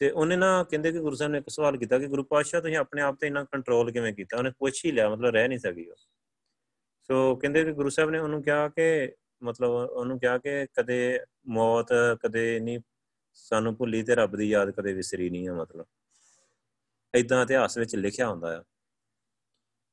ਤੇ 0.00 0.10
ਉਹਨੇ 0.10 0.36
ਨਾ 0.36 0.64
ਕਹਿੰਦੇ 0.64 0.92
ਕਿ 0.92 0.98
ਗੁਰੂ 0.98 1.16
ਸਾਹਿਬ 1.16 1.32
ਨੇ 1.32 1.38
ਇੱਕ 1.38 1.48
ਸਵਾਲ 1.48 1.76
ਕੀਤਾ 1.76 1.98
ਕਿ 1.98 2.06
ਗੁਰੂ 2.06 2.24
ਪਾਤਸ਼ਾਹ 2.24 2.60
ਤੁਸੀਂ 2.60 2.76
ਆਪਣੇ 2.76 3.02
ਆਪ 3.02 3.16
ਤੇ 3.20 3.26
ਇੰਨਾ 3.26 3.44
ਕੰਟਰੋਲ 3.44 3.92
ਕਿਵੇਂ 3.92 4.12
ਕੀਤਾ? 4.12 4.36
ਉਹਨੇ 4.36 4.50
ਪੁੱਛ 4.50 4.84
ਹੀ 4.84 4.92
ਲਿਆ, 4.92 5.08
ਮਤਲਬ 5.08 5.34
ਰਹਿ 5.34 5.48
ਨਹੀਂ 5.48 5.58
ਸਕੀ 5.58 5.90
ਉਹ। 5.90 5.96
ਸੋ 7.02 7.36
ਕਹਿੰਦੇ 7.36 7.64
ਕਿ 7.64 7.72
ਗੁਰੂ 7.72 7.88
ਸਾਹਿਬ 7.88 8.10
ਨੇ 8.10 8.18
ਉਹਨੂੰ 8.18 8.42
ਕਿਹਾ 8.42 8.68
ਕਿ, 8.68 9.12
ਮਤਲਬ 9.42 9.70
ਉਹਨੂੰ 9.70 10.20
ਕਿਹਾ 10.20 10.38
ਕਿ 10.38 10.66
ਕਦੇ 10.78 11.20
ਮੌਤ, 11.46 11.88
ਕਦੇ 12.26 12.60
ਨਹੀਂ 12.60 12.80
ਸਾਨੂੰ 13.34 13.76
ਭੁੱਲੀ 13.76 14.02
ਤੇ 14.02 14.14
ਰੱਬ 14.14 14.36
ਦੀ 14.36 14.48
ਯਾਦ 14.48 14.70
ਕਦੇ 14.70 14.92
ਵਿਸਰੀ 14.92 15.30
ਨਹੀਂ 15.30 15.48
ਆ, 15.48 15.54
ਮਤਲਬ। 15.54 15.86
ਇਦਾਂ 17.14 17.42
ਇਤਿਹਾਸ 17.42 17.78
ਵਿੱਚ 17.78 17.96
ਲਿਖਿਆ 17.96 18.28
ਹੁੰਦਾ 18.28 18.58
ਆ 18.58 18.64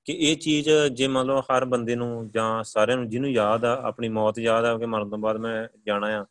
ਕਿ 0.05 0.13
ਇਹ 0.13 0.37
ਚੀਜ਼ 0.37 0.69
ਜੇ 0.93 1.07
ਮੰਨ 1.07 1.27
ਲਓ 1.27 1.41
ਹਰ 1.41 1.65
ਬੰਦੇ 1.65 1.95
ਨੂੰ 1.95 2.31
ਜਾਂ 2.31 2.63
ਸਾਰਿਆਂ 2.63 2.97
ਨੂੰ 2.97 3.09
ਜਿਹਨੂੰ 3.09 3.31
ਯਾਦ 3.31 3.65
ਆ, 3.65 3.81
ਆਪਣੀ 3.81 4.09
ਮੌਤ 4.09 4.39
ਯਾਦ 4.39 4.65
ਆ, 4.65 4.77
ਕਿ 4.77 4.85
ਮਰਨ 4.85 5.09
ਤੋਂ 5.09 5.17
ਬਾਅਦ 5.17 5.37
ਮੈਂ 5.37 5.67
ਜਾਣਾ 5.85 6.21
ਆ, 6.21 6.25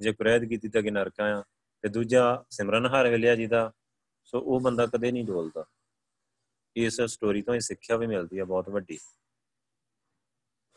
ਜੇ 0.00 0.12
ਕੁਰੈਦ 0.12 0.44
ਕੀਤੀ 0.44 0.68
ਤਾਂ 0.68 0.82
ਕਿ 0.82 0.90
ਨਰਕਾਂ 0.90 1.38
ਆ 1.38 1.44
ਤੇ 1.84 1.88
ਦੂਜਾ 1.88 2.44
ਸਿਮਰਨ 2.50 2.86
ਹਾਰ 2.86 3.08
ਵੇਲਿਆ 3.10 3.34
ਜੀ 3.36 3.46
ਦਾ, 3.46 3.72
ਸੋ 4.24 4.40
ਉਹ 4.40 4.60
ਬੰਦਾ 4.60 4.86
ਕਦੇ 4.86 5.12
ਨਹੀਂ 5.12 5.24
ਡੋਲਦਾ 5.24 5.64
ਇਸ 6.76 7.00
ਸਟੋਰੀ 7.02 7.42
ਤੋਂ 7.42 7.54
ਇਹ 7.54 7.60
ਸਿੱਖਿਆ 7.60 7.96
ਵੀ 7.96 8.06
ਮਿਲਦੀ 8.06 8.38
ਆ, 8.38 8.44
ਬਹੁਤ 8.44 8.68
ਵੱਡੀ। 8.68 8.98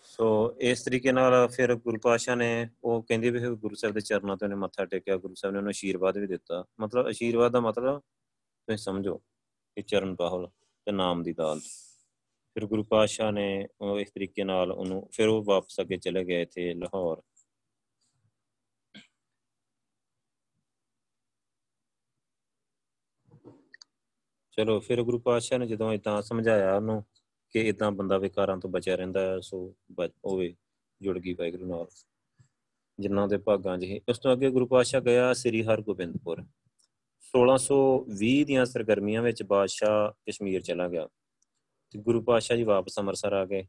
ਸੋ 0.05 0.55
ਇਸ 0.61 0.83
ਤਰੀਕੇ 0.83 1.11
ਨਾਲ 1.11 1.47
ਫਿਰ 1.47 1.73
ਗੁਰੂ 1.75 1.99
ਪਾਸ਼ਾ 1.99 2.35
ਨੇ 2.35 2.67
ਉਹ 2.83 3.03
ਕਹਿੰਦੇ 3.03 3.29
ਵੀ 3.29 3.39
ਗੁਰੂ 3.55 3.75
ਸਾਹਿਬ 3.75 3.93
ਦੇ 3.95 4.01
ਚਰਨਾਂ 4.01 4.35
ਤੇ 4.37 4.45
ਉਹਨੇ 4.45 4.55
ਮੱਥਾ 4.55 4.85
ਟੇਕਿਆ, 4.85 5.17
ਗੁਰੂ 5.17 5.35
ਸਾਹਿਬ 5.35 5.53
ਨੇ 5.53 5.57
ਉਹਨੂੰ 5.57 5.71
ਅਸ਼ੀਰਵਾਦ 5.71 6.17
ਵੀ 6.17 6.27
ਦਿੱਤਾ। 6.27 6.63
ਮਤਲਬ 6.81 7.09
ਅਸ਼ੀਰਵਾਦ 7.09 7.51
ਦਾ 7.51 7.59
ਮਤਲਬ 7.59 7.99
ਤੁਸੀਂ 7.99 8.77
ਸਮਝੋ 8.77 9.17
ਕਿ 9.17 9.81
ਚਰਨ 9.81 10.15
ਪਾਹੁਲ 10.15 10.47
ਤੇ 10.87 10.91
ਨਾਮ 10.91 11.23
ਦੀ 11.23 11.33
ਦਾਲ 11.33 11.59
ਫਿਰ 11.59 12.65
ਗੁਰੂ 12.65 12.83
ਪਾਸ਼ਾ 12.83 13.29
ਨੇ 13.31 13.67
ਉਹ 13.81 13.99
ਇਸ 13.99 14.11
ਤਰੀਕੇ 14.11 14.43
ਨਾਲ 14.43 14.71
ਉਹਨੂੰ 14.71 15.07
ਫਿਰ 15.13 15.27
ਉਹ 15.27 15.43
ਵਾਪਸ 15.43 15.79
ਅੱਗੇ 15.81 15.97
ਚਲੇ 15.97 16.23
ਗਏ 16.25 16.41
ਇੱਥੇ 16.41 16.73
ਲਾਹੌਰ। 16.73 17.21
ਚਲੋ, 24.57 24.79
ਫਿਰ 24.79 25.03
ਗੁਰੂ 25.03 25.19
ਪਾਤਸ਼ਾਹ 25.19 25.59
ਨੇ 25.59 25.67
ਜਦੋਂ 25.67 25.93
ਇਦਾਂ 25.93 26.21
ਸਮਝਾਇਆ 26.21 26.75
ਉਹਨੂੰ 26.75 27.05
ਕਿ 27.51 27.59
ਇਦਾਂ 27.59 27.91
ਬੰਦਾ 27.91 28.17
ਵਿਕਾਰਾਂ 28.17 28.57
ਤੋਂ 28.57 28.69
ਬਚਿਆ 28.69 28.95
ਰਹਿੰਦਾ 28.95 29.21
ਹੈ, 29.21 29.39
ਸੋ 29.39 29.75
ਹੋਵੇ 30.01 30.55
ਜੁੜ 31.01 31.19
ਗਈ 31.19 31.33
ਵਾਹਿਗੁਰੂ 31.33 31.65
ਨਾਲ। 31.65 31.87
ਜਿਨ੍ਹਾਂ 32.99 33.27
ਦੇ 33.27 33.37
ਭਾਗਾਂ 33.37 33.77
'ਚ 33.77 33.85
ਉਸ 34.09 34.19
ਤੋਂ 34.19 34.33
ਅੱਗੇ 34.33 34.49
ਗੁਰੂ 34.49 34.67
ਪਾਤਸ਼ਾਹ 34.67 35.01
ਗਿਆ 35.01 35.33
ਸ੍ਰੀ 35.33 35.63
ਹਰਗੋਬਿੰਦਪੁਰ। 35.63 36.45
1620 37.19 38.43
ਦੀਆਂ 38.43 38.65
ਸਰਗਰਮੀਆਂ 38.65 39.21
ਵਿੱਚ 39.21 39.43
ਬਾਦਸ਼ਾਹ 39.43 40.11
ਕਸ਼ਮੀਰ 40.11 40.61
ਚਲਾ 40.61 40.87
ਗਿਆ। 40.87 41.07
ਤੇ 41.91 41.99
ਗੁਰੂ 41.99 42.21
ਪਾਤਸ਼ਾਹ 42.21 42.57
ਜੀ 42.57 42.63
ਵਾਪਸ 42.63 42.99
ਅੰਮ੍ਰਿਤਸਰ 42.99 43.33
ਆ 43.33 43.45
ਗਏ। 43.45 43.67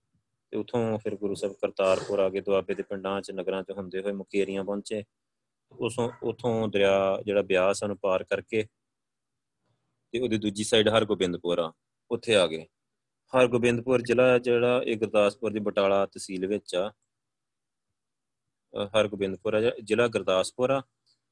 ਤੇ 0.50 0.58
ਉਥੋਂ 0.58 0.98
ਫਿਰ 0.98 1.16
ਗੁਰੂ 1.16 1.34
ਸਾਹਿਬ 1.34 1.54
ਕਰਤਾਰਪੁਰ 1.54 2.18
ਆ 2.18 2.28
ਗਏ। 2.28 2.40
ਦੁਆਬੇ 2.40 2.74
ਦੇ 2.74 2.82
ਪਿੰਡਾਂ 2.82 3.20
'ਚ, 3.20 3.30
ਨਗਰਾਂ 3.30 3.62
'ਚ 3.62 3.70
ਹੁੰਦੇ 3.70 4.00
ਹੋਏ 4.00 4.12
ਮੁਕੇਰੀਆਂ 4.12 4.64
ਪਹੁੰਚੇ। 4.64 5.04
ਉਸੋਂ, 5.72 6.10
ਉਥੋਂ 6.22 6.68
ਦਰਿਆ 6.68 7.22
ਜਿਹੜਾ 7.26 7.42
ਬਿਆਸ 7.42 7.84
ਨੂੰ 7.84 7.96
ਪਾਰ 7.96 8.24
ਕਰਕੇ 8.24 8.66
ਤੇ 10.14 10.20
ਉਹਦੀ 10.20 10.38
ਦੂਜੀ 10.38 10.64
ਸਾਈਡ 10.64 10.88
ਹਰਗੋਬਿੰਦਪੁਰ 10.88 11.58
ਆ, 11.58 11.72
ਉੱਥੇ 12.10 12.34
ਆ 12.36 12.46
ਗਏ। 12.46 12.64
ਹਰਗੋਬਿੰਦਪੁਰ 13.32 14.02
ਜ਼ਿਲ੍ਹਾ 14.02 14.36
ਜਿਹੜਾ 14.38 14.82
ਇਹ 14.86 14.96
ਗੁਰਦਾਸਪੁਰ 14.96 15.52
ਦੀ 15.52 15.60
ਬਟਾਲਾ 15.60 16.04
ਤਹਿਸੀਲ 16.06 16.46
ਵਿੱਚ 16.46 16.74
ਆ। 16.74 16.90
ਹਰਗੋਬਿੰਦਪੁਰ 18.94 19.54
ਆ, 19.54 19.60
ਜ਼ਿਲ੍ਹਾ 19.80 20.06
ਗੁਰਦਾਸਪੁਰ 20.08 20.70
ਆ 20.70 20.80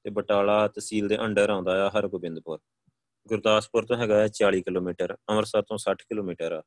ਤੇ 0.05 0.11
ਬਟਾਲਾ 0.11 0.57
ਤਹਿਸੀਲ 0.68 1.09
ਦੇ 1.09 1.18
ਅੰਡਰ 1.24 1.51
ਆਉਂਦਾ 1.51 1.72
ਆ 1.85 1.91
ਹਰਗੋਬਿੰਦਪੁਰ। 1.99 2.59
ਗੁਰਦਾਸਪੁਰ 3.26 3.87
ਤੋਂ 3.87 3.97
ਹੈਗਾ 3.97 4.26
40 4.30 4.62
ਕਿਲੋਮੀਟਰ, 4.62 5.16
ਅੰਮ੍ਰਿਤਸਰ 5.30 5.62
ਤੋਂ 5.62 5.78
60 5.78 6.05
ਕਿਲੋਮੀਟਰ 6.09 6.53
ਆ। 6.53 6.62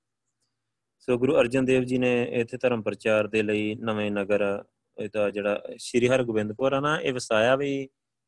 ਸੋ 1.07 1.17
ਗੁਰੂ 1.17 1.37
ਅਰਜਨ 1.39 1.65
ਦੇਵ 1.65 1.83
ਜੀ 1.83 1.97
ਨੇ 1.97 2.13
ਇੱਥੇ 2.33 2.57
ਧਰਮ 2.57 2.81
ਪ੍ਰਚਾਰ 2.81 3.27
ਦੇ 3.27 3.43
ਲਈ 3.43 3.75
ਨਵੇਂ 3.81 4.09
ਨਗਰ 4.11 4.47
ਇਹਦਾ 4.97 5.29
ਜਿਹੜਾ 5.29 5.75
ਸ਼੍ਰੀ 5.79 6.07
ਹਰਗੋਬਿੰਦਪੁਰ 6.07 6.73
ਆ 6.73 6.79
ਨਾ, 6.79 6.97
ਇਹ 6.99 7.13
ਵਸਾਇਆ 7.13 7.55
ਵੀ 7.55 7.71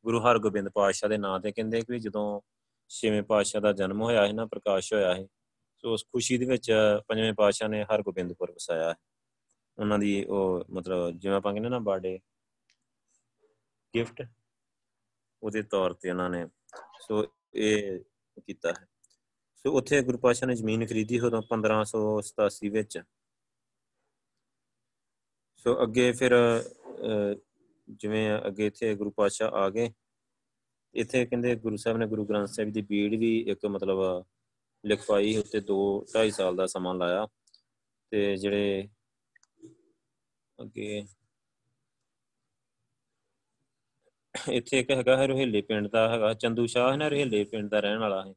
ਗੁਰੂ 0.05 0.19
ਹਰਗੋਬਿੰਦ 0.21 0.69
ਪਾਤਸ਼ਾਹ 0.69 1.09
ਦੇ 1.09 1.17
ਨਾਂ 1.17 1.39
ਤੇ 1.39 1.51
ਕਹਿੰਦੇ 1.51 1.81
ਕਿ 1.81 1.99
ਜਦੋਂ 1.99 2.27
ਛੇਵੇਂ 2.89 3.23
ਪਾਤਸ਼ਾਹ 3.23 3.61
ਦਾ 3.61 3.71
ਜਨਮ 3.71 4.01
ਹੋਇਆ 4.01 4.25
ਹੈ 4.27 4.33
ਨਾ, 4.33 4.45
ਪ੍ਰਕਾਸ਼ 4.45 4.93
ਹੋਇਆ 4.93 5.13
ਹੈ 5.15 5.25
ਸੋ 5.77 5.93
ਉਸ 5.93 6.03
ਖੁਸ਼ੀ 6.03 6.37
ਦੇ 6.37 6.45
ਵਿੱਚ 6.45 6.71
ਪੰਜਵੇਂ 7.07 7.33
ਪਾਤਸ਼ਾਹ 7.33 7.69
ਨੇ 7.69 7.83
ਹਰਗੋਬਿੰਦਪੁਰ 7.83 8.51
ਵਸਾਇਆ 8.51 8.89
ਹੈ 8.89 8.95
ਉਹਨਾਂ 9.77 9.99
ਦੀ 9.99 10.23
ਉਹ 10.25 10.63
ਮਤਲਬ 10.69 11.19
ਜਿਵੇਂ 11.19 11.35
ਆਪਾਂ 11.35 11.53
ਕਹਿੰਦੇ 11.53 11.69
ਨਾ 11.69 11.79
ਬਰਥਡੇ, 11.79 12.19
ਗਿਫਟ, 13.93 14.21
ਉਹਦੇ 15.43 15.61
ਤੌਰ 15.63 15.93
ਤੇ 15.93 16.09
ਉਹਨਾਂ 16.09 16.29
ਨੇ 16.29 16.45
ਸੋ 17.01 17.25
ਇਹ 17.53 17.99
ਕੀਤਾ 18.45 18.69
ਹੈ। 18.69 18.87
ਸੋ 19.55 19.71
ਉੱਥੇ 19.77 20.01
ਗੁਰੂ 20.01 20.17
ਪਾਤਸ਼ਾਹ 20.17 20.47
ਨੇ 20.47 20.55
ਜ਼ਮੀਨ 20.55 20.85
ਖਰੀਦੀ 20.85 21.19
ਉਦੋਂ 21.19 21.41
1587 21.43 22.69
ਵਿੱਚ। 22.69 22.99
ਸੋ 25.57 25.83
ਅੱਗੇ 25.83 26.11
ਫਿਰ 26.11 26.33
ਜਿਵੇਂ 27.89 28.37
ਅੱਗੇ 28.47 28.67
ਇੱਥੇ 28.67 28.93
ਗੁਰੂ 28.95 29.11
ਪਾਤਸ਼ਾਹ 29.11 29.51
ਆ 29.51 29.69
ਗਏ 29.69 29.91
ਇੱਥੇ 30.97 31.25
ਕਹਿੰਦੇ 31.25 31.55
ਗੁਰੂ 31.55 31.77
ਸਾਹਿਬ 31.77 31.97
ਨੇ 31.97 32.05
ਗੁਰੂ 32.07 32.25
ਗ੍ਰੰਥ 32.25 32.49
ਸਾਹਿਬ 32.49 32.71
ਦੀ 32.73 32.81
ਬੀੜ 32.81 33.15
ਵੀ 33.15 33.39
ਇੱਕ 33.51 33.65
ਮਤਲਬ 33.65 33.99
ਲਿਖਵਾਈ 34.83 35.35
ਉੱਤੇ 35.37 35.59
2 35.61 35.77
2.5 36.13 36.31
ਸਾਲ 36.31 36.55
ਦਾ 36.55 36.65
ਸਮਾਂ 36.65 36.93
ਲਾਇਆ। 36.95 37.27
ਤੇ 38.11 38.35
ਜਿਹੜੇ 38.37 38.87
ਅੱਗੇ 40.59 41.05
ਇੱਥੇ 44.35 44.79
ਇੱਕ 44.79 44.91
ਹੈਗਾ 44.91 45.17
ਹੈ 45.17 45.25
ਰੋਹਿਲੇ 45.27 45.61
ਪਿੰਡ 45.61 45.87
ਦਾ 45.87 46.07
ਹੈਗਾ, 46.09 46.33
ਚੰਦੂ 46.33 46.65
ਸ਼ਾਹ 46.65 46.91
ਹੈ 46.91 46.97
ਨਾ, 46.97 47.07
ਰੋਹਿਲੇ 47.07 47.43
ਪਿੰਡ 47.43 47.69
ਦਾ 47.69 47.79
ਰਹਿਣ 47.79 47.99
ਵਾਲਾ 47.99 48.23
ਹੈ। 48.25 48.33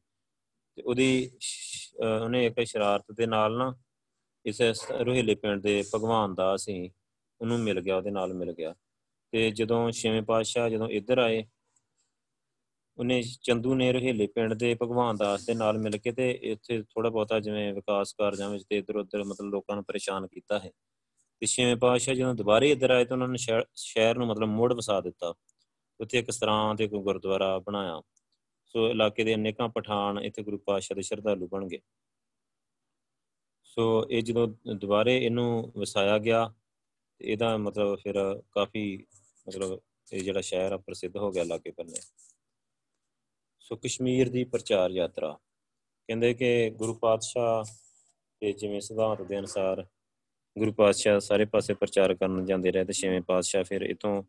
ਤੇ 0.77 0.81
ਉਹਦੀ 0.81 1.31
ਉਹਨੇ 2.01 2.45
ਇੱਕ 2.45 2.59
ਸ਼ਰਾਰਤ 2.63 3.11
ਦੇ 3.11 3.25
ਨਾਲ 3.25 3.57
ਨਾ 3.57 3.73
ਇਸ 4.45 4.61
ਰੋਹਿਲੇ 5.05 5.35
ਪਿੰਡ 5.35 5.61
ਦੇ 5.61 5.83
ਭਗਵਾਨ 5.95 6.35
ਦਾ 6.35 6.55
ਸੀ, 6.57 6.91
ਉਹਨੂੰ 7.41 7.59
ਮਿਲ 7.59 7.81
ਗਿਆ, 7.81 7.97
ਉਹਦੇ 7.97 8.11
ਨਾਲ 8.11 8.33
ਮਿਲ 8.33 8.53
ਗਿਆ। 8.53 8.75
ਤੇ 9.33 9.49
ਜਦੋਂ 9.51 9.91
ਛੇਵੇਂ 9.91 10.21
ਪਾਤਸ਼ਾਹ 10.21 10.69
ਜਦੋਂ 10.69 10.89
ਇੱਧਰ 10.89 11.17
ਆਏ 11.17 11.43
ਉਹਨੇ 13.01 13.21
ਚੰਦੂ 13.41 13.73
ਨੇ 13.75 13.91
ਰੋਹਿਲੇ 13.93 14.25
ਪਿੰਡ 14.27 14.53
ਦੇ 14.53 14.73
ਭਗਵਾਨ 14.81 15.17
ਦਾਸ 15.17 15.45
ਦੇ 15.45 15.53
ਨਾਲ 15.53 15.77
ਮਿਲ 15.77 15.97
ਕੇ 15.97 16.11
ਤੇ 16.11 16.29
ਇੱਥੇ 16.43 16.81
ਥੋੜਾ 16.81 17.09
ਬਹੁਤਾ 17.09 17.39
ਜਿਵੇਂ 17.39 17.73
ਵਿਕਾਸ 17.73 18.13
ਕਾਰਜਾਂ 18.13 18.49
ਵਿੱਚ 18.49 18.63
ਤੇ 18.69 18.77
ਇਧਰ 18.77 18.95
ਉਧਰ 18.95 19.23
ਮਤਲਬ 19.23 19.49
ਲੋਕਾਂ 19.49 19.75
ਨੂੰ 19.75 19.83
ਪਰੇਸ਼ਾਨ 19.83 20.27
ਕੀਤਾ 20.27 20.59
ਹੈ। 20.59 20.71
ਤੇ 21.41 21.45
ਛੇਵੇਂ 21.45 21.75
ਪਾਤਸ਼ਾਹ 21.75 22.15
ਜਦੋਂ 22.15 22.33
ਦੁਬਾਰੇ 22.35 22.69
ਇੱਧਰ 22.71 22.91
ਆਏ 22.91 23.05
ਤਾਂ 23.05 23.15
ਉਹਨਾਂ 23.17 23.27
ਨੇ 23.27 23.37
ਸ਼ਹਿਰ 23.75 24.17
ਨੂੰ 24.17 24.27
ਮਤਲਬ 24.27 24.49
ਮੋੜ 24.49 24.73
ਵਸਾ 24.73 24.99
ਦਿੱਤਾ। 25.01 25.33
ਉੱਥੇ 25.99 26.19
ਇੱਕ 26.19 26.31
ਸਰਾਂ 26.31 26.75
ਤੇ 26.75 26.87
ਕੋਈ 26.87 27.01
ਗੁਰਦੁਆਰਾ 27.03 27.57
ਬਣਾਇਆ। 27.59 28.01
ਸੋ 28.75 28.87
ਇਲਾਕੇ 28.89 29.23
ਦੇ 29.23 29.35
ਅਨੇਕਾਂ 29.35 29.69
ਪਠਾਨ 29.69 30.19
ਇੱਥੇ 30.19 30.43
ਗੁਰੂ 30.43 30.57
ਪਾਤਸ਼ਾਹ 30.57 30.95
ਦੇ 30.95 31.01
ਸ਼ਰਧਾਲੂ 31.01 31.47
ਬਣ 31.47 31.67
ਗਏ। 31.67 31.79
ਸੋ 33.65 34.05
ਇਹ 34.09 34.23
ਜਦੋਂ 34.23 34.47
ਦੁਬਾਰੇ 34.75 35.17
ਇਹਨੂੰ 35.17 35.71
ਵਸਾਇਆ 35.77 36.17
ਗਿਆ, 36.19 36.53
ਇਹਦਾ 37.21 37.55
ਮਤਲਬ 37.57 37.95
ਫਿਰ 37.95 38.41
ਕਾਫੀ 38.51 39.05
ਮਤਲਬ 39.47 39.79
ਇਹ 40.13 40.23
ਜਿਹੜਾ 40.23 40.41
ਸ਼ਹਿਰ 40.41 40.71
ਆ, 40.71 40.77
ਪ੍ਰਸਿੱਧ 40.77 41.17
ਹੋ 41.17 41.31
ਗਿਆ 41.31 41.43
ਇਲਾਕੇ 41.43 41.71
ਪੰਨੇ 41.71 41.99
ਸੋ 43.71 43.75
ਕਸ਼ਮੀਰ 43.75 44.29
ਦੀ 44.29 44.43
ਪ੍ਰਚਾਰ 44.43 44.91
ਯਾਤਰਾ। 44.91 45.39
ਕਹਿੰਦੇ 46.07 46.33
ਕਿ 46.33 46.69
ਗੁਰੂ 46.69 46.93
ਪਾਤਸ਼ਾਹ 46.93 47.63
ਤੇ 48.39 48.51
ਜਿਵੇਂ 48.51 48.81
ਸਿਧਾਂਤ 48.81 49.21
ਦੇ 49.21 49.39
ਅਨਸਾਰ 49.39 49.87
ਗੁਰੂ 50.57 50.73
ਪਾਤਸ਼ਾਹ 50.73 51.19
ਸਾਰੇ 51.19 51.45
ਪਾਸੇ 51.45 51.73
ਪ੍ਰਚਾਰ 51.73 52.13
ਕਰਨ 52.13 52.45
ਜਾਂਦੇ 52.45 52.71
ਰਹੇ 52.71 52.85
ਤੇ 52.85 52.93
ਛੇਵੇਂ 52.93 53.21
ਪਾਤਸ਼ਾਹ 53.21 53.63
ਫਿਰ 53.63 53.81
ਇਥੋਂ 53.81 54.23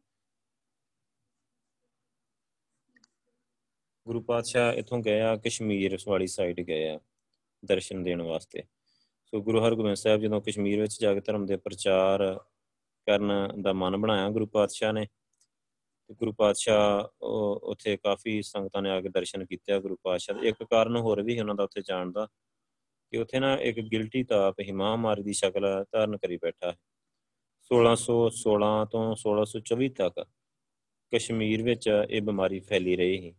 ਗੁਰੂ 4.06 4.22
ਪਾਤਸ਼ਾਹ 4.22 4.72
ਇਥੋਂ 4.72 4.98
ਗਏ 4.98 5.20
ਆ, 5.20 5.36
ਕਸ਼ਮੀਰ 5.36 5.98
ਵਾਲੀ 6.08 6.26
ਸਾਈਡ 6.26 6.60
ਗਏ 6.60 6.88
ਆ 6.88 7.00
ਦਰਸ਼ਨ 7.64 8.02
ਦੇਣ 8.02 8.22
ਵਾਸਤੇ। 8.22 8.62
ਸੋ 9.24 9.42
ਗੁਰੂ 9.42 9.66
ਹਰਗੋਬਿੰਦ 9.66 9.96
ਸਾਹਿਬ 9.96 10.20
ਜਦੋਂ 10.20 10.40
ਕਸ਼ਮੀਰ 10.40 10.80
ਵਿੱਚ 10.80 11.00
ਜਾ 11.00 11.14
ਕੇ 11.14 11.20
ਧਰਮ 11.20 11.46
ਦੇ 11.46 11.56
ਪ੍ਰਚਾਰ 11.56 12.40
ਕਰਨ 13.06 13.32
ਦਾ 13.62 13.72
ਮਨ 13.72 13.96
ਬਣਾਇਆ 13.96 14.30
ਗੁਰੂ 14.30 14.46
ਪਾਤਸ਼ਾਹ 14.46 14.92
ਨੇ 14.92 15.06
ਤੇ 15.06 15.21
ਗੁਰੂ 16.18 16.32
ਪਾਤਸ਼ਾਹ 16.32 17.24
ਉੱਥੇ 17.70 17.96
ਕਾਫੀ 17.96 18.40
ਸੰਗਤਾਂ 18.42 18.82
ਨੇ 18.82 18.90
ਆ 18.90 19.00
ਕੇ 19.00 19.08
ਦਰਸ਼ਨ 19.08 19.44
ਕੀਤੇ 19.44 19.72
ਆ 19.72 19.78
ਗੁਰੂ 19.78 19.96
ਪਾਤਸ਼ਾਹ 20.02 20.38
ਦੇ। 20.38 20.48
ਇੱਕ 20.48 20.62
ਕਾਰਨ 20.64 20.96
ਹੋਰ 20.96 21.22
ਵੀ 21.22 21.38
ਉਹਨਾਂ 21.40 21.54
ਦਾ 21.54 21.64
ਉੱਥੇ 21.64 21.82
ਜਾਣ 21.82 22.12
ਦਾ 22.12 22.26
ਕਿ 23.12 23.18
ਉੱਥੇ 23.18 23.40
ਨਾ 23.40 23.54
ਇੱਕ 23.60 23.80
ਗਿਲਟੀ 23.80 24.22
ਤਾਪ 24.24 24.60
ਹੀ 24.60 24.72
ਮਹਾਮਾਰੀ 24.72 25.22
ਦੀ 25.22 25.32
ਸ਼ਕਲ 25.32 25.66
ਧਾਰਨ 25.92 26.16
ਕਰੀ 26.16 26.36
ਬੈਠਾ 26.36 26.70
ਹੈ। 26.70 26.76
1616 27.70 28.84
ਤੋਂ 28.84 29.04
1624 29.16 29.88
ਤੱਕ 29.88 30.24
ਕਸ਼ਮੀਰ 31.12 31.62
ਵਿੱਚ 31.62 31.88
ਇਹ 32.10 32.22
ਬਿਮਾਰੀ 32.22 32.60
ਫੈਲੀ 32.60 32.96
ਰਹੀ 32.96 33.20
ਸੀ। 33.20 33.34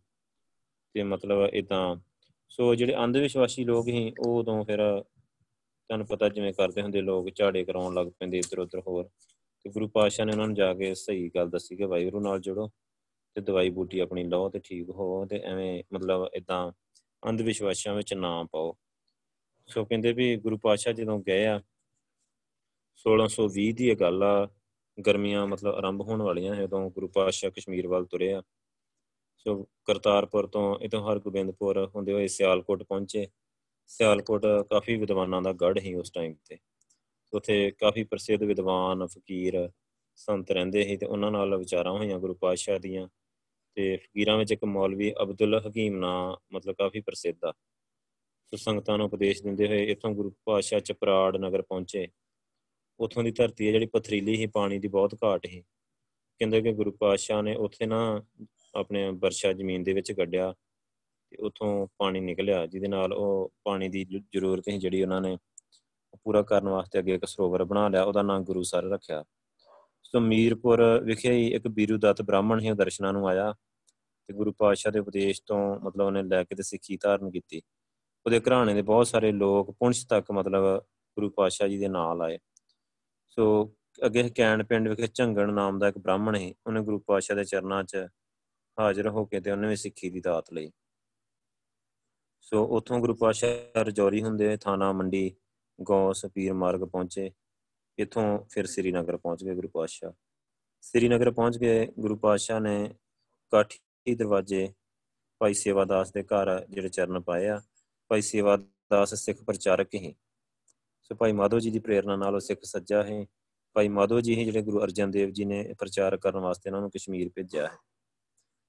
ਤੇ 0.94 1.02
ਮਤਲਬ 1.02 1.48
ਇਦਾਂ 1.54 1.84
ਸੋ 2.48 2.74
ਜਿਹੜੇ 2.74 2.94
ਅੰਧ 2.94 3.16
ਵਿਸ਼ਵਾਸੀ 3.16 3.64
ਲੋਕ 3.64 3.84
ਸੀ, 3.84 4.12
ਉਹ 4.20 4.38
ਉਦੋਂ 4.38 4.64
ਫਿਰ 4.64 4.78
ਤੁਹਾਨੂੰ 5.90 6.06
ਪਤਾ 6.06 6.28
ਜਿਵੇਂ 6.28 6.52
ਕਰਦੇ 6.52 6.82
ਹੁੰਦੇ 6.82 7.00
ਲੋਕ 7.00 7.30
ਝਾੜੇ 7.34 7.64
ਕਰਾਉਣ 7.64 7.94
ਲੱਗ 7.94 8.06
ਪੈਂਦੇ 8.06 8.38
ਇੱਧਰ 8.38 8.58
ਉੱਧਰ 8.58 8.80
ਹੋਰ। 8.80 9.08
ਤੇ 9.64 9.70
ਗੁਰੂ 9.70 9.88
ਪਾਤਸ਼ਾਹ 9.88 10.26
ਨੇ 10.26 10.32
ਉਹਨਾਂ 10.32 10.46
ਨੂੰ 10.46 10.56
ਜਾ 10.56 10.74
ਕੇ 10.74 10.94
ਸਹੀ 10.94 11.30
ਗੱਲ 11.34 11.50
ਦੱਸੀ 11.50 11.76
ਕਿ 11.76 11.84
ਵਾਹਿਗੁਰੂ 11.84 12.20
ਨਾਲ 12.20 12.40
ਜੁੜੋ 12.40 12.68
ਤੇ 13.34 13.40
ਦਵਾਈ 13.40 13.70
ਬੂਟੀ 13.70 13.98
ਆਪਣੀ 13.98 14.24
ਲਓ 14.24 14.48
ਤੇ 14.48 14.58
ਠੀਕ 14.58 14.88
ਹੋ 14.88 15.26
ਤੇ 15.26 15.40
ਐਵੇਂ 15.44 15.84
ਮਤਲਬ 15.92 16.28
ਇਦਾਂ 16.34 16.72
ਅੰਧ 17.28 17.40
ਵਿਸ਼ਵਾਸਾਂ 17.40 17.94
ਵਿੱਚ 17.94 18.14
ਨਾ 18.14 18.44
ਪਾਓ। 18.44 18.76
ਸੋ 19.66 19.84
ਕਹਿੰਦੇ 19.84 20.12
ਵੀ 20.12 20.36
ਗੁਰੂ 20.36 20.58
ਪਾਤਸ਼ਾਹ 20.58 20.92
ਜਦੋਂ 20.92 21.20
ਗਏ 21.20 21.46
ਆ 21.46 21.60
1620 22.96 23.72
ਦੀ 23.72 23.88
ਇਹ 23.88 23.96
ਗੱਲ 23.96 24.22
ਆ, 24.22 24.48
ਗਰਮੀਆਂ 25.06 25.46
ਮਤਲਬ 25.46 25.74
ਆਰੰਭ 25.74 26.00
ਹੋਣ 26.00 26.22
ਵਾਲੀਆਂ 26.22 26.54
ਹੈ 26.54 26.64
ਉਦੋਂ 26.64 26.90
ਗੁਰੂ 26.90 27.08
ਪਾਤਸ਼ਾਹ 27.08 27.50
ਕਸ਼ਮੀਰ 27.50 27.88
ਵੱਲ 27.88 28.04
ਤੁਰੇ 28.04 28.32
ਆ। 28.32 28.42
ਸੋ 29.36 29.68
ਕਰਤਾਰਪੁਰ 29.84 30.46
ਤੋਂ 30.46 30.78
ਇਥੋਂ 30.78 31.12
ਹਰਗੋਬਿੰਦਪੁਰ 31.12 31.90
ਹੁੰਦੇ 31.94 32.12
ਹੋਏ 32.12 32.26
ਸਿਆਲਕੋਟ 32.26 32.82
ਪਹੁੰਚੇ। 32.82 33.26
ਸਿਆਲਕੋਟ 33.86 34.46
ਕਾਫੀ 34.46 34.96
ਵਿਦਵਾਨਾਂ 34.96 35.42
ਦਾ 35.42 35.52
ਗੜ 35.52 35.78
ਸੀ 35.78 35.94
ਉਸ 35.94 36.10
ਟਾਈਮ 36.10 36.34
ਤੇ। 36.48 36.58
ਉੱਥੇ 37.34 37.70
ਕਾਫੀ 37.70 38.04
ਪ੍ਰਸਿੱਧ 38.04 38.42
ਵਿਦਵਾਨ, 38.42 39.06
ਫਕੀਰ 39.06 39.70
ਸੰਤ 40.14 40.50
ਰਹਿੰਦੇ 40.50 40.84
ਸੀ 40.84 40.96
ਤੇ 40.96 41.06
ਉਹਨਾਂ 41.06 41.30
ਨਾਲ 41.30 41.56
ਵਿਚਾਰਾਂ 41.56 41.92
ਹੋਈਆਂ 41.92 42.18
ਗੁਰੂ 42.18 42.34
ਪਾਤਸ਼ਾਹ 42.34 42.78
ਦੀਆਂ 42.78 43.08
ਤੇ 43.74 43.96
ਫਕੀਰਾਂ 43.96 44.38
ਵਿੱਚ 44.38 44.52
ਇੱਕ 44.52 44.64
ਮੌਲਵੀ 44.64 45.12
ਅਬਦੁੱਲ 45.22 45.62
ਹਕੀਮ 45.68 45.96
ਨਾ 45.96 46.36
ਮਤਲਬ 46.52 46.74
ਕਾਫੀ 46.74 47.00
ਪ੍ਰਸਿੱਧ 47.00 47.44
ਆ। 47.44 47.52
ਸੋ 48.46 48.56
ਸੰਗਤਾਂ 48.56 48.98
ਨੂੰ 48.98 49.06
ਉਪਦੇਸ਼ 49.06 49.42
ਦਿੰਦੇ 49.42 49.68
ਹੋਏ 49.68 49.84
ਇਥੋਂ 49.84 50.10
ਗੁਰੂ 50.10 50.34
ਪਾਤਸ਼ਾਹ 50.44 50.80
ਚਪਰਾੜ 50.80 51.36
ਨਗਰ 51.36 51.62
ਪਹੁੰਚੇ। 51.62 52.08
ਉਥੋਂ 53.00 53.24
ਦੀ 53.24 53.30
ਧਰਤੀ 53.30 53.66
ਹੈ 53.66 53.72
ਜਿਹੜੀ 53.72 53.86
ਪਥਰੀਲੀ 53.86 54.36
ਸੀ, 54.36 54.46
ਪਾਣੀ 54.46 54.78
ਦੀ 54.78 54.88
ਬਹੁਤ 54.88 55.14
ਘਾਟ 55.24 55.46
ਸੀ। 55.46 55.60
ਕਹਿੰਦੇ 56.38 56.62
ਕਿ 56.62 56.72
ਗੁਰੂ 56.72 56.92
ਪਾਤਸ਼ਾਹ 56.92 57.42
ਨੇ 57.42 57.54
ਉੱਥੇ 57.54 57.86
ਨਾ 57.86 58.22
ਆਪਣੇ 58.74 59.10
ਵਰਸ਼ਾ 59.10 59.52
ਜ਼ਮੀਨ 59.52 59.82
ਦੇ 59.82 59.92
ਵਿੱਚ 59.92 60.12
ਕੱਢਿਆ 60.12 60.54
ਤੇ 61.30 61.36
ਉਥੋਂ 61.36 61.86
ਪਾਣੀ 61.98 62.20
ਨਿਕਲਿਆ, 62.20 62.66
ਜਿਹਦੇ 62.66 62.88
ਨਾਲ 62.88 63.12
ਉਹ 63.12 63.52
ਪਾਣੀ 63.64 63.88
ਦੀ 63.88 64.04
ਜ਼ਰੂਰਤ 64.04 64.64
ਸੀ 64.64 64.78
ਜਿਹੜੀ 64.78 65.02
ਉਹਨਾਂ 65.02 65.20
ਨੇ 65.20 65.38
ਪੂਰਾ 66.24 66.42
ਕਰਨ 66.42 66.68
ਵਾਸਤੇ 66.68 66.98
ਅੱਗੇ 66.98 67.14
ਇੱਕ 67.14 67.24
ਸਰੋਵਰ 67.24 67.64
ਬਣਾ 67.64 67.88
ਲਿਆ, 67.88 68.02
ਉਹਦਾ 68.02 68.22
ਨਾਮ 68.22 68.44
ਗੁਰੂ 68.44 68.62
ਸਰ 68.62 68.84
ਰੱਖਿਆ। 68.84 69.24
ਸੋ 70.02 70.20
ਮੀਰਪੁਰ 70.20 71.00
ਵਿਖੇ 71.04 71.32
ਹੀ 71.32 71.46
ਇੱਕ 71.48 71.68
ਬੀਰੂ 71.68 71.98
ਦੱਤ 71.98 72.22
ਬ੍ਰਾਹਮਣ 72.22 72.60
ਹੀ 72.60 72.72
ਦਰਸ਼ਨਾਂ 72.72 73.12
ਨੂੰ 73.12 73.28
ਆਇਆ 73.28 73.54
ਤੇ 74.28 74.34
ਗੁਰੂ 74.34 74.52
ਪਾਤਸ਼ਾਹ 74.52 74.92
ਦੇ 74.92 74.98
ਉਪਦੇਸ਼ 74.98 75.42
ਤੋਂ 75.46 75.80
ਮਤਲਬ 75.80 76.06
ਉਹਨੇ 76.06 76.22
ਲੈ 76.22 76.44
ਕੇ 76.44 76.54
ਤੇ 76.54 76.62
ਸਿੱਖੀ 76.62 76.96
ਧਾਰਨ 76.96 77.30
ਕੀਤੀ। 77.30 77.62
ਉਹਦੇ 78.26 78.40
ਘਰਾਣੇ 78.40 78.74
ਦੇ 78.74 78.82
ਬਹੁਤ 78.82 79.06
ਸਾਰੇ 79.06 79.32
ਲੋਕ 79.32 79.70
ਪੁੰਛ 79.70 80.04
ਤੱਕ 80.04 80.30
ਮਤਲਬ 80.32 80.78
ਗੁਰੂ 81.16 81.30
ਪਾਤਸ਼ਾਹ 81.30 81.68
ਜੀ 81.68 81.78
ਦੇ 81.78 81.88
ਨਾਲ 81.88 82.22
ਆਏ। 82.22 82.38
ਸੋ 83.28 83.74
ਅੱਗੇ 84.06 84.30
ਕੈਣ 84.30 84.62
ਪਿੰਡ 84.64 84.88
ਵਿਖੇ 84.88 85.06
ਝੰਗਣ 85.14 85.52
ਨਾਮ 85.52 85.78
ਦਾ 85.78 85.88
ਇੱਕ 85.88 85.98
ਬ੍ਰਾਹਮਣ 85.98 86.38
ਸੀ, 86.38 86.54
ਉਹਨੇ 86.66 86.80
ਗੁਰੂ 86.80 86.98
ਪਾਤਸ਼ਾਹ 86.98 87.36
ਦੇ 87.36 87.44
ਚਰਨਾਂ 87.44 87.84
'ਚ 87.84 88.06
ਹਾਜ਼ਰ 88.80 89.08
ਹੋ 89.08 89.24
ਕੇ 89.24 89.40
ਤੇ 89.40 89.50
ਉਹਨੇ 89.50 89.68
ਵੀ 89.68 89.76
ਸਿੱਖੀ 89.76 90.10
ਦੀ 90.10 90.20
ਦਾਤ 90.20 90.52
ਲਈ। 90.52 90.70
ਸੋ 92.40 92.64
ਉਥੋਂ 92.64 93.00
ਗੁਰੂ 93.00 93.14
ਪਾਸ਼ਾ 93.14 93.48
ਰਜੌਰੀ 93.76 94.22
ਹੁੰਦੇ, 94.22 94.56
ਥਾਣਾ 94.56 94.92
ਮੰਡੀ 94.92 95.36
ਗੌਸ, 95.78 96.24
ਪੀਰ 96.26 96.52
ਮਾਰਗ 96.54 96.80
ਪਹੁੰਚੇ। 96.82 97.30
ਇਥੋਂ 97.98 98.38
ਫਿਰ 98.50 98.66
ਸ੍ਰੀਨਗਰ 98.66 99.16
ਪਹੁੰਚ 99.16 99.44
ਗਏ 99.44 99.54
ਗੁਰੂ 99.54 99.68
ਪਾਸ਼ਾ 99.68 100.12
ਸ੍ਰੀਨਗਰ 100.82 101.30
ਪਹੁੰਚ 101.30 101.58
ਗਏ, 101.58 101.86
ਗੁਰੂ 101.98 102.16
ਪਾਸ਼ਾ 102.16 102.58
ਨੇ 102.58 102.94
ਕਾਠੀ 103.52 104.14
ਦਰਵਾਜ਼ੇ 104.14 104.72
ਭਾਈ 105.40 105.54
ਸੇਵਾਦਾਸ 105.54 106.12
ਦੇ 106.12 106.22
ਘਰ 106.22 106.48
ਜਿਹੜੇ 106.66 106.88
ਚਰਨ 106.88 107.20
ਪਾਏ 107.20 107.46
ਆ। 107.48 107.60
ਭਾਈ 108.10 108.20
ਸੇਵਾਦਾਸ 108.20 109.14
ਸਿੱਖ 109.14 109.42
ਪ੍ਰਚਾਰਕ 109.42 109.94
ਹੀ 109.94 110.14
ਸੋ 111.02 111.14
ਭਾਈ 111.14 111.32
ਮਾਧੋ 111.32 111.58
ਜੀ 111.60 111.70
ਦੀ 111.70 111.78
ਪ੍ਰੇਰਣਾ 111.78 112.16
ਨਾਲ 112.16 112.34
ਉਹ 112.34 112.40
ਸਿੱਖ 112.40 112.64
ਸੱਜਾ 112.64 113.02
ਹੈ 113.02 113.24
ਭਾਈ 113.76 113.88
ਮਾਧੋ 113.88 114.20
ਜੀ 114.20 114.34
ਜਿਹੜੇ 114.44 114.62
ਗੁਰੂ 114.62 114.82
ਅਰਜਨ 114.82 115.10
ਦੇਵ 115.10 115.30
ਜੀ 115.30 115.44
ਨੇ 115.44 115.62
ਪ੍ਰਚਾਰ 115.78 116.16
ਕਰਨ 116.16 116.40
ਵਾਸਤੇ 116.40 116.70
ਉਹਨਾਂ 116.70 116.80
ਨੂੰ 116.80 116.90
ਕਸ਼ਮੀਰ 116.90 117.30
ਭੇਜਿਆ 117.34 117.66
ਹੈ। 117.66 117.76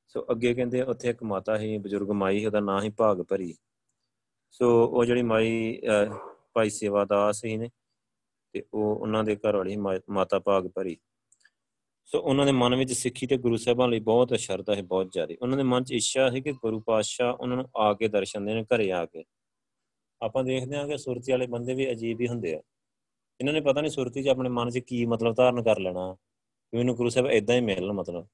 ਸੋ 0.08 0.26
ਅੱਗੇ 0.32 0.53
ਕਹਿੰਦੇ 0.53 0.82
ਉੱਥੇ 0.82 1.10
ਇੱਕ 1.10 1.24
ਮਾਤਾ 1.24 1.58
ਸੀ, 1.58 1.78
ਬਜ਼ੁਰਗ 1.78 2.12
ਮਾਈ, 2.12 2.45
ਉਹਦਾ 2.45 2.60
ਨਾਂ 2.60 2.82
ਹੀ 2.82 2.89
ਭਾਗ 2.89 3.22
ਭਰੀ 3.22 3.53
ਸੋ 4.51 4.70
ਉਹ 4.86 5.06
ਜਿਹੜੀ 5.06 5.22
ਮਾਈ 5.24 5.80
ਭਾਈ 6.56 6.70
ਸੇਵਾਦਾਸ 6.70 7.41
ਸੀ 7.41 7.58
ਨੇ 7.58 7.70
ਤੇ 8.53 8.64
ਉਹ 8.74 8.95
ਉਹਨਾਂ 8.95 9.24
ਦੇ 9.24 9.36
ਘਰ 9.36 9.56
ਵਾਲੀ 9.56 9.76
ਮਾਤਾ 9.76 10.39
ਭਾਗ 10.39 10.68
ਭਰੀ। 10.68 10.97
ਸੋ 12.10 12.20
ਉਹਨਾਂ 12.20 12.45
ਦੇ 12.45 12.51
ਮਨ 12.51 12.76
ਵਿੱਚ 12.76 12.91
ਸਿੱਖੀ 12.93 13.28
ਤੇ 13.28 13.38
ਗੁਰੂ 13.38 13.58
ਸਾਹਿਬਾਂ 13.58 13.88
ਲਈ 13.88 13.99
ਬਹੁਤ 13.99 14.34
ਸ਼ਰਧਾ 14.39 14.76
ਹੈ 14.76 14.82
ਬਹੁਤ 14.82 15.12
ਜ਼ਿਆਦਾ। 15.12 15.36
ਉਹਨਾਂ 15.41 15.58
ਦੇ 15.58 15.64
ਮਨ 15.64 15.84
'ਚ 15.84 15.91
ਇੱਛਾ 15.91 16.30
ਹੈ 16.32 16.39
ਕਿ 16.39 16.51
ਗੁਰੂ 16.53 16.80
ਪਾਤਸ਼ਾਹ 16.80 17.34
ਉਹਨਾਂ 17.34 17.58
ਨੂੰ 17.58 17.66
ਆ 17.76 17.93
ਕੇ 17.93 18.08
ਦਰਸ਼ਨ 18.08 18.45
ਦੇਣ, 18.45 18.64
ਘਰੇ 18.66 18.91
ਆ 18.91 19.06
ਕੇ। 19.06 19.24
ਆਪਾਂ 20.22 20.43
ਦੇਖਦੇ 20.43 20.76
ਹਾਂ 20.78 20.88
ਕਿ 20.88 20.97
ਸੁਰਤੀ 20.97 21.32
ਵਾਲੇ 21.32 21.47
ਬੰਦੇ 21.47 21.74
ਵੀ 21.74 21.91
ਅਜੀਬ 21.91 22.22
ਹੀ 22.22 22.28
ਹੁੰਦੇ 22.28 22.53
ਆ। 22.56 22.62
ਇਹਨਾਂ 23.39 23.53
ਨੇ 23.53 23.62
ਪਤਾ 23.62 23.82
ਨਹੀਂ 23.82 23.91
ਸੁਰਤੀ 23.91 24.24
'ਚ 24.24 24.28
ਆਪਣੇ 24.28 24.49
ਮਨ 24.49 24.70
'ਚ 24.70 24.80
ਕੀ 24.80 25.06
ਮਤਲਬ 25.06 25.36
ਧਾਰਨ 25.36 25.64
ਕਰ 25.64 25.80
ਲੈਣਾ 25.80 26.14
ਕਿ 26.14 26.78
ਮੈਨੂੰ 26.78 26.95
ਗੁਰੂ 26.95 27.10
ਸਾਹਿਬ 27.10 27.30
ਇਦਾਂ 27.32 27.56
ਹੀ 27.56 27.62
ਮਿਲਣ 27.62 27.93
ਮਤਲਬ। 27.93 28.28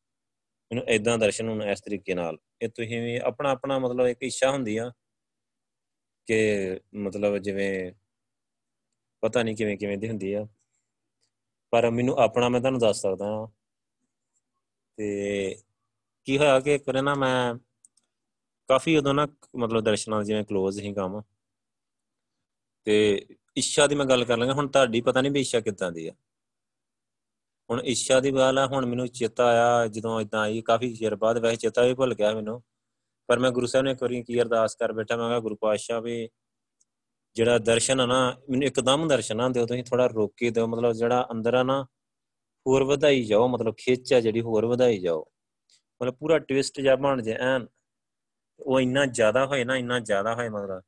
ਮੈਨੂੰ 0.72 0.84
ਇਦਾਂ 0.88 1.17
ਦਰਸ਼ਨ 1.17 1.49
ਹੋਣ 1.49 1.63
ਇਸ 1.63 1.82
ਤਰੀਕੇ 1.82 2.13
ਨਾਲ। 2.13 2.38
ਇਹ 2.61 2.69
ਤੁਸੀਂ 2.69 3.01
ਵੀ 3.01 3.15
ਆਪਣਾ 3.24 3.51
ਆਪਣਾ 3.51 3.80
ਮਤਲਬ 3.80 4.07
ਇੱਕ 4.07 4.24
ਇੱਛਾ 4.24 4.51
ਹੁੰਦੀ 4.51 4.78
ਆ 4.78 4.91
ਕਿ 6.28 6.39
ਮਤਲਬ 6.95 7.38
ਜਿਵੇਂ 7.38 7.91
ਪਤਾ 9.22 9.43
ਨਹੀਂ 9.43 9.55
ਕਿਵੇਂ 9.55 9.78
ਕਿਵੇਂ 9.78 9.97
ਦੀ 9.97 10.09
ਹੁੰਦੀ 10.09 10.34
ਆ। 10.34 10.47
ਪਰ 11.69 11.89
ਮੈਨੂੰ 11.89 12.15
ਆਪਣਾ 12.15 12.49
ਮੈਂ 12.49 12.59
ਤੁਹਾਨੂੰ 12.59 12.80
ਦੱਸ 12.80 13.01
ਸਕਦਾ 13.01 13.26
ਹਾਂ। 13.26 13.47
ਤੇ 14.95 15.55
ਕੀ 16.24 16.38
ਹੋਇਆ 16.38 16.59
ਕਿ 16.59 16.76
ਇੱਕ 16.76 16.89
ਨਾ 16.89 17.15
ਮੈਂ 17.15 17.55
ਕਾਫੀ 18.67 18.97
ਉਦੋਂ 18.97 19.13
ਨਾ 19.13 19.28
ਮਤਲਬ 19.55 19.82
ਦਰਸ਼ਨਾਂ 19.82 20.24
ਜਿਵੇਂ 20.24 20.43
ক্লোਜ਼ 20.43 20.80
ਹੀ 20.80 20.93
ਕੰਮ। 20.93 21.22
ਤੇ 22.84 23.26
ਇੱਛਾ 23.57 23.88
ਦੀ 23.88 23.95
ਮੈਂ 23.95 24.05
ਗੱਲ 24.05 24.26
ਕਰ 24.26 24.38
ਲਾਂਗਾ, 24.38 24.53
ਹੁਣ 24.53 24.67
ਤੁਹਾਡੀ 24.67 25.01
ਪਤਾ 25.01 25.22
ਨਹੀਂ 25.22 25.32
ਵੀ 25.32 25.41
ਇੱਛਾ 25.41 25.59
ਕਿੱਦਾਂ 25.59 25.91
ਦੀ 25.91 26.07
ਆ। 26.07 26.11
ਹੁਣ 27.69 27.82
ਇੱਛਾ 27.82 28.19
ਦੀ 28.19 28.32
ਗੱਲ 28.32 28.59
ਆ, 28.59 28.67
ਹੁਣ 28.67 28.86
ਮੈਨੂੰ 28.86 29.07
ਚੇਤਾ 29.07 29.45
ਆਇਆ 29.45 29.88
ਜਦੋਂ 29.88 30.22
ਇਦਾਂ 30.22 30.41
ਆਈ, 30.41 30.61
ਕਾਫੀ 30.61 30.95
ਚਿਰ 30.95 31.15
ਬਾਅਦ, 31.15 31.38
ਵੈਸੇ 31.38 31.55
ਚੇਤਾ 31.55 31.82
ਵੀ 31.82 31.93
ਭੁੱਲ 31.93 32.13
ਗਿਆ 32.13 32.36
ਮੈਨੂੰ। 32.36 32.63
ਪਰ 33.28 33.39
ਮੈਂ 33.39 33.51
ਗੁਰੂ 33.51 33.65
ਸਾਹਿਬ 33.65 33.86
ਨੇ 33.86 33.91
ਇੱਕ 33.91 34.01
ਵਾਰੀ 34.01 34.24
ਕੀ 34.24 34.41
ਅਰਦਾਸ 34.41 34.76
ਕਰ 34.76 34.93
ਬੈਠਾ, 34.93 35.15
ਮੈਂ 35.17 35.28
ਕਿਹਾ 35.28 35.39
ਗੁਰੂ 35.39 35.55
ਪਾਤਸ਼ਾਹ 35.55 36.01
ਵੀ 36.01 36.30
ਜਿਹੜਾ 37.36 37.57
ਦਰਸ਼ਨ 37.57 37.99
ਆ 37.99 38.05
ਨਾ, 38.05 38.38
ਮੈਨੂੰ 38.49 38.63
ਇੱਕਦਮ 38.67 39.07
ਦਰਸ਼ਨ 39.07 39.41
ਆਉਂਦੇ 39.41 39.65
ਤੁਸੀਂ 39.65 39.84
ਥੋੜਾ 39.84 40.07
ਰੋਕ 40.07 40.34
ਕੇ 40.38 40.49
ਦਿਓ 40.49 40.67
ਮਤਲਬ 40.67 40.93
ਜਿਹੜਾ 40.93 41.27
ਅੰਦਰ 41.32 41.53
ਆ 41.53 41.63
ਨਾ, 41.63 41.84
ਹੋਰ 42.67 42.84
ਵਧਾਈ 42.84 43.23
ਜਾਓ, 43.23 43.47
ਮਤਲਬ 43.47 43.75
ਖਿੱਚ 43.77 44.13
ਆ 44.13 44.19
ਜਿਹੜੀ 44.19 44.41
ਹੋਰ 44.41 44.65
ਵਧਾਈ 44.65 44.99
ਜਾਓ। 44.99 45.25
ਮਤਲਬ 46.01 46.15
ਪੂਰਾ 46.15 46.39
ਟਵਿਸਟ 46.39 46.79
ਜਿਹਾ 46.82 46.95
ਬਣ 46.95 47.21
ਜੇ 47.21 47.34
ਐਨ। 47.34 47.67
ਉਹ 48.59 48.79
ਇੰਨਾ 48.79 49.05
ਜ਼ਿਆਦਾ 49.05 49.45
ਹੋਏ 49.45 49.63
ਨਾ, 49.63 49.75
ਇੰਨਾ 49.77 49.99
ਜ਼ਿਆਦਾ 49.99 50.36
ਹੋਏ 50.36 50.49
ਮਤਲਬ 50.49 50.82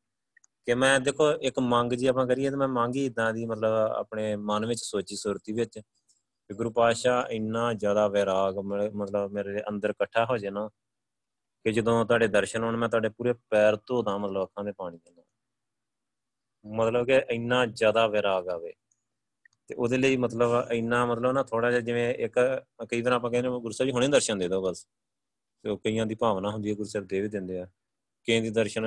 ਕਿ 0.68 0.74
ਮੈਂ 0.74 1.00
ਦੇਖੋ, 1.00 1.32
ਇੱਕ 1.32 1.60
ਮੰਗ 1.60 1.94
ਜੀ 1.94 2.08
ਆਪਾਂ 2.08 2.26
ਕਰੀਏ 2.28 2.50
ਤਾਂ 2.50 2.58
ਮੈਂ 2.58 2.68
ਮੰਗੀ 2.68 3.06
ਇਦਾਂ 3.06 3.34
ਦੀ 3.34 3.46
ਮਤਲਬ 3.46 3.74
ਆਪਣੇ 3.98 4.36
ਮਨ 4.36 4.66
ਵਿੱਚ 4.66 4.80
ਸੋਚੀ 4.84 5.16
ਸੁਰਤੀ 5.16 5.54
ਵਿੱਚ 5.54 5.80
ਕਿ 5.80 6.54
ਗੁਰੂ 6.54 6.72
ਪਾਤਸ਼ਾਹ 6.72 7.30
ਇੰਨਾ 7.32 7.74
ਜ਼ਿਆਦਾ 7.74 8.08
ਵਿਰਾਗ 8.08 8.58
ਮਤਲਬ 8.60 9.32
ਮੇਰੇ 9.32 9.62
ਅੰਦਰ 9.70 9.90
ਇਕੱਠਾ 9.90 10.26
ਹੋ 10.26 10.38
ਜੇ 10.38 10.50
ਨਾ 10.50 10.70
ਕਿ 11.66 11.72
ਜਦੋਂ 11.72 12.06
ਤੁਹਾਡੇ 12.06 12.28
ਦਰਸ਼ਨ 12.28 12.64
ਹੋਣ, 12.64 12.78
ਮੈਂ 12.78 12.90
ਤੁਹਾਡੇ 12.90 13.10
ਪੂਰੇ 13.10 13.34
ਪੈਰ 13.50 13.76
ਧੋਦਾ 13.88 14.18
ਮਤਲਬ 14.18 14.44
ਅੱਖਾਂ 14.44 14.64
ਦੇ 14.64 14.72
ਪਾਣੀ 14.72 14.98
ਦੇ 14.98 15.12
ਨਾਲ। 15.12 15.23
ਮਤਲਬ 16.66 17.06
ਕਿ 17.06 17.22
ਇੰਨਾ 17.30 17.66
ਜ਼ਿਆਦਾ 17.66 18.08
ਵਿਰਾਗ 18.08 18.48
ਆਵੇ। 18.50 18.74
ਤੇ 19.68 19.76
ਉਹਦੇ 19.76 19.98
ਲਈ 19.98 20.18
ਮਤਲਬ 20.18 20.72
ਇੰਨਾ 20.72 21.06
ਮਤਲਬ 21.06 21.32
ਨਾ 21.32 21.44
ਥੋੜਾ 21.44 21.70
ਜਿਹਾ 21.70 21.82
ਜਿਵੇਂ 21.82 22.14
ਇੱਕ, 22.14 22.64
ਕਈ 22.90 23.02
ਵਾਰ 23.02 23.14
ਆਪਾਂ 23.14 23.32
ਕਹਿੰਦੇ 23.32 23.50
ਗੁਰੂ 23.50 23.72
ਸਾਹਿਬ 23.72 23.88
ਜੀ 23.88 23.94
ਹੁਣੇ 23.94 24.08
ਦਰਸ਼ਨ 24.08 24.38
ਦੇ 24.38 24.48
ਦਿਓ 24.48 24.62
ਬਸ। 24.62 24.88
ਤੇ 25.64 25.70
ਉਹ 25.70 25.78
ਕਈਆਂ 25.78 26.06
ਦੀ 26.06 26.16
ਭਾਵਨਾ 26.16 26.50
ਹੁੰਦੀ 26.52 26.70
ਹੈ 26.70 26.76
ਗੁਰੂ 26.76 26.88
ਸਾਹਿਬ 26.90 27.08
ਦੇ 27.08 27.22
ਵੀ 27.22 27.28
ਦਿੰਦੇ 27.28 27.60
ਆ। 27.60 27.68
ਕਈਆਂ 28.26 28.42
ਦੀ 28.42 28.50
ਦਰਸ਼ਨ 28.50 28.84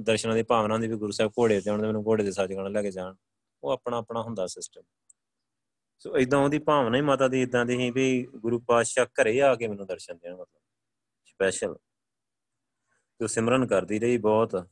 ਦਰਸ਼ਨਾਂ 0.00 0.34
ਦੀ 0.34 0.42
ਭਾਵਨਾ 0.42 0.74
ਹੁੰਦੀ 0.74 0.88
ਵੀ 0.88 0.96
ਗੁਰੂ 0.96 1.12
ਸਾਹਿਬ 1.12 1.32
ਘੋੜੇ 1.38 1.60
ਤੇ 1.60 1.70
ਆਉਣ 1.70 1.86
ਮੈਨੂੰ 1.86 2.04
ਘੋੜੇ 2.06 2.24
ਦੇ 2.24 2.32
ਸੱਚਖੰਡ 2.32 2.68
ਲੈ 2.68 2.82
ਕੇ 2.82 2.90
ਜਾਣ। 2.90 3.14
ਉਹ 3.62 3.70
ਆਪਣਾ 3.70 3.96
ਆਪਣਾ 3.96 4.22
ਹੁੰਦਾ 4.22 4.46
ਸਿਸਟਮ 4.46 4.82
ਸੋ 5.98 6.18
ਇਦਾਂ 6.18 6.38
ਉਹਦੀ 6.38 6.58
ਭਾਵਨਾ 6.58 6.96
ਹੀ 6.96 7.02
ਮਾਤਾ 7.02 7.28
ਦੀ 7.28 7.42
ਇਦਾਂ 7.42 7.66
ਦੀ 7.66 7.76
ਸੀ 7.76 7.90
ਵੀ 7.90 8.26
ਗੁਰੂ 8.36 8.60
ਪਾਤਸ਼ਾਹ 8.60 9.06
ਘਰੇ 9.06 9.42
ਆ 9.42 9.54
ਕੇ 9.54 9.66
ਮੈਨੂੰ 9.68 9.86
ਦਰਸ਼ਨ 9.86 10.18
ਦੇਣ 10.18 10.32
ਮਤਲਬ। 10.32 10.60
ਸਪੈਸ਼ਲ 11.24 11.74
ਤੇ 13.18 13.28
ਸਿਮਰਨ 13.28 13.66
ਕਰਦੀ 13.66 13.98
ਰਹੀ 13.98 14.18
ਬਹੁਤ। 14.18 14.68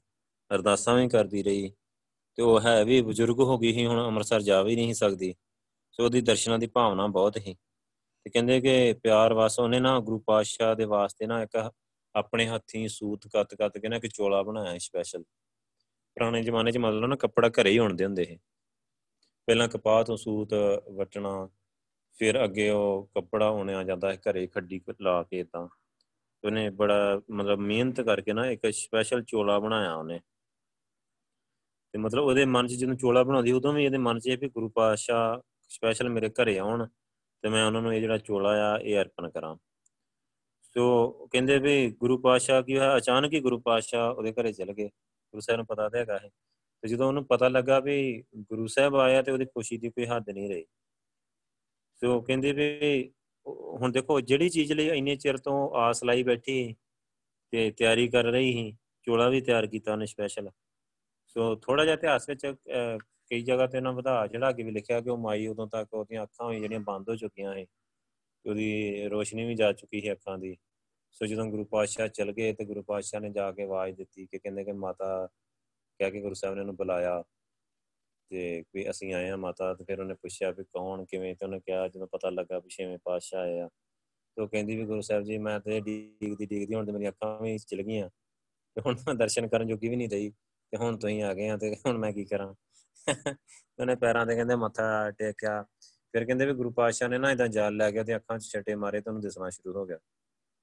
ਅਰਦਾਸਾਂ 0.55 0.95
ਵੀ 0.95 1.09
ਕਰਦੀ 1.09 1.43
ਰਹੀ। 1.43 1.73
ਤੇ 2.39 2.43
ਉਹ 2.43 2.61
ਹੈ 2.61 2.85
ਵੀ 2.85 3.01
ਬਜ਼ੁਰਗ 3.03 3.41
ਹੋ 3.41 3.59
ਗਈ 3.59 3.73
ਸੀ, 3.73 3.87
ਹੁਣ 3.87 4.01
ਅੰਮ੍ਰਿਤਸਰ 4.07 4.43
ਜਾ 4.43 4.63
ਵੀ 4.63 4.77
ਨਹੀਂ 4.77 4.95
ਸਕਦੀ। 4.95 5.35
ਸੋ 5.93 6.05
ਉਹਦੀ 6.05 6.21
ਦਰਸ਼ਨਾਂ 6.21 6.59
ਦੀ 6.59 6.67
ਭਾਵਨਾ 6.67 7.07
ਬਹੁਤ 7.07 7.37
ਹੀ 7.37 7.55
ਤੇ 8.27 8.31
ਕਹਿੰਦੇ 8.31 8.61
ਕਿ 8.61 8.93
ਪਿਆਰ 8.93 9.33
ਵਾਸ 9.35 9.59
ਉਹਨੇ 9.61 9.81
ਨਾ 9.81 9.99
ਗੁਰੂ 10.01 10.19
ਪਾਤਸ਼ਾਹ 10.19 10.75
ਦੇ 10.77 10.85
ਵਾਸਤੇ 10.85 11.27
ਨਾ 11.27 11.43
ਇੱਕ 11.43 11.57
ਆਪਣੇ 12.15 12.47
ਹੱਥੀਂ 12.49 12.89
ਸੂਤ 12.89 13.27
ਕੱਤ 13.29 13.55
ਕੱਤ 13.55 13.79
ਕੇ 13.79 13.89
ਨਾ 13.89 13.97
ਇੱਕ 13.97 14.07
ਚੋਲਾ 14.07 14.43
ਬਣਾਇਆ 14.43 14.79
ਸਪੈਸ਼ਲ 14.79 15.23
ਪੁਰਾਣੇ 16.17 16.43
ਜ਼ਮਾਨੇ 16.43 16.73
'ਚ 16.73 16.79
ਮਤਲਬ 16.79 17.05
ਨਾ 17.05 17.17
ਕੱਪੜਾ 17.17 17.49
ਘਰੇ 17.49 17.71
ਹੀ 17.71 17.79
ਹੁੰਦੇ 17.79 18.05
ਹੁੰਦੇ 18.05 18.25
ਸੀ। 18.25 18.39
ਪਹਿਲਾਂ 19.49 19.69
ਕਪਾਹ 19.69 20.05
ਤੋਂ 20.05 20.17
ਸੂਤ 20.17 20.55
ਵਟਣਾ, 20.93 21.49
ਫਿਰ 22.17 22.45
ਅੱਗੇ 22.45 22.69
ਉਹ 22.71 23.09
ਕੱਪੜਾ 23.15 23.51
ਹੋਣਿਆ 23.51 23.83
ਜਾਂਦਾ 23.83 24.13
ਹੈ 24.13 24.19
ਘਰੇ 24.31 24.47
ਖੱਡੀ 24.47 24.81
ਲਾ 25.01 25.23
ਕੇ 25.23 25.45
ਤਾਂ 25.45 25.69
ਉਹਨੇ 26.45 26.69
ਬੜਾ 26.71 27.21
ਮਤਲਬ 27.31 27.59
ਮਿਹਨਤ 27.59 28.01
ਕਰਕੇ 28.01 28.33
ਨਾ 28.33 28.47
ਇੱਕ 28.47 28.71
ਸਪੈਸ਼ਲ 28.73 29.23
ਚੋਲਾ 29.23 29.59
ਬਣਾਇਆ 29.59 29.95
ਉਹਨੇ। 29.95 30.21
ਤੇ 31.95 31.99
ਮਤਲਬ 31.99 32.25
ਉਹਦੇ 32.25 32.45
ਮਨ 32.45 32.67
'ਚ 32.67 32.73
ਜਦੋਂ 32.73 32.95
ਚੋਲਾ 32.95 33.23
ਬਣਾਉਂਦੀ, 33.23 33.53
ਉਦੋਂ 33.53 33.73
ਵੀ 33.73 33.85
ਇਹਦੇ 33.85 33.99
ਮਨ 33.99 34.19
'ਚ 34.21 34.27
ਇਹ 34.27 34.39
ਵੀ 34.39 34.49
ਗੁਰੂ 34.49 34.69
ਪਾਤਸ਼ਾਹ 34.69 35.41
ਸਪੈਸ਼ਲ 35.71 36.09
ਮੇਰੇ 36.09 36.29
ਘਰੇ 36.43 36.59
ਆਉਣ 36.59 36.87
ਤੇ 37.45 37.49
ਮੈਂ 37.49 37.65
ਉਹਨਾਂ 37.67 37.83
ਨੂੰ 37.83 37.95
ਇਹ 37.95 38.01
ਜਿਹੜਾ 38.01 38.19
ਚੋਲਾ 38.19 38.51
ਆ, 38.73 38.79
ਇਹ 38.79 38.99
ਅਰਪਣ 39.01 39.29
ਕਰਾਂ। 39.31 39.57
ਸੋ 40.77 41.11
ਕਹਿੰਦੇ 41.33 41.59
ਵੀ 41.59 41.91
ਗੁਰੂ 41.91 42.19
ਪਾਤਸ਼ਾਹ 42.19 42.63
ਕੀ 42.63 42.77
ਹੋਇਆ? 42.79 42.97
ਅਚਾਨਕ 42.97 43.33
ਹੀ 43.33 43.41
ਗੁਰੂ 43.41 43.59
ਪਾਤਸ਼ਾਹ 43.61 44.11
ਉਹਦੇ 44.11 44.33
ਘਰੇ 44.33 44.53
ਚਲ 44.53 44.73
ਗਏ। 44.73 44.89
ਗੁਰੂ 44.89 45.41
ਸਾਹਿਬ 45.41 45.59
ਨੂੰ 45.59 45.67
ਪਤਾ 45.67 45.89
ਤੇ 45.89 45.99
ਹੈਗਾ 45.99 46.19
ਹੈ 46.19 46.29
ਤੇ 46.83 46.89
ਜਦੋਂ 46.89 47.07
ਉਹਨੂੰ 47.09 47.25
ਪਤਾ 47.27 47.49
ਲੱਗਾ 47.49 47.79
ਵੀ 47.81 48.23
ਗੁਰੂ 48.39 48.67
ਸਾਹਿਬ 48.67 48.97
ਆਇਆ 48.97 49.23
ਤੇ 49.23 49.33
ਉਹਦੀ 49.33 49.45
ਖੁਸ਼ੀ 49.45 49.79
ਦੀ 49.79 49.91
ਕੋਈ 49.91 50.07
ਹੱਦ 50.07 50.31
ਨਹੀਂ 50.31 50.49
ਰਹੀ। 50.49 50.65
ਸੋ 52.03 52.21
ਕਹਿੰਦੇ 52.21 52.53
ਵੀ 52.53 53.13
ਹੁਣ 53.47 53.93
ਦੇਖੋ 53.93 54.21
ਜਿਹੜੀ 54.21 54.49
ਚੀਜ਼ 54.49 54.73
ਲਈ 54.73 54.89
ਇੰਨੇ 54.89 55.17
ਚਿਰ 55.17 55.37
ਤੋਂ 55.39 55.55
ਆਸ 55.77 56.03
ਲਾਈ 56.05 56.23
ਬੈਠੀ 56.23 56.75
ਤੇ 57.53 57.71
ਤਿਆਰੀ 57.71 58.09
ਕਰ 58.09 58.25
ਰਹੀ 58.25 58.53
ਸੀ, 58.53 58.73
ਚੋਲਾ 59.07 59.29
ਵੀ 59.29 59.41
ਤਿਆਰ 59.41 59.67
ਕੀਤਾ 59.67 59.93
ਉਹਨੇ 59.93 60.07
ਸਪੈਸ਼ਲ 60.07 60.51
ਸੋ 61.37 61.55
ਥੋੜਾ 61.57 61.85
ਜਿਹਾ 61.85 61.95
ਇਤਿਹਾਸ 61.95 62.29
ਵਿੱਚ 62.29 62.47
ਕਈ 63.31 63.43
ਜਗ੍ਹਾ 63.43 63.67
ਤੇ 63.67 63.79
ਉਹਨਾਂ 63.79 63.93
ਵਧਾ 63.93 64.27
ਚੜਾ 64.27 64.51
ਕੇ 64.53 64.63
ਵੀ 64.63 64.71
ਲਿਖਿਆ 64.71 65.01
ਕਿ 65.01 65.11
ਉਹ 65.11 65.19
ਮਾਈ 65.19 65.47
ਉਦੋਂ 65.47 65.67
ਤੱਕ 65.67 65.95
ਉਹਦੀਆਂ 65.95 66.23
ਅੱਖਾਂ 66.23 66.47
ਹੋਈ 66.47 66.61
ਜਿਹੜੀਆਂ 66.61 66.81
ਬੰਦ 66.81 67.09
ਹੋ 67.11 67.15
ਚੁੱਕੀਆਂ 67.17 67.55
ਸੀ 67.55 67.67
ਉਹਦੀ 68.45 69.09
ਰੋਸ਼ਨੀ 69.09 69.45
ਵੀ 69.45 69.55
ਜਾ 69.55 69.73
ਚੁੱਕੀ 69.73 70.01
ਸੀ 70.01 70.13
ਅੱਖਾਂ 70.13 70.39
ਦੀ। 70.39 70.57
ਸੋ 71.13 71.27
ਜਦੋਂ 71.27 71.47
ਗੁਰੂ 71.47 71.65
ਪਾਤਸ਼ਾਹ 71.65 72.09
ਚਲ 72.09 72.33
ਗਏ 72.33 72.53
ਤੇ 72.53 72.65
ਗੁਰੂ 72.65 72.83
ਪਾਤਸ਼ਾਹ 72.83 73.21
ਨੇ 73.21 73.31
ਜਾ 73.31 73.51
ਕੇ 73.53 73.63
ਆਵਾਜ਼ 73.63 73.97
ਦਿੱਤੀ 73.97 74.27
ਕਿ 74.27 74.39
ਕਹਿੰਦੇ 74.39 74.65
ਕਿ 74.65 74.73
ਮਾਤਾ, 74.73 75.29
ਕਹਿ 76.01 76.11
ਕੇ 76.11 76.21
ਗੁਰੂ 76.21 76.35
ਸਾਹਿਬ 76.35 76.55
ਨੇ 76.55 76.61
ਉਹਨੂੰ 76.61 76.77
ਬੁਲਾਇਆ 76.77 77.23
ਤੇ 78.31 78.63
ਵੀ 78.75 78.89
ਅਸੀਂ 78.91 79.13
ਆਏ 79.15 79.29
ਆ 79.31 79.37
ਮਾਤਾ 79.37 79.73
ਤੇ 79.75 79.85
ਫਿਰ 79.85 80.01
ਉਹਨੇ 80.01 80.15
ਪੁੱਛਿਆ 80.15 80.51
ਵੀ 80.51 80.65
ਕੌਣ, 80.65 81.05
ਕਿਵੇਂ 81.05 81.35
ਤੇ 81.37 81.47
ਉਹਨੇ 81.47 81.61
ਕਿਹਾ 81.61 81.89
ਜਦੋਂ 81.89 82.07
ਪਤਾ 82.13 82.31
ਲੱਗਾ 82.31 82.59
ਵੀ 82.59 82.69
ਛੇਵੇਂ 82.69 82.99
ਪਾਤਸ਼ਾਹ 83.05 83.41
ਆਏ 83.41 83.59
ਆ। 83.61 83.69
ਤੇ 84.37 84.43
ਉਹ 84.43 84.49
ਕਹਿੰਦੀ 84.49 84.77
ਵੀ 84.77 84.85
ਗੁਰੂ 84.85 85.01
ਸਾਹਿਬ 85.01 85.25
ਜੀ, 85.25 85.39
ਮੈਂ 85.39 85.59
ਤੇ 85.61 85.81
ਡੀਕਦੀ 85.81 86.47
ਡੀਕਦੀ 86.47 86.75
ਹੁਣ 86.75 86.87
ਤੇ 86.87 86.93
ਮੇਰੀਆਂ 86.93 87.11
ਅੱਖਾਂ 87.11 87.41
ਵੀ 87.41 87.57
ਚਲ 87.59 87.83
ਗਈਆਂ 87.83 88.09
ਤੇ 88.77 88.83
ਹੁਣ 88.87 88.97
ਮੈਂ 89.07 89.15
ਦਰਸ਼ਨ 89.15 89.49
ਕਰਨ 89.49 89.69
ਜੋਗੀ 89.69 89.89
ਵੀ 89.89 89.97
ਨਹੀਂ 89.97 90.09
ਰਹੀ। 90.09 90.33
ਤੇ 90.73 90.79
ਹੁਣ 90.79 90.97
ਤੁਸੀਂ 90.97 91.23
ਆ 91.23 91.35
ਗਏ 91.35 91.49
ਆ 91.49 91.57
ਤੇ 91.57 91.77
ਹੁਣ 91.87 91.99
ਮੈਂ 91.99 92.13
ਕੀ 92.13 92.25
ਕਰਾਂ? 92.25 92.55
ਉਹਨੇ 93.79 93.95
ਪੈਰਾਂ 93.95 94.27
ਤੇ 94.27 94.35
ਕਹਿੰਦੇ 94.35 94.57
ਮੱਥਾ 94.57 95.11
ਟੇਕਿਆ। 95.11 95.63
ਫਿਰ 96.13 96.25
ਕਹਿੰਦੇ 96.25 96.47
ਵੀ 96.47 96.53
ਗੁਰੂ 96.53 96.71
ਪਾਤਸ਼ਾਹ 96.71 97.09
ਨੇ 97.09 97.19
ਨਾ 97.19 97.31
ਇਦਾਂ 97.31 97.49
ਜਾਲ 97.49 97.77
ਲੈ 97.77 97.91
ਗਿਆ 97.91 98.05
ਤੇ 98.05 98.17
ਅੱਖਾਂ 98.17 98.39
'ਚ 98.39 98.45
ਛੱਟੇ 98.45 98.75
ਮਾਰੇ 98.75 99.01
ਤੇ 99.01 99.11
ਉਹਨੂੰ 99.11 99.23
ਦਿਸਣਾ 99.23 99.51
ਸ਼ੁਰੂ 99.51 99.79
ਹੋ 99.79 99.87
ਗਿਆ। 99.87 99.99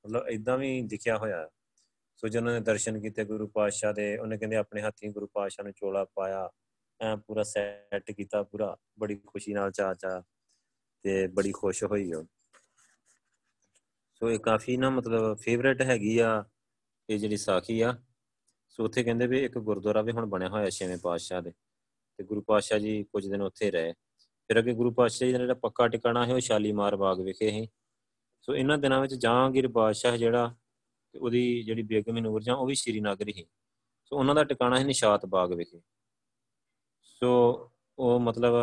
ਮਤਲਬ 0.05 0.28
ਇਦਾਂ 0.28 0.57
ਵੀ 0.57 0.82
ਦਿਖਿਆ 0.82 1.18
ਹੋਇਆ। 1.18 1.49
ਸੋ 2.16 2.28
ਜਦੋਂ 2.28 2.51
ਨੇ 2.51 2.60
ਦਰਸ਼ਨ 2.60 2.99
ਕੀਤੇ 2.99 3.26
ਗੁਰੂ 3.26 3.47
ਪਾਤਸ਼ਾਹ 3.47 3.93
ਦੇ, 3.93 4.18
ਉਹਨੇ 4.18 4.38
ਕਹਿੰਦੇ 4.38 4.55
ਆਪਣੇ 4.55 4.82
ਹੱਥੀਂ 4.82 5.10
ਗੁਰੂ 5.10 5.28
ਪਾਤਸ਼ਾਹ 5.34 5.64
ਨੂੰ 5.64 5.74
ਚੋਲਾ 5.74 6.05
ਪਾਇਆ। 6.16 6.49
ਐ 7.01 7.16
ਪੂਰਾ 7.16 7.43
ਸੈੱਟ 7.43 8.12
ਕੀਤਾ 8.12 8.43
ਪੂਰਾ। 8.43 8.78
ਬੜੀ 8.99 9.16
ਖੁਸ਼ੀ 9.16 9.53
ਨਾਲ 9.53 9.72
ਚਾ 9.72 9.93
ਚਾ 9.93 10.24
ਤੇ 11.03 11.28
ਬੜੀ 11.28 11.51
ਖੁਸ਼ 11.51 11.84
ਹੋਈ 11.84 12.14
ਉਹ। 12.14 12.24
ਸੋ 14.14 14.32
ਇਹ 14.32 14.39
ਕਾਫੀ 14.39 14.78
ਨਾ 14.78 14.89
ਮਤਲਬ 14.89 15.38
ਫੇਵਰੇਟ 15.38 15.82
ਹੈਗੀ 15.82 16.20
ਆ, 16.20 16.45
ਇਹ 17.10 17.20
ਜਿਹੜੀ 17.20 17.38
ਸਾਖੀ 17.38 17.82
ਆ। 17.82 17.97
ਸੋ 18.80 18.86
ਉੱਥੇ 18.86 19.03
ਕਹਿੰਦੇ 19.03 19.27
ਵੀ 19.27 19.45
ਇੱਕ 19.45 19.57
ਗੁਰਦੁਆਰਾ 19.57 20.01
ਵੀ 20.01 20.11
ਹੁਣ 20.11 20.25
ਬਣਿਆ 20.25 20.49
ਹੋਇਆ 20.49 20.69
ਛੇਵੇਂ 20.69 20.97
ਪਾਤਸ਼ਾਹ 20.97 21.41
ਦੇ। 21.41 21.51
ਤੇ 22.17 22.23
ਗੁਰੂ 22.23 22.41
ਪਾਤਸ਼ਾਹ 22.41 22.80
ਜੀ 22.80 23.03
ਕੁਝ 23.03 23.27
ਦਿਨ 23.27 23.41
ਉੱਥੇ 23.41 23.71
ਰਹੇ। 23.71 23.93
ਫਿਰ 24.47 24.59
ਅੱਗੇ 24.59 24.73
ਗੁਰੂ 24.73 24.91
ਪਾਤਸ਼ਾਹ 24.91 25.27
ਜੀ 25.27 25.32
ਦਾ 25.32 25.39
ਜਿਹੜਾ 25.39 25.53
ਪੱਕਾ 25.53 25.88
ਟਿਕਾਣਾ 25.88 26.25
ਹੈ 26.25 26.34
ਉਹ 26.34 26.39
ਸ਼ਾਲੀਮਾਰ 26.39 26.95
ਬਾਗ 26.95 27.19
ਵਿਖੇ 27.19 27.51
ਹੈ 27.51 27.67
ਸੋ 28.41 28.55
ਇਹਨਾਂ 28.55 28.77
ਦਿਨਾਂ 28.77 29.01
ਵਿੱਚ 29.01 29.13
ਜਹਾਂਗੀਰ 29.13 29.67
ਬਾਦਸ਼ਾਹ 29.67 30.17
ਜਿਹੜਾ 30.17 30.55
ਤੇ 31.11 31.19
ਉਹਦੀ 31.19 31.63
ਜਿਹੜੀ 31.63 31.82
ਬੇਗਮ 31.82 32.17
ਨੂਰ 32.17 32.43
ਜਾਂ 32.43 32.55
ਉਹ 32.55 32.67
ਵੀ 32.67 32.75
ਸ਼੍ਰੀਨਗਰ 32.75 33.27
ਹੀ। 33.27 33.45
ਸੋ 34.03 34.17
ਉਹਨਾਂ 34.17 34.36
ਦਾ 34.36 34.43
ਟਿਕਾਣਾ 34.43 34.80
ਹੈ 34.80 34.84
ਨਿਸ਼ਾਤ 34.84 35.25
ਬਾਗ 35.25 35.53
ਵਿਖੇ। 35.53 35.82
ਸੋ 37.01 37.30
ਉਹ 37.99 38.19
ਮਤਲਬ 38.19 38.53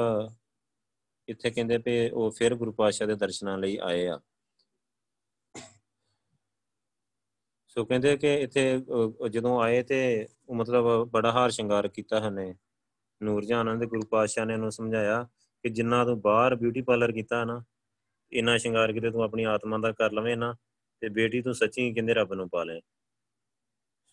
ਇੱਥੇ 1.28 1.50
ਕਹਿੰਦੇ 1.50 1.78
ਪਏ 1.78 2.10
ਉਹ 2.10 2.30
ਫਿਰ 2.30 2.54
ਗੁਰੂ 2.54 2.72
ਪਾਤਸ਼ਾਹ 2.72 3.08
ਦੇ 3.08 3.14
ਦਰਸ਼ਨਾਂ 3.14 3.58
ਲਈ 3.58 3.76
ਆਏ 3.76 4.06
ਆ। 4.06 4.20
ਸੋ 7.76 7.84
ਕਹਿੰਦੇ 7.84 8.16
ਕਿ 8.16 8.34
ਇੱਥੇ 8.34 8.62
ਜਦੋਂ 9.30 9.60
ਆਏ 9.62 9.82
ਤੇ 9.82 10.28
ਉਹ 10.48 10.54
ਮਤਲਬ 10.54 10.84
ਬੜਾ 11.10 11.32
ਹਾਰ 11.32 11.50
ਸ਼ਿੰਗਾਰ 11.50 11.88
ਕੀਤਾ 11.88 12.20
ਹਨੇ। 12.28 12.54
ਨੂਰ 13.20 13.44
ਜਹਾਨ 13.44 13.78
ਦੇ 13.78 13.86
ਗੁਰੂ 13.86 14.02
ਪਾਤਸ਼ਾਹ 14.10 14.46
ਨੇ 14.46 14.54
ਉਹਨੂੰ 14.54 14.70
ਸਮਝਾਇਆ 14.72 15.22
ਕਿ 15.64 15.68
ਜਿੰਨਾ 15.68 16.04
ਤੂੰ 16.04 16.20
ਬਾਹਰ 16.20 16.54
ਬਿਊਟੀ 16.54 16.82
ਪਾਰਲਰ 16.82 17.12
ਕੀਤਾ 17.12 17.44
ਨਾ, 17.44 17.62
ਇਨਾ 18.32 18.56
ਸ਼ਿੰਗਾਰ 18.58 18.92
ਕਿਤੇ 18.92 19.10
ਤੂੰ 19.10 19.22
ਆਪਣੀ 19.22 19.44
ਆਤਮਾ 19.44 19.78
ਦਾ 19.78 19.92
ਕਰ 19.92 20.12
ਲਵੇਂ 20.12 20.36
ਨਾ, 20.36 20.54
ਤੇ 21.02 21.08
ਬੇਟੀ 21.08 21.42
ਤੂੰ 21.42 21.54
ਸੱਚੀ 21.54 21.92
ਕਹਿੰਦੇ 21.94 22.14
ਰੱਬ 22.14 22.32
ਨੂੰ 22.34 22.48
ਪਾ 22.48 22.64
ਲੈ। 22.64 22.80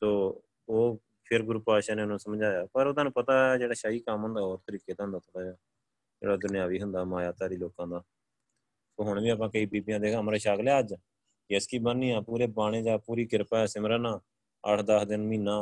ਸੋ 0.02 0.42
ਉਹ 0.70 1.00
ਫਿਰ 1.26 1.44
ਗੁਰੂ 1.44 1.60
ਪਾਤਸ਼ਾਹ 1.60 1.96
ਨੇ 1.96 2.02
ਉਹਨੂੰ 2.02 2.20
ਸਮਝਾਇਆ। 2.20 2.66
ਪਰ 2.74 2.88
ਉਹ 2.88 2.94
ਤੁਹਾਨੂੰ 2.94 3.14
ਪਤਾ 3.14 3.58
ਜਿਹੜਾ 3.58 3.74
ਸ਼ਾਹੀ 3.74 4.00
ਕੰਮ 4.00 4.24
ਹੁੰਦਾ, 4.24 4.42
ਹੋਰ 4.42 4.58
ਤਰੀਕੇ 4.68 4.94
ਦਾ 4.94 5.04
ਹੁੰਦਾ 5.04 5.20
ਥੋੜਾ 5.20 5.44
ਜਿਹਾ। 5.44 5.56
ਜਿਹੜਾ 6.22 6.36
ਦੁਨਿਆਵੀ 6.38 6.82
ਹੁੰਦਾ, 6.82 7.04
ਮਾਇਆਧਾਰੀ 7.04 7.58
ਲੋਕਾਂ 7.58 7.88
ਦਾ। 7.88 8.00
ਸੋ 8.00 9.04
ਹੁਣ 9.04 9.22
ਵੀ 9.22 9.30
ਆਪਾਂ 9.30 9.50
ਕਈ 9.50 9.66
ਬੀਬੀਆਂ 9.66 10.00
ਦੇ 10.00 10.16
ਅਮਰ 10.16 10.38
ਛਕ 10.38 10.60
ਲਿਆ 10.60 10.80
ਅੱਜ। 10.80 10.96
ਇਸ 11.50 11.68
ਕੀ 11.68 11.78
ਬੰਨੀ 11.78 12.12
ਆ? 12.12 12.22
ਪੂਰੇ 12.22 12.48
ਬਾਣੇ 12.48 12.82
ਦਾ 12.84 12.98
ਪੂਰੀ 12.98 13.26
ਕਿਰਪਾ 13.26 13.60
ਹੈ 13.60 13.66
ਸਿਮਰਨ 13.66 14.08
8-10 14.64 15.06
ਦਿਨ 15.06 15.28
ਮਹੀਨਾ। 15.28 15.58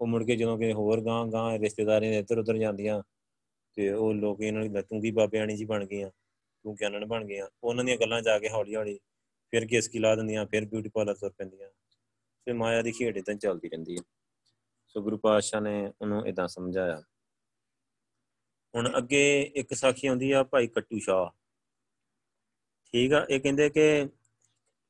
ਉਹ 0.00 0.06
ਮੁੜ 0.06 0.24
ਕੇ 0.24 0.36
ਜਦੋਂ 0.36 0.58
ਕਿ 0.58 0.72
ਹੋਰ 0.72 1.00
ਗਾਂ 1.00 1.24
ਗਾਂ 1.26 1.58
ਰਿਸ਼ਤੇਦਾਰੀਆਂ 1.58 2.18
ਇੱਧਰ 2.20 2.38
ਉੱਧਰ 2.38 2.58
ਜਾਂਦੀਆਂ 2.58 3.02
ਤੇ 3.76 3.90
ਉਹ 3.92 4.14
ਲੋਕ 4.14 4.40
ਇਹਨਾਂ 4.42 4.62
ਦੀ 4.62 4.82
ਤੂੰਗੀ 4.82 5.10
ਬਾਬਿਆਣੀ 5.10 5.56
ਜੀ 5.56 5.64
ਬਣ 5.64 5.84
ਗਈਆਂ, 5.86 6.10
ਤੂੰ 6.64 6.74
ਗਿਆਨਣ 6.74 7.06
ਬਣ 7.06 7.24
ਗਈਆਂ? 7.24 7.48
ਉਹਨਾਂ 7.62 7.84
ਦੀਆਂ 7.84 7.96
ਗੱਲਾਂ 7.96 8.22
ਜਾ 8.22 8.38
ਕੇ 8.38 8.48
ਹੌਲੀ 8.48 8.74
ਹੌਲੀ 8.76 8.98
ਫਿਰ 9.52 9.66
ਕਿਸ 9.66 9.88
ਕੀ 9.88 9.98
ਲਾ 9.98 10.14
ਦਿੰਦੀਆਂ, 10.14 10.46
ਫਿਰ 10.46 10.64
ਬਿਊਟੀ 10.64 10.88
ਪਾਰਲਰ 10.88 11.14
ਤੁਰ 11.14 11.30
ਪੈਂਦੀਆਂ। 11.30 11.70
ਤੇ 12.46 12.52
ਮਾਇਆ 12.52 12.82
ਦੀ 12.82 12.92
ਖੇਡ 12.92 13.16
ਇਦਾਂ 13.16 13.34
ਚੱਲਦੀ 13.34 13.68
ਰਹਿੰਦੀ 13.68 13.96
ਹੈ 13.96 14.02
ਸੋ 14.88 15.02
ਗੁਰੂ 15.02 15.18
ਪਾਤਸ਼ਾਹ 15.18 15.60
ਨੇ 15.60 15.92
ਉਹਨੂੰ 16.00 16.26
ਇਦਾਂ 16.26 16.48
ਸਮਝਾਇਆ। 16.48 17.02
ਹੁਣ 18.74 18.90
ਅੱਗੇ 18.98 19.52
ਇੱਕ 19.56 19.74
ਸਾਖੀ 19.74 20.06
ਆਉਂਦੀ 20.06 20.30
ਆ 20.32 20.42
ਭਾਈ 20.42 20.66
ਕੱਟੂ 20.66 20.98
ਸ਼ਾਹ। 20.98 21.28
ਠੀਕ 22.94 23.12
ਆ? 23.12 23.26
ਇਹ 23.30 23.40
ਕਹਿੰਦੇ 23.40 23.68
ਕਿ 23.70 24.08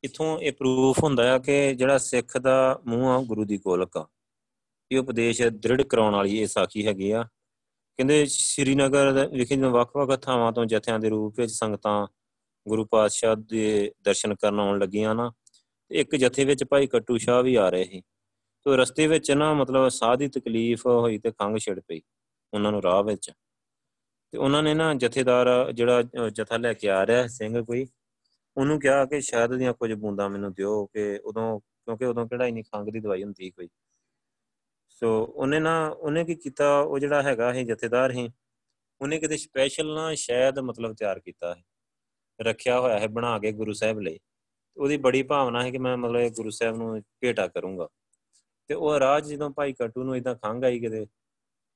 ਇਥੋਂ 0.04 0.38
ਇਹ 0.38 0.52
ਪ੍ਰੂਫ 0.52 1.02
ਹੁੰਦਾ 1.02 1.34
ਆ 1.34 1.38
ਕਿ 1.38 1.74
ਜਿਹੜਾ 1.74 1.98
ਸਿੱਖ 1.98 2.38
ਦਾ 2.38 2.80
ਮੂੰਹ 2.86 3.08
ਆ 3.08 3.22
ਗੁਰੂ 3.22 3.44
ਦੀ 3.44 3.58
ਗੋਲਕ 3.58 3.96
ਆ। 3.96 4.06
ਇਹ 4.92 4.98
ਉਪਦੇਸ਼ 4.98 5.42
ਦ੍ਰਿੜ 5.42 5.82
ਕਰਾਉਣ 5.82 6.14
ਵਾਲੀ 6.14 6.38
ਇਹ 6.38 6.46
ਸਾਖੀ 6.46 6.86
ਹੈਗੀ 6.86 7.10
ਆ। 7.10 7.22
ਕਹਿੰਦੇ 7.96 8.26
ਸ਼੍ਰੀਨਗਰ 8.26 9.28
ਵਿਖੇ 9.28 9.56
ਵੱਖ-ਵੱਖ 9.56 10.20
ਥਾਵਾਂ 10.20 10.52
ਤੋਂ 10.52 10.64
ਜਥਿਆਂ 10.64 10.98
ਦੇ 10.98 11.08
ਰੂਪ 11.08 11.40
ਵਿੱਚ 11.40 11.52
ਸੰਗਤਾਂ 11.52 12.06
ਗੁਰੂ 12.68 12.84
ਪਾਤਸ਼ਾਹ 12.84 13.36
ਦੇ 13.36 13.92
ਦਰਸ਼ਨ 14.02 14.34
ਕਰਨ 14.34 14.60
ਆਉਣ 14.60 14.78
ਲੱਗੀਆਂ 14.78 15.14
ਨਾ 15.14 15.32
ਇੱਕ 15.90 16.16
ਜਥੇ 16.16 16.44
ਵਿੱਚ 16.44 16.64
ਭਾਈ 16.64 16.86
ਕੱਟੂ 16.86 17.18
ਸ਼ਾਹ 17.18 17.42
ਵੀ 17.42 17.54
ਆ 17.54 17.68
ਰਹੇ 17.68 17.84
ਸੀ। 17.84 18.02
ਤੋਂ 18.64 18.76
ਰਸਤੇ 18.76 19.06
ਵਿੱਚ 19.06 19.30
ਨਾ 19.30 19.54
ਮਤਲਬ 19.54 19.88
ਸਾਹ 19.88 20.16
ਦੀ 20.16 20.28
ਤਕਲੀਫ 20.28 20.86
ਹੋਈ 20.86 21.18
ਤੇ 21.18 21.30
ਖੰਗ 21.30 21.56
ਛਿੜ 21.56 21.80
ਪਈ 21.80 22.00
ਉਹਨਾਂ 22.54 22.72
ਨੂੰ 22.72 22.82
ਰਾਹ 22.82 23.02
ਵਿੱਚ। 23.02 23.30
ਤੇ 24.30 24.38
ਉਹਨਾਂ 24.38 24.62
ਨੇ 24.62 24.74
ਨਾ 24.74 24.94
ਜਥੇਦਾਰ 24.94 25.72
ਜਿਹੜਾ 25.72 26.02
ਜਥਾ 26.32 26.56
ਲੈ 26.56 26.72
ਕੇ 26.72 26.88
ਆ 26.90 27.06
ਰਿਹਾ 27.06 27.26
ਸਿੰਘ 27.26 27.62
ਕੋਈ 27.64 27.86
ਉਹਨੂੰ 28.60 28.80
ਕਿਹਾ 28.80 29.04
ਕਿ 29.04 29.20
ਸ਼ਾਇਦ 29.20 29.54
ਦੀਆਂ 29.54 29.74
ਕੁਝ 29.74 29.92
ਬੂੰਦਾਂ 29.92 30.30
ਮੈਨੂੰ 30.30 30.52
ਦਿਓ 30.52 30.86
ਕਿ 30.86 31.20
ਉਦੋਂ, 31.24 31.60
ਕਿਉਂਕਿ 31.60 32.04
ਉਦੋਂ 32.04 32.28
ਕਿਹੜਾ 32.28 32.46
ਇਨੀ 32.46 32.62
ਖੰਗ 32.62 32.88
ਦੀ 32.88 33.00
ਦਵਾਈ 33.00 33.24
ਹੁੰਦੀ 33.24 33.50
ਕੋਈ। 33.50 33.68
ਸੋ 34.88 35.24
ਉਹਨੇ 35.24 35.60
ਨਾ, 35.60 35.88
ਉਹਨੇ 35.88 36.24
ਕੀ 36.24 36.34
ਕੀਤਾ, 36.34 36.80
ਉਹ 36.80 36.98
ਜਿਹੜਾ 36.98 37.22
ਹੈਗਾ 37.22 37.54
ਇਹ 37.54 37.66
ਜਥੇਦਾਰ 37.66 38.10
ਹੀ 38.10 38.30
ਉਹਨੇ 39.00 39.18
ਕਿਤੇ 39.18 39.36
ਸਪੈਸ਼ਲ 39.36 39.94
ਨਾ 39.94 40.14
ਸ਼ਾਇਦ 40.14 40.58
ਮਤਲਬ 40.58 40.94
ਤਿਆਰ 40.94 41.18
ਕੀਤਾ 41.18 41.54
ਹੈ 41.54 41.62
ਰੱਖਿਆ 42.40 42.80
ਹੋਇਆ 42.80 42.98
ਹੈ 42.98 43.06
ਬਣਾ 43.06 43.38
ਕੇ 43.38 43.52
ਗੁਰੂ 43.52 43.72
ਸਾਹਿਬ 43.72 44.00
ਲਈ। 44.00 44.18
ਉਹਦੀ 44.76 44.96
ਬੜੀ 44.96 45.22
ਭਾਵਨਾ 45.22 45.62
ਹੈ 45.62 45.70
ਕਿ 45.70 45.78
ਮੈਂ 45.78 45.96
ਮਤਲਬ 45.96 46.32
ਗੁਰੂ 46.32 46.50
ਸਾਹਿਬ 46.50 46.76
ਨੂੰ 46.76 47.02
ਭੇਟਾ 47.20 47.46
ਕਰੂੰਗਾ। 47.46 47.88
ਤੇ 48.68 48.74
ਉਹ 48.74 48.98
ਰਾਜ 48.98 49.28
ਜਦੋਂ 49.28 49.50
ਭਾਈ 49.50 49.72
ਕਟੂ 49.72 50.02
ਨੂੰ 50.02 50.16
ਇਦਾਂ 50.16 50.34
ਖੰਗ 50.34 50.64
ਆਈ 50.64 50.80
ਕਿਤੇ, 50.80 51.06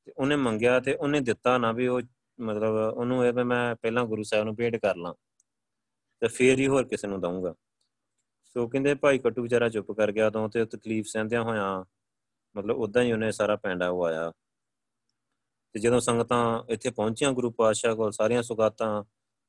ਤੇ 0.05 0.13
ਉਹਨੇ 0.19 0.37
ਮੰਗਿਆ 0.37 0.81
ਤੇ 0.81 0.95
ਉਹਨੇ 0.95 1.21
ਦਿੱਤਾ 1.21 1.59
ਨਾ 1.59 1.73
ਵੀ 1.73 1.87
ਉਹ 1.87 2.01
ਮਤਲਬ 2.41 2.95
ਉਹਨੂੰ 2.95 3.27
ਇਹ 3.27 3.33
ਵੀ 3.33 3.43
ਮੈਂ 3.43 3.77
ਪਹਿਲਾਂ 3.77 4.05
ਗੁਰੂ 4.05 4.23
ਸਾਹਿਬ 4.23 4.45
ਨੂੰ 4.45 4.57
ਭੇਟ 4.57 4.77
ਕਰ 4.77 4.97
ਲਾਂ। 4.97 5.15
ਤੇ 6.25 6.29
ਫੇਰ 6.29 6.59
ਹੀ 6.59 6.67
ਹੋਰ 6.67 6.89
ਕਿਸੇ 6.89 7.09
ਨੂੰ 7.09 7.21
ਦਊਂਗਾ। 7.21 7.55
ਸੋ 8.45 8.69
ਕਹਿੰਦੇ 8.69 8.95
ਭਾਈ 8.95 9.19
ਕਟੂ 9.19 9.43
ਵਿਚਾਰਾ 9.43 9.69
ਚੁੱਪ 9.69 9.93
ਕਰ 9.93 10.13
ਗਿਆ 10.13 10.31
ਤੋਂ 10.31 10.49
ਤੇ 10.49 10.65
ਤਕਲੀਫ 10.65 11.07
ਸਹਿੰਦਿਆਂ 11.07 11.43
ਹੋਇਆਂ 11.43 11.85
ਮਤਲਬ 12.57 12.77
ਉਦਾਂ 12.77 13.03
ਹੀ 13.03 13.13
ਉਹਨੇ 13.13 13.33
ਸਾਰਾ 13.33 13.57
ਪੈਂਡਾ 13.57 13.89
ਉਹ 13.89 14.05
ਆਇਆ। 14.05 14.33
ਤੇ 15.73 15.81
ਜਦੋਂ 15.81 16.01
ਸੰਗਤਾਂ 16.01 16.63
ਇੱਥੇ 16.69 16.91
ਪਹੁੰਚੀਆਂ 16.91 17.33
ਗੁਰੂ 17.33 17.51
ਪਾਤਸ਼ਾਹ 17.51 17.97
ਕੋਲ, 17.97 18.13
ਸਾਰੀਆਂ 18.13 18.43
ਸੁਗਾਤਾਂ 18.43 19.05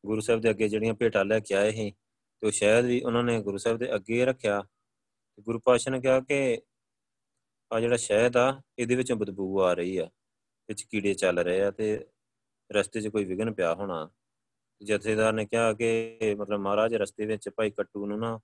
ਗੁਰੂ 0.05 0.21
ਸਾਹਿਬ 0.21 0.41
ਦੇ 0.41 0.49
ਅੱਗੇ 0.49 0.69
ਜਿਹੜੀਆਂ 0.69 0.93
ਭੇਟਾਂ 0.93 1.25
ਲੈ 1.25 1.39
ਕੇ 1.39 1.55
ਆਏ 1.55 1.71
ਸੀ, 1.71 1.91
ਤੇ 1.91 2.47
ਉਹ 2.47 2.51
ਸ਼ਾਇਦ 2.51 2.85
ਵੀ 2.85 3.01
ਉਹਨਾਂ 3.01 3.23
ਨੇ 3.23 3.41
ਗੁਰੂ 3.41 3.57
ਸਾਹਿਬ 3.57 3.77
ਦੇ 3.77 3.95
ਅੱਗੇ 3.95 4.25
ਰੱਖਿਆ। 4.25 4.61
ਤੇ 5.35 5.41
ਗੁਰੂ 5.41 5.59
ਪਾਤਸ਼ਾਹ 5.59 5.91
ਨੇ 5.91 6.01
ਕਿਹਾ 6.01 6.19
ਕਿ 6.19 6.61
ਆ 7.73 7.79
ਜਿਹੜਾ 7.79 7.97
ਸ਼ਹਿਦ 7.97 8.37
ਆ, 8.37 8.61
ਇਹਦੇ 8.79 8.95
ਵਿੱਚੋਂ 8.95 9.17
ਬਦਬੂ 9.17 9.61
ਆ 9.61 9.73
ਰਹੀ 9.73 9.97
ਆ, 9.97 10.05
ਵਿੱਚ 10.67 10.83
ਕੀੜੇ 10.83 11.13
ਚੱਲ 11.13 11.39
ਰਹੇ 11.39 11.61
ਆ 11.61 11.71
ਤੇ 11.71 12.05
ਰਸਤੇ 12.71 13.01
'ਚ 13.01 13.07
ਕੋਈ 13.07 13.25
ਵਿਗਨ 13.25 13.53
ਪਿਆ 13.53 13.73
ਹੋਣਾ। 13.73 14.09
ਜਥੇਦਾਰ 14.83 15.33
ਨੇ 15.33 15.45
ਕਿਹਾ 15.45 15.73
ਕਿ 15.73 16.19
ਮਤਲਬ 16.39 16.59
ਮਹਾਰਾਜ 16.59 16.95
ਰਸਤੇ 16.95 17.25
ਵਿੱਚ 17.25 17.49
ਭਾਈ 17.49 17.69
ਕੱਟੂ 17.69 18.05
ਨੂੰ 18.05 18.19
ਨਾ 18.19 18.39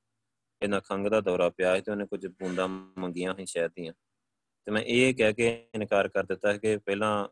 ਇਹਨਾਂ 0.61 0.81
ਖੰਗ 0.81 1.07
ਦਾ 1.07 1.21
ਦੌਰਾ 1.21 1.49
ਪਿਆ 1.49 1.75
ਸੀ 1.75 1.81
ਤੇ 1.81 1.91
ਉਹਨੇ 1.91 2.05
ਕੁਝ 2.05 2.27
ਬੂੰਦਾਂ 2.27 2.67
ਮੰਗੀਆਂ 2.67 3.35
ਸੀ 3.35 3.45
ਸ਼ਹਿਦ 3.45 3.71
ਦੀਆਂ। 3.75 3.93
ਤੇ 4.65 4.71
ਮੈਂ 4.71 4.81
ਇਹ 4.81 5.15
ਕਹਿ 5.15 5.33
ਕੇ 5.33 5.69
ਇਨਕਾਰ 5.75 6.07
ਕਰ 6.07 6.23
ਦਿੱਤਾ 6.23 6.57
ਕਿ 6.57 6.77
ਪਹਿਲਾਂ 6.77 7.27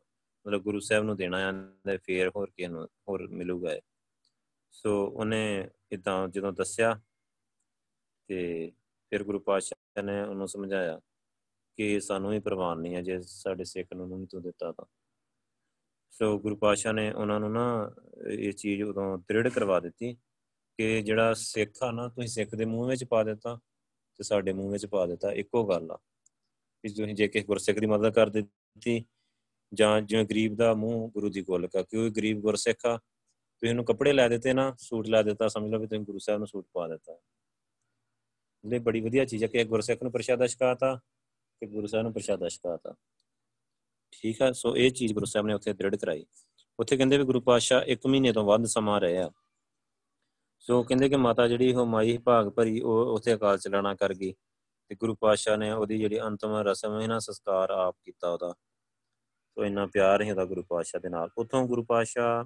ਮਤਲਬ 0.48 0.62
ਗੁਰੂ 0.62 0.80
ਸਾਹਿਬ 0.80 1.04
ਨੂੰ 1.04 1.18
ਦੇਣਾ 1.18 1.50
ਆ 1.50 1.98
ਫੇਰ 2.04 2.32
ਹੋਰ 2.36 2.50
ਕਿਸੇ 2.50 2.68
ਨੂੰ, 2.68 2.88
ਹੋਰ 3.08 3.28
ਮਿਲੂਗਾ 3.28 3.80
ਸੋ 4.72 5.06
ਉਹਨੇ 5.06 5.70
ਇਦਾਂ 5.92 6.28
ਜਦੋਂ 6.28 6.54
ਦੱਸਿਆ 6.54 7.02
ਤੇ 8.28 8.72
ਫਿਰ 9.10 9.24
ਗੁਰੂ 9.24 9.40
ਪਾਤਸ਼ਾਹ 9.40 10.04
ਨੇ 10.04 10.22
ਉਹਨੂੰ 10.22 10.48
ਸਮਝਾਇਆ 10.48 11.02
ਕਿ 11.76 12.00
ਸਾਨੂੰ 12.00 12.34
ਹੀ 12.34 12.40
ਪ੍ਰਵਾਨ 12.40 12.80
ਨਹੀਂ 12.80 12.96
ਹੈ 12.96 13.02
ਜੇ 13.02 13.22
ਸਾਡੇ 13.22 13.64
ਸਿੱਖ 13.64 13.88
ਨੂੰ 13.94 14.10
ਨਹੀਂ 14.10 14.28
ਤੂੰ 14.28 14.42
ਦਿੱਤਾ 14.42 14.72
ਤਾਂ। 14.72 14.86
ਸੋ 16.12 16.38
ਗੁਰੂ 16.40 16.56
ਪਾਤਸ਼ਾਹ 16.56 16.94
ਨੇ 16.94 17.12
ਉਹਨਾਂ 17.12 17.40
ਨੂੰ 17.40 17.52
ਨਾ 17.52 17.92
ਇਹ 18.32 18.54
ਚੀਜ਼ 18.54 18.84
ਉਦੋਂ 18.84 19.18
ਦ੍ਰਿੜ 19.18 19.48
ਕਰਵਾ 19.50 19.80
ਦਿੱਤੀ 19.80 20.14
ਕਿ 20.80 21.02
ਜਿਹੜਾ 21.02 21.34
ਸਿੱਖ 21.34 21.84
ਆ 21.84 21.92
ਨਾ, 21.92 22.08
ਤੁਸੀਂ 22.08 22.28
ਸਿੱਖ 22.28 22.56
ਦੇ 22.56 22.66
ਮੂੰਹ 22.66 22.90
ਵਿੱਚ 22.90 23.04
ਪਾ 23.04 23.24
ਦਿੱਤਾ 23.24 23.60
ਤੇ 24.16 24.24
ਸਾਡੇ 24.24 24.54
ਮੂੰਹ 24.54 24.72
ਵਿੱਚ 24.72 24.86
ਪਾ 24.86 25.06
ਦਿੱਤਾ, 25.06 25.32
ਇੱਕੋ 25.32 25.66
ਗੱਲ 25.68 25.92
ਆ 25.92 25.98
ਕਿ 26.84 26.90
ਤੁਸੀਂ 26.90 27.16
ਜੇ 27.16 27.28
ਕਿਸੇ 27.28 27.46
ਗੁਰਸਿੱਖ 27.46 27.80
ਦੀ 27.80 27.86
ਮਦਦ 27.86 28.14
ਕਰ 28.14 28.30
ਦਿੱਤੀ 28.30 29.06
ਜਾਂ 29.74 30.02
ਜਿਵੇਂ 30.02 30.26
ਗਰੀਬ 30.26 30.56
ਦਾ 30.56 30.74
ਮੂੰਹ 30.74 31.10
ਗੁਰੂ 31.12 31.30
ਦੀ 31.30 31.42
ਗੋਲਕ 31.42 31.76
ਆ 31.76 31.82
ਕਿਉਂ 31.82 32.10
ਗਰੀਬ 32.12 32.40
ਗੁਰਸਿੱਖ 32.42 32.86
ਆ, 32.86 32.98
ਤੁਸੀਂ 32.98 33.70
ਇਹਨੂੰ 33.70 33.86
ਕੱਪੜੇ 33.86 34.14
ਲੈ 34.14 34.28
ਦਿੱਤੇ 34.30 34.54
ਨਾ, 34.54 34.76
ਸੂਟ 34.80 35.08
ਲੈ 35.08 35.24
ਦਿੱਤਾ, 35.24 35.48
ਸਮਝ 35.48 35.72
ਲਓ 35.72 35.80
ਵੀ 35.80 35.88
ਤੁਸੀਂ 35.88 36.02
ਗੁਰੂ 36.02 36.20
ਸਾਹਿਬ 36.20 36.40
ਨੂੰ 36.40 36.48
ਸੂਟ 36.48 36.68
ਪਾ 36.74 36.88
ਦਿੱਤਾ। 36.88 37.18
ਇਹ 38.64 38.80
ਬੜੀ 38.80 39.02
ਵਧੀਆ 39.02 39.26
ਚੀਜ਼ 39.26 39.44
ਹੈ 39.44 39.48
ਕਿ 39.48 39.64
ਗੁਰਸਿੱਖ 39.64 40.04
ਨੂੰ 40.04 40.12
ਪ੍ਰਸ਼ਾਦਾ 40.12 40.48
ਛਕਾਤਾ, 40.48 40.96
ਕਿ 41.62 41.66
ਗੁਰੂ 41.66 41.88
ਸਾਹਿਬ 41.88 42.04
ਨੂੰ 42.04 42.14
ਪ੍ਰਸ਼ਾਦਾ 42.14 42.50
ਛਕਾਤਾ। 42.50 42.96
ਠੀਕ 44.12 44.42
ਆ, 44.42 44.52
ਸੋ 44.52 44.78
ਇਹ 44.78 44.92
ਚੀਜ਼ 44.92 45.14
ਗੁਰੂ 45.14 45.26
ਸਾਹਿਬ 45.26 45.48
ਨੇ 45.48 45.54
ਉੱਥੇ 45.54 45.74
ਦ੍ਰਿੜ 45.74 45.96
ਕਰਾਈ। 45.96 46.26
ਉੱਥੇ 46.80 46.98
ਕਹਿੰਦੇ 46.98 47.18
ਵੀ 47.18 47.24
ਗੁਰੂ 47.24 47.42
ਪਾਤਸ਼ਾਹ 47.42 47.82
1 47.82 48.08
ਮਹੀਨੇ 48.08 48.32
ਤੋਂ 48.34 48.44
ਵੱਧ 48.44 48.66
ਸਮਾਂ 48.66 49.02
ਰਹੇ। 49.02 49.18
ਆ 49.18 49.32
ਸੋ 50.60 50.84
ਕਹਿੰਦੇ 50.84 51.10
ਕਿ 51.10 51.16
ਮਾਤਾ 51.16 51.48
ਜਿਹੜੀ 51.48 51.74
ਉਹ 51.74 51.86
ਮਾਈ 51.86 52.18
ਭਾਗ 52.18 52.50
ਭਰੀ 52.50 52.82
ਉਹ 52.82 53.16
ਉੱਥੇ 53.16 53.34
ਅਕਾਲ 53.34 53.58
ਚਲਾਣਾ 53.58 53.96
ਕਰ 53.96 54.14
ਗਈ 54.14 54.34
ਤੇ 54.88 54.96
ਗੁਰੂ 54.96 55.16
ਪਾਤਸ਼ਾਹ 55.16 55.58
ਨੇ 55.58 55.72
ਉਹਦੀ 55.72 55.98
ਜਿਹੜੀ 55.98 56.22
ਅੰਤਮ 56.22 56.56
ਰਸਮ 56.56 57.02
ਹੈ 57.02 57.08
ਨਾ, 57.08 57.20
ਸੰਸਕਾਰ 57.20 57.70
ਆਪ 57.70 57.98
ਕੀਤਾ 58.06 58.30
ਉਹਦਾ। 58.30 58.54
ਸੋ 59.50 59.66
ਇੰਨਾ 59.66 59.86
ਪਿਆਰ 59.86 60.24
ਹੈ 60.24 60.32
ਉਹਦਾ 60.32 60.46
ਗੁਰੂ 60.46 60.64
ਪਾਤਸ਼ਾਹ 60.64 61.02
ਦੇ 61.02 61.10
ਨਾਲ। 61.10 61.30
ਉੱਥੋਂ 61.38 61.68
ਗੁਰੂ 61.68 61.84
ਪਾਤਸ਼ਾਹ 61.84 62.46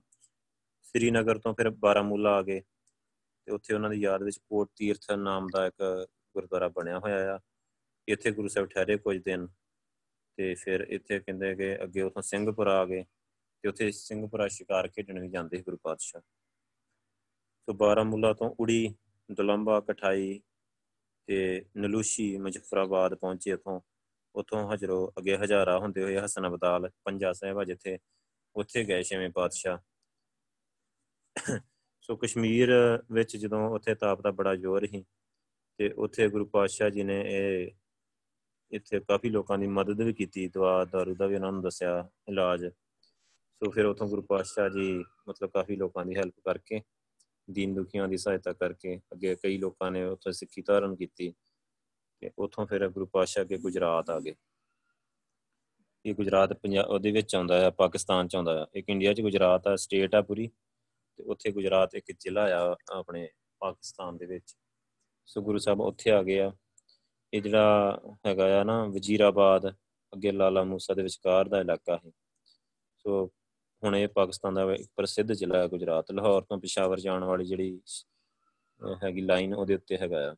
ਸ੍ਰੀਨਗਰ 0.81 1.37
ਤੋਂ 1.37 1.53
ਫਿਰ 1.53 1.69
ਬਾਰਾਮੂਲਾ 1.69 2.31
ਆ 2.31 2.41
ਗਏ 2.41 2.59
ਤੇ 3.45 3.51
ਉੱਥੇ 3.51 3.73
ਉਹਨਾਂ 3.73 3.89
ਦੀ 3.89 4.01
ਯਾਦ 4.01 4.23
ਵਿੱਚ 4.23 4.37
ਕੋਟ 4.37 4.69
ਤੀਰਥ 4.75 5.11
ਨਾਮ 5.11 5.47
ਦਾ 5.53 5.67
ਇੱਕ 5.67 6.07
ਗੁਰਦੁਆਰਾ 6.33 6.67
ਬਣਿਆ 6.67 6.99
ਹੋਇਆ 6.99 7.35
ਆ। 7.35 7.39
ਇੱਥੇ 8.07 8.31
ਗੁਰੂ 8.31 8.47
ਸਾਹਿਬ 8.47 8.67
ਠਹਿਰੇ 8.67 8.97
ਕੁਝ 8.97 9.17
ਦਿਨ। 9.17 9.47
ਤੇ 10.37 10.55
ਫਿਰ 10.55 10.81
ਇੱਥੇ 10.89 11.19
ਕਹਿੰਦੇ 11.19 11.55
ਕਿ 11.55 11.83
ਅੱਗੇ 11.83 12.01
ਉਥੋਂ 12.01 12.21
ਸਿੰਘਪੁਰਾ 12.21 12.79
ਆ 12.79 12.85
ਗਏ 12.85 13.03
ਤੇ 13.61 13.69
ਉੱਥੇ 13.69 13.91
ਸਿੰਘਪੁਰਾ 13.91 14.47
ਸ਼ਿਕਾਰ 14.47 14.87
ਖੇਡਣ 14.87 15.19
ਵੀ 15.19 15.29
ਜਾਂਦੇ 15.29 15.57
ਸੀ 15.57 15.63
ਗੁਰੂ 15.63 15.77
ਪਾਤਸ਼ਾਹ। 15.77 16.21
ਸੋ 17.65 17.73
ਬਾਰਾਮੂਲਾ 17.73 18.33
ਤੋਂ 18.33 18.55
ਉੜੀ, 18.59 18.95
ਦਲੰਬਾ, 19.31 19.79
ਕਠਾਈ 19.79 20.41
ਤੇ 21.27 21.65
ਨਲੂਸ਼ੀ, 21.77 22.37
ਮੁਜ਼ਫਰਾਬਾਦ 22.37 23.15
ਪਹੁੰਚੇ 23.15 23.53
ਉਥੋਂ। 23.53 23.81
ਉਥੋਂ 24.35 24.73
ਹਜਰੋ 24.73 25.13
ਅੱਗੇ 25.17 25.37
ਹਜ਼ਾਰਾ 25.37 25.79
ਹੁੰਦੇ 25.79 26.03
ਹੋਏ 26.03 26.17
ਹਸਨ 26.17 26.47
ਅਬਦਾਲ 26.47 26.89
ਪੰਜਾ 27.03 27.33
ਸਾਹਿਬਾ 27.33 27.63
ਜਿੱਥੇ 27.63 27.99
ਉੱਥੇ 28.55 28.83
ਗਏ 28.83 29.03
ਛੇਵੇਂ 29.03 29.29
ਪਾਤਸ਼ਾਹ। 29.29 29.77
ਸੋ 32.01 32.15
ਕਸ਼ਮੀਰ 32.15 32.69
ਵਿੱਚ 33.11 33.37
ਜਦੋਂ 33.37 33.69
ਉੱਥੇ 33.69 33.95
ਤਾਪ 33.95 34.21
ਦਾ 34.21 34.31
ਬੜਾ 34.31 34.55
ਜ਼ੋਰ 34.55 34.85
ਸੀ 34.85 35.05
ਤੇ 35.77 35.89
ਉੱਥੇ 35.89 36.27
ਗੁਰੂ 36.29 36.45
ਪਾਤਸ਼ਾਹ 36.45 36.89
ਜੀ 36.89 37.03
ਨੇ 37.03 37.23
ਇਹ 37.27 37.71
ਇੱਥੇ 38.73 38.99
ਕਾਫੀ 38.99 39.29
ਲੋਕਾਂ 39.29 39.57
ਦੀ 39.57 39.67
ਮਦਦ 39.67 40.01
ਵੀ 40.01 40.13
ਕੀਤੀ 40.13 40.47
ਦਵਾ 40.47 40.83
ਦਾਰੂ 40.85 41.15
ਦਾ 41.15 41.27
ਵੀ 41.27 41.35
ਉਹਨਾਂ 41.35 41.51
ਨੂੰ 41.51 41.61
ਦੱਸਿਆ 41.61 42.09
ਇਲਾਜ। 42.29 42.65
ਸੋ 42.65 43.69
ਫਿਰ 43.71 43.85
ਉਥੋਂ 43.85 44.07
ਗੁਰੂ 44.07 44.21
ਪਾਤਸ਼ਾਹ 44.21 44.69
ਜੀ 44.69 45.03
ਮਤਲਬ 45.29 45.49
ਕਾਫੀ 45.49 45.75
ਲੋਕਾਂ 45.75 46.05
ਦੀ 46.05 46.15
ਹੈਲਪ 46.15 46.39
ਕਰਕੇ, 46.45 46.81
ਦੀਨ 47.47 47.73
ਦੁਖੀਆਂ 47.73 48.07
ਦੀ 48.07 48.17
ਸਹਾਇਤਾ 48.17 48.53
ਕਰਕੇ 48.53 48.99
ਅੱਗੇ 49.13 49.35
ਕਈ 49.35 49.57
ਲੋਕਾਂ 49.57 49.91
ਨੇ 49.91 50.03
ਉੱਥੇ 50.03 50.31
ਸਿੱਖੀ 50.31 50.61
ਧਾਰਨ 50.61 50.95
ਕੀਤੀ 50.95 51.33
ਤੇ 52.21 52.31
ਉਥੋਂ 52.39 52.65
ਫਿਰ 52.65 52.87
ਗੁਰੂ 52.89 53.05
ਪਾਤਸ਼ਾਹ 53.05 53.45
ਕੇ 53.45 53.57
ਗੁਜਰਾਤ 53.57 54.09
ਆ 54.09 54.19
ਗਏ। 54.19 54.35
ਇਹ 56.05 56.15
ਗੁਜਰਾਤ 56.15 56.53
ਪੰਜਾਬ 56.53 56.89
ਉਹਦੇ 56.89 57.11
ਵਿੱਚ 57.11 57.35
ਆਉਂਦਾ 57.35 57.59
ਹੈ 57.61 57.69
ਪਾਕਿਸਤਾਨ 57.69 58.27
ਚ 58.27 58.35
ਆਉਂਦਾ 58.35 58.59
ਹੈ 58.59 58.65
ਇੱਕ 58.73 58.89
ਇੰਡੀਆ 58.89 59.13
ਚ 59.13 59.21
ਗੁਜਰਾਤ 59.21 59.67
ਆ 59.67 59.75
ਸਟੇਟ 59.75 60.15
ਆ 60.15 60.21
ਪੂਰੀ 60.21 60.47
ਤੇ 61.19 61.23
ਉੱਥੇ 61.23 61.51
ਗੁਜਰਾਤ 61.51 61.95
ਇੱਕ 61.95 62.11
ਜ਼ਿਲ੍ਹਾ 62.19 62.43
ਆ 62.55 62.75
ਆਪਣੇ 62.91 63.27
ਪਾਕਿਸਤਾਨ 63.61 64.17
ਦੇ 64.17 64.25
ਵਿੱਚ। 64.25 64.55
ਸੋ 65.25 65.41
ਗੁਰੂ 65.41 65.57
ਸਾਹਿਬ 65.57 65.81
ਉੱਥੇ 65.81 66.11
ਆ 66.11 66.21
ਗਏ 66.23 66.39
ਆ। 66.39 66.51
ਇਹ 67.33 67.41
ਜਿਹੜਾ 67.41 68.17
ਹੈਗਾ 68.25 68.45
ਆ 68.59 68.63
ਨਾ 68.63 68.83
ਵਜ਼ੀਰਾਬਾਦ, 68.85 69.67
ਅੱਗੇ 70.13 70.31
ਲਾਲਾ 70.31 70.63
ਮੂਸਾ 70.63 70.93
ਦੇ 70.93 71.03
ਵਿਚਕਾਰ 71.03 71.47
ਦਾ 71.49 71.59
ਇਲਾਕਾ 71.59 71.95
ਹੈ 71.95 72.11
ਸੋ 73.05 73.25
ਹੁਣ 73.83 73.95
ਇਹ 73.95 74.07
ਪਾਕਿਸਤਾਨ 74.07 74.53
ਦਾ 74.53 74.63
ਇੱਕ 74.73 74.87
ਪ੍ਰਸਿੱਧ 74.95 75.31
ਜ਼ਿਲ੍ਹਾ 75.31 75.61
ਹੈ 75.61 75.67
ਗੁਜਰਾਤ। 75.67 76.11
ਲਾਹੌਰ 76.11 76.41
ਤੋਂ 76.41 76.57
ਪਿਸ਼ਾਵਰ 76.59 76.99
ਜਾਣ 76.99 77.23
ਵਾਲੀ 77.23 77.45
ਜਿਹੜੀ 77.45 77.79
ਹੈਗੀ 79.03 79.21
ਲਾਈਨ 79.21 79.53
ਉਹਦੇ 79.53 79.75
ਉੱਤੇ 79.75 79.97
ਹੈਗਾ 79.97 80.29
ਆ। 80.31 80.35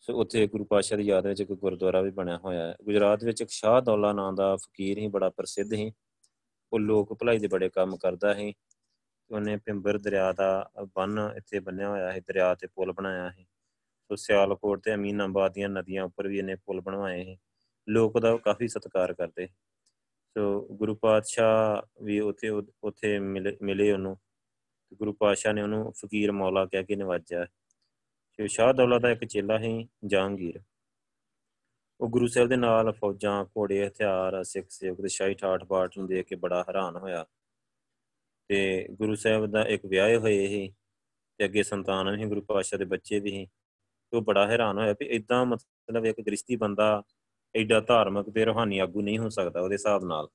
ਸੋ 0.00 0.14
ਉੱਥੇ 0.20 0.46
ਗੁਰੂ 0.46 0.64
ਪਾਤਸ਼ਾਹ 0.64 0.98
ਦੀ 0.98 1.04
ਯਾਦ 1.06 1.26
ਵਿੱਚ 1.26 1.40
ਇੱਕ 1.40 1.52
ਗੁਰਦੁਆਰਾ 1.52 2.00
ਵੀ 2.02 2.10
ਬਣਿਆ 2.10 2.36
ਹੋਇਆ 2.44 2.66
ਹੈ। 2.66 2.74
ਗੁਜਰਾਤ 2.84 3.24
ਵਿੱਚ 3.24 3.42
ਇੱਕ 3.42 3.50
ਸ਼ਾਹ 3.50 3.80
ਦੌਲਾ 3.82 4.12
ਨਾਂ 4.12 4.32
ਦਾ 4.32 4.54
ਫਕੀਰ 4.56 4.98
ਹੀ 4.98 5.06
ਬੜਾ 5.08 5.30
ਪ੍ਰਸਿੱਧ 5.30 5.74
ਸੀ। 5.74 5.92
ਉਹ 6.72 6.78
ਲੋਕ 6.80 7.12
ਭਲਾਈ 7.20 7.38
ਦੇ 7.38 7.48
ਬੜੇ 7.48 7.68
ਕੰਮ 7.68 7.96
ਕਰਦਾ 7.96 8.34
ਹੈ 8.34 8.50
ਉਹਨੇ 9.30 9.56
ਪਿੰਬਰ 9.56 9.98
ਦਰਿਆ 9.98 10.32
ਦਾ 10.32 10.70
ਬੰਨ 10.96 11.18
ਇੱਥੇ 11.36 11.60
ਬੰਨਿਆ 11.60 11.88
ਹੋਇਆ 11.88 12.12
ਹੈ 12.12 12.20
ਦਰਿਆ 12.28 12.54
ਤੇ 12.54 12.66
ਪੁਲ 12.66 12.92
ਬਣਾਇਆ 12.92 13.30
ਹੈ 13.30 13.44
ਸੋ 14.04 14.16
ਸਿਆਲਕੋਟ 14.16 14.84
ਤੇ 14.84 14.94
ਅਮੀਨਾਬਾਦ 14.94 15.52
ਦੀਆਂ 15.52 15.68
ਨਦੀਆਂ 15.68 16.04
ਉੱਪਰ 16.04 16.28
ਵੀ 16.28 16.38
ਇਹਨੇ 16.38 16.54
ਪੁਲ 16.54 16.80
ਬਣਵਾਏ 16.80 17.30
ਹੈ 17.30 17.36
ਲੋਕ 17.88 18.20
ਦਾ 18.20 18.36
ਕਾਫੀ 18.36 18.68
ਸਤਿਕਾਰ 18.68 19.12
ਕਰਦੇ। 19.12 19.46
ਸੋ 20.38 20.68
ਗੁਰੂ 20.70 20.94
ਪਾਤਸ਼ਾਹ 20.94 21.82
ਵੀ 22.04 22.20
ਉਥੇ 22.20 22.48
ਉਥੇ 22.84 23.18
ਮਿਲੇ 23.18 23.56
ਮਿਲੇ 23.62 23.92
ਉਹਨੂੰ। 23.92 24.18
ਗੁਰੂ 24.94 25.12
ਪਾਤਸ਼ਾਹ 25.12 25.52
ਨੇ 25.52 25.62
ਉਹਨੂੰ 25.62 25.92
ਫਕੀਰ 25.92 26.32
ਮੌਲਾ 26.32 26.66
ਕਹਿ 26.66 26.84
ਕੇ 26.84 26.96
ਨਵਾਜਿਆ। 26.96 27.46
ਤੇ 28.36 28.48
ਸ਼ਾਹ 28.48 28.72
ਦੌਲਾ 28.72 28.98
ਦਾ 28.98 29.10
ਇੱਕ 29.10 29.24
ਚੇਲਾ 29.24 29.58
ਸੀ, 29.58 29.88
ਜਹਾਂਗੀਰ। 30.06 30.60
ਉਹ 32.00 32.08
ਗੁਰੂ 32.08 32.26
ਸਾਹਿਬ 32.26 32.48
ਦੇ 32.48 32.56
ਨਾਲ 32.56 32.92
ਫੌਜਾਂ, 32.92 33.44
ਘੋੜੇ, 33.44 33.88
ਹਥਿਆਰ, 33.88 34.44
ਸਿੱਖ 34.44 34.66
ਸੇਵਕ 34.70 35.00
ਦੇ 35.00 35.08
ਸ਼ਾਹੀ 35.08 35.34
ਠਾਠ 35.34 35.64
ਬਾਟ 35.64 35.98
ਨੂੰ 35.98 36.06
ਦੇਖ 36.06 36.26
ਕੇ 36.26 36.36
ਬੜਾ 36.36 36.62
ਹੈਰਾਨ 36.62 36.96
ਹੋਇਆ। 36.96 37.26
ਤੇ 38.48 38.88
ਗੁਰੂ 38.90 39.14
ਸਾਹਿਬ 39.14 39.46
ਦਾ 39.46 39.62
ਇੱਕ 39.62 39.86
ਵਿਆਹੇ 39.86 40.16
ਹੋਏ 40.16 40.46
ਸੀ 40.46 40.74
ਤੇ 41.38 41.44
ਅੱਗੇ 41.44 41.62
ਸੰਤਾਨ 41.62 42.16
ਵੀ 42.16 42.24
ਗੁਰੂ 42.24 42.40
ਪਾਤਸ਼ਾਹ 42.40 42.78
ਦੇ 42.78 42.84
ਬੱਚੇ 42.84 43.20
ਵੀ 43.20 43.30
ਸੀ। 43.30 43.46
ਉਹ 44.14 44.22
ਬੜਾ 44.22 44.46
ਹੈਰਾਨ 44.46 44.78
ਹੋਇਆ 44.78 44.92
ਵੀ 44.92 45.06
ਇਦਾਂ 45.06 45.46
ਮਤਲਬ 45.46 46.06
ਇੱਕ 46.06 46.20
ਗ੍ਰਸਤੀ 46.20 46.56
ਬੰਦਾ 46.56 47.02
ਐਡਾ 47.56 47.80
ਧਾਰਮਿਕ 47.80 48.30
ਤੇ 48.30 48.44
ਰੋਹਾਨੀ 48.44 48.78
ਆਗੂ 48.78 49.02
ਨਹੀਂ 49.02 49.18
ਹੋ 49.18 49.28
ਸਕਦਾ 49.28 49.60
ਉਹਦੇ 49.60 49.74
ਹਿਸਾਬ 49.74 50.04
ਨਾਲ। 50.04 50.28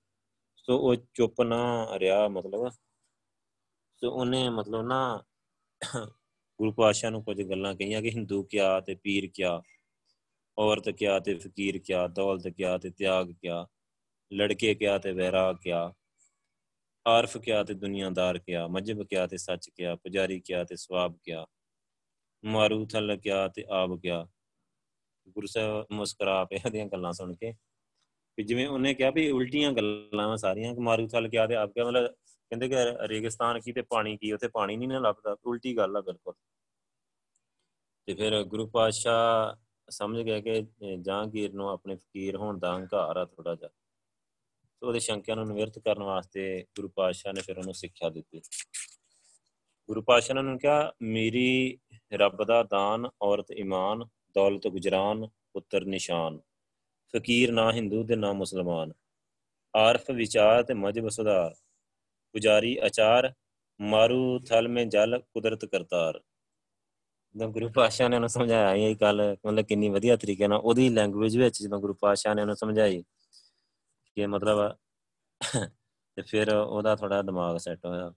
ਸੋ 0.56 0.78
ਉਹ 0.78 0.96
ਚੁੱਪ 1.14 1.42
ਨਾ 1.42 1.88
ਰਿਹਾ 2.00 2.28
ਮਤਲਬ। 2.28 2.70
ਸੋ 3.96 4.12
ਉਹਨੇ 4.12 4.50
ਮਤਲਬ 4.50 4.82
ਨਾ 4.82 5.24
ਗੁਰੂ 6.60 6.72
ਪਾਤਸ਼ਾਹ 6.72 7.12
ਨੂੰ 7.12 7.24
ਕੁਝ 7.24 7.42
ਗੱਲਾਂ 7.42 7.76
ਕਹੀਆਂ 7.76 8.02
ਕਿ 8.02 8.10
ਹਿੰਦੂ 8.10 8.44
ਕਿਆ 8.44 8.80
ਤੇ 8.80 8.96
ਪੀਰ 8.96 9.30
ਕਿਆ, 9.34 9.62
ਔਰਤ 10.58 10.90
ਕਿਆ 10.90 11.20
ਤੇ 11.20 11.36
ਫਕੀਰ 11.36 11.78
ਕਿਆ, 11.78 12.08
ਦੌਲਤ 12.08 12.48
ਕਿਆ 12.48 12.78
ਤੇ 12.78 12.90
ਤਿਆਗ 12.90 13.32
ਕਿਆ, 13.32 13.68
ਲੜਕੇ 14.34 14.76
ਕਿਆ 14.76 14.98
ਤੇ 14.98 15.12
ਵੈਰਾਗ 15.12 15.56
ਕਿਆ, 15.56 15.94
ਆਰਫ 17.08 17.38
ਕਿਆ 17.38 17.64
ਤੇ 17.64 17.74
ਦੁਨੀਆਦਾਰ 17.74 18.38
ਕਿਆ, 18.38 18.68
ਮਜਬ 18.68 19.04
ਕਿਆ 19.04 19.28
ਤੇ 19.28 19.38
ਸੱਚ 19.38 19.70
ਕਿਆ, 19.76 19.96
ਪੁਜਾਰੀ 19.96 20.40
ਕਿਆ 20.40 20.64
ਤੇ 20.64 20.76
ਸਵਾਬ 20.76 21.18
ਕਿਆ। 21.24 21.46
ਮਾਰੂ 22.46 22.86
ਥਲ 22.86 23.18
ਕਿਆ 23.18 23.48
ਤੇ 23.48 23.66
ਆਬ 23.70 24.00
ਕਿਆ 24.02 24.28
ਗੁਰੂ 25.30 25.48
ਸਾਹਿਬ 25.48 25.86
ਮੁਸਕਰਾ 25.92 26.46
ਪਿਆ 26.46 26.60
ਇਹਦੀਆਂ 26.66 26.86
ਗੱਲਾਂ 26.86 27.14
ਸੁਣ 27.14 27.36
ਕੇ। 27.36 27.54
ਕਿ 28.38 28.44
ਜਿਵੇਂ 28.44 28.68
ਉਹਨੇ 28.68 28.94
ਕਿਹਾ 28.94 29.12
ਵੀ 29.12 29.32
ਉਲਟੀਆਂ 29.32 29.72
ਗੱਲਾਂ 29.72 30.28
ਆ 30.28 30.36
ਸਾਰੀਆਂ, 30.36 30.76
ਕਿ 30.76 30.82
ਮਾਰੂ 30.82 31.08
ਥਲ 31.08 31.30
ਕਿਆ 31.30 31.48
ਤੇ 31.48 31.56
ਆਬ 31.56 31.70
ਕਿਆ 31.70 31.86
ਮਤਲਬ 31.86 32.12
ਕਹਿੰਦੇ 32.26 32.70
ਕਿ 32.70 32.76
ਰੇਗਿਸਤਾਨ 33.08 33.60
ਕੀ 33.60 33.72
ਤੇ 33.72 33.82
ਪਾਣੀ 33.82 34.18
ਕੀ, 34.18 34.32
ਉੱਥੇ 34.32 34.48
ਪਾਣੀ 34.48 34.78
ਨਹੀਂ 34.78 34.90
ਨਾ 34.90 35.00
ਲੱਭਦਾ, 35.00 35.38
ਉਲਟੀ 35.46 35.78
ਗੱਲ 35.78 35.98
ਆ 35.98 36.02
ਬਿਲਕੁਲ। 36.02 36.34
ਤੇ 38.06 38.14
ਫਿਰ 38.14 38.44
ਗੁਰੂ 38.44 38.68
ਪਾਤਸ਼ਾਹ 38.68 39.56
ਸਮਝ 39.90 40.22
ਗਿਆ 40.22 40.40
ਕਿ 40.40 40.68
ਜਹਾਂਗੀਰ 41.02 41.54
ਨੂੰ 41.54 41.70
ਆਪਣੇ 41.70 41.96
ਫਕੀਰ 41.96 42.36
ਹੋਣ 42.36 42.60
ਦਾ 42.60 42.78
ਹੰਕਾਰ 42.78 43.18
ਆ 43.18 43.26
ਥੋੜਾ 43.26 43.56
ਜਿਹਾ। 43.56 43.70
ਤੇ 44.66 44.88
ਉਹਦੇ 44.88 45.00
ਸ਼ੰਕਿਆਂ 45.00 45.38
ਨੂੰ 45.38 45.48
ਨਿਵਰਤ 45.48 45.80
ਕਰਨ 45.80 46.04
ਵਾਸਤੇ 46.04 46.66
ਗੁਰੂ 46.76 46.90
ਪਾਤਸ਼ਾਹ 46.90 47.34
ਨੇ 47.34 47.42
ਫਿਰ 47.42 47.58
ਉਹਨੂੰ 47.58 47.74
ਸਿੱਖਿਆ 47.74 48.10
ਦਿੱਤੀ। 48.10 48.42
ਗੁਰੂ 49.90 50.02
ਪਾਤਸ਼ਾਹ 50.02 50.36
ਨੇ 50.36 50.40
ਉਹਨੂੰ 50.40 50.58
ਕਿਹਾ, 50.60 50.92
ਮੇਰੀ 51.02 51.78
ਰੱਬ 52.14 52.44
ਦਾ 52.44 52.62
ਦਾਨ, 52.64 53.10
ਔਰਤ 53.22 53.52
ਇਮਾਨ, 53.52 54.06
ਦੌਲਤ 54.36 54.68
ਗੁਜਰਾਨ, 54.68 55.28
ਪੁੱਤਰ 55.54 55.86
ਨਿਸ਼ਾਨ, 55.86 56.40
ਫਕੀਰ 57.14 57.52
ਨਾ 57.52 57.72
ਹਿੰਦੂ 57.72 58.04
ਤੇ 58.04 58.16
ਨਾ 58.16 58.32
ਮੁਸਲਮਾਨ, 58.34 58.92
ਆਰਫ 59.74 60.12
ਵਿਚਾਰ 60.12 60.64
ਤੇ 60.64 60.74
ਮਜਬ 60.74 61.10
ਸੁਧਾਰ, 61.10 61.56
ਪੁਜਾਰੀ 62.36 62.78
ਆਚਾਰ 62.78 63.32
ਮਾਰੂ 63.80 64.40
ਥਲ 64.40 64.68
ਮੇ 64.68 64.86
ਜਲ, 64.86 65.20
ਕੁਦਰਤ 65.34 65.66
ਕਰਤਾਰ। 65.66 66.22
ਜਦੋਂ 67.36 67.50
ਗੁਰੂ 67.52 67.70
ਪਾਤਸ਼ਾਹ 67.70 68.10
ਨੇ 68.10 68.16
ਉਹਨੂੰ 68.16 68.30
ਸਮਝਾਇਆ, 68.30 68.74
ਇਹ 68.76 68.96
ਗੱਲ 68.96 69.22
ਮਤਲਬ 69.46 69.66
ਕਿੰਨੀ 69.66 69.90
ਵਧੀਆ 69.90 70.16
ਤਰੀਕੇ 70.16 70.48
ਨਾਲ, 70.48 70.60
ਉਹਦੀ 70.60 70.90
ਲੈਂਗੁਏਜ 70.90 71.38
ਵਿੱਚ 71.38 71.62
ਜਦੋਂ 71.64 71.80
ਗੁਰੂ 71.80 71.94
ਪਾਤਸ਼ਾਹ 71.94 72.36
ਨੇ 72.36 72.42
ਉਹਨੂੰ 72.42 72.56
ਸਮਝਾਈ, 72.56 73.04
ਕਿ 74.18 74.26
ਮਤਲਬ, 74.28 74.76
ਤੇ 76.18 76.22
ਫਿਰ 76.22 76.54
ਉਹਦਾ 76.56 76.96
ਥੋੜਾ 76.96 77.22
ਦਿਮਾਗ 77.22 77.58
ਸੈੱਟ 77.58 77.86
ਹੋਇਆ। 77.86 78.12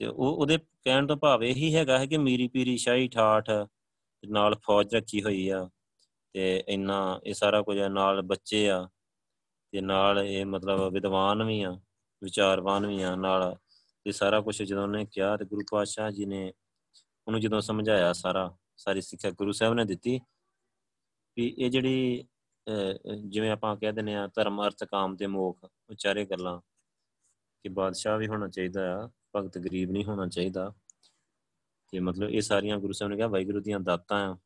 ਤੇ 0.00 0.06
ਉਹ 0.06 0.26
ਉਹਦੇ 0.26 0.58
ਕਹਿਣ 0.84 1.06
ਤੋਂ 1.06 1.16
ਭਾਵ 1.16 1.42
ਇਹੀ 1.44 1.74
ਹੈਗਾ 1.74 1.98
ਹੈ 1.98 2.06
ਕਿ 2.06 2.18
ਮੀਰੀ 2.18 2.48
ਪੀਰੀ 2.48 2.76
ਸ਼ਾਹੀ 2.76 3.08
ਠਾਠ 3.08 3.50
ਨਾਲ 4.24 4.54
ਫੌਜ 4.64 4.94
ਰੱਖੀ 4.94 5.22
ਹੋਈ 5.22 5.48
ਆ 5.48 5.68
ਤੇ 6.34 6.56
ਇੰਨਾ 6.68 7.20
ਇਹ 7.24 7.34
ਸਾਰਾ 7.34 7.62
ਕੁਝ 7.62 7.78
ਨਾਲ 7.80 8.22
ਬੱਚੇ 8.22 8.68
ਆ 8.70 8.86
ਤੇ 9.72 9.80
ਨਾਲ 9.80 10.18
ਇਹ 10.18 10.44
ਮਤਲਬ 10.46 10.92
ਵਿਦਵਾਨ 10.92 11.42
ਵੀ 11.42 11.62
ਆ, 11.62 11.70
ਵਿਚਾਰਵਾਨ 12.22 12.86
ਵੀ 12.86 13.02
ਆ 13.02 13.14
ਨਾਲ 13.16 13.56
ਇਹ 14.06 14.12
ਸਾਰਾ 14.12 14.40
ਕੁਝ 14.40 14.62
ਜਦੋਂ 14.62 14.82
ਉਹਨੇ 14.82 15.04
ਕਿਹਾ 15.04 15.36
ਤੇ 15.36 15.44
ਗੁਰੂ 15.44 15.64
ਪਾਤਸ਼ਾਹ 15.70 16.10
ਜੀ 16.10 16.26
ਨੇ 16.26 16.52
ਉਹਨੂੰ 17.26 17.40
ਜਦੋਂ 17.40 17.60
ਸਮਝਾਇਆ 17.60 18.12
ਸਾਰਾ, 18.12 18.56
ਸਾਰੀ 18.76 19.00
ਸਿੱਖਿਆ 19.00 19.30
ਗੁਰੂ 19.30 19.52
ਸਾਹਿਬ 19.52 19.74
ਨੇ 19.74 19.84
ਦਿੱਤੀ 19.84 20.20
ਵੀ 21.36 21.46
ਇਹ 21.58 21.70
ਜਿਹੜੀ 21.70 22.24
ਜਿਵੇਂ 23.28 23.50
ਆਪਾਂ 23.50 23.76
ਕਹਿ 23.76 23.92
ਦਿੰਦੇ 23.92 24.14
ਆ 24.14 24.26
ਧਰਮ, 24.34 24.62
ਅਰਥ, 24.66 24.84
ਕਾਮ 24.84 25.16
ਤੇ 25.16 25.26
ਮੋਖ 25.26 25.64
ਉਹ 25.64 25.94
ਚਾਰੇ 25.94 26.24
ਗੱਲਾਂ 26.24 26.60
ਕਿ 27.64 27.68
ਬਾਦਸ਼ਾਹ 27.68 28.18
ਵੀ 28.18 28.26
ਹੋਣਾ 28.28 28.48
ਚਾਹੀਦਾ 28.48 28.92
ਆ। 28.94 29.08
ਭਗਤ 29.36 29.58
ਗਰੀਬ 29.58 29.90
ਨਹੀਂ 29.90 30.04
ਹੋਣਾ 30.04 30.26
ਚਾਹੀਦਾ। 30.26 30.74
ਤੇ 31.88 32.00
ਮਤਲਬ 32.00 32.30
ਇਹ 32.30 32.40
ਸਾਰੀਆਂ 32.40 32.78
ਗੁਰੂ 32.78 32.92
ਸਾਹਿਬ 32.92 33.10
ਨੇ 33.10 33.16
ਕਿਹਾ, 33.16 33.28
ਵਾਹਿਗੁਰੂ 33.28 33.60
ਦੀਆਂ 33.60 33.80
ਦਾਤਾਂ 33.80 34.32
ਆ। 34.32 34.38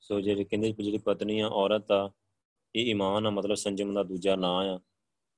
ਸੋ 0.00 0.20
ਜਿਹੜੇ 0.20 0.44
ਕਹਿੰਦੇ 0.44 0.72
ਜਿਹੜੀ 0.72 0.98
ਪਤਨੀ 0.98 1.40
ਆ, 1.40 1.48
ਔਰਤ 1.48 1.92
ਆ, 1.92 2.12
ਇਹ 2.74 2.90
ਇਮਾਨ 2.90 3.26
ਆ, 3.26 3.30
ਮਤਲਬ 3.30 3.54
ਸੰਜਮ 3.54 3.94
ਦਾ 3.94 4.02
ਦੂਜਾ 4.02 4.36
ਨਾਂ 4.36 4.74
ਆ। 4.74 4.80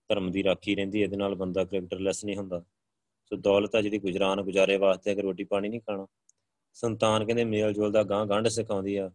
ਧਰਮ 0.08 0.30
ਦੀ 0.30 0.44
ਰਾਖੀ 0.44 0.74
ਰਹਿੰਦੀ 0.74 1.00
ਇਹਦੇ 1.00 1.16
ਨਾਲ 1.16 1.34
ਬੰਦਾ 1.34 1.64
ਕੈਰੈਕਟਰਲੈਸ 1.64 2.24
ਨਹੀਂ 2.24 2.36
ਹੁੰਦਾ। 2.36 2.64
ਸੋ 3.24 3.36
ਦੌਲਤ 3.36 3.74
ਆ 3.74 3.80
ਜਿਹੜੀ 3.80 3.98
ਗੁਜਰਾਨ 3.98 4.42
ਗੁਜ਼ਾਰੇ 4.42 4.76
ਵਾਸਤੇ 4.76 5.12
ਅਗਰ 5.12 5.22
ਰੋਟੀ 5.22 5.44
ਪਾਣੀ 5.44 5.68
ਨਹੀਂ 5.68 5.80
ਖਾਣਾ। 5.80 6.06
ਸੰਤਾਨ 6.72 7.24
ਕਹਿੰਦੇ 7.24 7.44
ਮੇਲ 7.44 7.72
ਜੋਲ 7.72 7.92
ਦਾ 7.92 8.02
ਗਾਂ 8.02 8.26
ਗੰਢ 8.26 8.48
ਸਿਖਾਉਂਦੀ 8.48 8.96
ਆ। 8.96 9.10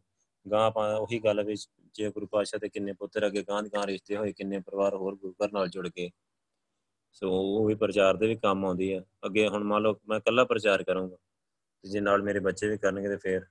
ਗਾਂ 0.51 0.65
ਆਪਾਂ 0.67 0.97
ਉਹੀ 0.97 1.19
ਗੱਲ 1.19 1.43
ਵਿੱਚ 1.43 1.69
ਜੇ 1.93 2.11
ਗੁਰੂ 2.11 2.27
ਪਾਤਸ਼ਾਹ 2.27 2.59
ਦੇ 2.59 2.69
ਕਿੰਨੇ 2.69 2.93
ਪੁੱਤਰ 2.93 3.27
ਅੱਗੇ 3.27 3.43
ਗਾਂ 3.43 3.63
ਗਾਂ 3.63 3.87
ਰਿਸ਼ਤੇ 3.87 4.17
ਹੋਏ, 4.17 4.33
ਕਿੰਨੇ 4.33 4.59
ਪਰਿਵਾਰ 4.59 4.95
ਹੋਰ 4.95 5.15
ਗੁਰੂ 5.15 5.33
ਘਰ 5.33 5.51
ਨਾਲ 5.51 5.69
ਜੁੜ 5.69 5.87
ਕੇ 5.89 6.11
ਸੋ 7.11 7.29
ਉਹ 7.31 7.65
ਵੀ 7.65 7.75
ਪ੍ਰਚਾਰ 7.75 8.17
ਦੇ 8.17 8.27
ਵੀ 8.27 8.35
ਕੰਮ 8.35 8.65
ਆਉਂਦੀ 8.65 8.93
ਆ। 8.93 9.03
ਅੱਗੇ 9.25 9.47
ਹੁਣ 9.47 9.63
ਮੰਨ 9.63 9.81
ਲਓ 9.81 9.95
ਮੈਂ 10.07 10.17
ਇਕੱਲਾ 10.17 10.43
ਪ੍ਰਚਾਰ 10.43 10.83
ਕਰੂੰਗਾ 10.83 11.17
ਜੇ 11.83 11.99
ਨਾਲ 11.99 12.23
ਮੇਰੇ 12.23 12.39
ਬੱਚੇ 12.39 12.67
ਵੀ 12.67 12.77
ਕਰਨਗੇ 12.77 13.07
ਤੇ 13.07 13.17
ਫਿਰ 13.17 13.41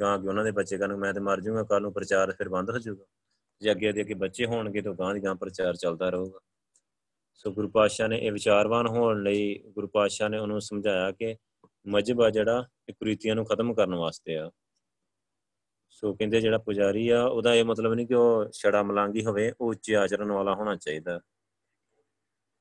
ਗਾਂ 0.00 0.14
ਅੱਗੇ 0.14 0.28
ਉਹਨਾਂ 0.28 0.44
ਦੇ 0.44 0.50
ਬੱਚੇ 0.50 0.78
ਕਰਨਗੇ, 0.78 0.98
ਮੈਂ 0.98 1.14
ਤੇ 1.14 1.20
ਮਰ 1.20 1.40
ਜਾਊਂਗਾ 1.40 1.62
ਕੱਲ 1.62 1.82
ਨੂੰ 1.82 1.92
ਪ੍ਰਚਾਰ 1.92 2.32
ਫਿਰ 2.32 2.48
ਬੰਦ 2.48 2.70
ਹੋ 2.70 2.78
ਜਾਊਗਾ। 2.78 3.04
ਜੇ 3.60 3.70
ਅੱਗੇ 3.70 3.90
ਅੱਗੇ 3.90 4.14
ਬੱਚੇ 4.14 4.46
ਹੋਣਗੇ 4.46 4.80
ਤਾਂ 4.80 4.94
ਗਾਂ 4.94 5.14
ਦੀ 5.14 5.24
ਗਾਂ 5.24 5.34
ਪ੍ਰਚਾਰ 5.34 5.76
ਚੱਲਦਾ 5.76 6.10
ਰਹੂਗਾ। 6.10 6.40
ਸੋ 7.34 7.52
ਗੁਰੂ 7.52 7.68
ਪਾਤਸ਼ਾਹ 7.68 8.08
ਨੇ 8.08 8.18
ਇਹ 8.18 8.32
ਵਿਚਾਰਵਾਨ 8.32 8.86
ਹੋਣ 8.86 9.22
ਲਈ 9.22 9.62
ਗੁਰੂ 9.68 9.88
ਪਾਤਸ਼ਾਹ 9.88 10.28
ਨੇ 10.28 10.38
ਉਹਨੂੰ 10.38 10.60
ਸਮਝਾਇਆ 10.60 11.12
ਕਿ 11.12 11.36
ਮਜਬ 11.88 12.22
ਆ 12.22 12.30
ਜਿਹੜਾ 12.30 12.66
ਇਹ 12.88 12.94
ਕੁਰੀਤੀਆਂ 12.94 13.34
ਨੂੰ 13.34 13.44
ਖਤਮ 13.44 13.74
ਕਰਨ 13.74 13.94
ਵਾਸਤੇ 13.94 14.36
ਆ। 14.36 14.50
ਸੋ 15.90 16.14
ਕਹਿੰਦੇ 16.14 16.40
ਜਿਹੜਾ 16.40 16.58
ਪੁਜਾਰੀ 16.58 17.08
ਆ, 17.08 17.24
ਉਹਦਾ 17.24 17.54
ਇਹ 17.54 17.64
ਮਤਲਬ 17.64 17.94
ਨਹੀਂ 17.94 18.06
ਕਿ 18.06 18.14
ਉਹ 18.14 18.44
ਛੜਾ 18.52 18.82
ਮਲਾਂਗੀ 18.82 19.24
ਹੋਵੇ, 19.24 19.52
ਉਹ 19.60 19.70
ਉੱਚੇ 19.70 19.96
ਆਚਰਣ 19.96 20.32
ਵਾਲਾ 20.32 20.54
ਹੋਣਾ 20.54 20.76
ਚਾਹੀਦਾ। 20.76 21.20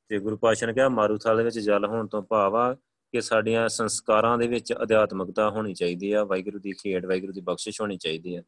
ਤੇ 0.10 0.20
ਗੁਰੂ 0.20 0.38
ਪਾਤਸ਼ਾਹ 0.38 0.68
ਨੇ 0.68 0.74
ਕਿਹਾ 0.74 0.90
ਮਾਰੂਥਲ 0.90 1.44
ਵਿੱਚ 1.44 1.60
ਜਲ 1.60 1.86
ਹੋਣ 1.86 2.08
ਤੋਂ 2.08 2.24
ਭਾਵ 2.24 2.56
ਆ 2.56 2.74
ਕਿ 3.12 3.22
ਸਾਡੀਆਂ 3.22 3.70
ਸੰਸਕਾਰਾਂ 3.70 4.38
ਦੇ 4.38 4.48
ਵਿੱਚ 4.48 4.74
ਅਧਿਆਤਮਕਤਾ 4.74 5.50
ਹੋਣੀ 5.50 5.74
ਚਾਹੀਦੀ 5.74 6.12
ਆ, 6.12 6.24
ਵਾਹਿਗੁਰੂ 6.24 6.60
ਦੀ 6.60 6.72
ਖੇਡ, 6.72 7.06
ਵਾਹਿਗੁਰੂ 7.06 7.34
ਦੀ 7.34 7.42
ਬਖਸ਼ਿਸ਼ 7.42 7.82
ਹੋਣੀ 7.82 7.98
ਚਾਹੀਦੀ 7.98 8.36
ਆ। 8.36 8.42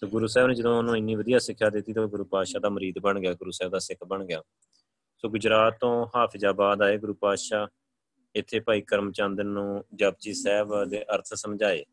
ਤੇ 0.00 0.06
ਗੁਰੂ 0.06 0.26
ਸਾਹਿਬ 0.26 0.48
ਨੇ 0.48 0.54
ਜਦੋਂ 0.54 0.78
ਉਹਨੂੰ 0.78 0.96
ਇੰਨੀ 0.96 1.14
ਵਧੀਆ 1.14 1.38
ਸਿੱਖਿਆ 1.38 1.70
ਦਿੱਤੀ, 1.70 1.92
ਤਾਂ 1.92 2.06
ਗੁਰੂ 2.06 2.24
ਪਾਤਸ਼ਾਹ 2.24 2.60
ਦਾ 2.60 2.68
ਮਰੀਦ 2.68 2.98
ਬਣ 2.98 3.20
ਗਿਆ, 3.20 3.32
ਗੁਰੂ 3.34 3.50
ਸਾਹਿਬ 3.50 3.72
ਦਾ 3.72 3.78
ਸਿੱਖ 3.78 4.04
ਬਣ 4.04 4.24
ਗਿਆ। 4.24 4.42
ਸੋ 5.18 5.28
ਗੁਜਰਾਤ 5.28 5.78
ਤੋਂ 5.80 6.06
ਹਾਫਿਜ਼ਾਬਾਦ 6.16 6.82
ਆਏ 6.82 6.98
ਗੁਰੂ 6.98 7.14
ਪਾਤਸ਼ਾਹ। 7.14 7.66
ਇੱਥੇ 8.34 8.60
ਭਾਈ 8.60 8.80
ਕਰਮਚੰਦ 8.80 9.40
ਨੂੰ 9.40 9.84
ਜਪਜੀ 9.94 10.32
ਸਾਹਿਬ 10.32 10.84
ਦੇ 10.84 11.04
ਅਰਥ 11.14 11.24
ਸਮਝਾਏ 11.24 11.84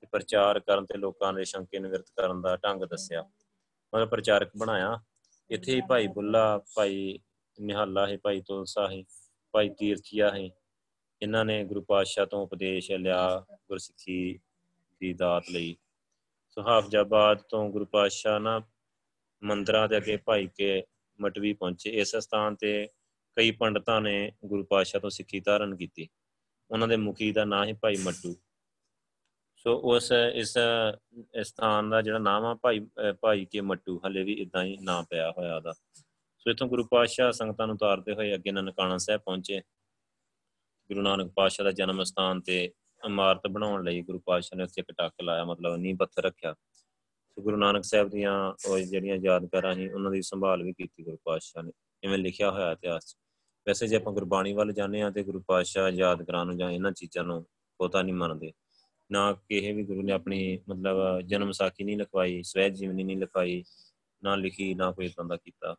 ਤੇ 0.00 0.06
ਪ੍ਰਚਾਰ 0.12 0.60
ਕਰਨ 0.60 0.86
ਤੇ 0.86 0.98
ਲੋਕਾਂ 0.98 1.32
ਦੇ 1.32 1.44
ਸ਼ੰਕੇ 1.44 1.78
ਨਿਵਰਤ 1.78 2.06
ਕਰਨ 2.16 2.42
ਦਾ 2.42 2.56
ਢੰਗ 2.56 2.82
ਦੱਸਿਆ। 2.82 3.22
ਮਤਲਬ 3.94 4.08
ਪ੍ਰਚਾਰਕ 4.08 4.50
ਬਣਾਇਆ। 4.56 5.00
ਇੱਥੇ 5.50 5.74
ਹੀ 5.74 5.80
ਭਾਈ 5.88 6.06
ਬੁੱਲਾ, 6.06 6.62
ਭਾਈ 6.74 7.18
ਨਿਹਾਲਾ 7.60 8.06
ਹੈ 8.06 8.16
ਭਾਈ 8.22 8.40
ਤੁਲਸਾ 8.40 8.88
ਹੈ, 8.90 9.02
ਭਾਈ 9.54 9.68
ਤੀਰਥੀਆ 9.68 10.30
ਹੈ। 10.30 10.48
ਇਹਨਾਂ 11.22 11.44
ਨੇ 11.44 11.62
ਗੁਰੂ 11.64 11.80
ਪਾਤਸ਼ਾਹ 11.82 12.26
ਤੋਂ 12.26 12.42
ਉਪਦੇਸ਼ 12.42 12.90
ਲਿਆ 12.92 13.44
ਗੁਰਸਿੱਖੀ 13.68 14.38
ਦੀ 15.00 15.12
ਦਾਤ 15.12 15.50
ਲਈ। 15.50 15.76
ਸੋ 16.50 16.62
ਹਾਫਜ਼ਾਬਾਦ 16.62 17.42
ਤੋਂ 17.42 17.68
ਗੁਰੂ 17.70 17.84
ਪਾਤਸ਼ਾਹ 17.84 18.40
ਨਾ 18.40 18.60
ਮੰਦਰਾਂ 19.42 19.88
ਦੇ 19.88 19.96
ਅੱਗੇ 19.96 20.16
ਭਾਈ 20.16 20.48
ਕੇ 20.56 20.82
ਮਟਵੀ 21.20 21.52
ਪਹੁੰਚੇ। 21.52 21.90
ਇਸ 21.90 22.16
ਸਥਾਨ 22.16 22.54
ਤੇ 22.54 22.88
ਕਈ 23.36 23.50
ਪੰਡਤਾਂ 23.50 24.00
ਨੇ 24.00 24.32
ਗੁਰੂ 24.44 24.64
ਪਾਤਸ਼ਾਹ 24.64 25.00
ਤੋਂ 25.00 25.10
ਸਿੱਖੀ 25.10 25.40
ਧਾਰਨ 25.40 25.76
ਕੀਤੀ। 25.76 26.08
ਉਹਨਾਂ 26.70 26.88
ਦੇ 26.88 26.96
ਮੁਖੀ 26.96 27.30
ਦਾ 27.32 27.44
ਨਾਂ 27.44 27.64
ਹੈ 27.66 27.74
ਭਾਈ 27.74 27.96
ਮੱਟੂ। 28.04 28.34
ਸੋ 29.56 29.76
ਉਸ, 29.84 30.12
ਇਸ 30.34 30.54
ਸਥਾਨ 31.42 31.90
ਦਾ 31.90 32.02
ਜਿਹੜਾ 32.02 32.18
ਨਾਮ 32.18 32.44
ਆ 32.44 32.54
ਭਾਈ 32.54 32.80
ਭਾਈ 33.20 33.44
ਕੇ 33.44 33.60
ਮੱਟੂ, 33.60 34.00
ਹਲੇ 34.06 34.22
ਵੀ 34.24 34.32
ਇਦਾਂ 34.32 34.64
ਹੀ 34.64 34.76
ਨਾਂ 34.80 35.02
ਪਿਆ 35.02 35.30
ਹੋਇਆ 35.30 35.56
ਉਹਦਾ। 35.56 35.74
ਸੋ 36.42 36.50
ਇਥੋਂ 36.50 36.68
ਗੁਰੂ 36.68 36.84
ਪਾਤਸ਼ਾਹ 36.84 37.32
ਸੰਗਤਾਂ 37.32 37.66
ਨੂੰ 37.66 37.74
ਉਤਾਰਦੇ 37.74 38.14
ਹੋਏ 38.14 38.34
ਅੱਗੇ 38.34 38.52
ਨਨਕਾਣਾ 38.52 38.98
ਸਾਹਿਬ 38.98 39.20
ਪਹੁੰਚੇ। 39.20 39.60
ਗੁਰੂ 40.88 41.02
ਨਾਨਕ 41.02 41.32
ਪਾਤਸ਼ਾਹ 41.36 41.64
ਦਾ 41.64 41.72
ਜਨਮ 41.72 42.02
ਸਥਾਨ 42.02 42.40
ਤੇ 42.40 42.72
ਇਮਾਰਤ 43.06 43.46
ਬਣਾਉਣ 43.46 43.84
ਲਈ 43.84 44.02
ਗੁਰੂ 44.02 44.18
ਪਾਤਸ਼ਾਹ 44.18 44.56
ਨੇ 44.56 44.64
ਉੱਥੇ 44.64 44.80
ਇੱਕ 44.80 44.92
ਟੱਕ 44.92 45.14
ਲਾਇਆ, 45.22 45.44
ਮਤਲਬ 45.44 45.76
ਨੀਂਹ 45.76 45.96
ਪੱਥਰ 45.96 46.22
ਰੱਖਿਆ। 46.22 46.54
ਸੋ 47.32 47.42
ਗੁਰੂ 47.42 47.56
ਨਾਨਕ 47.56 47.84
ਸਾਹਿਬ 47.84 48.08
ਦੀਆਂ 48.08 48.54
ਉਹ 48.68 48.78
ਜਿਹੜੀਆਂ 48.78 49.16
ਯਾਦਗਾਰਾਂ 49.16 49.74
ਸੀ, 49.74 49.88
ਉਹਨਾਂ 49.88 50.10
ਦੀ 50.10 50.22
ਸੰਭਾਲ 50.22 50.62
ਵੀ 50.62 50.72
ਕੀਤੀ 50.72 51.04
ਗੁਰੂ 51.04 51.18
ਪਾਤਸ਼ਾਹ 51.24 51.62
ਨੇ, 51.62 51.72
ਇਵੇਂ 52.04 52.18
ਲਿਖਿਆ 52.18 52.50
ਹੋਇਆ 52.50 52.72
ਇਤਿਹਾਸ 52.72 53.06
'ਚ। 53.06 53.16
ਵੈਸੇ 53.68 53.86
ਜੇ 53.86 53.96
ਆਪਾਂ 53.96 54.12
ਗੁਰਬਾਣੀ 54.12 54.52
ਵੱਲ 54.52 54.72
ਜਾਂਦੇ 54.72 55.02
ਆ 55.02 55.10
ਤੇ 55.10 55.22
ਗੁਰੂ 55.22 55.40
ਪਾਤਸ਼ਾਹ 55.40 55.88
ਯਾਦਗਾਰਾਂ 55.88 56.46
ਨੂੰ 56.46 56.58
ਜਾਂ 56.58 56.70
ਇਹਨਾਂ 56.70 56.92
ਚੀਜ਼ਾਂ 56.92 57.24
ਨੂੰ 57.24 57.46
ਪਤਾ 57.78 58.02
ਨਹੀਂ 58.02 58.14
ਮੰਨਦੇ। 58.14 58.52
ਨਾ 59.12 59.32
ਕਿਸੇ 59.32 59.72
ਵੀ 59.72 59.84
ਗੁਰੂ 59.84 60.02
ਨੇ 60.02 60.12
ਆਪਣੀ 60.12 60.60
ਮਤਲਬ 60.68 61.20
ਜਨਮ 61.20 61.52
ਸਾਖੀ 61.52 61.84
ਨਹੀਂ 61.84 61.96
ਲਿਖਵਾਈ, 61.98 62.42
ਸਵੈ 62.42 62.68
ਜੀਵਨੀ 62.68 63.04
ਨਹੀਂ 63.04 63.16
ਲਿਖਾਈ 63.16 63.64
ਨਾ 64.22 64.34
ਲਿਖੀ, 64.36 64.74
ਨਾ 64.74 64.92
ਕੋਈ 64.92 65.06
ਇਦਾਂ 65.06 65.24
ਦਾ 65.24 65.36
ਕੀਤਾ। 65.36 65.76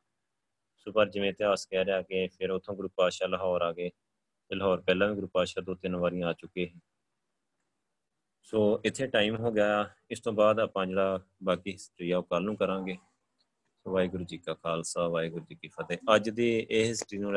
ਸੋ 0.85 0.91
ਪਰ 0.91 1.09
ਜਿਵੇਂ 1.09 1.29
ਇਤਿਹਾਸ 1.29 1.65
ਕਹਿ 1.65 1.85
ਰਿਹਾ 1.85 2.01
ਕਿ 2.01 2.27
ਫਿਰ 2.27 2.51
ਉਥੋਂ 2.51 2.75
ਗੁਰੂ 2.75 2.89
ਪਾਤਸ਼ਾਹ 2.95 3.27
ਲਾਹੌਰ 3.27 3.61
ਆ 3.61 3.71
ਗਏ 3.71 3.89
ਤੇ 4.49 4.55
ਲਾਹੌਰ 4.55 4.81
ਪਹਿਲਾਂ 4.81 5.09
ਵੀ 5.09 5.15
ਗੁਰੂ 5.15 5.27
ਪਾਤਸ਼ਾਹ 5.27 5.63
ਦੋ 5.63 5.75
ਤਿੰਨ 5.75 5.95
ਵਾਰੀਆਂ 5.95 6.27
ਆ 6.27 6.33
ਚੁੱਕੇ 6.33 6.71
ਸੋ। 8.43 8.81
ਇੱਥੇ 8.85 9.07
ਟਾਈਮ 9.07 9.35
ਹੋ 9.35 9.51
ਗਿਆ, 9.51 9.89
ਇਸ 10.11 10.19
ਤੋਂ 10.19 10.33
ਬਾਅਦ 10.33 10.59
ਆਪਾਂ 10.59 10.85
ਜਿਹੜਾ 10.85 11.19
ਬਾਕੀ 11.43 11.71
ਹਿਸਟਰੀ 11.71 12.11
ਆ 12.11 12.17
ਉਹ 12.17 12.23
ਕੱਲ 12.23 12.43
ਨੂੰ 12.43 12.57
ਕਰਾਂਗੇ। 12.57 12.97
ਵਾਹਿਗੁਰੂ 13.87 14.23
ਜੀ 14.23 14.37
ਕਾ 14.37 14.53
ਖਾਲਸਾ, 14.53 15.07
ਵਾਹਿਗੁਰੂ 15.07 15.45
ਜੀ 15.45 15.55
ਕੀ 15.55 15.67
ਫਤਿਹ। 15.67 15.97
ਅੱਜ 16.15 16.29
ਦੀ 16.29 16.67
ਇਹ 16.69 16.85
ਹਿਸਟਰੀ 16.85 17.17
ਨੂੰ 17.17 17.31